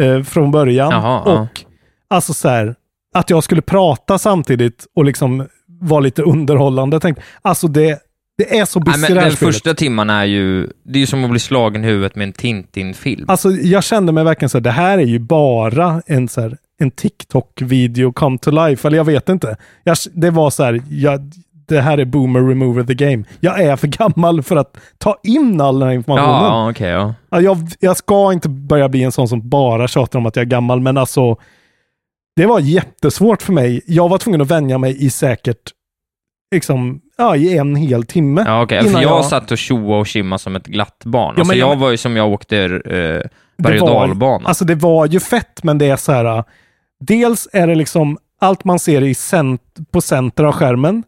eh, 0.00 0.22
från 0.22 0.50
början. 0.50 0.90
Jaha, 0.90 1.22
ja. 1.26 1.40
och 1.40 1.64
alltså 2.08 2.34
så 2.34 2.48
här, 2.48 2.74
att 3.14 3.30
jag 3.30 3.44
skulle 3.44 3.62
prata 3.62 4.18
samtidigt 4.18 4.86
och 4.94 5.04
liksom 5.04 5.48
vara 5.80 6.00
lite 6.00 6.22
underhållande. 6.22 7.00
Tänk, 7.00 7.18
alltså 7.42 7.68
det, 7.68 7.98
det 8.38 8.58
är 8.58 8.64
så 8.64 8.80
men 8.80 9.00
det 9.00 9.06
här 9.06 9.14
den 9.14 9.32
spelet. 9.32 9.54
första 9.54 9.74
timman 9.74 10.10
är 10.10 10.24
ju, 10.24 10.66
det 10.84 10.98
är 10.98 11.00
ju 11.00 11.06
som 11.06 11.24
att 11.24 11.30
bli 11.30 11.40
slagen 11.40 11.84
i 11.84 11.86
huvudet 11.86 12.14
med 12.14 12.26
en 12.26 12.32
Tintin-film. 12.32 13.24
Alltså 13.28 13.50
jag 13.50 13.84
kände 13.84 14.12
mig 14.12 14.24
verkligen 14.24 14.48
så 14.48 14.58
här, 14.58 14.62
det 14.62 14.70
här 14.70 14.98
är 14.98 15.06
ju 15.06 15.18
bara 15.18 16.02
en 16.06 16.28
så 16.28 16.40
här, 16.40 16.56
en 16.78 16.90
TikTok-video 16.90 18.12
come 18.12 18.38
to 18.38 18.50
life, 18.50 18.88
eller 18.88 18.96
jag 18.96 19.04
vet 19.04 19.28
inte. 19.28 19.56
Jag, 19.84 19.96
det 20.12 20.30
var 20.30 20.50
så 20.50 20.64
här, 20.64 20.82
jag, 20.88 21.32
det 21.68 21.80
här 21.80 21.98
är 21.98 22.04
boomer 22.04 22.40
remover 22.48 22.84
the 22.84 22.94
game. 22.94 23.24
Jag 23.40 23.60
är 23.62 23.76
för 23.76 23.86
gammal 23.86 24.42
för 24.42 24.56
att 24.56 24.76
ta 24.98 25.16
in 25.22 25.60
all 25.60 25.78
den 25.78 25.88
här 25.88 25.94
informationen. 25.94 26.44
Ja, 26.44 26.70
okej, 26.70 26.88
ja. 26.90 27.14
Ja, 27.30 27.40
Jag, 27.40 27.56
jag 27.80 27.96
ska 27.96 28.32
inte 28.32 28.48
börja 28.48 28.88
bli 28.88 29.02
en 29.02 29.12
sån 29.12 29.28
som 29.28 29.48
bara 29.48 29.88
tjatar 29.88 30.18
om 30.18 30.26
att 30.26 30.36
jag 30.36 30.42
är 30.42 30.46
gammal, 30.50 30.80
men 30.80 30.96
alltså 30.96 31.36
det 32.36 32.46
var 32.46 32.60
jättesvårt 32.60 33.42
för 33.42 33.52
mig. 33.52 33.80
Jag 33.86 34.08
var 34.08 34.18
tvungen 34.18 34.40
att 34.40 34.50
vänja 34.50 34.78
mig 34.78 35.04
i 35.04 35.10
säkert 35.10 35.70
liksom, 36.54 37.00
ja, 37.18 37.36
i 37.36 37.58
en 37.58 37.76
hel 37.76 38.04
timme. 38.06 38.44
Ja, 38.46 38.62
okej. 38.62 38.80
innan 38.80 38.92
För 38.92 39.02
jag, 39.02 39.24
satt 39.24 39.50
och 39.50 39.58
tjoa 39.58 39.98
och 39.98 40.06
kimma 40.06 40.38
som 40.38 40.56
ett 40.56 40.66
glatt 40.66 41.02
barn. 41.04 41.22
Ja, 41.36 41.40
alltså, 41.40 41.52
men 41.52 41.58
jag- 41.58 41.70
jag 41.70 41.76
var 41.76 41.90
ju 41.90 41.96
som 41.96 42.16
jag 42.16 42.28
åkte 42.32 42.58
eh, 42.58 42.70
berg 43.62 43.74
Det 43.76 43.80
och 43.80 43.88
var- 43.88 44.06
dalbana. 44.08 44.48
Alltså 44.48 44.64
det 44.64 44.74
var 44.74 45.06
ju 45.06 45.20
fett, 45.20 45.62
men 45.62 45.78
det 45.78 45.86
är 45.86 45.96
så 45.96 46.12
här. 46.12 46.44
Dels 47.00 47.48
är 47.52 47.66
det 47.66 47.74
liksom 47.74 48.18
allt 48.40 48.64
man 48.64 48.78
ser 48.78 49.02
i 49.02 49.14
cent 49.14 49.62
på 49.90 50.00
center 50.00 50.44
av 50.44 50.52
skärmen. 50.52 51.02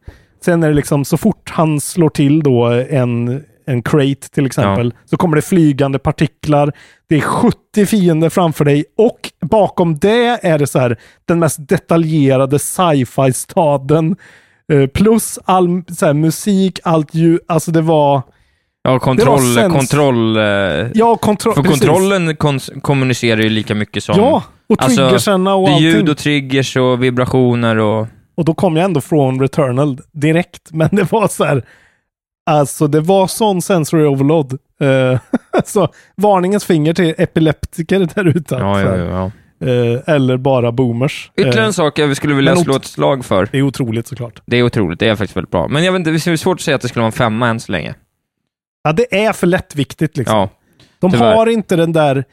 Sen 0.45 0.63
är 0.63 0.69
det 0.69 0.75
liksom 0.75 1.05
så 1.05 1.17
fort 1.17 1.51
han 1.51 1.81
slår 1.81 2.09
till 2.09 2.43
då 2.43 2.65
en, 2.91 3.43
en 3.67 3.83
crate 3.83 4.29
till 4.31 4.47
exempel, 4.47 4.95
så 5.05 5.17
kommer 5.17 5.37
det 5.37 5.43
flygande 5.43 5.99
partiklar. 5.99 6.73
Det 7.09 7.17
är 7.17 7.21
70 7.21 7.87
fiender 7.87 8.29
framför 8.29 8.65
dig 8.65 8.85
och 8.97 9.31
bakom 9.41 9.99
det 9.99 10.39
är 10.43 10.59
det 10.59 10.67
så 10.67 10.79
här 10.79 10.97
den 11.25 11.39
mest 11.39 11.69
detaljerade 11.69 12.59
sci-fi 12.59 13.33
staden. 13.33 14.17
Eh, 14.73 14.87
plus 14.87 15.39
all 15.45 15.83
så 15.89 16.07
här, 16.07 16.15
musik, 16.15 16.81
allt 16.85 17.15
ljud. 17.15 17.41
Alltså 17.49 17.71
det 17.71 17.83
var... 17.83 18.23
Ja, 18.83 18.99
kontroll... 18.99 19.55
Det 19.55 19.63
var 19.63 19.71
kontroll 19.71 20.37
eh, 20.37 20.43
Ja, 20.95 21.17
kontroll. 21.17 21.55
för 21.55 21.63
precis. 21.63 21.81
kontrollen 21.81 22.37
kommunicerar 22.83 23.41
ju 23.41 23.49
lika 23.49 23.75
mycket 23.75 24.05
som... 24.05 24.15
Ja, 24.19 24.43
och 24.69 24.79
triggersarna 24.79 25.55
och 25.55 25.69
det 25.69 25.75
är 25.75 25.81
ljud 25.81 25.95
allting. 25.95 26.11
och 26.11 26.17
triggers 26.19 26.77
och 26.77 27.03
vibrationer 27.03 27.77
och... 27.77 28.07
Och 28.41 28.47
då 28.47 28.55
kom 28.55 28.77
jag 28.77 28.85
ändå 28.85 29.01
från 29.01 29.41
Returnal 29.41 29.99
direkt. 30.13 30.69
Men 30.73 30.89
det 30.93 31.13
var 31.13 31.29
så 31.29 31.45
här. 31.45 31.65
Alltså 32.51 32.87
det 32.87 33.01
var 33.01 33.27
sån 33.27 33.63
sensory 33.63 34.05
overload. 34.05 34.59
Uh, 34.83 35.19
så 35.65 35.89
varningens 36.17 36.65
finger 36.65 36.95
till 36.95 37.15
epileptiker 37.19 38.09
där 38.15 38.29
ute. 38.37 38.55
Ja, 38.55 38.81
ja, 38.81 38.97
ja. 38.97 39.31
Eh, 39.67 40.15
eller 40.15 40.37
bara 40.37 40.73
boomers. 40.73 41.31
Ytterligare 41.37 41.67
en 41.67 41.73
sak 41.73 41.99
jag 41.99 42.17
skulle 42.17 42.35
vilja 42.35 42.57
slå 42.57 42.77
ett 42.77 42.85
slag 42.85 43.25
för. 43.25 43.49
Det 43.53 43.59
är 43.59 43.63
otroligt 43.63 44.07
såklart. 44.07 44.43
Det 44.47 44.57
är 44.57 44.63
otroligt, 44.63 45.01
det 45.01 45.09
är 45.09 45.17
faktiskt 45.17 45.37
väldigt 45.37 45.51
bra. 45.51 45.69
Men 45.69 45.85
jag 45.85 45.93
vet 45.93 45.99
inte, 45.99 46.11
det 46.11 46.33
är 46.33 46.37
svårt 46.37 46.59
att 46.59 46.61
säga 46.61 46.75
att 46.75 46.83
det 46.83 46.89
skulle 46.89 47.01
vara 47.01 47.07
en 47.07 47.13
femma 47.13 47.49
än 47.49 47.61
så 47.61 47.73
länge. 47.73 47.95
Ja, 48.83 48.93
det 48.93 49.25
är 49.25 49.33
för 49.33 49.47
lättviktigt 49.47 50.17
liksom. 50.17 50.39
Ja, 50.39 50.49
De 50.99 51.11
tyvärr. 51.11 51.35
har 51.35 51.47
inte 51.47 51.77
den 51.77 51.93
där... 51.93 52.25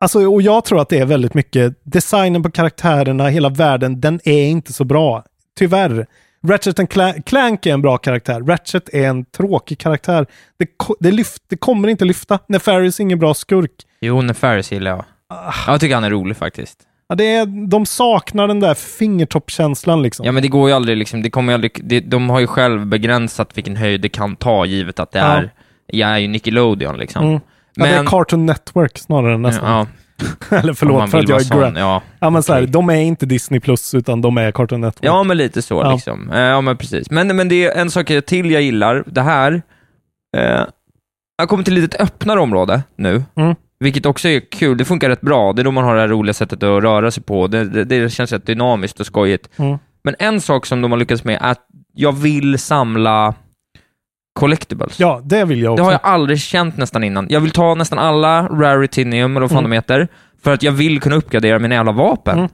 Alltså, 0.00 0.26
och 0.26 0.42
jag 0.42 0.64
tror 0.64 0.80
att 0.80 0.88
det 0.88 0.98
är 0.98 1.06
väldigt 1.06 1.34
mycket 1.34 1.74
designen 1.84 2.42
på 2.42 2.50
karaktärerna, 2.50 3.28
hela 3.28 3.48
världen, 3.48 4.00
den 4.00 4.20
är 4.24 4.42
inte 4.46 4.72
så 4.72 4.84
bra. 4.84 5.24
Tyvärr. 5.58 6.06
Ratchet 6.46 6.78
and 6.78 6.88
Cla- 6.88 7.22
Clank 7.22 7.66
är 7.66 7.72
en 7.72 7.82
bra 7.82 7.98
karaktär. 7.98 8.40
Ratchet 8.40 8.88
är 8.94 9.06
en 9.08 9.24
tråkig 9.24 9.78
karaktär. 9.78 10.26
Det, 10.58 10.66
det, 11.00 11.10
lyft, 11.10 11.42
det 11.48 11.56
kommer 11.56 11.88
inte 11.88 12.04
lyfta. 12.04 12.38
Nefarious 12.48 12.98
är 13.00 13.02
ingen 13.04 13.18
bra 13.18 13.34
skurk. 13.34 13.70
Jo, 14.00 14.22
Nefarious 14.22 14.72
gillar 14.72 14.90
jag. 14.90 15.04
Jag 15.66 15.80
tycker 15.80 15.94
han 15.94 16.04
är 16.04 16.10
rolig 16.10 16.36
faktiskt. 16.36 16.78
Ja, 17.08 17.14
det 17.14 17.34
är, 17.34 17.68
de 17.68 17.86
saknar 17.86 18.48
den 18.48 18.60
där 18.60 18.74
fingertoppkänslan 18.74 20.02
liksom. 20.02 20.26
Ja, 20.26 20.32
men 20.32 20.42
det 20.42 20.48
går 20.48 20.68
ju 20.68 20.74
aldrig 20.76 20.96
liksom, 20.96 21.22
det 21.22 21.30
kommer 21.30 21.52
ju 21.52 21.54
aldrig, 21.54 21.80
det, 21.84 22.00
de 22.00 22.30
har 22.30 22.40
ju 22.40 22.46
själv 22.46 22.86
begränsat 22.86 23.56
vilken 23.58 23.76
höjd 23.76 24.00
det 24.00 24.08
kan 24.08 24.36
ta, 24.36 24.64
givet 24.66 25.00
att 25.00 25.12
det 25.12 25.18
Ja. 25.18 25.24
är, 25.24 25.50
jag 25.86 26.10
är 26.10 26.18
ju 26.18 26.28
Nickelodeon 26.28 26.98
liksom. 26.98 27.24
Mm. 27.28 27.40
Ja, 27.78 27.84
det 27.86 27.90
är 27.96 28.04
Cartoon 28.04 28.46
Network 28.46 28.98
snarare 28.98 29.38
nästan. 29.38 29.70
Ja. 29.70 29.86
Eller 30.56 30.72
förlåt 30.74 31.10
för 31.10 31.18
att 31.18 31.28
jag 31.28 31.40
är 31.40 31.44
sån, 31.44 31.76
ja. 31.76 32.02
ja, 32.20 32.30
men 32.30 32.42
så 32.42 32.52
här, 32.52 32.66
de 32.66 32.90
är 32.90 32.94
inte 33.00 33.26
Disney 33.26 33.60
Plus 33.60 33.94
utan 33.94 34.20
de 34.20 34.38
är 34.38 34.52
Cartoon 34.52 34.80
Network. 34.80 35.04
Ja, 35.06 35.22
men 35.22 35.36
lite 35.36 35.62
så 35.62 35.74
Ja. 35.74 35.92
liksom. 35.92 36.30
Eh, 36.30 36.40
Ja, 36.40 36.60
men 36.60 36.76
precis. 36.76 37.10
Men, 37.10 37.36
men 37.36 37.48
det 37.48 37.64
är 37.64 37.80
en 37.80 37.90
sak 37.90 38.10
till 38.26 38.50
jag 38.50 38.62
gillar. 38.62 39.04
Det 39.06 39.22
här, 39.22 39.62
eh, 40.36 40.64
jag 41.38 41.48
kommer 41.48 41.64
till 41.64 41.76
ett 41.76 41.82
lite 41.82 41.98
öppnare 41.98 42.40
område 42.40 42.82
nu, 42.96 43.22
Mm. 43.36 43.54
vilket 43.80 44.06
också 44.06 44.28
är 44.28 44.40
kul. 44.50 44.76
Det 44.78 44.84
funkar 44.84 45.08
rätt 45.08 45.20
bra. 45.20 45.52
Det 45.52 45.62
är 45.62 45.64
då 45.64 45.70
man 45.70 45.84
har 45.84 45.94
det 45.94 46.00
här 46.00 46.08
roliga 46.08 46.34
sättet 46.34 46.62
att 46.62 46.82
röra 46.82 47.10
sig 47.10 47.22
på. 47.22 47.46
Det, 47.46 47.64
det, 47.64 47.84
det 47.84 48.10
känns 48.10 48.32
rätt 48.32 48.46
dynamiskt 48.46 49.00
och 49.00 49.06
skojigt. 49.06 49.48
Mm. 49.56 49.78
Men 50.04 50.14
en 50.18 50.40
sak 50.40 50.66
som 50.66 50.82
de 50.82 50.90
har 50.92 50.98
lyckats 50.98 51.24
med 51.24 51.34
är 51.42 51.50
att 51.50 51.66
jag 51.94 52.12
vill 52.12 52.58
samla 52.58 53.34
collectibles. 54.38 55.00
Ja, 55.00 55.20
det 55.24 55.44
vill 55.44 55.62
jag 55.62 55.72
också. 55.72 55.80
Det 55.82 55.84
har 55.86 55.92
jag 55.92 56.00
aldrig 56.02 56.40
känt 56.40 56.76
nästan 56.76 57.04
innan. 57.04 57.26
Jag 57.30 57.40
vill 57.40 57.50
ta 57.50 57.74
nästan 57.74 57.98
alla 57.98 58.42
raritinium, 58.48 59.30
eller 59.36 59.40
vad 59.40 59.50
fan 59.50 59.58
Mm. 59.58 59.70
de 59.70 59.74
heter, 59.76 60.08
för 60.42 60.52
att 60.52 60.62
jag 60.62 60.72
vill 60.72 61.00
kunna 61.00 61.16
uppgradera 61.16 61.58
mina 61.58 61.74
jävla 61.74 61.92
vapen. 61.92 62.38
Mm. 62.38 62.50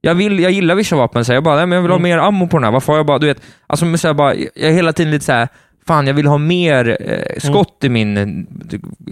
Jag, 0.00 0.14
vill, 0.14 0.38
jag 0.40 0.52
gillar 0.52 0.74
vissa 0.74 0.96
vapen, 0.96 1.24
så 1.24 1.32
jag 1.32 1.44
bara, 1.44 1.56
nej, 1.56 1.66
men 1.66 1.76
jag 1.76 1.82
vill 1.82 1.90
ha 1.90 1.98
Mm. 1.98 2.10
mer 2.10 2.18
ammo 2.18 2.48
på 2.48 2.56
den 2.56 2.64
här. 2.64 2.72
Varför 2.72 2.92
har 2.92 2.98
jag 2.98 3.06
bara, 3.06 3.18
du 3.18 3.26
vet, 3.26 3.42
alltså 3.66 3.96
så 3.96 4.06
jag 4.06 4.16
bara, 4.16 4.34
jag 4.34 4.48
är 4.56 4.72
hela 4.72 4.92
tiden 4.92 5.10
lite 5.12 5.24
så 5.24 5.32
här. 5.32 5.48
fan 5.86 6.06
jag 6.06 6.14
vill 6.14 6.26
ha 6.26 6.38
mer 6.38 6.96
eh, 7.00 7.38
skott 7.50 7.84
i 7.84 7.88
min 7.88 8.16
eh, 8.16 8.26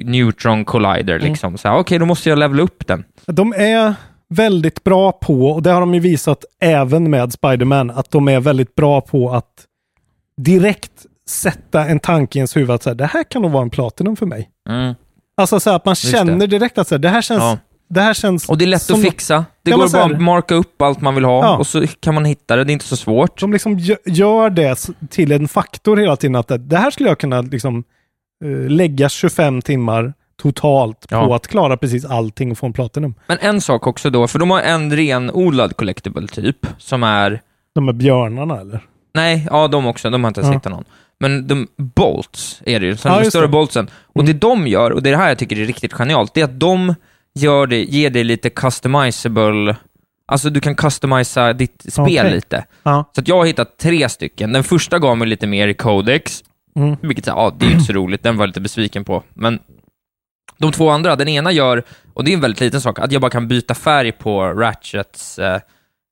neutron 0.05 0.65
collider 0.65 1.15
Mm. 1.17 1.29
liksom. 1.29 1.57
Här, 1.65 1.79
Okej, 1.79 1.99
då 1.99 2.07
måste 2.07 2.29
jag 2.29 2.39
levela 2.39 2.63
upp 2.63 2.87
den. 2.87 3.05
De 3.27 3.53
är 3.57 3.95
väldigt 4.29 4.85
bra 4.85 5.13
på, 5.13 5.51
och 5.51 5.63
det 5.63 5.71
har 5.71 5.81
de 5.81 5.95
ju 5.95 6.01
visat 6.01 6.45
även 6.61 7.11
med 7.11 7.33
Spider-Man, 7.33 7.91
att 7.91 8.11
de 8.11 8.29
är 8.29 8.41
väldigt 8.41 8.75
bra 8.75 9.01
på 9.01 9.31
att 9.31 9.53
direkt 10.37 10.93
sätta 11.31 11.85
en 11.87 12.01
tanke 12.01 12.39
i 12.39 12.41
ens 12.41 12.57
huvud 12.57 12.71
att 12.71 12.83
så 12.83 12.91
här, 12.91 12.95
det 12.95 13.07
här 13.07 13.23
kan 13.25 13.43
nog 13.43 13.51
vara 13.51 13.63
en 13.63 13.71
Platinum 13.71 14.17
för 14.17 14.27
mig. 14.27 14.51
Mm. 14.69 14.95
Alltså 15.37 15.61
så 15.61 15.71
här, 15.71 15.77
att 15.77 15.85
man 15.85 15.93
Just 15.93 16.11
känner 16.11 16.37
det. 16.37 16.47
direkt 16.47 16.79
att 16.79 16.89
så 16.89 16.95
här, 16.95 16.99
det 17.01 17.09
här 17.09 17.23
känns... 17.23 17.41
Ja. 17.43 17.59
Det 17.89 18.01
här 18.01 18.15
känns 18.15 18.49
Och 18.49 18.59
det 18.59 18.65
är 18.65 18.67
lätt 18.67 18.91
att 18.91 19.03
fixa. 19.03 19.45
Det 19.63 19.71
går 19.71 19.93
bara 19.93 20.05
att 20.15 20.21
marka 20.21 20.55
upp 20.55 20.83
allt 20.83 21.01
man 21.01 21.15
vill 21.15 21.25
ha 21.25 21.45
Ja. 21.45 21.57
och 21.57 21.67
så 21.67 21.87
kan 22.01 22.15
man 22.15 22.25
hitta 22.25 22.57
det. 22.57 22.65
Det 22.65 22.71
är 22.71 22.73
inte 22.73 22.85
så 22.85 22.97
svårt. 22.97 23.41
De 23.41 23.53
liksom 23.53 23.79
gö- 23.79 23.97
gör 24.07 24.51
det 24.51 24.89
till 25.11 25.33
en 25.33 25.49
faktor 25.49 25.97
hela 25.97 26.17
tiden. 26.17 26.37
Att 26.37 26.51
det, 26.59 26.77
här 26.77 26.91
skulle 26.91 27.09
jag 27.09 27.19
kunna 27.19 27.41
liksom 27.41 27.85
eh, 28.45 28.71
lägga 28.71 29.09
25 29.09 29.63
timmar 29.63 30.15
totalt 30.43 31.09
på 31.09 31.15
Ja. 31.15 31.37
att 31.37 31.47
klara 31.47 31.77
precis 31.77 32.05
allting 32.05 32.51
och 32.51 32.59
få 32.59 32.67
en 32.67 32.73
Platinum. 32.73 33.15
Men 33.27 33.39
en 33.41 33.61
sak 33.61 33.87
också 33.87 34.11
då, 34.11 34.27
för 34.29 34.39
de 34.39 34.51
har 34.51 34.61
en 34.61 34.97
renodlad 34.97 35.77
collectible 35.77 36.27
typ, 36.29 36.67
som 36.79 37.03
är 37.03 37.41
De 37.75 37.89
är 37.89 37.93
björnarna 37.93 38.61
eller? 38.61 38.81
Nej, 39.17 39.47
ja 39.51 39.69
de 39.69 39.87
också. 39.87 40.11
De 40.11 40.25
har 40.25 40.29
inte 40.29 40.41
ens 40.41 40.53
Ja. 40.53 40.59
hittat 40.59 40.73
någon. 40.73 40.85
Men 41.21 41.47
de 41.47 41.67
bolts 41.77 42.63
är 42.67 42.81
det 42.81 42.87
ju, 42.87 42.97
så 42.97 43.09
Ja, 43.09 43.13
de 43.13 43.19
just 43.19 43.31
större 43.31 43.43
det. 43.43 43.45
Mm. 43.45 43.51
boltsen. 43.51 43.91
Och 44.15 44.25
det 44.25 44.33
de 44.33 44.67
gör, 44.67 44.91
och 44.91 45.03
det 45.03 45.09
är 45.09 45.11
det 45.11 45.17
här 45.17 45.29
jag 45.29 45.39
tycker 45.39 45.61
är 45.61 45.65
riktigt 45.67 45.93
genialt, 45.93 46.35
det 46.35 46.41
är 46.41 46.45
att 46.45 46.61
de 46.61 46.95
gör 47.35 47.67
det, 47.67 47.85
ger 47.85 48.11
dig 48.11 48.25
lite 48.25 48.51
customizable, 48.51 49.77
alltså 50.27 50.51
du 50.51 50.61
kan 50.61 50.75
customisa 50.75 51.53
ditt 51.53 51.83
spel 51.93 52.03
Okej. 52.27 52.31
lite. 52.35 52.65
Ja. 52.83 53.11
Så 53.15 53.21
att 53.21 53.29
jag 53.29 53.37
har 53.37 53.45
hittat 53.47 53.79
tre 53.79 54.09
stycken. 54.09 54.53
Den 54.53 54.65
första 54.65 54.99
gav 54.99 55.19
mig 55.19 55.29
lite 55.29 55.47
mer 55.47 55.69
i 55.69 55.75
codex, 55.75 56.43
Mm. 56.77 56.97
vilket 57.01 57.27
ja, 57.27 57.55
det 57.59 57.65
är 57.65 57.69
ju 57.69 57.73
inte 57.75 57.87
så 57.87 57.93
roligt, 57.93 58.23
den 58.23 58.37
var 58.37 58.43
jag 58.43 58.49
lite 58.49 58.61
besviken 58.61 59.05
på. 59.05 59.23
Men 59.35 59.59
de 60.59 60.73
två 60.73 60.91
andra, 60.91 61.17
den 61.17 61.29
ena 61.29 61.53
gör, 61.53 61.83
och 62.15 62.25
det 62.25 62.31
är 62.31 62.35
en 62.35 62.41
väldigt 62.41 62.61
liten 62.61 62.81
sak, 62.81 62.99
att 62.99 63.13
jag 63.13 63.21
bara 63.23 63.31
kan 63.31 63.49
byta 63.49 63.75
färg 63.75 64.13
på 64.13 64.43
Ratchets 64.45 65.39
eh, 65.39 65.61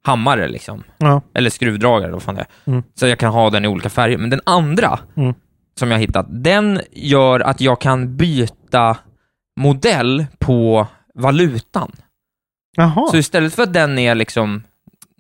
hammare 0.05 0.49
liksom. 0.49 0.83
Ja. 0.99 1.23
Eller 1.35 1.51
skruvdragare, 1.51 2.13
vad 2.13 2.23
fan 2.23 2.35
det 2.35 2.41
är. 2.41 2.71
Mm. 2.71 2.83
Så 2.95 3.07
jag 3.07 3.19
kan 3.19 3.33
ha 3.33 3.51
den 3.51 3.65
i 3.65 3.69
olika 3.69 3.91
färger. 3.91 4.19
Men 4.19 4.31
den 4.31 4.41
andra, 4.47 4.99
Mm. 5.17 5.35
som 5.79 5.91
jag 5.91 5.99
hittat, 5.99 6.27
den 6.31 6.81
gör 6.93 7.41
att 7.41 7.61
jag 7.61 7.81
kan 7.81 8.17
byta 8.17 8.97
modell 9.61 10.27
på 10.39 10.87
valutan. 11.15 11.93
Jaha. 12.77 13.09
Så 13.11 13.17
istället 13.17 13.55
för 13.55 13.63
att 13.63 13.73
den 13.73 13.99
är 13.99 14.15
liksom 14.15 14.63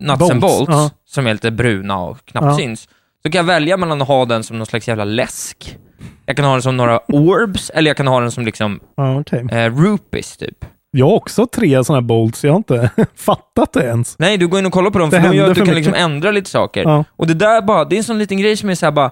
nuts 0.00 0.18
Bolts, 0.18 0.30
and 0.32 0.40
bolts, 0.40 0.64
ja. 0.72 0.90
som 1.04 1.26
är 1.26 1.32
lite 1.32 1.50
bruna 1.50 1.98
och 1.98 2.24
knappt 2.24 2.44
Ja. 2.46 2.56
syns, 2.56 2.88
så 3.22 3.30
kan 3.30 3.38
jag 3.38 3.44
välja 3.44 3.76
mellan 3.76 4.02
att 4.02 4.08
ha 4.08 4.24
den 4.24 4.42
som 4.44 4.58
någon 4.58 4.66
slags 4.66 4.88
jävla 4.88 5.04
läsk. 5.04 5.78
Jag 6.26 6.36
kan 6.36 6.44
ha 6.44 6.52
den 6.52 6.62
som 6.62 6.76
några 6.76 7.00
orbs, 7.08 7.70
eller 7.70 7.90
jag 7.90 7.96
kan 7.96 8.06
ha 8.06 8.20
den 8.20 8.30
som 8.30 8.44
liksom 8.44 8.80
Ja, 8.96 9.20
okej. 9.20 9.46
eh, 9.50 9.76
rupees, 9.82 10.36
typ. 10.36 10.64
Jag 10.96 11.06
har 11.06 11.14
också 11.14 11.46
tre 11.46 11.84
sådana 11.84 12.00
här 12.00 12.06
bolts, 12.06 12.44
jag 12.44 12.52
har 12.52 12.56
inte 12.56 12.90
fattat 13.16 13.72
det 13.72 13.84
ens. 13.84 14.18
Nej, 14.18 14.38
du 14.38 14.48
går 14.48 14.58
in 14.60 14.66
och 14.66 14.72
kollar 14.72 14.90
på 14.90 14.98
dem, 14.98 15.10
Det 15.10 15.20
för 15.22 15.28
de 15.28 15.36
gör 15.36 15.50
att 15.50 15.54
du 15.54 15.64
kan 15.66 15.74
liksom 15.74 15.94
ändra 15.94 16.30
lite 16.30 16.50
saker. 16.50 16.82
Ja. 16.82 17.04
Och 17.10 17.26
det 17.26 17.34
där 17.34 17.62
bara, 17.62 17.84
det 17.84 17.96
är 17.96 17.98
en 17.98 18.04
sån 18.04 18.18
liten 18.18 18.38
grej 18.38 18.56
som 18.56 18.70
är 18.70 18.74
såhär 18.74 18.92
bara, 18.92 19.10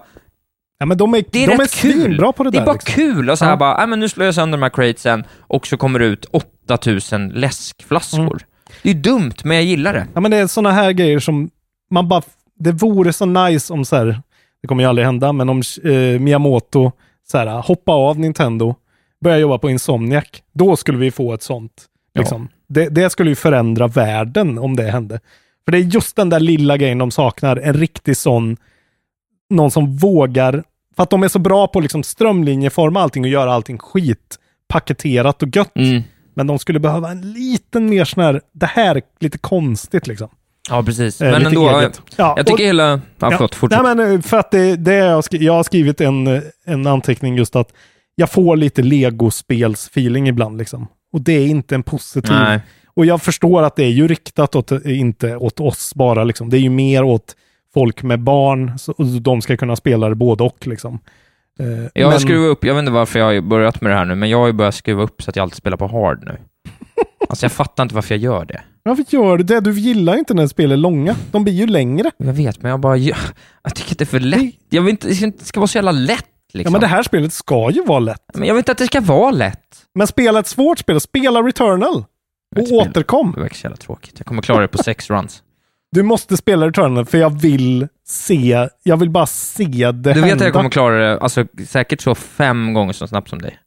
Ja, 0.79 0.85
men 0.85 0.97
de 0.97 1.13
är, 1.13 1.23
det 1.31 1.43
är 1.43 1.47
de 1.47 1.53
är 1.53 1.57
rätt 1.57 1.75
kul. 1.75 1.91
svinbra 2.03 2.31
på 2.31 2.43
det, 2.43 2.49
det 2.49 2.57
där. 2.57 2.61
är 2.61 2.65
bara 2.65 2.73
liksom. 2.73 2.93
kul 2.93 3.29
och 3.29 3.37
så 3.37 3.45
här 3.45 3.51
Ja. 3.51 3.57
bara, 3.57 3.77
"Nej, 3.77 3.87
men 3.87 3.99
nu 3.99 4.09
slår 4.09 4.25
jag 4.25 4.35
sönder 4.35 4.57
de 4.57 4.63
här 4.63 4.69
cratesen 4.69 5.23
och 5.39 5.67
så 5.67 5.77
kommer 5.77 5.99
det 5.99 6.05
ut 6.05 6.25
8000 6.31 7.29
läskflaskor. 7.29 8.19
Mm. 8.19 8.37
Det 8.83 8.89
är 8.89 8.93
dumt, 8.93 9.33
men 9.43 9.57
jag 9.57 9.63
gillar 9.65 9.93
det. 9.93 10.07
Ja, 10.13 10.19
men 10.21 10.31
det 10.31 10.37
är 10.37 10.47
sådana 10.47 10.71
här 10.71 10.91
grejer 10.91 11.19
som 11.19 11.49
man 11.91 12.07
bara... 12.07 12.21
Det 12.59 12.71
vore 12.71 13.13
så 13.13 13.25
nice 13.25 13.73
om 13.73 13.85
så 13.85 13.95
här, 13.95 14.21
det 14.61 14.67
kommer 14.67 14.83
ju 14.83 14.89
aldrig 14.89 15.05
hända, 15.05 15.33
men 15.33 15.49
om 15.49 15.61
eh, 15.83 16.19
Miyamoto 16.19 16.91
så 17.31 17.37
här, 17.37 17.45
hoppa 17.61 17.91
av 17.91 18.19
Nintendo, 18.19 18.75
börja 19.23 19.37
jobba 19.37 19.57
på 19.57 19.69
Insomniac, 19.69 20.25
då 20.53 20.75
skulle 20.75 20.97
vi 20.97 21.11
få 21.11 21.33
ett 21.33 21.43
sånt. 21.43 21.85
Ja. 22.13 22.21
Liksom. 22.21 22.47
Det, 22.67 22.89
det 22.89 23.09
skulle 23.09 23.29
ju 23.29 23.35
förändra 23.35 23.87
världen 23.87 24.59
om 24.59 24.75
det 24.75 24.83
hände. 24.83 25.19
För 25.65 25.71
det 25.71 25.77
är 25.77 25.81
just 25.81 26.15
den 26.15 26.29
där 26.29 26.39
lilla 26.39 26.77
grejen 26.77 26.97
de 26.97 27.11
saknar, 27.11 27.57
en 27.57 27.73
riktig 27.73 28.17
sån, 28.17 28.57
någon 29.49 29.71
som 29.71 29.97
vågar, 29.97 30.63
för 30.95 31.03
att 31.03 31.09
de 31.09 31.23
är 31.23 31.27
så 31.27 31.39
bra 31.39 31.67
på 31.67 31.79
att 31.79 31.83
liksom 31.83 32.03
strömlinjeforma 32.03 33.01
allting 33.01 33.23
och 33.23 33.29
göra 33.29 33.53
allting 33.53 33.77
skit 33.77 34.39
paketerat 34.67 35.43
och 35.43 35.55
gött. 35.55 35.75
Mm. 35.75 36.03
Men 36.33 36.47
de 36.47 36.59
skulle 36.59 36.79
behöva 36.79 37.09
en 37.11 37.33
liten 37.33 37.89
mer 37.89 38.05
sån 38.05 38.23
här, 38.23 38.41
det 38.51 38.65
här 38.65 38.95
är 38.95 39.01
lite 39.19 39.37
konstigt 39.37 40.07
liksom. 40.07 40.29
Ja, 40.69 40.83
precis. 40.83 41.21
Eh, 41.21 41.31
men 41.31 41.45
ändå, 41.45 41.79
eget. 41.79 42.01
Ja, 42.15 42.33
jag 42.37 42.45
tycker 42.45 42.63
och- 42.63 42.67
hela... 42.67 43.01
Ja, 43.19 43.31
förlåt, 43.31 43.55
fortsätt. 43.55 43.83
Nej, 43.83 43.95
men 43.95 44.13
eh, 44.13 44.21
för 44.21 44.37
att 44.37 44.51
det, 44.51 44.75
det 44.75 44.95
jag, 44.95 45.23
jag 45.29 45.53
har 45.53 45.63
skrivit 45.63 46.01
en, 46.01 46.41
en 46.65 46.87
anteckning 46.87 47.37
just 47.37 47.55
att 47.55 47.73
jag 48.15 48.31
får 48.31 48.55
lite 48.57 48.81
legospelsfeeling 48.83 50.27
ibland 50.27 50.57
liksom. 50.57 50.87
Och 51.13 51.21
det 51.21 51.33
är 51.33 51.47
inte 51.47 51.75
en 51.75 51.83
positiv. 51.83 52.31
Nej. 52.31 52.59
Och 52.95 53.05
jag 53.05 53.21
förstår 53.21 53.63
att 53.63 53.75
det 53.75 53.83
är 53.83 53.89
ju 53.89 54.07
riktat 54.07 54.55
åt, 54.55 54.71
inte 54.85 55.35
åt 55.35 55.59
oss 55.59 55.95
bara 55.95 56.23
liksom. 56.23 56.49
Det 56.49 56.57
är 56.57 56.61
ju 56.61 56.69
mer 56.69 57.03
åt 57.03 57.35
folk 57.73 58.03
med 58.03 58.19
barn, 58.19 58.79
så 58.79 58.93
de 59.21 59.41
ska 59.41 59.57
kunna 59.57 59.75
spela 59.75 60.09
det 60.09 60.15
både 60.15 60.43
och 60.43 60.67
liksom. 60.67 60.99
Eh, 61.59 61.67
Jag 61.93 62.09
men- 62.09 62.19
skruvat 62.19 62.51
upp, 62.57 62.65
jag 62.65 62.73
vet 62.73 62.79
inte 62.79 62.91
varför 62.91 63.19
jag 63.19 63.25
har 63.25 63.41
börjat 63.41 63.81
med 63.81 63.91
det 63.91 63.95
här 63.95 64.05
nu, 64.05 64.15
men 64.15 64.29
jag 64.29 64.39
har 64.39 64.47
ju 64.47 64.53
börjat 64.53 64.75
skruva 64.75 65.03
upp 65.03 65.21
så 65.21 65.29
att 65.29 65.35
jag 65.35 65.43
alltid 65.43 65.57
spelar 65.57 65.77
på 65.77 65.87
hard 65.87 66.23
nu. 66.25 66.37
alltså 67.29 67.45
jag 67.45 67.51
fattar 67.51 67.83
inte 67.83 67.95
varför 67.95 68.15
jag 68.15 68.21
gör 68.23 68.45
det. 68.45 68.61
Varför 68.83 69.05
gör 69.09 69.37
du 69.37 69.43
det? 69.43 69.59
Du 69.61 69.71
gillar 69.79 70.17
inte 70.17 70.33
när 70.33 70.47
spel 70.47 70.71
är 70.71 70.77
långa. 70.77 71.15
De 71.31 71.43
blir 71.43 71.53
ju 71.53 71.67
längre. 71.67 72.11
Jag 72.17 72.33
vet, 72.33 72.61
men 72.61 72.71
jag 72.71 72.79
bara... 72.79 72.97
Jag, 72.97 73.17
jag 73.63 73.75
tycker 73.75 73.91
att 73.91 73.97
det 73.97 74.03
är 74.03 74.05
för 74.05 74.19
lätt. 74.19 74.55
Jag 74.69 74.81
vill 74.81 74.91
inte- 74.91 75.07
det 75.07 75.45
ska 75.45 75.59
vara 75.59 75.67
så 75.67 75.77
jävla 75.77 75.91
lätt 75.91 76.25
Ja, 76.53 76.57
liksom. 76.57 76.71
men 76.71 76.81
det 76.81 76.87
här 76.87 77.03
spelet 77.03 77.33
ska 77.33 77.71
ju 77.71 77.83
vara 77.85 77.99
lätt. 77.99 78.21
Men 78.33 78.47
jag 78.47 78.55
vill 78.55 78.59
inte 78.59 78.71
att 78.71 78.77
det 78.77 78.85
ska 78.87 79.01
vara 79.01 79.31
lätt. 79.31 79.59
Men 79.95 80.07
spela 80.07 80.39
ett 80.39 80.47
svårt 80.47 80.79
spel. 80.79 80.99
Spela 80.99 81.41
Returnal. 81.41 82.05
Och 82.55 82.71
återkom. 82.71 83.31
Det 83.35 83.41
verkar 83.41 83.55
så 83.55 83.65
jävla 83.65 83.77
tråkigt. 83.77 84.13
Jag 84.17 84.25
kommer 84.25 84.41
klara 84.41 84.61
det 84.61 84.67
på 84.67 84.77
sex 84.77 85.09
runs. 85.09 85.43
Du 85.91 86.03
måste 86.03 86.37
spela 86.37 86.67
Returnal 86.67 87.05
för 87.05 87.17
jag 87.17 87.41
vill 87.41 87.87
se, 88.07 88.67
jag 88.83 88.97
vill 88.97 89.09
bara 89.09 89.25
se 89.25 89.63
det 89.63 89.91
Du 89.91 90.09
vet 90.09 90.17
hända. 90.17 90.33
att 90.35 90.41
jag 90.41 90.53
kommer 90.53 90.69
klara 90.69 90.95
det, 91.09 91.19
alltså 91.19 91.45
säkert 91.67 92.01
så 92.01 92.15
fem 92.15 92.73
gånger 92.73 92.93
så 92.93 93.07
snabbt 93.07 93.29
som 93.29 93.41
dig. 93.41 93.59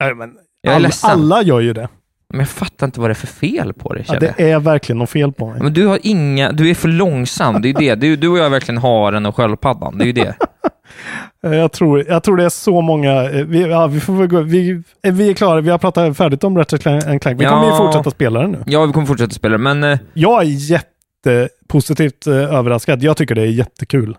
Nej, 0.00 0.14
men 0.14 0.34
Jag 0.60 0.70
är 0.72 0.76
alla, 0.76 0.88
ledsen. 0.88 1.10
alla 1.10 1.42
gör 1.42 1.60
ju 1.60 1.72
det. 1.72 1.88
Men 2.30 2.38
jag 2.40 2.48
fattar 2.48 2.86
inte 2.86 3.00
vad 3.00 3.10
det 3.10 3.12
är 3.12 3.14
för 3.14 3.26
fel 3.26 3.72
på 3.72 3.92
det, 3.94 4.04
Ja, 4.08 4.18
det 4.20 4.40
är 4.50 4.58
verkligen 4.60 4.98
något 4.98 5.10
fel 5.10 5.32
på 5.32 5.46
mig. 5.50 5.62
Men 5.62 5.72
du 5.72 5.86
har 5.86 5.98
inga, 6.02 6.52
du 6.52 6.70
är 6.70 6.74
för 6.74 6.88
långsam, 6.88 7.62
det 7.62 7.68
är 7.68 7.80
ju 7.80 7.88
det. 7.88 7.94
Du, 7.94 8.16
du 8.16 8.28
och 8.28 8.38
jag 8.38 8.50
verkligen 8.50 8.78
har 8.78 9.12
en 9.12 9.26
och 9.26 9.36
sköldpaddan, 9.36 9.98
det 9.98 10.04
är 10.04 10.06
ju 10.06 10.12
det. 10.12 10.34
Eh, 11.46 11.54
Jag 11.54 11.72
tror, 11.72 12.04
jag 12.08 12.22
tror 12.22 12.36
det 12.36 12.44
är 12.44 12.48
så 12.48 12.80
många, 12.80 13.30
eh, 13.30 13.44
vi, 13.46 13.60
ja, 13.62 13.86
vi 13.86 14.00
får 14.00 14.26
gå, 14.26 14.40
vi, 14.40 14.82
eh, 15.04 15.12
vi 15.14 15.30
är 15.30 15.34
klara, 15.34 15.60
vi 15.60 15.70
har 15.70 15.78
pratat 15.78 16.16
färdigt 16.16 16.44
om 16.44 16.58
Ratchet 16.58 16.82
Clank. 16.82 17.26
Vi 17.40 17.44
Ja. 17.44 17.50
kommer 17.50 17.70
ju 17.70 17.76
fortsätta 17.76 18.10
spela 18.10 18.40
det 18.40 18.48
nu. 18.48 18.58
Ja, 18.66 18.86
vi 18.86 18.92
kommer 18.92 19.06
fortsätta 19.06 19.32
spela, 19.34 19.58
men 19.58 19.84
eh, 19.84 19.98
Jag 20.14 20.42
är 20.42 20.46
jättepositivt 21.26 22.26
överraskad. 22.26 23.02
Jag 23.02 23.16
tycker 23.16 23.34
det 23.34 23.42
är 23.42 23.46
jättekul. 23.46 24.16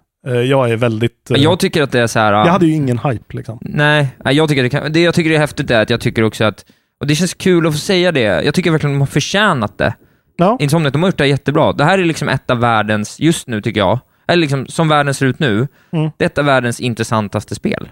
Jag 0.48 0.72
är 0.72 0.76
väldigt... 0.76 1.28
Jag 1.30 1.60
tycker 1.60 1.84
att 1.84 1.92
det 1.92 2.00
är 2.00 2.08
så 2.08 2.20
här... 2.20 2.34
jag 2.34 2.46
hade 2.46 2.66
ju 2.66 2.74
ingen 2.74 3.00
hype 3.00 3.38
liksom. 3.38 3.58
Nej, 3.62 4.08
nej, 4.26 4.36
jag 4.36 4.50
tycker 4.50 4.64
det, 4.64 4.70
kan, 4.70 4.92
det 4.94 5.00
jag 5.02 5.14
tycker 5.14 5.32
är 5.32 5.38
häftigt 5.38 5.72
är 5.72 5.82
att 5.82 5.90
jag 5.90 6.02
tycker 6.02 6.24
också 6.24 6.44
att, 6.44 6.66
och 7.00 7.08
det 7.08 7.16
känns 7.16 7.34
kul 7.34 7.68
att 7.68 7.74
få 7.74 7.80
säga 7.80 8.12
det, 8.12 8.22
jag 8.22 8.54
tycker 8.54 8.72
verkligen 8.72 8.94
de 8.96 9.00
har 9.00 9.08
förtjänat 9.08 9.78
det. 9.78 9.94
Ja. 10.38 10.58
Insomniac, 10.60 10.94
de 10.94 11.04
har 11.04 11.10
gjort 11.10 11.18
det 11.18 11.28
jättebra. 11.28 11.74
Det 11.74 11.84
här 11.84 12.00
är 12.00 12.06
liksom 12.06 12.30
ett 12.30 12.50
av 12.50 12.60
världens, 12.60 13.20
just 13.20 13.48
nu 13.48 13.62
tycker 13.62 13.80
jag, 13.80 14.00
eller 14.30 14.42
liksom 14.42 14.68
som 14.68 14.88
världen 14.88 15.14
ser 15.14 15.26
ut 15.26 15.40
nu, 15.40 15.68
Mm. 15.92 16.12
det 16.18 16.38
är 16.38 16.44
världens 16.44 16.80
intressantaste 16.80 17.56
spel. 17.56 17.90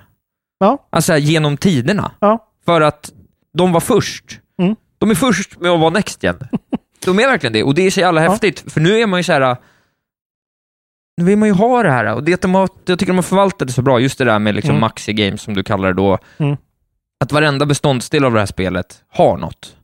Ja. 0.59 0.87
Alltså 0.89 1.11
här, 1.11 1.19
genom 1.19 1.57
tiderna. 1.57 2.11
Ja. 2.19 2.47
För 2.65 2.81
att 2.81 3.11
de 3.53 3.71
var 3.71 3.79
först. 3.79 4.39
Mm. 4.61 4.75
De 4.97 5.11
är 5.11 5.15
först 5.15 5.59
med 5.59 5.71
att 5.71 5.79
vara 5.79 5.89
Next 5.89 6.23
Gen. 6.23 6.37
De 7.05 7.19
är 7.19 7.27
verkligen 7.27 7.53
det, 7.53 7.63
och 7.63 7.75
det 7.75 7.81
är 7.81 7.91
så 7.91 7.99
jävla 7.99 8.23
Ja. 8.23 8.31
häftigt, 8.31 8.71
för 8.73 8.81
nu 8.81 8.99
är 8.99 9.07
man 9.07 9.19
ju 9.19 9.23
så 9.23 9.33
här. 9.33 9.57
Nu 11.17 11.25
vill 11.25 11.37
man 11.37 11.47
ju 11.47 11.53
ha 11.53 11.83
det 11.83 11.91
här, 11.91 12.13
och 12.15 12.23
det 12.23 12.41
de 12.41 12.55
har, 12.55 12.69
jag 12.85 12.99
tycker 12.99 13.13
de 13.13 13.17
har 13.17 13.23
förvaltat 13.23 13.67
det 13.67 13.73
så 13.73 13.81
bra, 13.81 13.99
just 13.99 14.17
det 14.17 14.25
där 14.25 14.39
med 14.39 14.55
liksom 14.55 14.75
Mm. 14.75 14.81
maxi-games 14.89 15.37
som 15.37 15.53
du 15.53 15.63
kallar 15.63 15.87
det 15.87 15.93
då. 15.93 16.17
Mm. 16.37 16.57
Att 17.23 17.31
varenda 17.31 17.65
beståndsdel 17.65 18.25
av 18.25 18.33
det 18.33 18.39
här 18.39 18.45
spelet 18.45 19.03
har 19.09 19.37
något. 19.37 19.75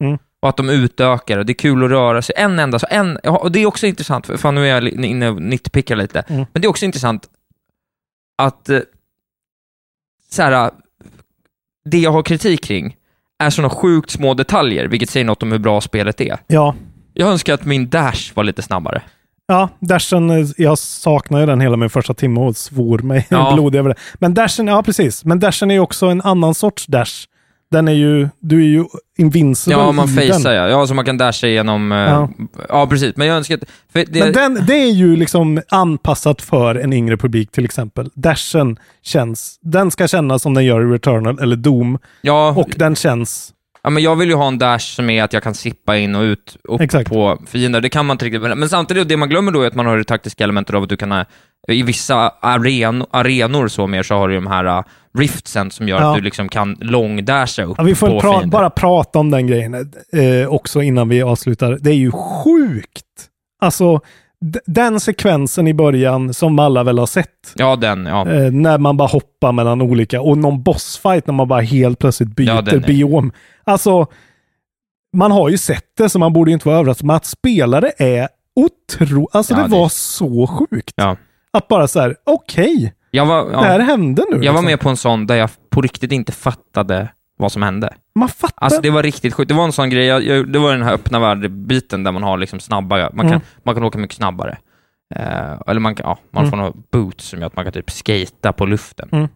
Och 0.44 0.50
att 0.50 0.58
de 0.58 0.70
utökar, 0.70 1.38
och 1.38 1.46
det 1.46 1.52
är 1.52 1.56
kul 1.56 1.84
att 1.84 1.89
röra 1.89 2.22
sig. 2.22 2.36
En 2.38 2.60
enda, 2.60 2.80
så 2.80 2.88
en, 2.89 3.18
och 3.18 3.52
det 3.52 3.60
är 3.60 3.66
också 3.66 3.88
intressant, 3.88 4.26
för 4.28 4.38
fan 4.38 4.56
nu 4.56 4.68
är 4.70 4.82
jag 4.82 4.88
inne 4.88 5.30
och 5.30 5.41
nitpickar 5.41 5.96
lite, 5.96 6.20
Mm. 6.28 6.46
men 6.54 6.62
det 6.62 6.66
är 6.66 6.70
också 6.70 6.86
intressant 6.86 7.28
att 8.38 8.70
eh, 8.70 8.80
så 10.32 10.41
här, 10.41 10.72
det 11.86 11.98
jag 11.98 12.12
har 12.12 12.24
kritik 12.24 12.64
kring 12.64 12.96
är 13.44 13.50
sådana 13.50 13.70
sjukt 13.70 14.10
små 14.10 14.34
detaljer, 14.34 14.86
vilket 14.88 15.10
säger 15.10 15.26
något 15.26 15.44
om 15.44 15.52
hur 15.52 15.60
bra 15.60 15.82
spelet 15.82 16.22
är. 16.22 16.38
Ja. 16.48 16.76
Jag 17.14 17.30
önskar 17.30 17.54
att 17.54 17.66
min 17.66 17.89
dash 17.89 18.32
var 18.34 18.44
lite 18.44 18.62
snabbare. 18.62 19.02
Ja, 19.48 19.70
dashen, 19.80 20.30
eh, 20.30 20.48
jag 20.58 20.78
saknar 20.78 21.39
ju 21.39 21.46
den 21.46 21.62
hela 21.62 21.78
min 21.78 21.89
första 21.89 22.14
timme 22.14 22.39
och 22.39 22.58
svor 22.58 23.00
mig 23.00 23.28
Ja. 23.30 23.52
blodig 23.56 23.80
över 23.80 23.89
det. 23.89 23.96
Men 24.16 24.34
dashen, 24.34 24.68
ja 24.68 24.84
precis. 24.84 25.26
Men 25.26 25.39
dashen 25.39 25.72
är 25.72 25.76
ju 25.76 25.82
också 25.82 26.06
en 26.06 26.22
annan 26.22 26.54
sorts 26.54 26.86
dash. 26.86 27.28
Den 27.74 27.88
är 27.88 27.91
ju, 27.93 28.30
du 28.39 28.59
är 28.61 28.67
ju 28.67 28.86
invincible 29.17 29.78
Ja, 29.78 29.91
man 29.91 30.07
facear 30.07 30.53
ja. 30.53 30.67
Ja, 30.69 30.88
så 30.88 30.93
man 30.93 31.05
kan 31.05 31.17
dasha 31.17 31.47
igenom... 31.47 31.91
eh, 31.91 31.97
Ja. 31.97 32.30
Ja, 32.69 32.88
precis. 32.88 33.15
Men 33.17 33.28
jag 33.28 33.38
önskar 33.38 33.55
att... 33.55 33.63
Det, 33.93 34.19
Men 34.19 34.32
den, 34.34 34.65
det 34.67 34.76
är 34.76 34.91
ju 34.91 35.15
liksom 35.15 35.61
anpassat 35.69 36.41
för 36.41 36.76
en 36.76 36.93
yngre 36.93 37.17
publik 37.17 37.51
till 37.51 37.65
exempel. 37.65 38.09
Dashen 38.15 38.78
känns, 39.03 39.59
den 39.61 39.91
ska 39.91 40.07
kännas 40.07 40.41
som 40.41 40.53
den 40.53 40.65
gör 40.65 40.82
i 40.82 40.86
Returnal 40.93 41.39
eller 41.39 41.55
Doom. 41.55 41.97
ja, 42.21 42.53
Och 42.57 42.69
den 42.78 42.95
känns, 42.95 43.53
ja, 43.84 43.89
men 43.89 44.03
jag 44.03 44.15
vill 44.15 44.30
ju 44.30 44.36
ha 44.36 44.47
en 44.47 44.57
dash 44.59 44.95
som 44.95 45.09
är 45.09 45.24
att 45.24 45.34
jag 45.34 45.43
kan 45.43 45.53
sippa 45.53 45.97
in 45.97 46.15
och 46.15 46.21
ut 46.21 46.57
upp 46.63 46.82
Exakt. 46.82 47.09
på 47.09 47.38
fiender. 47.47 47.82
Det 47.82 47.89
kan 47.89 48.05
man 48.05 48.15
inte 48.15 48.26
riktigt. 48.26 48.41
Men 48.57 48.69
samtidigt, 48.69 49.07
det 49.07 49.17
man 49.17 49.30
glömmer 49.30 49.51
då 49.51 49.61
är 49.61 49.67
att 49.67 49.76
man 49.76 49.86
har 49.86 49.97
det 49.97 50.03
taktiska 50.03 50.43
elementet 50.43 50.76
av 50.76 50.84
att 50.84 50.89
du 50.89 50.97
kan... 50.97 51.11
ha- 51.11 51.26
I 51.67 51.84
vissa 51.84 52.32
aren, 52.41 53.05
arenor 53.11 53.67
så 53.67 53.88
mer 53.88 54.03
så 54.03 54.15
har 54.15 54.28
du 54.30 54.36
de 54.36 54.47
här 54.47 54.84
riftsen 55.18 55.72
som 55.72 55.88
gör 55.88 55.99
Ja. 56.01 56.09
att 56.09 56.16
du 56.18 56.22
liksom 56.22 56.49
kan 56.49 56.78
långdasha 56.80 57.64
upp 57.64 57.76
ja, 57.78 57.84
vi 57.84 57.95
får 57.95 58.20
pra, 58.20 58.47
bara 58.47 58.70
prata 58.70 59.20
om 59.20 59.32
den 59.32 59.47
grejen 59.47 59.74
eh, 60.14 60.47
också 60.47 60.82
innan 60.82 61.09
vi 61.09 61.22
avslutar. 61.22 61.78
Det 61.82 61.89
är 61.89 61.95
ju 61.95 62.11
sjukt! 62.11 63.05
Alltså, 63.61 63.99
den 64.66 64.99
sekvensen 64.99 65.68
i 65.68 65.74
början 65.74 66.34
som 66.34 66.59
alla 66.59 66.84
väl 66.84 66.99
har 66.99 67.05
sett. 67.05 67.53
Ja, 67.55 67.76
den. 67.76 68.05
Ja. 68.05 68.30
Eh, 68.32 68.51
när 68.51 68.78
man 68.78 68.97
bara 68.97 69.07
hoppar 69.07 69.51
mellan 69.51 69.82
olika 69.82 70.22
och 70.22 70.38
någon 70.38 70.64
bossfight 70.64 71.28
när 71.28 71.34
man 71.34 71.47
bara 71.47 71.61
helt 71.61 71.99
plötsligt 71.99 72.36
byter 72.36 72.47
Ja, 72.55 72.61
den 72.61 72.82
biom. 72.82 73.32
Alltså, 73.64 74.07
man 75.18 75.32
har 75.32 75.49
ju 75.49 75.57
sett 75.57 75.86
det 75.97 76.09
så 76.09 76.20
man 76.20 76.34
borde 76.34 76.51
inte 76.51 76.68
vara 76.68 76.78
överraskad. 76.80 77.07
Men 77.07 77.16
att 77.16 77.26
spela 77.26 77.82
det 77.82 77.93
är 77.97 78.28
otro... 78.55 79.30
Alltså 79.32 79.53
Ja, 79.53 79.57
det 79.57 79.64
det- 79.68 79.76
var 79.76 79.89
så 79.89 80.47
sjukt. 80.47 80.93
Ja. 80.95 81.18
Att 81.53 81.68
bara 81.68 81.88
så 81.88 81.99
här, 81.99 82.16
okej, 82.26 82.93
Jag 83.16 83.26
var, 83.26 83.49
det 83.49 83.57
här 83.57 83.80
ja. 83.80 83.86
hände 83.86 84.26
nu. 84.32 84.38
jag 84.38 84.53
var 84.53 84.61
liksom. 84.61 84.66
med 84.66 84.80
på 84.80 84.89
en 84.89 84.97
sån 84.97 85.28
där 85.28 85.36
jag 85.36 85.49
på 85.70 85.82
riktigt 85.82 86.11
inte 86.11 86.32
fattade 86.32 87.07
vad 87.38 87.51
som 87.51 87.61
hände. 87.61 87.93
Man 88.16 88.30
fattar. 88.30 88.66
Alltså 88.66 88.82
det 88.82 88.89
var 88.89 89.03
riktigt 89.03 89.34
sjukt. 89.34 89.49
Det 89.49 89.55
var 89.55 89.64
en 89.64 89.72
sån 89.72 89.89
grej, 89.89 90.05
jag, 90.05 90.24
jag, 90.24 90.51
det 90.53 90.59
var 90.59 90.72
den 90.72 90.82
här 90.82 90.93
öppna 90.93 91.20
värld-biten 91.20 92.03
där 92.03 92.11
man 92.11 92.24
har 92.24 92.38
liksom 92.38 92.59
snabba, 92.59 92.95
man 93.14 93.26
kan, 93.26 93.28
Mm. 93.28 93.41
man 93.64 93.76
kan 93.76 93.84
åka 93.84 93.97
mycket 93.97 94.18
snabbare. 94.18 94.57
Eh, 95.16 95.53
eller 95.68 95.80
man 95.80 95.95
kan, 95.95 96.05
ja, 96.09 96.18
man 96.32 96.49
får 96.49 96.57
några 96.57 96.74
boots 96.91 97.26
som 97.26 97.39
gör 97.39 97.47
att 97.47 97.55
man 97.55 97.66
kan 97.66 97.74
typ 97.74 97.91
skata 97.91 98.53
på 98.53 98.66
luften. 98.66 99.09
Mm. 99.11 99.28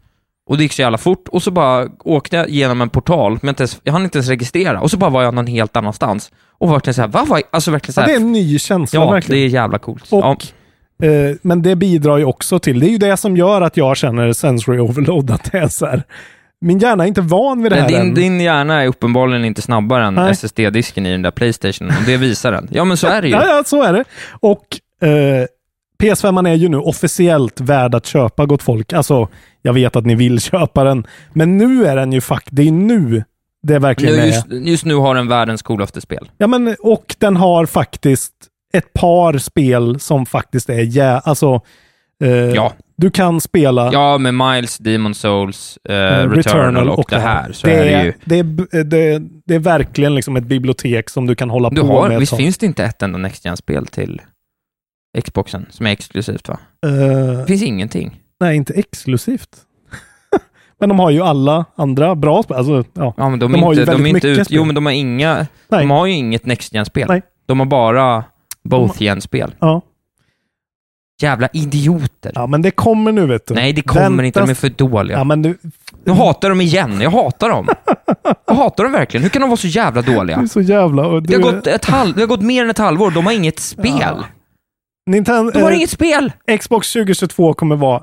Och 0.50 0.58
det 0.58 0.64
gick 0.64 0.74
så 0.74 0.82
jävla 0.82 0.98
fort 0.98 1.28
och 1.28 1.44
så 1.44 1.52
bara 1.52 1.88
åkte 2.04 2.36
jag 2.36 2.50
genom 2.50 2.82
en 2.82 2.90
portal, 2.90 3.40
men 3.42 3.50
inte 3.50 3.64
ens, 3.64 3.80
jag 3.84 3.94
hann 3.94 4.04
inte 4.04 4.18
ens 4.18 4.30
registrera, 4.30 4.82
och 4.82 4.92
så 4.92 4.98
bara 4.98 5.10
var 5.10 5.24
jag 5.24 5.34
någon 5.34 5.48
helt 5.48 5.76
annanstans. 5.76 6.32
Och 6.60 6.68
var 6.68 6.76
verkligen 6.76 6.94
såhär, 6.94 7.08
var 7.08 7.42
Alltså 7.52 7.72
verkligen 7.72 7.92
ja, 7.92 7.94
såhär, 7.94 8.08
det 8.08 8.14
är 8.14 8.20
en 8.20 8.32
ny 8.32 8.60
känsla 8.60 9.00
ja, 9.00 9.12
verkligen. 9.12 9.42
det 9.42 9.46
är 9.46 9.50
jävla 9.50 9.78
coolt. 9.80 10.04
Och, 10.12 10.24
ja. 10.24 10.38
Eh, 11.04 11.36
men 11.42 11.62
det 11.62 11.76
bidrar 11.76 12.18
ju 12.18 12.24
också 12.26 12.60
till, 12.60 12.80
det 12.80 12.86
är 12.88 12.92
ju 12.92 12.98
det 12.98 13.18
som 13.18 13.38
gör 13.38 13.62
att 13.62 13.78
jag 13.78 13.98
känner 13.98 14.34
sensory 14.34 14.80
overload, 14.80 15.32
att 15.32 15.52
det 15.52 15.58
är 15.58 15.68
så 15.68 15.86
här, 15.86 16.04
min 16.62 16.80
hjärna 16.80 17.04
är 17.04 17.08
inte 17.08 17.22
van 17.22 17.64
vid 17.64 17.72
det 17.72 17.82
här 17.82 17.88
din, 17.88 17.98
än. 17.98 18.14
din 18.14 18.42
hjärna 18.42 18.84
är 18.84 18.88
uppenbarligen 18.88 19.46
inte 19.46 19.62
snabbare 19.62 20.06
än. 20.06 20.18
SSD-disken 20.18 21.06
i 21.06 21.12
den 21.12 21.22
där 21.22 21.32
Playstation, 21.32 21.88
och 21.88 22.04
det 22.06 22.18
visar 22.18 22.52
den. 22.52 22.68
Ja, 22.72 22.84
men 22.84 22.98
så 22.98 23.08
är 23.08 23.22
det 23.22 23.28
ju. 23.28 23.34
Ja, 23.34 23.46
ja, 23.48 23.64
så 23.66 23.84
är 23.84 23.94
det. 23.94 24.04
Och 24.40 24.66
eh, 25.08 25.46
PS5 26.04 26.50
är 26.50 26.54
ju 26.54 26.70
nu 26.70 26.78
officiellt 26.78 27.62
värd 27.62 27.96
att 27.96 28.06
köpa, 28.06 28.46
gott 28.46 28.64
folk. 28.64 28.94
Alltså, 28.94 29.28
jag 29.62 29.74
vet 29.74 29.96
att 29.96 30.06
ni 30.06 30.16
vill 30.16 30.42
köpa 30.42 30.84
den, 30.84 31.08
men 31.34 31.58
nu 31.58 31.86
är 31.86 31.96
den 31.96 32.14
ju 32.14 32.22
fuck, 32.22 32.48
det 32.52 32.68
är 32.68 32.72
nu 32.72 33.24
det 33.64 33.80
verkligen 33.80 34.16
Nu, 34.16 34.22
är. 34.22 34.26
just, 34.26 34.46
just 34.50 34.86
nu 34.86 34.96
har 34.96 35.16
den 35.16 35.28
världens 35.28 35.62
coolaste 35.62 36.02
spel. 36.02 36.30
Ja, 36.38 36.48
men 36.48 36.76
och 36.80 37.16
den 37.20 37.36
har 37.36 37.66
faktiskt 37.66 38.34
ett 38.74 38.94
par 38.94 39.38
spel 39.38 40.00
som 40.00 40.26
faktiskt 40.26 40.70
är 40.70 40.82
jä... 40.82 41.20
Alltså, 41.20 41.62
eh, 42.24 42.30
Ja. 42.30 42.74
du 42.98 43.10
kan 43.12 43.42
spela 43.42 43.94
Ja, 43.94 44.18
med 44.18 44.34
Miles, 44.34 44.78
Demon 44.78 45.16
Souls, 45.16 45.80
eh, 45.90 45.96
eh, 45.96 46.30
Returnal, 46.30 46.90
och, 46.90 47.06
det 47.10 47.20
här, 47.20 47.52
så 47.52 47.68
det 47.68 47.74
är 47.74 47.84
det 47.86 47.92
är, 47.94 48.04
ju... 48.06 48.14
det, 48.26 48.40
är, 48.40 48.44
b- 48.44 48.84
det, 48.84 49.22
det 49.46 49.56
är 49.56 49.60
verkligen 49.60 50.16
liksom 50.16 50.36
ett 50.36 50.44
bibliotek 50.44 51.10
som 51.10 51.26
du 51.28 51.36
kan 51.36 51.50
hålla 51.50 51.70
Du 51.70 51.82
på 51.82 51.88
har, 51.88 52.10
med. 52.10 52.20
visst 52.20 52.30
tag. 52.30 52.38
finns 52.40 52.58
det 52.58 52.66
inte 52.66 52.84
ett 52.84 53.02
enda 53.02 53.18
Next 53.18 53.46
Gen-spel 53.46 53.88
till 53.88 54.22
Xboxen 55.24 55.66
som 55.70 55.86
är 55.86 55.92
exklusivt 55.92 56.48
va? 56.48 56.60
Det 57.40 57.46
finns 57.48 57.64
ingenting. 57.64 58.20
nej, 58.40 58.56
inte 58.56 58.74
exklusivt. 58.74 59.50
men 60.80 60.90
de 60.90 61.00
har 61.00 61.10
ju 61.10 61.22
alla 61.22 61.66
andra 61.76 62.16
bra 62.16 62.44
spel. 62.44 62.58
Alltså, 62.58 62.84
ja. 62.94 63.14
Ja, 63.18 63.30
men 63.30 63.40
de, 63.40 63.52
De 63.52 63.58
är 63.60 63.64
har 63.66 63.74
ju 63.74 63.80
inte, 63.80 63.92
de 63.92 63.96
väldigt 64.04 64.16
inte 64.16 64.28
mycket 64.28 64.40
ut, 64.42 64.48
spel. 64.48 64.56
Jo, 64.56 64.64
men 64.64 64.76
de 64.76 64.86
har 64.86 64.94
inga... 64.94 65.36
Nej. 65.36 65.48
De 65.82 65.90
har 65.90 66.06
ju 66.06 66.14
inget 66.14 66.46
Next 66.46 66.74
Gen-spel. 66.74 67.22
De 67.48 67.60
har 67.60 67.66
bara 67.68 68.24
both 68.70 69.02
gen-spel. 69.02 69.56
Ja. 69.60 69.82
Jävla 71.22 71.48
idioter. 71.54 72.32
ja, 72.36 72.48
men 72.48 72.62
det 72.62 72.72
kommer 72.72 73.12
nu 73.12 73.26
vet 73.26 73.48
du. 73.48 73.54
Nej, 73.54 73.74
det 73.74 73.82
kommer 73.82 74.10
Vänta- 74.10 74.26
inte. 74.26 74.40
De 74.40 74.50
är 74.50 74.54
för 74.54 74.70
dåliga. 74.70 75.18
Ja, 75.18 75.24
men 75.24 75.42
du, 75.42 75.58
Jag 76.06 76.14
hatar 76.14 76.50
dem 76.50 76.62
igen. 76.62 77.02
Jag 77.02 77.12
hatar 77.12 77.50
dem. 77.50 77.68
Jag 78.48 78.54
hatar 78.56 78.84
dem 78.84 78.94
verkligen. 78.94 79.24
Hur 79.24 79.30
kan 79.30 79.42
de 79.42 79.50
vara 79.50 79.58
så 79.58 79.68
jävla 79.68 80.02
du 80.02 80.12
är 80.12 80.16
dåliga? 80.16 80.48
så 80.48 80.62
jävla... 80.62 81.08
och 81.08 81.24
Det 81.24 81.34
har, 81.34 81.42
du- 81.52 81.56
gått 81.56 81.68
ett 81.68 81.86
halv, 81.86 82.16
det 82.16 82.22
har 82.22 82.28
gått 82.28 82.42
mer 82.42 82.64
än 82.64 82.70
ett 82.70 82.78
halvår. 82.78 83.12
De 83.12 83.26
har 83.26 83.34
inget 83.34 83.60
spel. 83.60 84.24
Nintendo, 85.10 85.52
De 85.52 85.62
har 85.62 85.72
eh, 85.72 85.78
inget 85.78 85.90
spel! 85.90 86.32
Xbox 86.60 86.94
2022 86.94 87.54
kommer 87.54 87.76
vara 87.76 88.02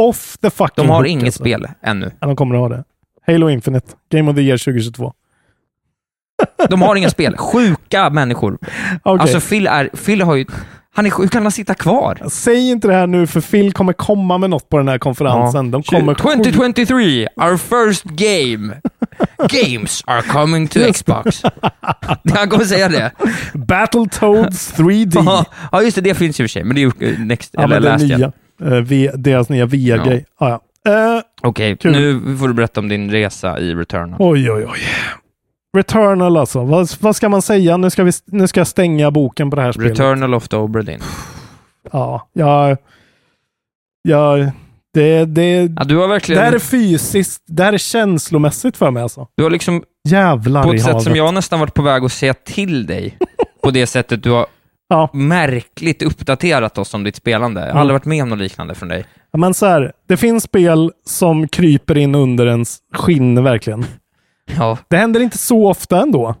off 0.00 0.36
the 0.38 0.50
fucking 0.50 0.84
De 0.84 0.90
har 0.90 0.96
hook, 0.98 1.06
inget 1.08 1.24
alltså. 1.24 1.42
spel 1.42 1.68
ännu. 1.82 2.10
Ja, 2.20 2.26
de 2.26 2.36
kommer 2.36 2.54
att 2.54 2.60
ha 2.60 2.68
det. 2.68 2.84
Halo 3.26 3.50
Infinite, 3.50 3.86
Game 4.12 4.30
of 4.30 4.36
the 4.36 4.42
Year 4.42 4.58
2022. 4.58 5.12
De 6.70 6.82
har 6.82 6.96
inga 6.96 7.10
spel. 7.10 7.36
Sjuka 7.36 8.10
människor. 8.10 8.58
Okej. 9.02 9.20
Alltså 9.22 9.40
Phil 9.40 9.66
är... 9.66 9.88
Phil 10.04 10.22
har 10.22 10.34
ju... 10.34 10.46
Han 10.94 11.06
är. 11.06 11.12
Hur 11.18 11.28
kan 11.28 11.42
han 11.42 11.52
sitta 11.52 11.74
kvar? 11.74 12.18
Säg 12.30 12.70
inte 12.70 12.88
det 12.88 12.94
här 12.94 13.06
nu 13.06 13.26
för 13.26 13.40
Phil 13.40 13.72
kommer 13.72 13.92
komma 13.92 14.38
med 14.38 14.50
något 14.50 14.68
på 14.68 14.78
den 14.78 14.88
här 14.88 14.98
konferensen. 14.98 15.70
De 15.70 15.82
kommer 15.82 16.14
2023, 16.14 17.28
our 17.36 17.56
first 17.56 18.04
game. 18.04 18.74
Games 19.48 20.02
are 20.06 20.22
coming 20.22 20.68
to 20.68 20.78
Xbox. 20.92 21.42
Han 22.34 22.48
kommer 22.48 22.64
säga 22.64 22.88
det. 22.88 23.10
Battletoads 23.54 24.74
3D. 24.78 25.22
Ja, 25.26 25.44
Ja, 25.72 25.82
just 25.82 25.94
det. 25.94 26.00
Det 26.00 26.14
finns 26.14 26.40
ju 26.40 26.44
i 26.44 26.46
och 26.46 26.50
för 26.50 26.52
sig, 26.52 26.64
men 26.64 26.76
det 26.76 26.82
är 26.82 26.92
eh, 27.12 27.18
next, 27.18 27.50
ja, 27.52 27.62
eller 27.62 27.80
last 27.80 28.04
nya. 28.04 28.32
v, 28.82 29.10
deras 29.14 29.48
nya 29.48 29.66
VR-grej. 29.66 30.24
Ja. 30.40 30.48
Ja, 30.48 30.60
Eh, 30.86 31.20
Okej, 31.42 31.76
Kul. 31.76 31.92
nu 31.92 32.36
får 32.36 32.48
du 32.48 32.54
berätta 32.54 32.80
om 32.80 32.88
din 32.88 33.10
resa 33.10 33.58
i 33.60 33.74
Returnal. 33.74 34.16
oj, 34.18 34.50
oj, 34.52 34.66
oj. 34.72 34.78
Returnal 35.76 36.36
alltså. 36.36 36.64
Vad, 36.64 36.88
vad 37.00 37.16
ska 37.16 37.28
man 37.28 37.42
säga? 37.42 37.76
Nu 37.76 37.90
ska, 37.90 38.04
vi, 38.04 38.12
nu 38.26 38.48
ska 38.48 38.60
jag 38.60 38.66
stänga 38.66 39.10
boken 39.10 39.50
på 39.50 39.56
det 39.56 39.62
här 39.62 39.72
spelet. 39.72 39.90
Returnal 39.90 40.34
of 40.34 40.48
the 40.48 40.56
Oberdin. 40.56 41.00
Ja, 41.92 42.28
jag... 42.32 42.76
jag 44.02 44.50
det, 44.94 45.24
det, 45.24 45.72
Ja, 45.76 45.84
du 45.84 45.96
har 45.96 46.02
det 46.02 46.08
verkligen... 46.08 46.42
här 46.42 46.52
är 46.52 46.58
fysiskt. 46.58 47.42
Det 47.46 47.62
här 47.64 47.72
är 47.72 47.78
känslomässigt 47.78 48.76
för 48.76 48.90
mig 48.90 49.02
alltså. 49.02 49.26
Du 49.36 49.42
har 49.42 49.50
liksom 49.50 49.82
Jävlar 50.08 50.62
på 50.62 50.72
ett 50.72 50.80
sätt 50.82 50.90
havet. 50.90 51.04
som 51.04 51.16
jag 51.16 51.34
nästan 51.34 51.60
varit 51.60 51.74
på 51.74 51.82
väg 51.82 52.04
att 52.04 52.12
säga 52.12 52.34
till 52.34 52.86
dig. 52.86 53.18
på 53.62 53.70
det 53.70 53.86
sättet 53.86 54.22
du 54.22 54.30
har 54.30 54.46
Ja. 54.88 55.10
märkligt 55.12 56.02
uppdaterat 56.02 56.78
oss 56.78 56.94
om 56.94 57.04
ditt 57.04 57.16
spelande. 57.16 57.60
Jag 57.60 57.66
har 57.66 57.70
Mm. 57.70 57.80
aldrig 57.80 57.94
varit 57.94 58.04
med 58.04 58.22
om 58.22 58.28
något 58.28 58.38
liknande 58.38 58.74
från 58.74 58.88
dig. 58.88 59.04
Ja, 59.32 59.38
Men 59.38 59.54
så 59.54 59.66
här, 59.66 59.92
det 60.08 60.16
finns 60.16 60.44
spel 60.44 60.92
som 61.06 61.48
kryper 61.48 61.98
in 61.98 62.14
under 62.14 62.46
ens 62.46 62.78
skinn 62.94 63.44
verkligen. 63.44 63.84
Ja. 64.56 64.78
Det 64.88 64.96
händer 64.96 65.20
inte 65.20 65.38
så 65.38 65.68
ofta 65.70 66.02
ändå. 66.02 66.34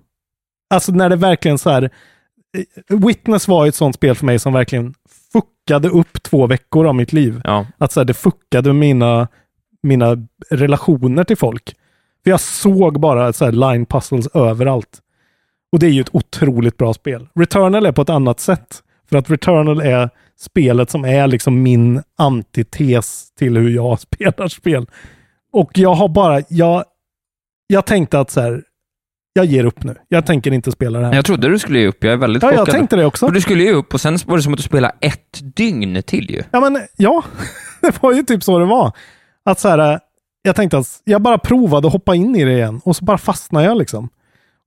Alltså 0.70 0.92
när 0.92 1.08
det 1.08 1.16
verkligen 1.16 1.58
så 1.58 1.70
här. 1.70 1.82
eh, 2.90 2.96
Witness 3.06 3.48
var 3.48 3.66
ett 3.66 3.74
sånt 3.74 3.94
spel 3.94 4.14
för 4.14 4.26
mig 4.26 4.38
som 4.38 4.52
verkligen 4.52 4.94
fuckade 5.32 5.88
upp 5.88 6.22
två 6.22 6.46
veckor 6.46 6.86
av 6.86 6.94
mitt 6.94 7.12
liv. 7.12 7.40
Ja. 7.44 7.66
Att 7.78 7.92
så 7.92 8.00
här, 8.00 8.04
det 8.04 8.14
fuckade 8.14 8.72
mina, 8.72 9.28
mina 9.82 10.16
relationer 10.50 11.24
till 11.24 11.36
folk. 11.36 11.74
För 12.24 12.30
jag 12.30 12.40
såg 12.40 13.00
bara 13.00 13.32
så 13.32 13.44
här 13.44 13.52
line 13.52 13.86
puzzles 13.86 14.26
överallt. 14.26 14.98
Och 15.72 15.78
det 15.78 15.86
är 15.86 15.90
ju 15.90 16.00
ett 16.00 16.14
otroligt 16.14 16.76
bra 16.76 16.94
spel. 16.94 17.28
Returnal 17.34 17.86
är 17.86 17.92
på 17.92 18.02
ett 18.02 18.10
annat 18.10 18.40
sätt. 18.40 18.82
För 19.10 19.16
att 19.18 19.30
Returnal 19.30 19.80
är 19.80 20.10
spelet 20.40 20.90
som 20.90 21.04
är 21.04 21.26
liksom 21.26 21.62
min 21.62 22.02
antites 22.18 23.34
till 23.34 23.56
hur 23.56 23.70
jag 23.70 24.00
spelar 24.10 24.48
spel. 24.48 24.86
Och 25.52 25.70
jag 25.78 25.94
har 25.94 26.08
bara, 26.08 26.42
jag, 26.48 26.84
jag 27.66 27.86
tänkte 27.86 28.20
att 28.20 28.30
så 28.30 28.40
här, 28.40 28.62
jag 29.32 29.44
ger 29.44 29.64
upp 29.64 29.84
nu. 29.84 29.96
Jag 30.08 30.26
tänker 30.26 30.52
inte 30.52 30.72
spela 30.72 30.98
det 30.98 31.06
här. 31.06 31.14
Jag 31.14 31.24
trodde 31.24 31.48
du 31.48 31.58
skulle 31.58 31.78
ge 31.80 31.86
upp. 31.86 32.04
Jag 32.04 32.12
är 32.12 32.16
väldigt 32.16 32.42
Ja, 32.42 32.50
jag 32.52 32.58
chockad. 32.58 32.74
tänkte 32.74 32.96
det 32.96 33.04
också. 33.04 33.26
För 33.26 33.34
du 33.34 33.40
skulle 33.40 33.62
ge 33.64 33.72
upp 33.72 33.94
och 33.94 34.00
sen 34.00 34.18
var 34.26 34.36
det 34.36 34.42
som 34.42 34.52
att 34.52 34.56
du 34.56 34.62
spelade 34.62 34.94
ett 35.00 35.40
dygn 35.56 36.02
till 36.02 36.30
ju. 36.30 36.42
Ja, 36.50 36.60
men 36.60 36.82
ja, 36.96 37.24
det 37.80 38.02
var 38.02 38.12
ju 38.12 38.22
typ 38.22 38.42
så 38.42 38.58
det 38.58 38.64
var. 38.64 38.92
Att 39.44 39.58
så 39.60 39.68
här, 39.68 40.00
jag 40.42 40.56
tänkte 40.56 40.78
att 40.78 41.00
jag 41.04 41.22
bara 41.22 41.38
provade 41.38 41.86
att 41.86 41.92
hoppa 41.92 42.14
in 42.14 42.36
i 42.36 42.44
det 42.44 42.52
igen 42.52 42.80
och 42.84 42.96
så 42.96 43.04
bara 43.04 43.18
fastnade 43.18 43.66
jag 43.66 43.76
liksom. 43.78 44.08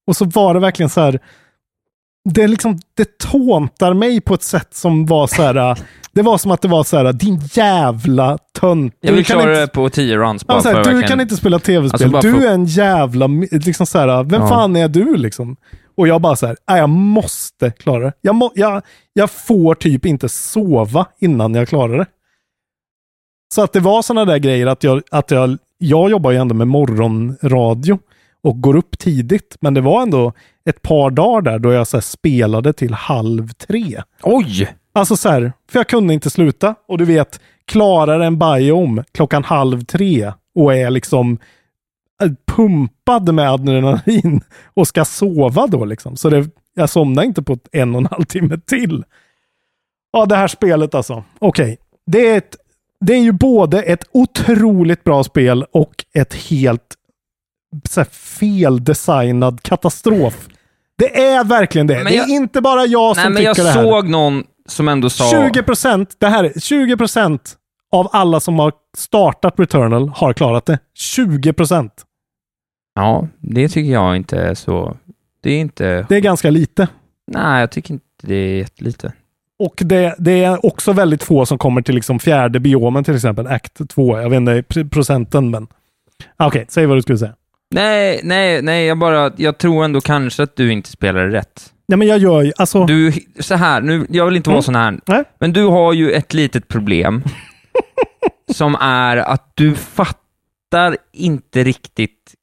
Och 0.08 0.16
så 0.16 0.26
var 0.26 0.54
det 0.54 0.60
verkligen 0.60 0.90
så 0.90 1.02
här, 1.02 1.20
det 2.26 2.48
liksom, 2.48 2.80
det 2.94 3.18
tåntar 3.18 3.94
mig 3.94 4.22
på 4.22 4.34
ett 4.34 4.44
sätt 4.44 4.74
som 4.76 5.06
var 5.06 5.28
så 5.28 5.42
här, 5.44 5.80
det 6.14 6.22
var 6.22 6.38
som 6.38 6.52
att 6.52 6.62
det 6.62 6.68
var 6.68 6.84
så 6.84 6.98
här, 6.98 7.14
din 7.14 7.40
jävla 7.54 8.38
tönt. 8.60 8.94
Jag 9.02 9.14
vill 9.14 9.26
klara 9.26 9.42
inte- 9.42 9.60
det 9.62 9.68
på 9.68 9.90
10 9.90 10.18
runs 10.18 10.46
bara 10.48 10.58
Ja, 10.58 10.62
så 10.62 10.68
här, 10.70 10.76
för 10.76 10.84
du 10.84 10.90
verkligen- 10.90 11.10
kan 11.10 11.22
inte 11.22 11.36
spela 11.36 11.60
tv-spel. 11.60 12.16
Alltså, 12.16 12.32
du 12.32 12.48
är 12.48 12.52
en 12.54 12.66
jävla... 12.66 13.28
Liksom 13.52 13.86
så 13.86 14.00
här, 14.00 14.24
vem 14.24 14.42
Ja. 14.42 14.48
fan 14.48 14.76
är 14.76 14.88
du 14.88 15.18
liksom? 15.18 15.56
Och 15.98 16.08
jag 16.08 16.22
bara 16.22 16.36
så 16.36 16.48
här, 16.48 16.58
"Nej, 16.70 16.80
jag 16.80 16.90
måste 16.90 17.72
klara 17.72 18.04
det. 18.04 18.14
Jag, 18.22 18.36
må, 18.36 18.52
jag, 18.56 18.82
jag 19.14 19.30
får 19.32 19.76
typ 19.76 20.06
inte 20.06 20.30
sova 20.30 21.06
innan 21.20 21.54
jag 21.56 21.68
klarar 21.68 21.98
det. 21.98 22.06
Så 23.54 23.62
att 23.64 23.74
det 23.74 23.80
var 23.80 24.02
sådana 24.02 24.26
där 24.26 24.38
grejer 24.38 24.68
att 24.68 24.84
jag, 24.84 25.02
att 25.12 25.32
jag, 25.32 25.58
jag 25.78 26.10
jobbar 26.10 26.32
ju 26.32 26.38
ändå 26.38 26.56
med 26.56 26.68
morgonradio 26.68 28.00
och 28.46 28.62
går 28.62 28.76
upp 28.76 28.98
tidigt. 28.98 29.58
Men 29.60 29.74
det 29.74 29.82
var 29.82 30.02
ändå 30.02 30.34
ett 30.66 30.82
par 30.82 31.10
dagar 31.10 31.42
där 31.42 31.60
då 31.60 31.74
jag 31.74 31.88
så 31.88 32.02
spelade 32.02 32.74
till 32.74 32.94
halv 32.94 33.50
tre. 33.50 34.02
Oj! 34.24 34.76
Alltså 34.94 35.18
så 35.18 35.30
här, 35.30 35.54
för 35.70 35.80
jag 35.80 35.88
kunde 35.88 36.14
inte 36.14 36.30
sluta. 36.30 36.76
Och 36.88 36.98
du 36.98 37.06
vet, 37.06 37.40
klarar 37.66 38.20
en 38.20 38.40
biom 38.40 39.04
klockan 39.12 39.44
halv 39.44 39.86
tre 39.86 40.32
och 40.56 40.76
är 40.76 40.90
liksom 40.90 41.38
eh, 42.24 42.32
pumpad 42.56 43.34
med 43.34 43.52
adrenalin 43.52 44.42
och 44.74 44.88
ska 44.88 45.06
sova 45.06 45.68
då 45.68 45.86
liksom. 45.86 46.16
Så 46.16 46.30
det, 46.30 46.50
jag 46.74 46.90
somnar 46.90 47.24
inte 47.24 47.44
på 47.44 47.58
en 47.72 47.96
och 47.96 48.02
en 48.02 48.08
halv 48.12 48.26
timme 48.26 48.60
till. 48.66 49.04
Ja, 50.12 50.26
det 50.26 50.36
här 50.36 50.48
spelet 50.48 50.96
alltså. 50.96 51.24
Okej, 51.40 51.78
det, 52.06 52.28
är 52.28 52.38
ett, 52.38 52.56
det 53.00 53.14
är 53.14 53.22
ju 53.22 53.32
både 53.32 53.82
ett 53.82 54.04
otroligt 54.12 55.04
bra 55.04 55.24
spel 55.24 55.66
och 55.72 56.06
ett 56.14 56.34
helt 56.34 56.96
så 57.90 58.00
här, 58.00 58.08
feldesignad 58.12 59.64
katastrof. 59.64 60.48
Det 60.98 61.22
är 61.22 61.44
verkligen 61.44 61.88
det. 61.88 61.96
Men 61.96 62.06
det 62.06 62.14
är 62.14 62.18
jag- 62.18 62.30
inte 62.30 62.62
bara 62.62 62.86
jag 62.86 63.16
som 63.16 63.22
Nej, 63.24 63.30
men 63.32 63.38
tycker 63.54 63.66
jag 63.66 63.76
det 63.76 63.80
här. 63.82 63.84
såg 63.84 64.10
någon 64.10 64.44
som 64.68 64.88
ändå 64.88 65.10
sa... 65.10 65.32
20 65.54 65.64
procent, 65.64 66.16
det 66.20 66.28
här 66.28 66.44
är 66.44 66.60
20 66.60 66.98
procent 66.98 67.56
av 67.92 68.10
alla 68.12 68.40
som 68.40 68.60
har 68.60 68.74
startat 68.98 69.60
Returnal 69.60 70.10
har 70.10 70.34
klarat 70.34 70.66
det. 70.66 70.80
20 70.98 71.54
procent. 71.54 71.92
Ja, 72.96 73.28
det 73.40 73.70
tycker 73.70 73.92
jag 73.94 74.16
inte 74.16 74.38
är 74.40 74.54
så... 74.54 74.98
Det 75.44 75.52
är 75.52 75.60
inte... 75.60 76.06
Det 76.10 76.16
är 76.16 76.20
ganska 76.20 76.50
lite. 76.50 76.88
Nej, 77.32 77.60
jag 77.60 77.72
tycker 77.72 77.94
inte 77.94 78.06
det 78.22 78.36
är 78.36 78.58
jättelite. 78.58 79.14
Och 79.60 79.74
det, 79.86 80.16
det 80.20 80.44
är 80.44 80.66
också 80.66 80.94
väldigt 80.94 81.24
få 81.24 81.46
som 81.46 81.58
kommer 81.58 81.82
till 81.82 81.96
liksom 81.96 82.20
fjärde 82.20 82.60
biomen 82.60 83.04
till 83.04 83.16
exempel, 83.16 83.48
Act 83.48 83.90
2. 83.90 84.20
Jag 84.22 84.30
vet 84.30 84.38
inte 84.38 84.62
pr- 84.62 84.90
procenten, 84.90 85.50
men... 85.50 85.68
Okej, 86.38 86.66
säg 86.70 86.86
vad 86.86 86.98
du 86.98 87.02
skulle 87.02 87.18
säga. 87.18 87.34
Nej, 87.76 88.20
nej, 88.24 88.62
nej, 88.62 88.86
jag 88.86 88.98
bara... 88.98 89.32
Jag 89.38 89.58
tror 89.58 89.86
ändå 89.86 90.02
kanske 90.02 90.44
att 90.44 90.56
du 90.56 90.72
inte 90.72 90.90
spelar 90.90 91.28
rätt. 91.28 91.74
Nej, 91.88 91.98
men 91.98 92.08
jag 92.08 92.18
gör 92.18 92.42
ju... 92.42 92.52
Alltså... 92.58 92.86
Du, 92.86 93.12
så 93.40 93.56
här, 93.56 93.82
nu, 93.82 94.08
jag 94.10 94.26
vill 94.26 94.36
inte 94.36 94.50
vara 94.50 94.56
Mm. 94.58 94.64
sån 94.64 94.76
här, 94.76 95.00
Nej. 95.06 95.24
men 95.40 95.54
du 95.54 95.64
har 95.66 95.94
ju 95.94 96.12
ett 96.12 96.34
litet 96.34 96.68
problem 96.68 97.24
som 98.54 98.76
är 98.76 99.18
att 99.18 99.52
du 99.56 99.76
fattar 99.76 100.98
inte 101.14 101.64
riktigt 101.64 102.34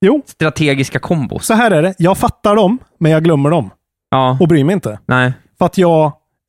Jo. 0.00 0.22
strategiska 0.26 0.98
kombos. 0.98 1.46
Så 1.46 1.54
här 1.54 1.70
är 1.70 1.82
det. 1.82 1.94
Jag 1.98 2.18
fattar 2.18 2.56
dem, 2.56 2.78
men 2.98 3.12
jag 3.12 3.24
glömmer 3.24 3.50
dem. 3.50 3.70
Ja. 4.10 4.36
Och 4.40 4.48
bryr 4.48 4.64
mig 4.64 4.72
inte. 4.72 4.98
Nej. 5.06 5.32
För 5.58 5.66
att 5.66 5.78
jag... 5.78 6.04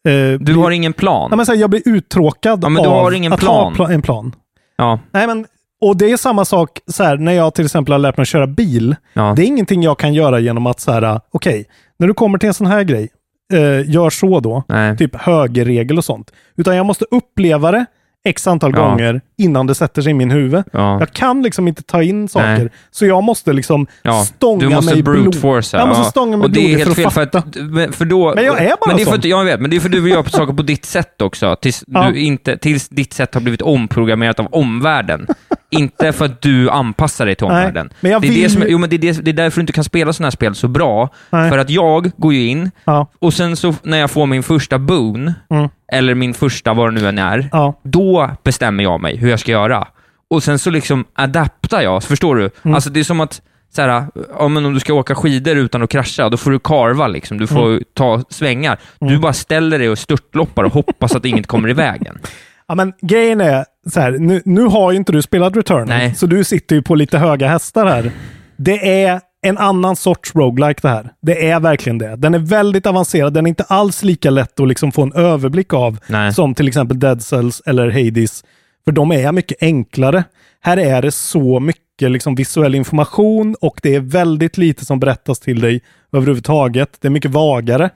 Eh, 0.07 0.39
Du 0.39 0.55
har 0.55 0.71
ingen 0.71 0.93
plan. 0.93 1.27
Ja, 1.31 1.35
men 1.37 1.45
så 1.45 1.51
här, 1.53 1.59
jag 1.59 1.69
blir 1.69 1.81
uttråkad 1.85 2.63
Ja, 2.63 2.69
men 2.69 2.83
du 2.83 2.89
av 2.89 2.95
har 3.03 3.11
ingen 3.11 3.33
att 3.33 3.39
plan. 3.39 3.75
ha 3.75 3.85
pla- 3.85 3.93
en 3.93 4.01
plan. 4.01 4.35
Ja. 4.75 4.99
Nej, 5.11 5.27
men, 5.27 5.45
och 5.81 5.97
det 5.97 6.11
är 6.11 6.17
samma 6.17 6.45
sak 6.45 6.79
så 6.87 7.03
här, 7.03 7.17
när 7.17 7.31
jag 7.31 7.53
till 7.53 7.65
exempel 7.65 7.91
har 7.91 7.99
lärt 7.99 8.17
mig 8.17 8.21
att 8.21 8.27
köra 8.27 8.47
bil. 8.47 8.95
Ja. 9.13 9.33
Det 9.35 9.41
är 9.41 9.45
ingenting 9.45 9.83
jag 9.83 9.99
kan 9.99 10.13
göra 10.13 10.39
genom 10.39 10.67
att 10.67 10.79
så 10.79 10.91
här, 10.91 11.19
okej, 11.31 11.65
när 11.99 12.07
du 12.07 12.13
kommer 12.13 12.37
till 12.37 12.47
en 12.47 12.53
sån 12.53 12.67
här 12.67 12.83
grej, 12.83 13.09
eh, 13.53 13.89
gör 13.89 14.09
så 14.09 14.39
då. 14.39 14.63
Nej. 14.67 14.97
Typ 14.97 15.15
högerregel 15.15 15.97
och 15.97 16.05
sånt. 16.05 16.31
Utan 16.57 16.75
jag 16.75 16.85
måste 16.85 17.05
uppleva 17.11 17.71
det 17.71 17.85
x 18.25 18.47
antal 18.47 18.73
Ja. 18.75 18.81
gånger 18.89 19.21
innan 19.37 19.67
det 19.67 19.75
sätter 19.75 20.01
sig 20.01 20.11
i 20.11 20.13
min 20.13 20.31
huvud. 20.31 20.63
Ja. 20.73 20.99
Jag 20.99 21.11
kan 21.11 21.41
liksom 21.43 21.67
inte 21.67 21.83
ta 21.83 22.03
in 22.03 22.27
saker. 22.29 22.57
Nej. 22.57 22.69
Så 22.91 23.05
jag 23.05 23.23
måste 23.23 23.53
liksom 23.53 23.87
Ja, 24.03 24.23
stånga 24.23 24.59
du 24.59 24.69
måste 24.75 24.93
mig 24.93 25.03
brute 25.03 25.37
force. 25.37 25.77
Jag 25.77 25.87
måste 25.87 26.03
stånga 26.03 26.37
mig 26.37 26.45
Och 26.45 26.51
det 26.51 26.73
är 26.73 26.77
helt 26.77 26.95
för 26.95 27.01
fel 27.01 27.11
för 27.11 27.21
att, 27.21 27.55
men- 27.55 27.93
för 27.93 28.05
då... 28.05 28.35
Men 28.35 28.45
jag 28.45 28.61
är 28.61 28.69
bara 28.69 28.77
men 28.87 28.95
det 28.95 29.01
är 29.01 29.05
för 29.05 29.21
sån. 29.21 29.29
Jag 29.29 29.45
vet, 29.45 29.61
men 29.61 29.69
det 29.69 29.75
är 29.75 29.79
för 29.79 29.87
att 29.89 29.93
du 29.93 30.01
vill 30.01 30.11
göra 30.11 30.23
saker 30.23 30.53
på 30.53 30.63
ditt 30.63 30.85
sätt 30.85 31.21
också. 31.21 31.55
Tills, 31.61 31.83
du 31.87 32.19
inte, 32.19 32.57
tills 32.57 32.89
ditt 32.89 33.13
sätt 33.13 33.33
har 33.33 33.41
blivit 33.41 33.61
omprogrammerat 33.61 34.39
av 34.39 34.47
omvärlden. 34.51 35.27
Inte 35.71 36.11
för 36.13 36.25
att 36.25 36.41
du 36.41 36.69
anpassar 36.69 37.25
dig 37.25 37.35
till 37.35 37.47
Nej, 37.47 37.55
omvärlden. 37.57 37.89
men 37.99 38.11
jag 38.11 38.21
det, 38.21 38.27
är 38.27 38.29
det, 38.29 38.35
vill 38.35 38.51
som, 38.51 38.61
ju- 38.61 38.67
jo, 38.69 38.77
men 38.77 38.89
det, 38.89 38.95
är 38.95 38.99
det, 38.99 39.11
det 39.25 39.31
är 39.31 39.33
därför 39.33 39.57
du 39.57 39.61
inte 39.61 39.73
kan 39.73 39.83
spela 39.83 40.13
sådana 40.13 40.25
här 40.25 40.31
spel 40.31 40.55
så 40.55 40.67
bra. 40.67 41.09
Nej. 41.29 41.49
För 41.49 41.57
att 41.57 41.69
jag 41.69 42.11
går 42.17 42.33
ju 42.33 42.47
in, 42.47 42.71
Ja. 42.85 43.07
och 43.19 43.33
sen 43.33 43.55
så 43.55 43.73
när 43.83 43.97
jag 43.97 44.11
får 44.11 44.25
min 44.25 44.43
första 44.43 44.79
boon, 44.79 45.33
Mm. 45.49 45.69
eller 45.91 46.15
min 46.15 46.33
första 46.33 46.73
vad 46.73 46.87
det 46.93 47.01
nu 47.01 47.07
än 47.07 47.17
är, 47.17 47.49
Ja. 47.51 47.79
då 47.83 48.29
bestämmer 48.43 48.83
jag 48.83 49.01
mig 49.01 49.17
hur 49.17 49.29
jag 49.29 49.39
ska 49.39 49.51
göra. 49.51 49.87
Och 50.29 50.43
sen 50.43 50.59
så 50.59 50.69
liksom 50.69 51.05
adaptar 51.13 51.81
jag, 51.81 52.03
förstår 52.03 52.35
du? 52.35 52.49
Mm. 52.63 52.75
Alltså 52.75 52.89
det 52.89 52.99
är 52.99 53.03
som 53.03 53.19
att, 53.19 53.41
så 53.75 53.81
här, 53.81 54.05
ja, 54.39 54.47
men 54.47 54.65
om 54.65 54.73
du 54.73 54.79
ska 54.79 54.93
åka 54.93 55.15
skidor 55.15 55.57
utan 55.57 55.83
att 55.83 55.89
krascha, 55.89 56.29
då 56.29 56.37
får 56.37 56.51
du 56.51 56.59
karva 56.59 57.07
liksom. 57.07 57.37
Du 57.37 57.47
får 57.47 57.67
Mm. 57.69 57.83
ta 57.93 58.23
svängar. 58.29 58.77
Du 58.99 59.17
bara 59.17 59.33
ställer 59.33 59.79
dig 59.79 59.89
och 59.89 59.99
störtloppar 59.99 60.63
och 60.63 60.73
hoppas 60.73 61.15
att 61.15 61.25
inget 61.25 61.47
kommer 61.47 61.69
i 61.69 61.73
vägen. 61.73 62.19
Ja, 62.67 62.75
men 62.75 62.93
grejen 63.01 63.41
är 63.41 63.65
så 63.89 63.99
här, 63.99 64.11
nu, 64.11 64.41
nu 64.45 64.61
har 64.61 64.91
ju 64.91 64.97
inte 64.97 65.11
du 65.11 65.21
spelat 65.21 65.55
Return, 65.55 65.87
Nej. 65.87 66.15
så 66.15 66.25
du 66.25 66.43
sitter 66.43 66.75
ju 66.75 66.81
på 66.81 66.95
lite 66.95 67.17
höga 67.17 67.47
hästar 67.47 67.85
här. 67.85 68.11
Det 68.57 69.03
är 69.03 69.21
en 69.41 69.57
annan 69.57 69.95
sorts 69.95 70.35
roguelike 70.35 70.79
det 70.81 70.89
här. 70.89 71.11
Det 71.21 71.49
är 71.49 71.59
verkligen 71.59 71.97
det. 71.97 72.15
Den 72.15 72.33
är 72.33 72.39
väldigt 72.39 72.85
avancerad. 72.85 73.33
Den 73.33 73.45
är 73.45 73.49
inte 73.49 73.63
alls 73.63 74.03
lika 74.03 74.29
lätt 74.29 74.59
att 74.59 74.67
liksom 74.67 74.91
få 74.91 75.01
en 75.01 75.13
överblick 75.13 75.73
av 75.73 75.97
Nej. 76.07 76.33
som 76.33 76.55
till 76.55 76.67
exempel 76.67 76.99
Dead 76.99 77.23
Cells 77.23 77.61
eller 77.65 77.89
Hades. 77.89 78.43
För 78.85 78.91
de 78.91 79.11
är 79.11 79.31
mycket 79.31 79.63
enklare. 79.63 80.23
Här 80.59 80.77
är 80.77 81.01
det 81.01 81.11
så 81.11 81.59
mycket 81.59 82.11
liksom 82.11 82.35
visuell 82.35 82.75
information 82.75 83.55
och 83.61 83.79
det 83.83 83.95
är 83.95 83.99
väldigt 83.99 84.57
lite 84.57 84.85
som 84.85 84.99
berättas 84.99 85.39
till 85.39 85.61
dig 85.61 85.81
överhuvudtaget. 86.13 86.97
Det 86.99 87.07
är 87.07 87.09
mycket 87.09 87.31
vagare. 87.31 87.89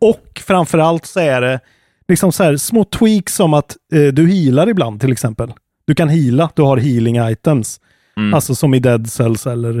Och 0.00 0.42
framförallt 0.46 1.06
så 1.06 1.20
är 1.20 1.40
det 1.40 1.60
liksom 2.08 2.32
så 2.32 2.44
här 2.44 2.56
små 2.56 2.84
tweaks 2.84 3.34
som 3.34 3.54
att 3.54 3.76
eh, 3.92 4.02
du 4.12 4.26
healar 4.28 4.68
ibland 4.68 5.00
till 5.00 5.12
exempel. 5.12 5.52
Du 5.86 5.94
kan 5.94 6.08
heala, 6.08 6.50
du 6.54 6.62
har 6.62 6.76
healing 6.76 7.16
items. 7.28 7.80
Mm. 8.16 8.34
Alltså 8.34 8.54
som 8.54 8.74
i 8.74 8.78
Dead 8.78 9.10
Cells 9.10 9.46
eller... 9.46 9.78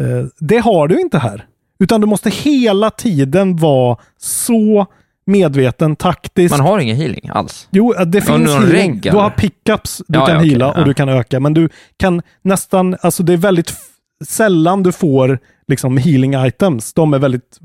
Eh, 0.00 0.26
det 0.38 0.58
har 0.58 0.88
du 0.88 1.00
inte 1.00 1.18
här. 1.18 1.46
Utan 1.80 2.00
du 2.00 2.06
måste 2.06 2.30
hela 2.30 2.90
tiden 2.90 3.56
vara 3.56 3.96
så 4.18 4.86
medveten, 5.26 5.96
taktisk. 5.96 6.50
Man 6.50 6.60
har 6.66 6.78
ingen 6.78 6.96
healing 6.96 7.30
alls. 7.32 7.68
Jo, 7.70 7.92
det 8.06 8.18
Ja, 8.18 8.24
finns 8.24 8.50
healing. 8.50 8.72
regg, 8.72 9.02
Du 9.02 9.10
har 9.16 9.30
pickups 9.30 10.02
du 10.08 10.18
Ja, 10.18 10.26
kan 10.26 10.34
ja, 10.36 10.42
heala 10.42 10.64
ja. 10.74 10.80
och 10.80 10.86
du 10.86 10.94
kan 10.94 11.08
öka, 11.08 11.40
men 11.40 11.54
du 11.54 11.68
kan 11.96 12.22
nästan, 12.42 12.96
alltså 13.00 13.22
det 13.22 13.32
är 13.32 13.36
väldigt 13.36 13.74
sällan 14.24 14.82
du 14.82 14.92
får 14.92 15.38
liksom 15.68 15.96
healing 15.96 16.34
items. 16.46 16.92
De 16.92 17.14
är 17.14 17.18
väldigt 17.18 17.60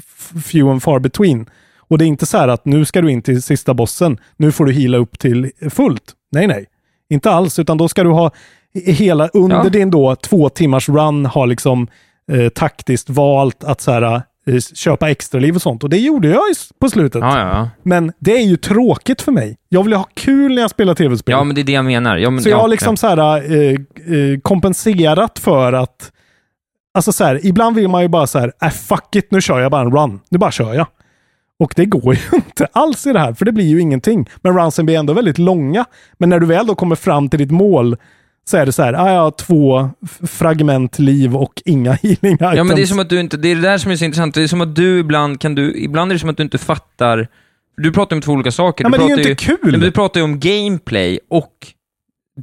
few 0.45 0.71
and 0.71 0.83
far 0.83 0.99
between. 0.99 1.45
Och 1.89 1.97
det 1.97 2.05
är 2.05 2.07
inte 2.07 2.25
så 2.25 2.37
här 2.37 2.47
att 2.47 2.65
nu 2.65 2.85
ska 2.85 3.01
du 3.01 3.11
in 3.11 3.21
till 3.21 3.41
sista 3.41 3.73
bossen, 3.73 4.17
nu 4.37 4.51
får 4.51 4.65
du 4.65 4.73
heala 4.73 4.97
upp 4.97 5.19
till 5.19 5.51
fullt. 5.69 6.03
Nej, 6.31 6.47
nej. 6.47 6.65
Inte 7.09 7.31
alls, 7.31 7.59
utan 7.59 7.77
då 7.77 7.87
ska 7.87 8.03
du 8.03 8.09
ha 8.09 8.31
hela, 8.85 9.27
under 9.27 9.55
Ja. 9.57 9.69
din 9.69 9.91
då 9.91 10.15
två 10.15 10.49
timmars 10.49 10.89
run, 10.89 11.25
ha 11.25 11.45
liksom 11.45 11.87
eh, 12.31 12.49
taktiskt 12.49 13.09
valt 13.09 13.63
att 13.63 13.81
så 13.81 13.91
här, 13.91 14.21
eh, 14.47 14.59
köpa 14.73 15.09
extra 15.09 15.39
liv 15.39 15.55
och 15.55 15.61
sånt. 15.61 15.83
Och 15.83 15.89
det 15.89 15.97
gjorde 15.97 16.27
jag 16.27 16.41
på 16.79 16.89
slutet. 16.89 17.21
Ja, 17.21 17.39
ja. 17.39 17.69
Men 17.83 18.11
det 18.19 18.31
är 18.37 18.43
ju 18.45 18.57
tråkigt 18.57 19.21
för 19.21 19.31
mig. 19.31 19.57
Jag 19.69 19.83
vill 19.83 19.91
ju 19.91 19.97
ha 19.97 20.07
kul 20.13 20.55
när 20.55 20.61
jag 20.61 20.71
spelar 20.71 20.93
tv-spel. 20.93 21.31
Ja, 21.33 21.43
men 21.43 21.55
det 21.55 21.61
är 21.61 21.63
det 21.63 21.71
jag 21.71 21.85
menar. 21.85 22.29
Men, 22.31 22.41
så 22.41 22.49
jag 22.49 22.57
ja, 22.57 22.61
har 22.61 22.67
liksom 22.67 22.97
så 22.97 23.07
här, 23.07 23.17
eh, 23.53 23.71
eh, 23.71 24.39
kompenserat 24.41 25.39
för 25.39 25.73
att... 25.73 26.11
Alltså 26.93 27.11
så 27.11 27.23
här, 27.23 27.45
ibland 27.45 27.75
vill 27.75 27.87
man 27.87 28.01
ju 28.01 28.07
bara 28.07 28.27
så 28.27 28.39
här, 28.39 28.53
äh, 28.61 28.69
fuck 28.69 29.15
it, 29.15 29.31
nu 29.31 29.41
kör 29.41 29.59
jag 29.59 29.71
bara 29.71 29.81
en 29.81 29.91
run. 29.91 30.19
Nu 30.29 30.37
bara 30.37 30.51
kör 30.51 30.73
jag. 30.73 30.87
Och 31.59 31.73
det 31.75 31.85
går 31.85 32.15
ju 32.15 32.21
inte 32.35 32.67
alls 32.71 33.07
i 33.07 33.13
det 33.13 33.19
här, 33.19 33.33
för 33.33 33.45
det 33.45 33.51
blir 33.51 33.65
ju 33.65 33.81
ingenting. 33.81 34.29
Men 34.41 34.57
runsen 34.57 34.85
blir 34.85 34.97
ändå 34.97 35.13
väldigt 35.13 35.37
långa. 35.37 35.85
Men 36.17 36.29
när 36.29 36.39
du 36.39 36.45
väl 36.45 36.67
då 36.67 36.75
kommer 36.75 36.95
fram 36.95 37.29
till 37.29 37.39
ditt 37.39 37.51
mål 37.51 37.97
så 38.49 38.57
är 38.57 38.65
det 38.65 38.71
så 38.71 38.83
här, 38.83 38.93
ah, 38.93 39.13
jag 39.13 39.21
har 39.21 39.31
två 39.31 39.89
fragment 40.27 40.99
liv 40.99 41.35
och 41.35 41.61
inga 41.65 41.91
healing 42.03 42.33
items. 42.33 42.57
Ja, 42.57 42.63
men 42.63 42.75
det 42.75 42.81
är 42.81 42.85
som 42.85 42.99
att 42.99 43.09
du 43.09 43.19
inte, 43.19 43.37
det 43.37 43.47
är 43.47 43.55
det 43.55 43.61
där 43.61 43.77
som 43.77 43.91
är 43.91 43.95
så 43.95 44.05
intressant. 44.05 44.35
Det 44.35 44.43
är 44.43 44.47
som 44.47 44.61
att 44.61 44.75
du 44.75 44.99
ibland 44.99 45.41
kan 45.41 45.55
du, 45.55 45.77
ibland 45.77 46.11
är 46.11 46.15
det 46.15 46.19
som 46.19 46.29
att 46.29 46.37
du 46.37 46.43
inte 46.43 46.57
fattar, 46.57 47.27
du 47.77 47.91
pratar 47.91 48.15
om 48.15 48.21
två 48.21 48.31
olika 48.31 48.51
saker. 48.51 48.85
Ja, 48.85 48.89
du 48.89 48.97
men 48.97 49.07
det 49.07 49.13
är 49.13 49.17
ju 49.17 49.29
inte 49.31 49.45
kul. 49.45 49.57
Nej, 49.63 49.71
men 49.71 49.79
Du 49.81 49.91
pratar 49.91 50.19
ju 50.19 50.23
om 50.23 50.39
gameplay 50.39 51.19
och 51.29 51.53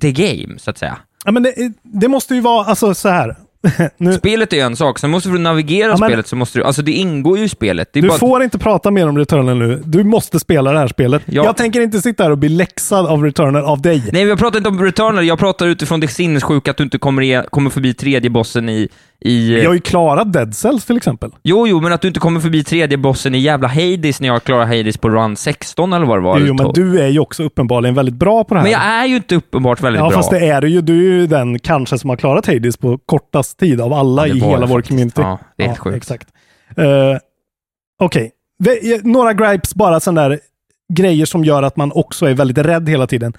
the 0.00 0.12
game, 0.12 0.58
så 0.58 0.70
att 0.70 0.78
säga. 0.78 0.98
Ja, 1.24 1.32
men 1.32 1.42
det, 1.42 1.72
det 1.82 2.08
måste 2.08 2.34
ju 2.34 2.40
vara, 2.40 2.64
alltså 2.64 2.94
så 2.94 3.08
här. 3.08 3.36
nu, 3.96 4.12
Spelet 4.12 4.52
är 4.52 4.56
ju 4.56 4.62
en 4.62 4.76
sak, 4.76 4.98
sen 4.98 5.10
måste 5.10 5.28
du 5.28 5.38
navigera 5.38 5.88
Ja, 5.88 5.96
men- 6.00 6.08
spelet 6.08 6.26
så 6.26 6.36
måste 6.36 6.58
du, 6.58 6.64
alltså 6.64 6.82
det 6.82 6.92
ingår 6.92 7.38
ju 7.38 7.44
i 7.44 7.48
spelet. 7.48 7.88
Du 7.92 8.02
bara, 8.02 8.18
får 8.18 8.42
inte 8.42 8.58
prata 8.58 8.90
mer 8.90 9.08
om 9.08 9.18
Returnal 9.18 9.58
nu. 9.58 9.82
Du 9.84 10.04
måste 10.04 10.40
spela 10.40 10.72
det 10.72 10.78
här 10.78 10.88
spelet. 10.88 11.22
Ja. 11.26 11.44
Jag 11.44 11.56
tänker 11.56 11.80
inte 11.80 12.00
sitta 12.00 12.22
här 12.22 12.30
och 12.30 12.38
bli 12.38 12.48
läxad 12.48 13.06
av 13.06 13.22
Returnal 13.24 13.64
av 13.64 13.82
dig. 13.82 14.04
Nej, 14.12 14.22
jag 14.26 14.38
pratar 14.38 14.58
inte 14.58 14.68
om 14.68 14.82
Returnal, 14.82 15.26
jag 15.26 15.38
pratar 15.38 15.66
utifrån 15.66 16.00
det 16.00 16.08
sinnessjuka 16.08 16.70
att 16.70 16.76
du 16.76 16.84
inte 16.84 16.98
kommer, 16.98 17.42
kommer 17.50 17.70
förbi 17.70 17.94
tredje 17.94 18.30
bossen 18.30 18.68
i... 18.68 18.88
i 19.24 19.62
Jag 19.62 19.70
har 19.70 19.74
ju 19.74 19.80
klarat 19.80 20.32
Dead 20.32 20.54
Cells 20.54 20.84
till 20.84 20.96
exempel. 20.96 21.30
Jo, 21.42 21.66
jo, 21.66 21.80
men 21.80 21.92
att 21.92 22.00
du 22.00 22.08
inte 22.08 22.20
kommer 22.20 22.40
förbi 22.40 22.64
tredje 22.64 22.98
bossen 22.98 23.34
i 23.34 23.38
jävla 23.38 23.68
Hades 23.68 24.20
när 24.20 24.28
jag 24.28 24.44
klarar 24.44 24.66
Hades 24.66 24.96
på 24.96 25.08
run 25.10 25.36
16 25.36 25.92
eller 25.92 26.06
vad 26.06 26.18
det 26.18 26.22
var. 26.22 26.38
Jo, 26.38 26.54
men 26.54 26.72
du 26.72 27.00
är 27.00 27.08
ju 27.08 27.18
också 27.18 27.42
uppenbarligen 27.42 27.94
väldigt 27.94 28.14
bra 28.14 28.44
på 28.44 28.54
det 28.54 28.60
här. 28.60 28.64
Men 28.64 28.72
jag 28.72 28.82
är 28.82 29.06
ju 29.06 29.16
inte 29.16 29.34
uppenbart 29.36 29.82
väldigt 29.82 30.00
ja, 30.00 30.08
bra. 30.08 30.16
fast 30.16 30.30
det 30.30 30.48
är 30.48 30.60
du 30.60 30.68
ju. 30.68 30.80
Du 30.80 30.98
är 30.98 31.20
ju 31.20 31.26
den 31.26 31.58
kanske 31.58 31.98
som 31.98 32.10
har 32.10 32.16
klarat 32.16 32.46
Hades 32.46 32.76
på 32.76 32.98
kortast 32.98 33.58
tid 33.58 33.80
av 33.80 33.92
alla 33.92 34.26
Ja, 34.26 34.34
i 34.34 34.40
hela 34.40 34.66
vår 34.66 34.82
community. 34.82 35.20
Ja, 35.20 35.38
det 35.56 35.62
är 35.64 35.68
helt 35.68 35.78
sjukt. 35.78 35.96
Exakt. 35.96 36.28
Uh, 36.78 36.84
Okej. 38.00 38.30
Vi- 38.58 39.00
Några 39.04 39.32
gripes, 39.32 39.74
bara 39.74 40.00
sådana 40.00 40.28
där 40.28 40.38
grejer 40.92 41.26
som 41.26 41.44
gör 41.44 41.62
att 41.62 41.76
man 41.76 41.92
också 41.94 42.26
är 42.26 42.34
väldigt 42.34 42.58
rädd 42.58 42.88
hela 42.88 43.06
tiden. 43.06 43.32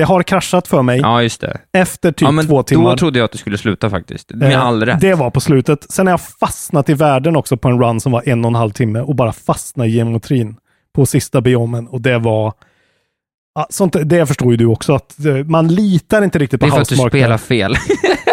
Det 0.00 0.04
har 0.04 0.22
kraschat 0.22 0.68
för 0.68 0.82
mig 0.82 1.00
Ja, 1.00 1.22
just 1.22 1.40
det. 1.40 1.58
efter 1.72 2.12
typ 2.12 2.28
ja, 2.36 2.42
två 2.42 2.62
timmar. 2.62 2.90
Då 2.90 2.96
trodde 2.96 3.18
jag 3.18 3.24
att 3.24 3.32
du 3.32 3.38
skulle 3.38 3.58
sluta 3.58 3.90
faktiskt. 3.90 4.30
Med 4.34 4.52
Eh, 4.52 4.66
all 4.66 4.86
rätt. 4.86 5.00
Det 5.00 5.14
var 5.14 5.30
på 5.30 5.40
slutet. 5.40 5.86
Sen 5.92 6.06
har 6.06 6.12
jag 6.12 6.20
fastnat 6.20 6.88
i 6.88 6.94
världen 6.94 7.36
också 7.36 7.56
på 7.56 7.68
en 7.68 7.82
run 7.82 8.00
som 8.00 8.12
var 8.12 8.28
en 8.28 8.44
och 8.44 8.48
en 8.50 8.54
halv 8.54 8.70
timme 8.70 9.00
och 9.00 9.14
bara 9.14 9.32
fastnat 9.32 9.86
i 9.86 9.90
geometrin 9.90 10.56
på 10.94 11.06
sista 11.06 11.40
biomen 11.40 11.88
och 11.88 12.00
det 12.00 12.18
var 12.18 12.52
Ja, 13.54 13.66
sånt, 13.70 13.96
det 14.04 14.26
förstår 14.26 14.50
ju 14.50 14.56
du 14.56 14.66
också, 14.66 14.94
att 14.94 15.24
eh, 15.24 15.34
man 15.34 15.68
litar 15.68 16.22
inte 16.22 16.38
riktigt 16.38 16.60
på 16.60 16.66
Det 16.66 16.70
är 16.70 16.74
för 16.74 16.82
att 16.82 16.88
du 16.88 16.96
spelar 16.96 17.38
fel. 17.38 17.74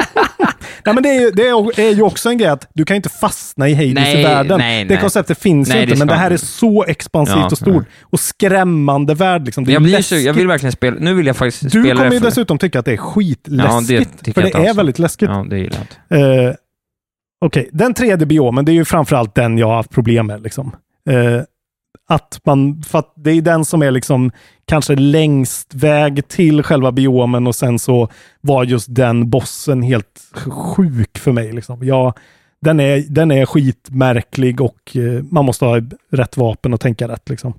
Nej, 0.88 0.94
men 0.94 1.04
det 1.04 1.10
är, 1.10 1.22
ju, 1.22 1.32
det 1.76 1.88
är, 1.88 1.94
ju 1.94 2.02
också 2.02 2.30
en 2.30 2.38
grej 2.38 2.50
att 2.50 2.70
du 2.74 2.86
kan 2.86 2.96
inte 2.96 3.10
fastna 3.10 3.70
i 3.70 3.74
Hades 3.74 3.94
Nej, 3.94 4.20
i 4.20 4.24
världen. 4.24 4.58
nej, 4.60 4.86
det 4.86 4.94
nej. 4.94 5.02
konceptet 5.02 5.38
finns 5.38 5.70
Nej, 5.70 5.78
ju 5.78 5.84
inte, 5.84 5.96
det 5.96 6.00
men 6.00 6.08
det 6.08 6.16
här 6.16 6.32
är 6.32 6.38
så 6.38 6.84
expansivt 6.84 7.36
Ja, 7.38 7.46
och 7.46 7.58
stort 7.58 7.86
och 8.02 8.20
skrämmande 8.20 9.14
värld. 9.14 9.46
Liksom. 9.46 9.64
Det 9.64 9.72
är 9.72 9.74
jag, 9.74 9.82
blir 9.82 9.92
så, 9.92 9.98
läskigt. 9.98 10.26
jag 10.26 10.34
vill 10.34 10.48
verkligen 10.48 10.72
spela, 10.72 10.98
nu 11.00 11.14
vill 11.14 11.28
jag 11.28 11.38
faktiskt 11.38 11.64
Du 11.64 11.70
spela 11.70 11.96
kommer 11.96 12.10
det 12.10 12.16
ju 12.16 12.20
dessutom 12.20 12.58
tycka 12.58 12.80
att 12.80 12.86
det 12.86 12.94
är 12.94 12.98
skitläskigt. 12.98 13.92
Ja, 13.92 14.18
det 14.22 14.34
för 14.34 14.42
det 14.42 14.68
är 14.68 14.74
väldigt 14.74 15.00
läskigt. 15.00 15.30
Ja, 15.30 15.46
det 15.50 15.58
gillar 15.58 15.78
jag. 16.10 16.48
Eh, 16.48 16.54
Okej, 17.46 17.70
den 17.74 17.94
tredje 17.94 18.26
biomen, 18.26 18.66
det 18.66 18.72
är 18.72 18.74
ju 18.74 18.86
framförallt 18.86 19.36
den 19.36 19.58
jag 19.58 19.68
har 19.68 19.76
haft 19.76 19.92
problem 19.92 20.28
med. 20.28 20.44
Liksom. 20.44 20.76
Eh, 21.10 21.42
att 22.08 22.40
man, 22.44 22.84
för 22.84 23.00
att 23.00 23.14
det 23.16 23.32
är 23.32 23.42
den 23.42 23.66
som 23.66 23.82
är 23.82 23.92
liksom 23.92 24.32
kanske 24.66 24.96
längst 24.96 25.74
väg 25.74 26.28
till 26.28 26.64
själva 26.64 26.92
biomen 26.92 27.48
och 27.48 27.56
sen 27.56 27.80
så 27.80 28.10
var 28.42 28.64
just 28.64 28.96
den 28.96 29.30
bossen 29.30 29.82
helt 29.82 30.22
sjuk 30.50 31.18
för 31.18 31.32
mig. 31.32 31.52
Liksom. 31.52 31.84
Jag, 31.84 32.14
den, 32.62 32.80
är, 32.80 33.04
den 33.10 33.32
är 33.32 33.46
skitmärklig 33.46 34.62
och 34.62 34.96
eh, 34.96 35.24
man 35.24 35.46
måste 35.46 35.66
ha 35.66 35.82
rätt 36.12 36.38
vapen 36.38 36.74
och 36.74 36.82
tänka 36.82 37.08
rätt. 37.08 37.30
Liksom. 37.30 37.54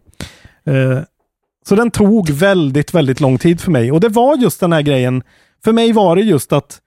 Eh, 0.65 0.99
så 1.69 1.75
den 1.75 1.91
tog 1.91 2.31
väldigt, 2.31 2.95
väldigt 2.95 3.21
lång 3.21 3.39
tid 3.39 3.61
för 3.61 3.71
mig. 3.71 3.93
Och 3.93 4.01
det 4.01 4.09
var 4.09 4.37
just 4.37 4.61
den 4.61 4.73
här 4.73 4.83
grejen. 4.83 5.23
För 5.65 5.73
mig 5.73 5.93
var 5.93 6.17
det 6.17 6.23
just 6.23 6.53
att 6.53 6.81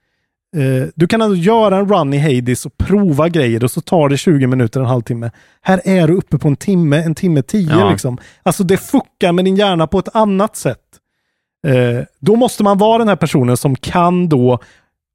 eh, 0.57 0.87
du 0.95 1.07
kan 1.07 1.21
alltså 1.21 1.35
göra 1.35 1.77
en 1.77 1.89
run 1.89 2.13
i 2.13 2.17
Hades 2.17 2.65
och 2.65 2.77
prova 2.77 3.29
grejer 3.29 3.63
och 3.63 3.71
så 3.71 3.81
tar 3.81 4.09
det 4.09 4.17
20 4.17 4.47
minuter, 4.47 4.79
en 4.79 4.85
halvtimme. 4.85 5.31
Här 5.61 5.81
är 5.85 6.07
du 6.07 6.13
uppe 6.13 6.37
på 6.37 6.47
en 6.47 6.55
timme, 6.55 6.97
en 7.03 7.15
timme 7.15 7.41
tio 7.41 7.79
Ja. 7.79 7.91
liksom. 7.91 8.17
Alltså 8.43 8.63
det 8.63 8.77
fuckar 8.77 9.31
med 9.31 9.45
din 9.45 9.55
hjärna 9.55 9.87
på 9.87 9.99
ett 9.99 10.15
annat 10.15 10.55
sätt. 10.55 10.77
Eh, 11.67 12.05
då 12.19 12.35
måste 12.35 12.63
man 12.63 12.77
vara 12.77 12.97
den 12.97 13.07
här 13.07 13.15
personen 13.15 13.57
som 13.57 13.75
kan 13.75 14.29
då 14.29 14.59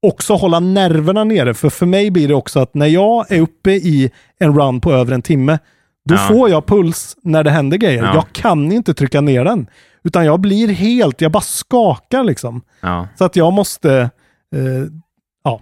också 0.06 0.34
hålla 0.34 0.60
nerverna 0.60 1.24
nere. 1.24 1.54
För 1.54 1.68
för 1.70 1.86
mig 1.86 2.10
blir 2.10 2.28
det 2.28 2.34
också 2.34 2.60
att 2.60 2.74
när 2.74 2.86
jag 2.86 3.32
är 3.32 3.40
uppe 3.40 3.70
i 3.70 4.10
en 4.40 4.54
run 4.58 4.80
på 4.80 4.92
över 4.92 5.12
en 5.12 5.22
timme, 5.22 5.58
då 6.08 6.14
Ja. 6.14 6.18
får 6.18 6.50
jag 6.50 6.66
puls 6.66 7.16
när 7.22 7.44
det 7.44 7.50
händer 7.50 7.76
grejer. 7.76 8.02
Ja. 8.04 8.14
Jag 8.14 8.24
kan 8.32 8.72
inte 8.72 8.94
trycka 8.94 9.20
ner 9.20 9.44
den. 9.44 9.66
Utan 10.04 10.24
jag 10.24 10.40
blir 10.40 10.68
helt, 10.68 11.20
jag 11.20 11.32
bara 11.32 11.40
skakar 11.42 12.24
liksom. 12.24 12.62
Så 13.18 13.24
att 13.24 13.36
jag 13.36 13.52
måste, 13.52 13.92
eh, 14.54 14.90
ja, 15.46 15.60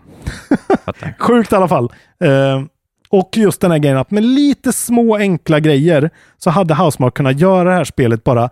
sjukt 1.18 1.52
i 1.52 1.56
alla 1.56 1.68
fall. 1.68 1.92
Eh, 2.24 2.62
och 3.08 3.30
just 3.36 3.60
den 3.60 3.70
här 3.70 3.78
grejen 3.78 3.98
att 3.98 4.10
med 4.10 4.24
lite 4.24 4.72
små 4.72 5.16
enkla 5.16 5.60
grejer 5.60 6.10
så 6.38 6.50
hade 6.50 6.74
Housemark 6.74 7.14
kunnat 7.14 7.40
göra 7.40 7.70
det 7.70 7.76
här 7.76 7.84
spelet 7.84 8.24
bara 8.24 8.50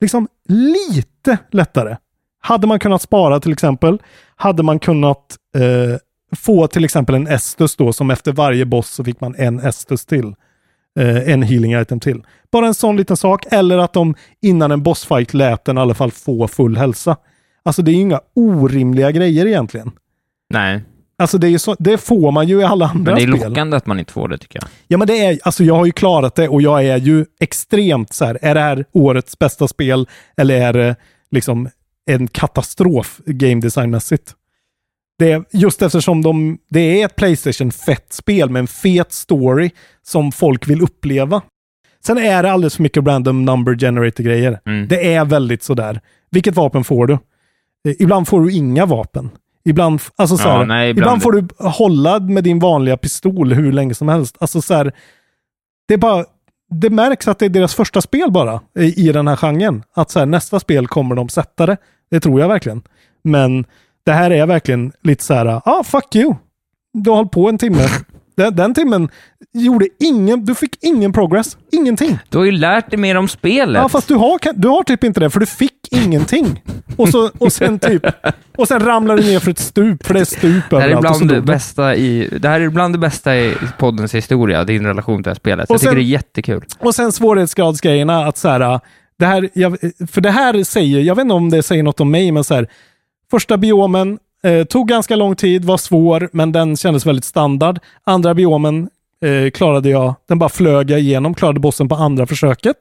liksom 0.00 0.28
lite 0.48 1.38
lättare. 1.50 1.96
Hade 2.40 2.66
man 2.66 2.78
kunnat 2.78 3.02
spara 3.02 3.40
till 3.40 3.52
exempel, 3.52 3.98
hade 4.36 4.62
man 4.62 4.78
kunnat 4.78 5.36
eh, 5.56 5.98
få 6.36 6.66
till 6.66 6.84
exempel 6.84 7.14
en 7.14 7.26
Estus 7.26 7.76
då 7.76 7.92
som 7.92 8.10
efter 8.10 8.32
varje 8.32 8.64
boss 8.64 8.90
så 8.90 9.04
fick 9.04 9.20
man 9.20 9.34
en 9.38 9.60
Estus 9.60 10.06
till. 10.06 10.34
Eh, 10.98 11.28
en 11.28 11.42
healing 11.42 11.80
item 11.80 12.00
till. 12.00 12.22
Bara 12.52 12.66
en 12.66 12.74
sån 12.74 12.96
liten 12.96 13.16
sak. 13.16 13.46
Eller 13.50 13.78
att 13.78 13.92
de 13.92 14.14
innan 14.42 14.70
en 14.70 14.82
bossfight 14.82 15.34
lät 15.34 15.64
den 15.64 15.78
i 15.78 15.80
alla 15.80 15.94
fall 15.94 16.10
få 16.10 16.48
full 16.48 16.76
hälsa. 16.76 17.16
Alltså 17.62 17.82
det 17.82 17.90
är 17.90 17.94
ju 17.94 18.00
inga 18.00 18.20
orimliga 18.34 19.10
grejer 19.10 19.46
egentligen. 19.46 19.90
Nej, 20.52 20.80
Alltså 21.18 21.38
det, 21.38 21.58
så, 21.58 21.76
det 21.78 21.98
får 21.98 22.32
man 22.32 22.48
ju 22.48 22.60
i 22.60 22.64
alla 22.64 22.86
andra 22.86 23.12
men 23.12 23.14
det 23.14 23.32
är 23.32 23.36
spel. 23.36 23.48
lockande 23.48 23.76
att 23.76 23.86
man 23.86 23.98
inte 23.98 24.12
får 24.12 24.28
det 24.28 24.38
tycker 24.38 24.58
jag. 24.62 24.68
Ja 24.88 24.98
men 24.98 25.06
det 25.06 25.24
är, 25.24 25.38
alltså 25.42 25.64
jag 25.64 25.74
har 25.74 25.86
ju 25.86 25.92
klarat 25.92 26.34
det 26.34 26.48
och 26.48 26.62
jag 26.62 26.84
är 26.84 26.96
ju 26.96 27.26
extremt 27.40 28.12
så 28.12 28.24
här, 28.24 28.38
är 28.42 28.54
det 28.54 28.60
här 28.60 28.84
årets 28.92 29.38
bästa 29.38 29.68
spel 29.68 30.08
eller 30.36 30.60
är 30.60 30.72
det 30.72 30.96
liksom 31.30 31.68
en 32.06 32.28
katastrof 32.28 33.20
game 33.26 33.60
designmässigt? 33.60 34.34
Det 35.18 35.32
är, 35.32 35.44
just 35.52 35.82
eftersom 35.82 36.22
de, 36.22 36.58
det 36.70 36.80
är 36.80 37.06
ett 37.06 37.16
Playstation-fett 37.16 38.12
spel 38.12 38.50
med 38.50 38.60
en 38.60 38.66
fet 38.66 39.12
story 39.12 39.70
som 40.02 40.32
folk 40.32 40.68
vill 40.68 40.82
uppleva. 40.82 41.42
Sen 42.04 42.18
är 42.18 42.42
det 42.42 42.52
alldeles 42.52 42.76
för 42.76 42.82
mycket 42.82 43.06
random 43.06 43.44
number 43.44 43.74
generator-grejer. 43.74 44.60
Mm. 44.66 44.88
Det 44.88 45.14
är 45.14 45.24
väldigt 45.24 45.62
sådär. 45.62 46.00
Vilket 46.30 46.56
vapen 46.56 46.84
får 46.84 47.06
du? 47.06 47.12
Eh, 47.88 47.94
Ibland 47.98 48.28
får 48.28 48.40
du 48.40 48.52
inga 48.52 48.86
vapen. 48.86 49.30
Ibland, 49.64 50.00
alltså 50.16 50.36
så 50.36 50.48
Ja, 50.48 50.52
här, 50.58 50.64
nej, 50.64 50.90
ibland... 50.90 51.06
ibland- 51.06 51.22
får 51.22 51.32
du 51.32 51.48
hålla 51.70 52.20
med 52.20 52.44
din 52.44 52.58
vanliga 52.58 52.96
pistol 52.96 53.52
hur 53.52 53.72
länge 53.72 53.94
som 53.94 54.08
helst. 54.08 54.36
Alltså 54.40 54.62
så 54.62 54.74
här, 54.74 54.92
det 55.88 55.94
är 55.94 55.98
bara, 55.98 56.24
det 56.70 56.90
märks 56.90 57.28
att 57.28 57.38
det 57.38 57.44
är 57.44 57.48
deras 57.50 57.74
första 57.74 58.00
spel 58.00 58.30
bara 58.30 58.60
i, 58.78 59.08
i 59.08 59.12
den 59.12 59.28
här 59.28 59.36
genren. 59.36 59.82
Att 59.94 60.10
så 60.10 60.18
här, 60.18 60.26
nästa 60.26 60.60
spel 60.60 60.86
kommer 60.86 61.14
de 61.14 61.28
sätta 61.28 61.66
det. 61.66 61.76
Det 62.10 62.20
tror 62.20 62.40
jag 62.40 62.48
verkligen. 62.48 62.82
Men 63.24 63.64
det 64.06 64.12
här 64.12 64.30
är 64.30 64.46
verkligen 64.46 64.92
lite 65.02 65.24
så 65.24 65.34
här, 65.34 65.46
ah 65.64 65.84
fuck 65.84 66.14
you. 66.14 66.34
Du 66.92 67.10
har 67.10 67.16
hållit 67.16 67.32
på 67.32 67.48
en 67.48 67.58
timme. 67.58 67.86
Den, 68.34 68.56
den 68.56 68.74
timmen 68.74 69.08
gjorde 69.54 69.88
ingen, 70.00 70.44
du 70.44 70.54
fick 70.54 70.76
ingen 70.84 71.12
progress. 71.12 71.56
Ingenting. 71.72 72.18
Du 72.28 72.38
har 72.38 72.44
ju 72.44 72.50
lärt 72.52 72.90
dig 72.90 72.98
mer 72.98 73.16
om 73.16 73.28
spelet. 73.28 73.82
Ja, 73.82 73.88
fast 73.88 74.08
du 74.08 74.14
har, 74.14 74.38
du 74.54 74.68
har 74.68 74.82
typ 74.82 75.04
inte 75.04 75.20
det, 75.20 75.30
för 75.30 75.40
du 75.40 75.46
fick 75.46 75.72
ingenting. 75.90 76.62
Och, 76.96 77.08
så, 77.08 77.30
och, 77.38 77.52
sen 77.52 77.78
typ, 77.78 78.06
och 78.56 78.68
sen 78.68 78.80
ramlar 78.80 79.16
du 79.16 79.22
ner 79.22 79.40
för 79.40 79.50
ett 79.50 79.58
stup, 79.58 80.06
för 80.06 80.14
det 80.14 80.20
är 80.20 80.24
stup 80.24 80.64
det 80.70 80.80
här 80.80 80.88
är 80.88 80.92
så 80.92 80.98
ibland 80.98 81.28
det 81.28 81.40
bästa 81.40 81.94
i, 81.96 82.28
det 82.40 82.48
här 82.48 82.60
är 82.60 82.64
ibland 82.64 82.94
det 82.94 82.98
bästa 82.98 83.36
i 83.36 83.54
poddens 83.78 84.14
historia, 84.14 84.64
din 84.64 84.86
relation 84.86 85.16
till 85.16 85.22
det 85.24 85.30
här 85.30 85.34
spelet. 85.34 85.70
Och 85.70 85.74
jag 85.74 85.80
tycker 85.80 85.90
sen- 85.90 85.98
det 85.98 86.04
är 86.04 86.12
jättekul. 86.12 86.64
Och 86.78 86.94
sen 86.94 87.12
svårighetsgradsgrejerna, 87.12 88.26
att 88.26 88.38
så 88.38 88.48
här, 88.48 88.80
det 89.18 89.26
här, 89.26 89.48
jag, 89.54 89.76
för 90.10 90.20
det 90.20 90.30
här 90.30 90.64
säger, 90.64 91.00
jag 91.00 91.14
vet 91.14 91.22
inte 91.22 91.34
om 91.34 91.50
det 91.50 91.62
säger 91.62 91.82
något 91.82 92.00
om 92.00 92.10
mig, 92.10 92.32
men 92.32 92.44
så 92.44 92.54
här, 92.54 92.68
första 93.30 93.56
biomen 93.56 94.18
eh, 94.42 94.64
tog 94.64 94.88
ganska 94.88 95.16
lång 95.16 95.36
tid, 95.36 95.64
var 95.64 95.76
svår, 95.76 96.28
men 96.32 96.52
den 96.52 96.76
kändes 96.76 97.06
väldigt 97.06 97.24
standard. 97.24 97.78
Andra 98.04 98.34
biomen 98.34 98.88
eh, 99.24 99.50
klarade 99.50 99.88
jag, 99.88 100.14
den 100.28 100.38
bara 100.38 100.48
flög 100.48 100.90
jag 100.90 101.00
igenom, 101.00 101.34
klarade 101.34 101.60
bossen 101.60 101.88
på 101.88 101.94
andra 101.94 102.26
försöket. 102.26 102.76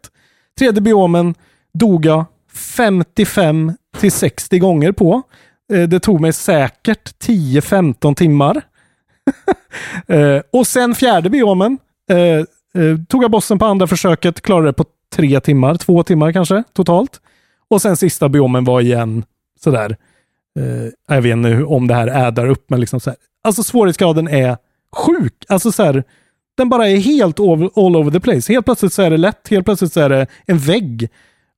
Tredje 0.59 0.81
biomen 0.81 1.35
dog 1.73 2.05
jag 2.05 2.25
55 2.53 3.73
till 3.97 4.11
60 4.11 4.59
gånger 4.59 4.91
på. 4.91 5.21
Eh, 5.73 5.83
det 5.83 5.99
tog 5.99 6.21
mig 6.21 6.33
säkert 6.33 7.23
10-15 7.25 8.15
timmar. 8.15 8.61
Eh, 10.07 10.41
och 10.51 10.67
sen 10.67 10.95
fjärde 10.95 11.29
biomen 11.29 11.77
eh, 12.09 12.17
eh, 12.83 12.97
tog 13.07 13.23
jag 13.23 13.31
bossen 13.31 13.59
på 13.59 13.65
andra 13.65 13.88
försöket, 13.88 14.41
klarade 14.41 14.67
det 14.67 14.73
på 14.73 14.85
tre 15.15 15.39
timmar, 15.39 15.75
två 15.75 16.03
timmar 16.03 16.31
kanske 16.31 16.63
totalt. 16.73 17.21
Och 17.69 17.81
sen 17.81 17.97
sista 17.97 18.29
biomen 18.29 18.63
var 18.63 18.81
igen 18.81 19.23
sådär, 19.63 19.97
eh, 20.59 21.15
jag 21.15 21.21
vet 21.21 21.31
inte 21.33 21.49
hur- 21.49 21.71
om 21.71 21.87
det 21.87 21.93
här 21.93 22.27
ädar 22.27 22.47
upp, 22.49 22.65
men 22.69 22.79
liksom 22.79 22.99
så 22.99 23.09
här. 23.09 23.17
Alltså 23.43 23.63
svårighetsgraden 23.63 24.27
är 24.27 24.57
sjuk. 24.95 25.45
Alltså 25.49 25.71
så 25.71 25.83
här, 25.83 26.03
Den 26.57 26.69
bara 26.69 26.89
är 26.89 26.97
helt 26.97 27.39
over, 27.39 27.69
all 27.75 27.95
over 27.95 28.11
the 28.11 28.19
place. 28.19 28.53
Helt 28.53 28.65
plötsligt 28.65 28.93
så 28.93 29.01
är 29.01 29.09
det 29.09 29.17
lätt, 29.17 29.47
helt 29.49 29.65
plötsligt 29.65 29.93
så 29.93 29.99
är 29.99 30.09
det 30.09 30.27
en 30.45 30.57
vägg. 30.57 31.09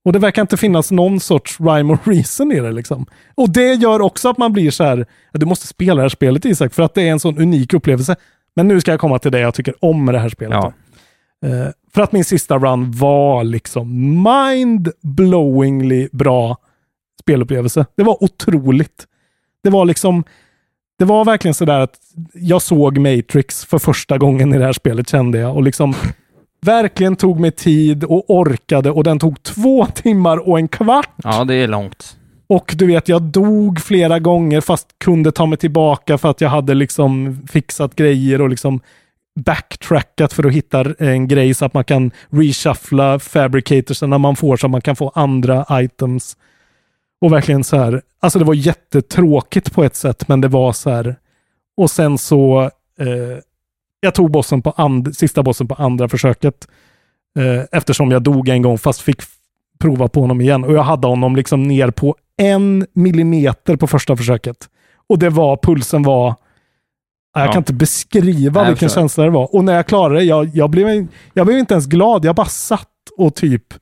Och 0.05 0.13
det 0.13 0.19
verkar 0.19 0.41
inte 0.41 0.57
finnas 0.57 0.91
någon 0.91 1.19
sorts 1.19 1.59
rhyme 1.59 1.93
or 1.93 1.99
reason 2.03 2.51
i 2.51 2.59
det 2.59 2.71
liksom. 2.71 3.05
Och 3.35 3.49
det 3.49 3.73
gör 3.73 4.01
också 4.01 4.29
att 4.29 4.37
man 4.37 4.53
blir 4.53 4.71
så 4.71 4.83
här, 4.83 5.05
du 5.33 5.45
måste 5.45 5.67
spela 5.67 5.95
det 5.95 6.01
här 6.01 6.09
spelet 6.09 6.45
Isak, 6.45 6.73
för 6.73 6.83
att 6.83 6.93
det 6.93 7.01
är 7.01 7.11
en 7.11 7.19
sån 7.19 7.37
unik 7.37 7.73
upplevelse. 7.73 8.15
Men 8.55 8.67
nu 8.67 8.81
ska 8.81 8.91
jag 8.91 8.99
komma 8.99 9.19
till 9.19 9.31
det 9.31 9.39
jag 9.39 9.53
tycker 9.53 9.73
om 9.79 10.05
med 10.05 10.13
det 10.15 10.19
här 10.19 10.29
spelet. 10.29 10.57
Ja. 10.61 10.73
Eh, 11.49 11.67
för 11.93 12.01
att 12.01 12.11
min 12.11 12.25
sista 12.25 12.57
run 12.57 12.91
var 12.91 13.43
liksom 13.43 13.87
mind-blowingly 14.27 16.09
bra 16.11 16.57
spelupplevelse. 17.23 17.85
Det 17.95 18.03
var 18.03 18.23
otroligt. 18.23 19.07
Det 19.63 19.69
var 19.69 19.85
liksom, 19.85 20.23
det 20.99 21.05
var 21.05 21.25
verkligen 21.25 21.53
sådär 21.53 21.79
att 21.79 21.95
jag 22.33 22.61
såg 22.61 22.97
Matrix 22.97 23.65
för 23.65 23.79
första 23.79 24.17
gången 24.17 24.53
i 24.53 24.57
det 24.57 24.65
här 24.65 24.73
spelet 24.73 25.09
kände 25.09 25.37
jag 25.37 25.55
och 25.55 25.63
liksom 25.63 25.93
verkligen 26.61 27.15
tog 27.15 27.39
mig 27.39 27.51
tid 27.51 28.03
och 28.03 28.29
orkade 28.29 28.91
och 28.91 29.03
den 29.03 29.19
tog 29.19 29.43
två 29.43 29.85
timmar 29.85 30.49
och 30.49 30.59
en 30.59 30.67
kvart. 30.67 31.09
Ja, 31.23 31.43
det 31.43 31.55
är 31.55 31.67
långt. 31.67 32.17
Och 32.47 32.73
du 32.77 32.87
vet, 32.87 33.07
jag 33.07 33.21
dog 33.21 33.79
flera 33.81 34.19
gånger 34.19 34.61
fast 34.61 34.87
kunde 34.97 35.31
ta 35.31 35.45
mig 35.45 35.57
tillbaka 35.57 36.17
för 36.17 36.29
att 36.29 36.41
jag 36.41 36.49
hade 36.49 36.73
liksom 36.73 37.41
fixat 37.51 37.95
grejer 37.95 38.41
och 38.41 38.49
liksom 38.49 38.79
backtrackat 39.39 40.33
för 40.33 40.47
att 40.47 40.53
hitta 40.53 40.85
en 40.99 41.27
grej 41.27 41.53
så 41.53 41.65
att 41.65 41.73
man 41.73 41.83
kan 41.83 42.11
reshuffla 42.29 43.19
fabricatorsen 43.19 44.09
när 44.09 44.17
man 44.17 44.35
får 44.35 44.57
så 44.57 44.67
att 44.67 44.71
man 44.71 44.81
kan 44.81 44.95
få 44.95 45.11
andra 45.15 45.65
items. 45.71 46.37
Och 47.23 47.31
verkligen 47.31 47.63
så 47.63 47.77
här, 47.77 48.01
alltså 48.19 48.39
det 48.39 48.45
var 48.45 48.53
jättetråkigt 48.53 49.73
på 49.73 49.83
ett 49.83 49.95
sätt, 49.95 50.27
men 50.27 50.41
det 50.41 50.47
var 50.47 50.73
så 50.73 50.89
här. 50.89 51.15
Och 51.77 51.91
sen 51.91 52.17
så, 52.17 52.61
eh, 52.99 53.39
jag 53.99 54.13
tog 54.13 54.31
bossen 54.31 54.61
på 54.61 54.71
and, 54.71 55.15
sista 55.15 55.43
bossen 55.43 55.67
på 55.67 55.75
andra 55.75 56.09
försöket. 56.09 56.67
Eh, 57.39 57.65
eftersom 57.71 58.11
jag 58.11 58.23
dog 58.23 58.49
en 58.49 58.61
gång 58.61 58.77
fast 58.77 59.01
fick 59.01 59.21
prova 59.79 60.07
på 60.07 60.21
honom 60.21 60.41
igen. 60.41 60.63
Och 60.63 60.73
jag 60.73 60.83
hade 60.83 61.07
honom 61.07 61.35
liksom 61.35 61.63
ner 61.63 61.91
på 61.91 62.15
en 62.37 62.87
millimeter 62.93 63.75
på 63.75 63.87
första 63.87 64.17
försöket. 64.17 64.69
Och 65.09 65.19
det 65.19 65.29
var, 65.29 65.57
pulsen 65.57 66.03
var, 66.03 66.35
jag 67.33 67.47
Ja. 67.47 67.51
kan 67.51 67.59
inte 67.59 67.73
beskriva 67.73 68.61
Nej, 68.61 68.69
vilken 68.71 68.89
känsla 68.89 69.23
det 69.23 69.29
var. 69.29 69.55
Och 69.55 69.63
när 69.63 69.73
jag 69.75 69.87
klarade 69.87 70.19
det, 70.19 70.23
jag, 70.23 70.49
jag, 70.53 70.69
blev, 70.69 71.07
jag 71.33 71.45
blev 71.45 71.57
inte 71.59 71.73
ens 71.73 71.85
glad. 71.85 72.25
Jag 72.25 72.35
bara 72.35 72.47
satt 72.47 72.89
och 73.17 73.35
typ, 73.35 73.73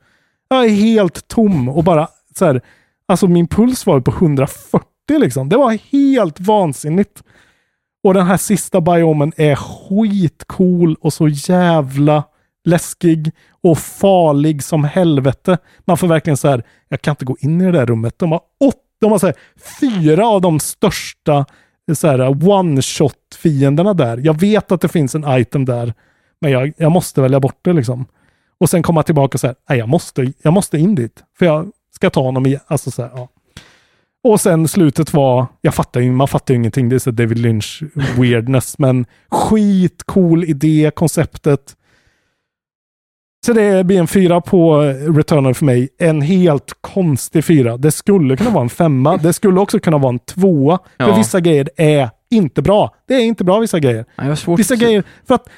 jag 0.48 0.64
är 0.64 0.68
helt 0.70 1.28
tom 1.28 1.68
och 1.68 1.84
bara 1.84 2.08
så 2.38 2.44
här, 2.44 2.62
alltså 3.12 3.28
min 3.28 3.46
puls 3.46 3.86
var 3.86 4.00
på 4.00 4.10
140 4.10 4.86
liksom. 5.08 5.48
Det 5.48 5.56
var 5.56 5.78
helt 5.92 6.40
vansinnigt. 6.40 7.22
Och 8.04 8.14
den 8.14 8.26
här 8.26 8.36
sista 8.36 8.80
biomen 8.80 9.32
är 9.36 9.54
skitcool 9.54 10.96
och 11.00 11.12
så 11.12 11.28
jävla 11.28 12.24
läskig 12.64 13.32
och 13.62 13.78
farlig 13.78 14.62
som 14.62 14.84
helvete. 14.84 15.58
Man 15.84 15.98
får 15.98 16.08
verkligen 16.08 16.36
så 16.36 16.48
här, 16.48 16.62
jag 16.88 17.02
kan 17.02 17.12
inte 17.12 17.24
gå 17.24 17.36
in 17.40 17.60
i 17.60 17.64
det 17.64 17.72
där 17.72 17.86
rummet. 17.86 18.18
De 18.18 18.32
har, 18.32 18.40
åt, 18.60 18.76
de 19.00 19.10
har 19.10 19.18
så 19.18 19.26
här, 19.26 19.36
fyra 19.80 20.26
av 20.26 20.40
de 20.40 20.60
största 20.60 21.46
så 21.94 22.08
här, 22.08 22.18
one-shot-fienderna 22.48 23.94
där. 23.94 24.18
Jag 24.18 24.40
vet 24.40 24.72
att 24.72 24.80
det 24.80 24.88
finns 24.88 25.14
en 25.14 25.24
item 25.28 25.64
där, 25.64 25.94
men 26.40 26.50
jag, 26.50 26.72
jag 26.76 26.92
måste 26.92 27.20
välja 27.20 27.40
bort 27.40 27.58
det 27.62 27.72
liksom. 27.72 28.06
Och 28.58 28.70
sen 28.70 28.82
komma 28.82 29.02
tillbaka 29.02 29.36
och 29.36 29.40
säga, 29.40 29.54
nej 29.68 29.78
jag 29.78 29.88
måste, 29.88 30.32
jag 30.42 30.52
måste 30.52 30.78
in 30.78 30.94
dit. 30.94 31.24
För 31.38 31.46
jag 31.46 31.70
ska 31.94 32.10
ta 32.10 32.22
honom 32.22 32.46
igen. 32.46 32.60
Alltså 32.66 32.90
så 32.90 33.02
här, 33.02 33.10
ja. 33.14 33.28
Och 34.24 34.40
sen 34.40 34.68
slutet 34.68 35.12
var, 35.14 35.46
jag 35.60 35.74
fattar 35.74 36.00
ju, 36.00 36.12
man 36.12 36.28
fattar 36.28 36.54
ju 36.54 36.58
ingenting, 36.60 36.88
det 36.88 36.94
är 36.94 36.98
så 36.98 37.10
David 37.10 37.38
Lynch 37.38 37.82
weirdness, 38.18 38.78
men 38.78 39.06
skitcool 39.30 40.44
idé, 40.44 40.90
konceptet. 40.94 41.76
Så 43.46 43.52
det 43.52 43.84
blir 43.86 43.98
en 43.98 44.06
fyra 44.06 44.40
på 44.40 44.80
Returnal 45.16 45.54
för 45.54 45.64
mig. 45.64 45.88
En 45.98 46.20
helt 46.20 46.72
konstig 46.80 47.44
fyra. 47.44 47.76
Det 47.76 47.90
skulle 47.92 48.36
kunna 48.36 48.50
vara 48.50 48.62
en 48.62 48.68
femma. 48.68 49.16
Det 49.16 49.32
skulle 49.32 49.60
också 49.60 49.80
kunna 49.80 49.98
vara 49.98 50.12
en 50.12 50.18
tvåa. 50.18 50.78
För 50.96 51.08
Ja. 51.08 51.16
vissa 51.16 51.40
grejer 51.40 51.70
är 51.76 52.10
inte 52.30 52.62
bra. 52.62 52.94
Det 53.08 53.14
är 53.14 53.20
inte 53.20 53.44
bra 53.44 53.58
vissa 53.58 53.78
grejer. 53.78 54.04
Ja, 54.16 54.54
Vissa 54.56 54.76
grejer, 54.76 55.04
för 55.28 55.34
att 55.34 55.48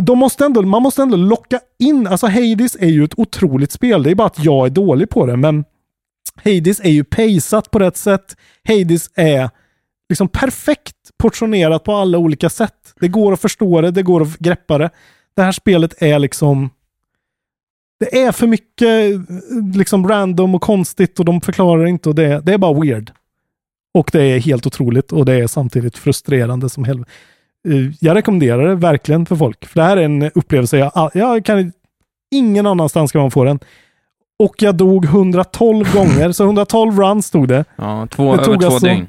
de 0.00 0.18
måste 0.18 0.44
ändå, 0.44 0.62
man 0.62 0.82
måste 0.82 1.02
ändå 1.02 1.16
locka 1.16 1.60
in, 1.78 2.06
alltså 2.06 2.26
Hades 2.26 2.76
är 2.76 2.88
ju 2.88 3.04
ett 3.04 3.18
otroligt 3.18 3.72
spel. 3.72 4.02
Det 4.02 4.10
är 4.10 4.14
bara 4.14 4.26
att 4.26 4.44
jag 4.44 4.66
är 4.66 4.70
dålig 4.70 5.10
på 5.10 5.26
det, 5.26 5.36
men 5.36 5.64
Hades 6.44 6.80
är 6.80 6.90
ju 6.90 7.04
paceat 7.04 7.70
på 7.70 7.78
rätt 7.78 7.96
sätt. 7.96 8.36
Hades 8.68 9.10
är 9.14 9.50
liksom 10.08 10.28
perfekt 10.28 10.96
portionerat 11.18 11.84
på 11.84 11.92
alla 11.92 12.18
olika 12.18 12.50
sätt. 12.50 12.94
Det 13.00 13.08
går 13.08 13.32
att 13.32 13.40
förstå 13.40 13.80
det, 13.80 13.90
det 13.90 14.02
går 14.02 14.22
att 14.22 14.38
greppa 14.38 14.78
det. 14.78 14.90
Det 15.36 15.42
här 15.42 15.52
spelet 15.52 16.02
är 16.02 16.18
liksom 16.18 16.70
det 18.00 18.22
är 18.22 18.32
för 18.32 18.46
mycket 18.46 18.88
eh, 18.88 19.20
liksom 19.74 20.08
random 20.08 20.54
och 20.54 20.62
konstigt 20.62 21.18
och 21.18 21.24
de 21.24 21.40
förklarar 21.40 21.86
inte 21.86 22.08
och 22.08 22.14
det, 22.14 22.40
det 22.40 22.52
är 22.52 22.58
bara 22.58 22.80
weird. 22.80 23.12
Och 23.94 24.10
det 24.12 24.22
är 24.22 24.40
helt 24.40 24.66
otroligt 24.66 25.12
och 25.12 25.24
det 25.24 25.34
är 25.34 25.46
samtidigt 25.46 25.98
frustrerande 25.98 26.68
som 26.68 26.84
helvete. 26.84 27.10
Eh, 27.68 27.92
Jag 28.00 28.14
rekommenderar 28.16 28.68
det 28.68 28.74
verkligen 28.74 29.26
för 29.26 29.36
folk. 29.36 29.66
För 29.66 29.80
det 29.80 29.86
här 29.86 29.96
är 29.96 30.02
en 30.02 30.22
upplevelse 30.34 30.78
jag, 30.78 31.10
jag 31.14 31.44
kan 31.44 31.72
ingen 32.30 32.66
annanstans 32.66 33.12
kan 33.12 33.20
man 33.20 33.30
få 33.30 33.44
den. 33.44 33.58
Och 34.38 34.54
jag 34.58 34.74
dog 34.74 35.04
112 35.04 35.86
gånger, 35.94 36.32
så 36.32 36.44
112 36.44 36.98
runs 36.98 37.26
stod 37.26 37.48
det. 37.48 37.64
Ja, 37.76 38.06
två, 38.10 38.24
Det 38.24 38.32
över 38.32 38.44
tog 38.44 38.60
två 38.60 38.66
alltså 38.66 38.86
dygn. 38.86 39.06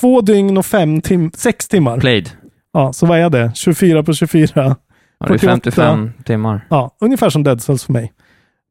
Två 0.00 0.20
dygn 0.20 0.58
och 0.58 0.66
fem 0.66 1.00
tim 1.00 1.30
sex 1.34 1.68
timmar. 1.68 2.00
Played. 2.00 2.30
Ja, 2.72 2.92
så 2.92 3.06
vad 3.06 3.18
är 3.18 3.30
det? 3.30 3.50
24 3.54 4.02
på 4.02 4.12
24? 4.12 4.50
Ja, 4.54 5.26
det 5.28 5.34
är 5.34 5.38
55 5.38 6.12
timmar. 6.24 6.66
Ja, 6.70 6.96
ungefär 7.00 7.30
som 7.30 7.42
Dead 7.42 7.62
Cells 7.62 7.84
för 7.84 7.92
mig. 7.92 8.12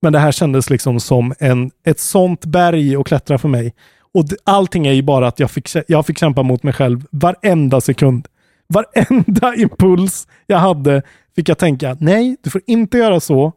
Men 0.02 0.14
det 0.14 0.20
här 0.20 0.32
kändes 0.32 0.70
liksom 0.70 1.00
som 1.00 1.34
en, 1.40 1.72
ett 1.86 2.00
sånt 2.00 2.46
berg 2.46 2.96
att 2.96 3.06
klättra 3.08 3.38
för 3.38 3.50
mig. 3.50 3.74
Och 4.14 4.26
allting 4.44 4.88
är 4.88 4.92
ju 4.94 5.02
bara 5.02 5.28
att 5.28 5.40
jag 5.40 5.52
fick, 5.52 5.70
jag 5.88 6.06
fick 6.06 6.18
kämpa 6.20 6.44
mot 6.44 6.64
mig 6.64 6.74
själv 6.74 7.06
varenda 7.12 7.82
sekund. 7.82 8.28
Varenda 8.68 9.56
impuls 9.58 10.28
jag 10.48 10.58
hade 10.58 11.02
fick 11.36 11.50
jag 11.50 11.58
tänka, 11.58 11.98
nej, 12.00 12.38
du 12.44 12.50
får 12.50 12.62
inte 12.68 12.98
göra 12.98 13.20
så. 13.20 13.54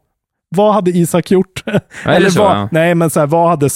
Vad 0.55 0.73
hade 0.73 0.91
Isak 0.91 1.31
gjort? 1.31 1.63
är 2.03 2.19
det 2.19 2.31
så, 2.31 2.43
vad, 2.43 2.57
ja? 2.57 2.69
Nej, 2.71 2.95
men 2.95 3.09
så 3.09 3.19
här, 3.19 3.27
vad 3.27 3.49
hade 3.49 3.69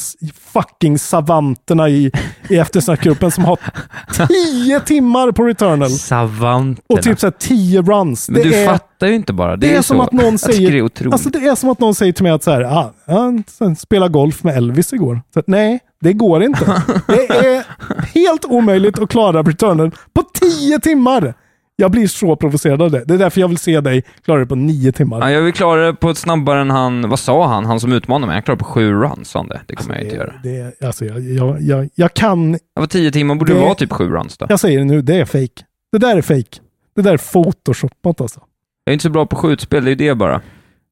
fucking 0.53 0.99
savanterna 0.99 1.89
i, 1.89 2.11
i 2.49 2.57
eftersnackgruppen 2.57 3.31
som 3.31 3.45
har 3.45 3.57
tio 4.27 4.79
timmar 4.79 5.31
på 5.31 5.43
Returnal 5.43 5.89
Savanterna. 5.89 6.85
och 6.87 7.01
typ 7.01 7.19
så 7.19 7.25
här 7.25 7.33
tio 7.39 7.81
runs. 7.81 8.29
Men 8.29 8.41
Det 8.41 8.49
du 8.49 8.55
är, 8.55 8.65
fattar 8.65 9.07
ju 9.07 9.15
inte 9.15 9.33
bara. 9.33 9.51
Det, 9.51 9.67
det 9.67 9.73
är, 9.73 9.77
är 9.77 9.81
som 9.81 9.97
så. 9.97 10.03
att 10.03 10.11
någon 10.11 10.37
säger... 10.37 10.71
det 10.71 11.01
är. 11.01 11.11
Alltså 11.13 11.29
det 11.29 11.39
är 11.39 11.55
som 11.55 11.69
att 11.69 11.79
någon 11.79 11.95
säger 11.95 12.13
till 12.13 12.23
mig 12.23 12.31
att 12.31 12.43
så 12.43 12.51
här, 12.51 12.61
ah, 12.61 12.93
jag 13.05 13.77
spelade 13.77 14.11
golf 14.11 14.43
med 14.43 14.57
Elvis 14.57 14.93
igår. 14.93 15.21
Så 15.33 15.43
nej, 15.47 15.79
det 16.01 16.13
går 16.13 16.43
inte. 16.43 16.83
det 17.07 17.27
är 17.27 17.65
helt 18.13 18.45
omöjligt 18.45 18.99
att 18.99 19.09
klara 19.09 19.43
Returnal 19.43 19.91
på 20.13 20.22
tio 20.49 20.79
timmar. 20.79 21.33
Jag 21.75 21.91
blir 21.91 22.07
så 22.07 22.35
provocerad 22.35 22.81
av 22.81 22.91
det. 22.91 23.03
Det 23.05 23.13
är 23.13 23.17
därför 23.17 23.41
jag 23.41 23.47
vill 23.47 23.57
se 23.57 23.81
dig 23.81 24.03
klara 24.25 24.39
det 24.39 24.45
på 24.45 24.55
nio 24.55 24.91
timmar. 24.91 25.19
Ja, 25.21 25.31
jag 25.31 25.41
vill 25.41 25.53
klara 25.53 25.85
det 25.85 25.93
på 25.93 26.09
ett 26.09 26.17
snabbare 26.17 26.61
än 26.61 26.69
han, 26.69 27.09
vad 27.09 27.19
sa 27.19 27.47
han, 27.47 27.65
han 27.65 27.79
som 27.79 27.91
utmanade 27.93 28.27
mig? 28.27 28.37
Jag 28.37 28.45
klarar 28.45 28.57
det 28.57 28.63
på 28.63 28.69
sju 28.69 28.91
runs, 28.93 29.29
sa 29.29 29.39
han 29.39 29.47
det. 29.47 29.61
Det 29.67 29.75
kommer 29.75 29.95
jag 29.95 30.03
inte 30.03 30.15
göra. 30.15 30.33
Det, 30.43 30.81
alltså, 30.83 31.05
jag, 31.05 31.19
jag, 31.21 31.61
jag, 31.61 31.89
jag 31.95 32.13
kan... 32.13 32.57
Var 32.73 32.87
tio 32.87 33.11
timmar, 33.11 33.35
borde 33.35 33.53
det 33.53 33.59
Det- 33.59 33.65
vara 33.65 33.75
typ 33.75 33.91
sju 33.91 34.09
runs 34.09 34.37
då? 34.37 34.45
Jag 34.49 34.59
säger 34.59 34.79
det 34.79 34.85
nu, 34.85 35.01
det 35.01 35.15
är 35.19 35.25
fake. 35.25 35.63
Det 35.91 35.97
där 35.97 36.17
är 36.17 36.21
fake. 36.21 36.59
Det 36.95 37.01
där 37.01 37.13
är 37.13 37.17
photoshopat 37.17 38.21
alltså. 38.21 38.39
Jag 38.85 38.91
är 38.91 38.93
inte 38.93 39.03
så 39.03 39.09
bra 39.09 39.25
på 39.25 39.35
skjutspel, 39.35 39.83
det 39.85 39.89
är 39.89 39.95
ju 39.95 39.95
det 40.09 40.15
bara. 40.15 40.41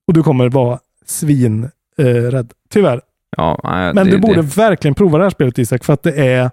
Och 0.07 0.14
du 0.14 0.23
kommer 0.23 0.49
vara 0.49 0.80
svin 1.06 1.64
eh. 1.98 2.41
Tyvärr. 2.69 3.02
Ja, 3.38 3.60
nej, 3.64 3.94
Men 3.94 4.06
det, 4.06 4.11
du 4.11 4.18
borde 4.18 4.36
Det. 4.41 4.57
verkligen 4.57 4.95
prova 4.95 5.18
det 5.18 5.23
här 5.26 5.30
spelet 5.30 5.60
Isak, 5.60 5.84
för 5.84 5.94
att 5.94 6.03
det 6.03 6.14
är... 6.14 6.52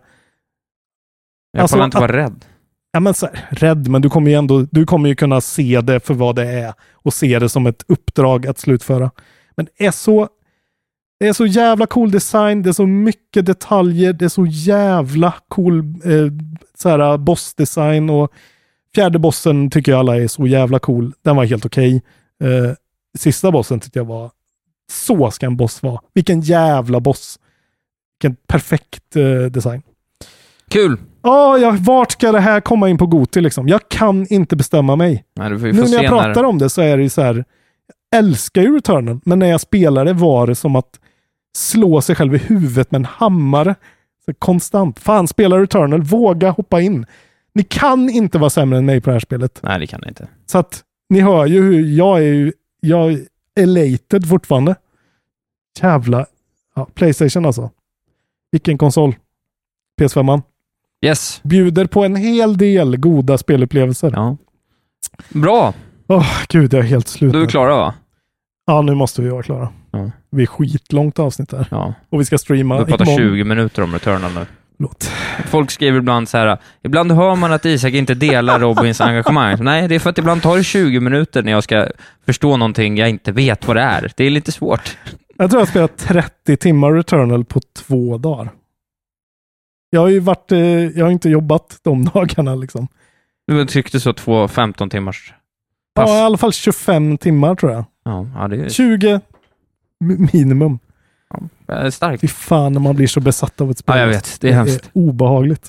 Jag 1.52 1.60
alltså, 1.62 1.74
pallar 1.76 1.84
inte 1.84 1.96
att- 1.98 2.02
vara 2.02 2.16
rädd. 2.16 2.44
Ja, 2.92 3.00
men 3.00 3.14
så 3.14 3.26
här, 3.26 3.48
rädd, 3.50 3.88
men 3.88 4.02
du 4.02 4.10
kommer 4.10 4.30
ju 4.30 4.36
ändå 4.36 4.62
du 4.70 4.86
kommer 4.86 5.08
ju 5.08 5.14
kunna 5.14 5.40
se 5.40 5.80
det 5.80 6.00
för 6.00 6.14
vad 6.14 6.36
det 6.36 6.46
är 6.46 6.74
och 6.92 7.14
se 7.14 7.38
det 7.38 7.48
som 7.48 7.66
ett 7.66 7.84
uppdrag 7.88 8.46
att 8.46 8.58
slutföra. 8.58 9.10
Men 9.56 9.66
det 9.78 9.86
är 9.86 9.90
så, 9.90 10.28
det 11.20 11.28
är 11.28 11.32
så 11.32 11.46
jävla 11.46 11.86
cool 11.86 12.10
design, 12.10 12.62
det 12.62 12.68
är 12.68 12.72
så 12.72 12.86
mycket 12.86 13.46
detaljer, 13.46 14.12
det 14.12 14.24
är 14.24 14.28
så 14.28 14.46
jävla 14.46 15.34
cool 15.48 15.78
eh, 15.78 16.32
så 16.78 16.88
här, 16.88 16.98
eh, 16.98 17.16
bossdesign 17.16 18.10
och 18.10 18.32
fjärde 18.94 19.18
bossen 19.18 19.70
tycker 19.70 19.92
jag 19.92 19.98
alla 19.98 20.16
är 20.16 20.28
så 20.28 20.46
jävla 20.46 20.78
cool. 20.78 21.12
Den 21.22 21.36
var 21.36 21.44
helt 21.44 21.66
okej. 21.66 22.02
Eh, 22.42 22.74
sista 23.18 23.50
bossen 23.50 23.80
tyckte 23.80 23.98
jag 23.98 24.04
var, 24.04 24.30
så 24.92 25.30
ska 25.30 25.46
en 25.46 25.56
boss 25.56 25.82
vara. 25.82 26.00
Vilken 26.14 26.40
jävla 26.40 27.00
boss. 27.00 27.38
Vilken 28.22 28.36
perfekt 28.46 29.16
eh, 29.16 29.42
design. 29.42 29.82
Kul! 30.68 30.98
Ja, 31.28 31.58
ja, 31.58 31.76
vart 31.80 32.12
ska 32.12 32.32
det 32.32 32.40
här 32.40 32.60
komma 32.60 32.88
in 32.88 32.98
på 32.98 33.06
Goti 33.06 33.40
liksom? 33.40 33.68
Jag 33.68 33.88
kan 33.88 34.26
inte 34.26 34.56
bestämma 34.56 34.96
mig. 34.96 35.24
Nej, 35.34 35.50
Nu 35.50 35.72
när 35.72 36.02
jag 36.02 36.08
pratar 36.08 36.44
om 36.44 36.58
det 36.58 36.70
så 36.70 36.82
är 36.82 36.96
det 36.96 37.02
ju 37.02 37.08
så 37.08 37.22
här, 37.22 37.44
jag 38.10 38.18
älskar 38.18 38.62
ju 38.62 38.76
Returnal, 38.76 39.20
men 39.24 39.38
när 39.38 39.46
jag 39.46 39.60
spelar 39.60 40.04
det 40.04 40.12
var 40.12 40.46
det 40.46 40.54
som 40.54 40.76
att 40.76 41.00
slå 41.56 42.00
sig 42.00 42.16
själv 42.16 42.34
i 42.34 42.38
huvudet 42.38 42.90
med 42.90 42.98
en 42.98 43.04
hammare. 43.04 43.74
Så 44.24 44.34
konstant. 44.34 44.98
Fan, 44.98 45.28
spela 45.28 45.58
Returnal, 45.58 46.02
våga 46.02 46.50
hoppa 46.50 46.80
in. 46.80 47.06
Ni 47.54 47.62
kan 47.62 48.10
inte 48.10 48.38
vara 48.38 48.50
sämre 48.50 48.78
än 48.78 48.86
mig 48.86 49.00
på 49.00 49.10
det 49.10 49.14
här 49.14 49.20
spelet. 49.20 49.60
Nej, 49.62 49.78
det 49.78 49.86
kan 49.86 50.00
det 50.00 50.08
inte. 50.08 50.28
Så 50.46 50.58
att 50.58 50.84
Ni 51.08 51.20
hör 51.20 51.46
ju 51.46 51.62
hur 51.62 51.96
jag 51.96 52.18
är 52.18 52.22
ju, 52.22 52.52
jag 52.80 53.12
är 53.12 53.20
elated 53.56 54.28
fortfarande. 54.28 54.74
Jävla, 55.82 56.26
ja, 56.74 56.86
Playstation 56.94 57.46
alltså. 57.46 57.70
Vilken 58.50 58.78
konsol. 58.78 59.16
PS5. 60.00 60.22
-man. 60.22 60.42
Yes. 61.06 61.40
Bjuder 61.42 61.86
på 61.86 62.04
en 62.04 62.16
hel 62.16 62.56
del 62.56 62.96
goda 62.96 63.38
spelupplevelser. 63.38 64.12
Ja. 64.14 64.36
Bra. 65.28 65.74
Åh, 66.06 66.26
gud, 66.48 66.74
jag 66.74 66.80
är 66.80 66.88
helt 66.88 67.08
slut. 67.08 67.32
Då 67.32 67.40
är 67.40 67.46
klara 67.46 67.76
va? 67.76 67.94
Ja, 68.66 68.82
nu 68.82 68.94
måste 68.94 69.22
vi 69.22 69.28
vara 69.28 69.42
klara. 69.42 69.68
Ja. 69.90 70.10
Vi 70.30 70.42
är 70.42 70.46
skitlångt 70.46 71.18
avsnitt 71.18 71.52
här. 71.52 71.66
Ja. 71.70 71.94
Och 72.10 72.20
vi 72.20 72.24
ska 72.24 72.38
streama 72.38 72.78
Vi 72.78 72.84
pratar 72.84 73.04
imorgon. 73.04 73.30
20 73.30 73.44
minuter 73.44 73.82
om 73.82 73.92
Returnal 73.92 74.32
nu. 74.34 74.46
Förlåt. 74.76 75.10
Folk 75.46 75.70
skriver 75.70 75.98
ibland 75.98 76.28
så 76.28 76.38
här, 76.38 76.58
ibland 76.82 77.12
hör 77.12 77.36
man 77.36 77.52
att 77.52 77.64
Isak 77.64 77.92
inte 77.92 78.14
delar 78.14 78.60
Robins 78.60 79.00
engagemang. 79.00 79.56
Nej, 79.60 79.88
det 79.88 79.94
är 79.94 79.98
för 79.98 80.10
att 80.10 80.18
ibland 80.18 80.42
tar 80.42 80.56
det 80.56 80.64
20 80.64 81.00
minuter 81.00 81.42
när 81.42 81.52
jag 81.52 81.62
ska 81.62 81.86
förstå 82.26 82.56
någonting 82.56 82.96
jag 82.96 83.08
inte 83.08 83.32
vet 83.32 83.66
vad 83.66 83.76
det 83.76 83.82
är. 83.82 84.12
Det 84.16 84.24
är 84.24 84.30
lite 84.30 84.52
svårt. 84.52 84.96
Jag 85.36 85.50
tror 85.50 85.60
jag 85.60 85.66
har 85.66 85.70
spelat 85.70 85.96
30 85.96 86.56
timmar 86.56 86.92
Returnal 86.92 87.44
på 87.44 87.60
två 87.76 88.18
dagar. 88.18 88.50
Jag 89.90 90.00
har 90.00 90.08
ju 90.08 90.18
varit, 90.20 90.52
eh, 90.52 90.58
jag 90.84 91.04
har 91.04 91.10
inte 91.12 91.28
jobbat 91.28 91.78
de 91.82 92.04
dagarna 92.14 92.54
liksom. 92.54 92.88
Du 93.46 93.66
tyckte 93.66 94.00
så 94.00 94.12
två 94.12 94.48
15 94.48 94.90
timmars 94.90 95.32
pass. 95.94 96.08
Ja, 96.10 96.16
i 96.18 96.20
alla 96.20 96.36
fall 96.36 96.52
25 96.52 97.18
timmar 97.18 97.54
tror 97.54 97.72
jag. 97.72 97.84
Ja, 98.04 98.26
ja 98.34 98.48
det 98.48 98.56
är 98.56 98.68
20 98.68 99.20
mi- 100.04 100.28
minimum. 100.32 100.78
ja, 101.66 101.90
starkt. 101.90 102.20
Fy 102.20 102.28
fan 102.28 102.72
när 102.72 102.80
man 102.80 102.96
blir 102.96 103.06
så 103.06 103.20
besatt 103.20 103.60
av 103.60 103.70
ett 103.70 103.78
spel. 103.78 103.96
Ja, 103.96 104.00
jag 104.00 104.08
vet. 104.08 104.40
Det 104.40 104.48
är 104.48 104.52
hemskt. 104.52 104.90
obehagligt. 104.92 105.68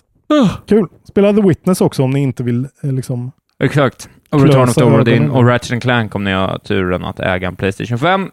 Kul. 0.67 0.87
Spela 1.03 1.33
The 1.33 1.41
Witness 1.41 1.81
också 1.81 2.03
om 2.03 2.11
ni 2.11 2.19
inte 2.19 2.43
vill 2.43 2.67
eh, 2.83 2.91
liksom. 2.91 3.31
Exakt. 3.63 4.09
Och 4.29 4.41
Return 4.43 4.61
of 4.69 4.73
the 4.75 4.81
ögonen. 5.11 5.31
och 5.31 5.45
Ratchet 5.47 5.71
and 5.71 5.81
Clank 5.81 6.15
om 6.15 6.23
ni 6.23 6.31
har 6.31 6.57
turen 6.57 7.05
att 7.05 7.19
äga 7.19 7.47
en 7.47 7.55
Playstation 7.55 7.99
5. 7.99 8.31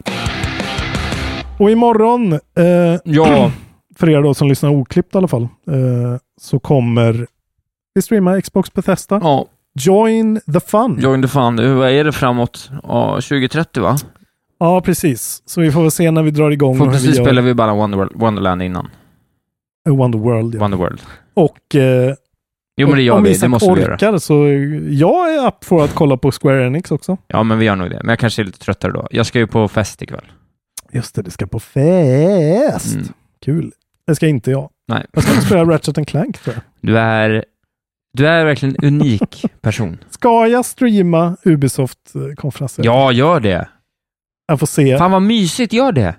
Och 1.58 1.70
imorgon, 1.70 2.32
eh, 2.32 2.40
Ja. 3.04 3.50
för 3.98 4.08
er 4.10 4.22
då 4.22 4.34
som 4.34 4.48
lyssnar 4.48 4.70
oklippt 4.70 5.14
i 5.14 5.18
alla 5.18 5.28
fall, 5.28 5.42
eh, 5.42 6.18
så 6.40 6.58
kommer 6.58 7.26
vi 7.94 8.02
streama 8.02 8.40
Xbox 8.40 8.72
Bethesda. 8.72 9.20
Ja. 9.22 9.46
Join 9.78 10.40
the 10.52 10.60
fun. 10.60 10.98
Join 11.00 11.22
the 11.22 11.28
fun. 11.28 11.76
Vad 11.78 11.90
är 11.90 12.04
det 12.04 12.12
framåt? 12.12 12.70
Ja, 12.82 13.14
2030 13.14 13.82
va? 13.82 13.96
Ja, 14.58 14.80
precis. 14.80 15.42
Så 15.46 15.60
vi 15.60 15.72
får 15.72 15.82
väl 15.82 15.90
se 15.90 16.10
när 16.10 16.22
vi 16.22 16.30
drar 16.30 16.50
igång. 16.50 16.76
Förhoppningsvis 16.76 17.18
vi 17.18 17.22
spelar 17.24 17.42
vi 17.42 17.54
bara 17.54 17.74
Wonder, 17.74 18.08
Wonderland 18.14 18.62
innan. 18.62 18.88
Eh, 19.88 19.96
Wonderworld. 19.96 20.54
Ja. 20.54 20.58
Wonderworld. 20.60 21.00
Och 21.34 21.74
eh, 21.74 22.14
Jo, 22.76 22.88
men 22.88 22.96
det 22.96 23.02
gör 23.02 23.14
om 23.14 23.22
vi. 23.22 23.30
Isak 23.30 23.42
Det 23.42 23.48
måste 23.48 23.72
vi 23.72 23.80
göra. 23.80 23.94
orkar 23.94 24.18
så 24.18 24.34
jag 24.90 25.34
är 25.34 25.46
upp 25.46 25.64
för 25.64 25.84
att 25.84 25.94
kolla 25.94 26.16
på 26.16 26.32
Square 26.32 26.66
Enix 26.66 26.90
också. 26.90 27.16
Ja, 27.26 27.42
men 27.42 27.58
vi 27.58 27.64
gör 27.64 27.76
nog 27.76 27.90
det. 27.90 28.00
Men 28.02 28.08
jag 28.08 28.18
kanske 28.18 28.42
är 28.42 28.44
lite 28.44 28.58
tröttare 28.58 28.92
då. 28.92 29.08
Jag 29.10 29.26
ska 29.26 29.38
ju 29.38 29.46
på 29.46 29.68
fest 29.68 30.02
ikväll. 30.02 30.24
Just 30.92 31.14
det, 31.14 31.22
det 31.22 31.30
ska 31.30 31.46
på 31.46 31.60
fest. 31.60 32.94
Mm. 32.94 33.08
Kul. 33.44 33.72
Det 34.06 34.14
ska 34.16 34.26
inte 34.26 34.50
jag. 34.50 34.70
Nej. 34.88 35.06
Jag 35.12 35.22
ska 35.22 35.40
spela 35.40 35.64
Ratchet 35.64 35.98
and 35.98 36.08
Clank 36.08 36.38
tror 36.38 36.54
jag. 36.56 36.62
Du 36.80 36.98
är, 36.98 37.44
du 38.12 38.26
är 38.28 38.44
verkligen 38.44 38.76
en 38.82 38.84
unik 39.00 39.44
person. 39.60 39.98
Ska 40.10 40.46
jag 40.46 40.64
streama 40.64 41.36
Ubisoft-konferensen? 41.44 42.84
Ja, 42.84 43.12
gör 43.12 43.40
det. 43.40 43.68
Jag 44.48 44.60
får 44.60 44.66
se. 44.66 44.98
Fan 44.98 45.10
vad 45.10 45.22
mysigt, 45.22 45.72
gör 45.72 45.92
det. 45.92 46.14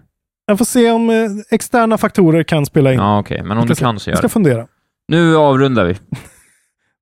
Jag 0.45 0.57
får 0.57 0.65
se 0.65 0.91
om 0.91 1.09
eh, 1.09 1.15
externa 1.51 1.97
faktorer 1.97 2.43
kan 2.43 2.65
spela 2.65 2.93
in. 2.93 2.99
Ja, 2.99 3.19
okej. 3.19 3.43
Men 3.43 3.51
om 3.51 3.57
Jag 3.57 3.68
du 3.68 3.76
kan 3.76 3.99
så 3.99 4.09
Jag 4.09 4.14
gör 4.14 4.18
ska 4.18 4.27
det. 4.27 4.31
fundera. 4.31 4.68
Nu 5.07 5.38
avrundar 5.38 5.85
vi. 5.85 5.97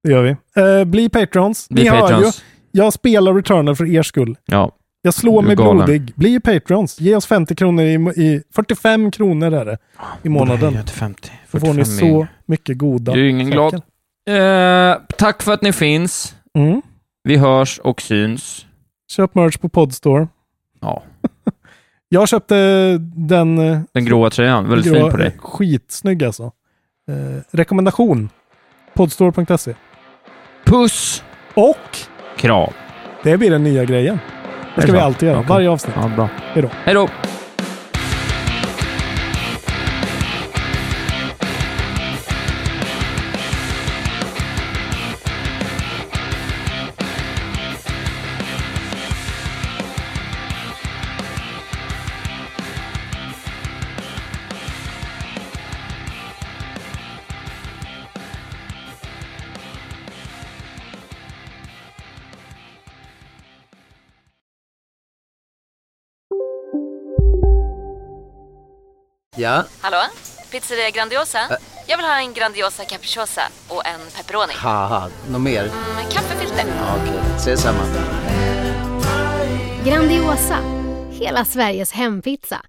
Det 0.04 0.12
gör 0.12 0.22
vi. 0.24 0.30
Eh, 0.62 0.86
bli 0.86 1.10
patrons. 1.10 1.70
Bli 1.70 1.84
Ni 1.84 1.90
hör 1.90 1.96
ju, 1.98 2.02
patrons. 2.16 2.44
jag 2.72 2.94
spelar 2.94 3.34
Returnal 3.34 3.76
för 3.76 3.86
er 3.96 4.04
skull. 4.04 4.38
Ja. 4.46 4.72
Jag 5.06 5.14
slår 5.14 5.42
mig 5.42 5.56
galen. 5.56 5.76
blodig. 5.86 6.14
Bli 6.16 6.40
patrons. 6.40 7.00
Ge 7.02 7.16
oss 7.16 7.26
50 7.26 7.56
kronor 7.56 7.84
i, 7.84 7.94
i 7.94 8.44
45 8.56 9.12
kronor 9.12 9.54
är 9.54 9.66
det 9.66 9.78
i 10.24 10.30
månaden. 10.30 10.74
Till 10.86 10.96
50. 10.96 11.32
Så 11.52 11.60
får 11.60 11.68
ni 11.74 11.86
45 11.86 11.86
så 12.00 12.28
mycket 12.46 12.78
goda 12.78 13.12
Det 13.14 13.20
är 13.20 13.24
ingen 13.24 13.50
glad. 13.50 13.74
Eh, 14.30 14.96
tack 15.18 15.42
för 15.44 15.54
att 15.54 15.62
ni 15.62 15.74
finns. 15.74 16.36
Mm. 16.58 16.82
Vi 17.24 17.38
hörs 17.38 17.80
och 17.80 18.02
syns. 18.02 18.66
Köp 19.12 19.36
merch 19.36 19.58
på 19.58 19.70
Podstore. 19.70 20.28
Ja. 20.82 21.04
Jag 22.10 22.28
köpte 22.30 22.56
den... 23.16 23.58
eh, 23.58 23.80
Den 23.94 24.06
gråa 24.06 24.30
tröjan. 24.30 24.70
Väldigt 24.70 24.94
grå- 24.94 25.02
fin 25.02 25.12
på 25.12 25.18
dig. 25.18 25.36
Skitsnygg 25.40 26.24
alltså. 26.24 26.44
Eh, 27.10 27.42
rekommendation. 27.52 28.30
Podstore.se. 28.94 29.74
Puss! 30.66 31.24
Och 31.54 31.98
Kram. 32.38 32.74
det 33.24 33.38
blir 33.38 33.50
den 33.52 33.64
nya 33.64 33.86
grejen. 33.86 34.20
Det 34.76 34.82
ska 34.82 34.92
vi 34.92 35.00
alltid 35.00 35.28
göra. 35.30 35.38
Okej. 35.40 35.50
Varje 35.50 35.70
avsnitt. 35.70 35.96
Ja, 36.02 36.12
bra. 36.16 36.30
Hej 36.54 36.62
då. 36.64 36.70
Hej 36.84 36.94
då! 36.94 37.10
Ja, 69.46 69.64
Hallå? 69.82 69.98
Pizzeria 70.52 70.90
Grandiosa? 70.90 71.40
Jag 71.88 71.98
vill 71.98 72.06
ha 72.06 72.18
en 72.20 72.34
Grandiosa 72.34 72.86
capriciosa 72.86 73.42
och 73.68 73.86
en 73.88 74.00
pepperoni. 74.18 74.54
något 75.30 75.42
mer? 75.42 75.64
Med 75.96 76.12
kaffefilter. 76.12 76.66
Ja, 76.80 76.96
Okej, 77.02 77.20
ses 77.38 77.62
samma. 77.62 77.80
Grandiosa, 79.86 80.58
hela 81.12 81.46
Sveriges 81.46 81.92
hempizza. 81.92 82.62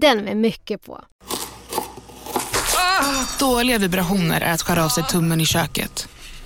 Den 0.00 0.18
med 0.24 0.36
mycket 0.36 0.84
på. 0.86 1.00
Dåliga 3.38 3.78
vibrationer 3.78 4.40
är 4.40 4.52
att 4.52 4.62
skära 4.62 4.84
av 4.84 4.88
sig 4.88 5.04
tummen 5.04 5.40
i 5.40 5.46
köket. 5.46 6.08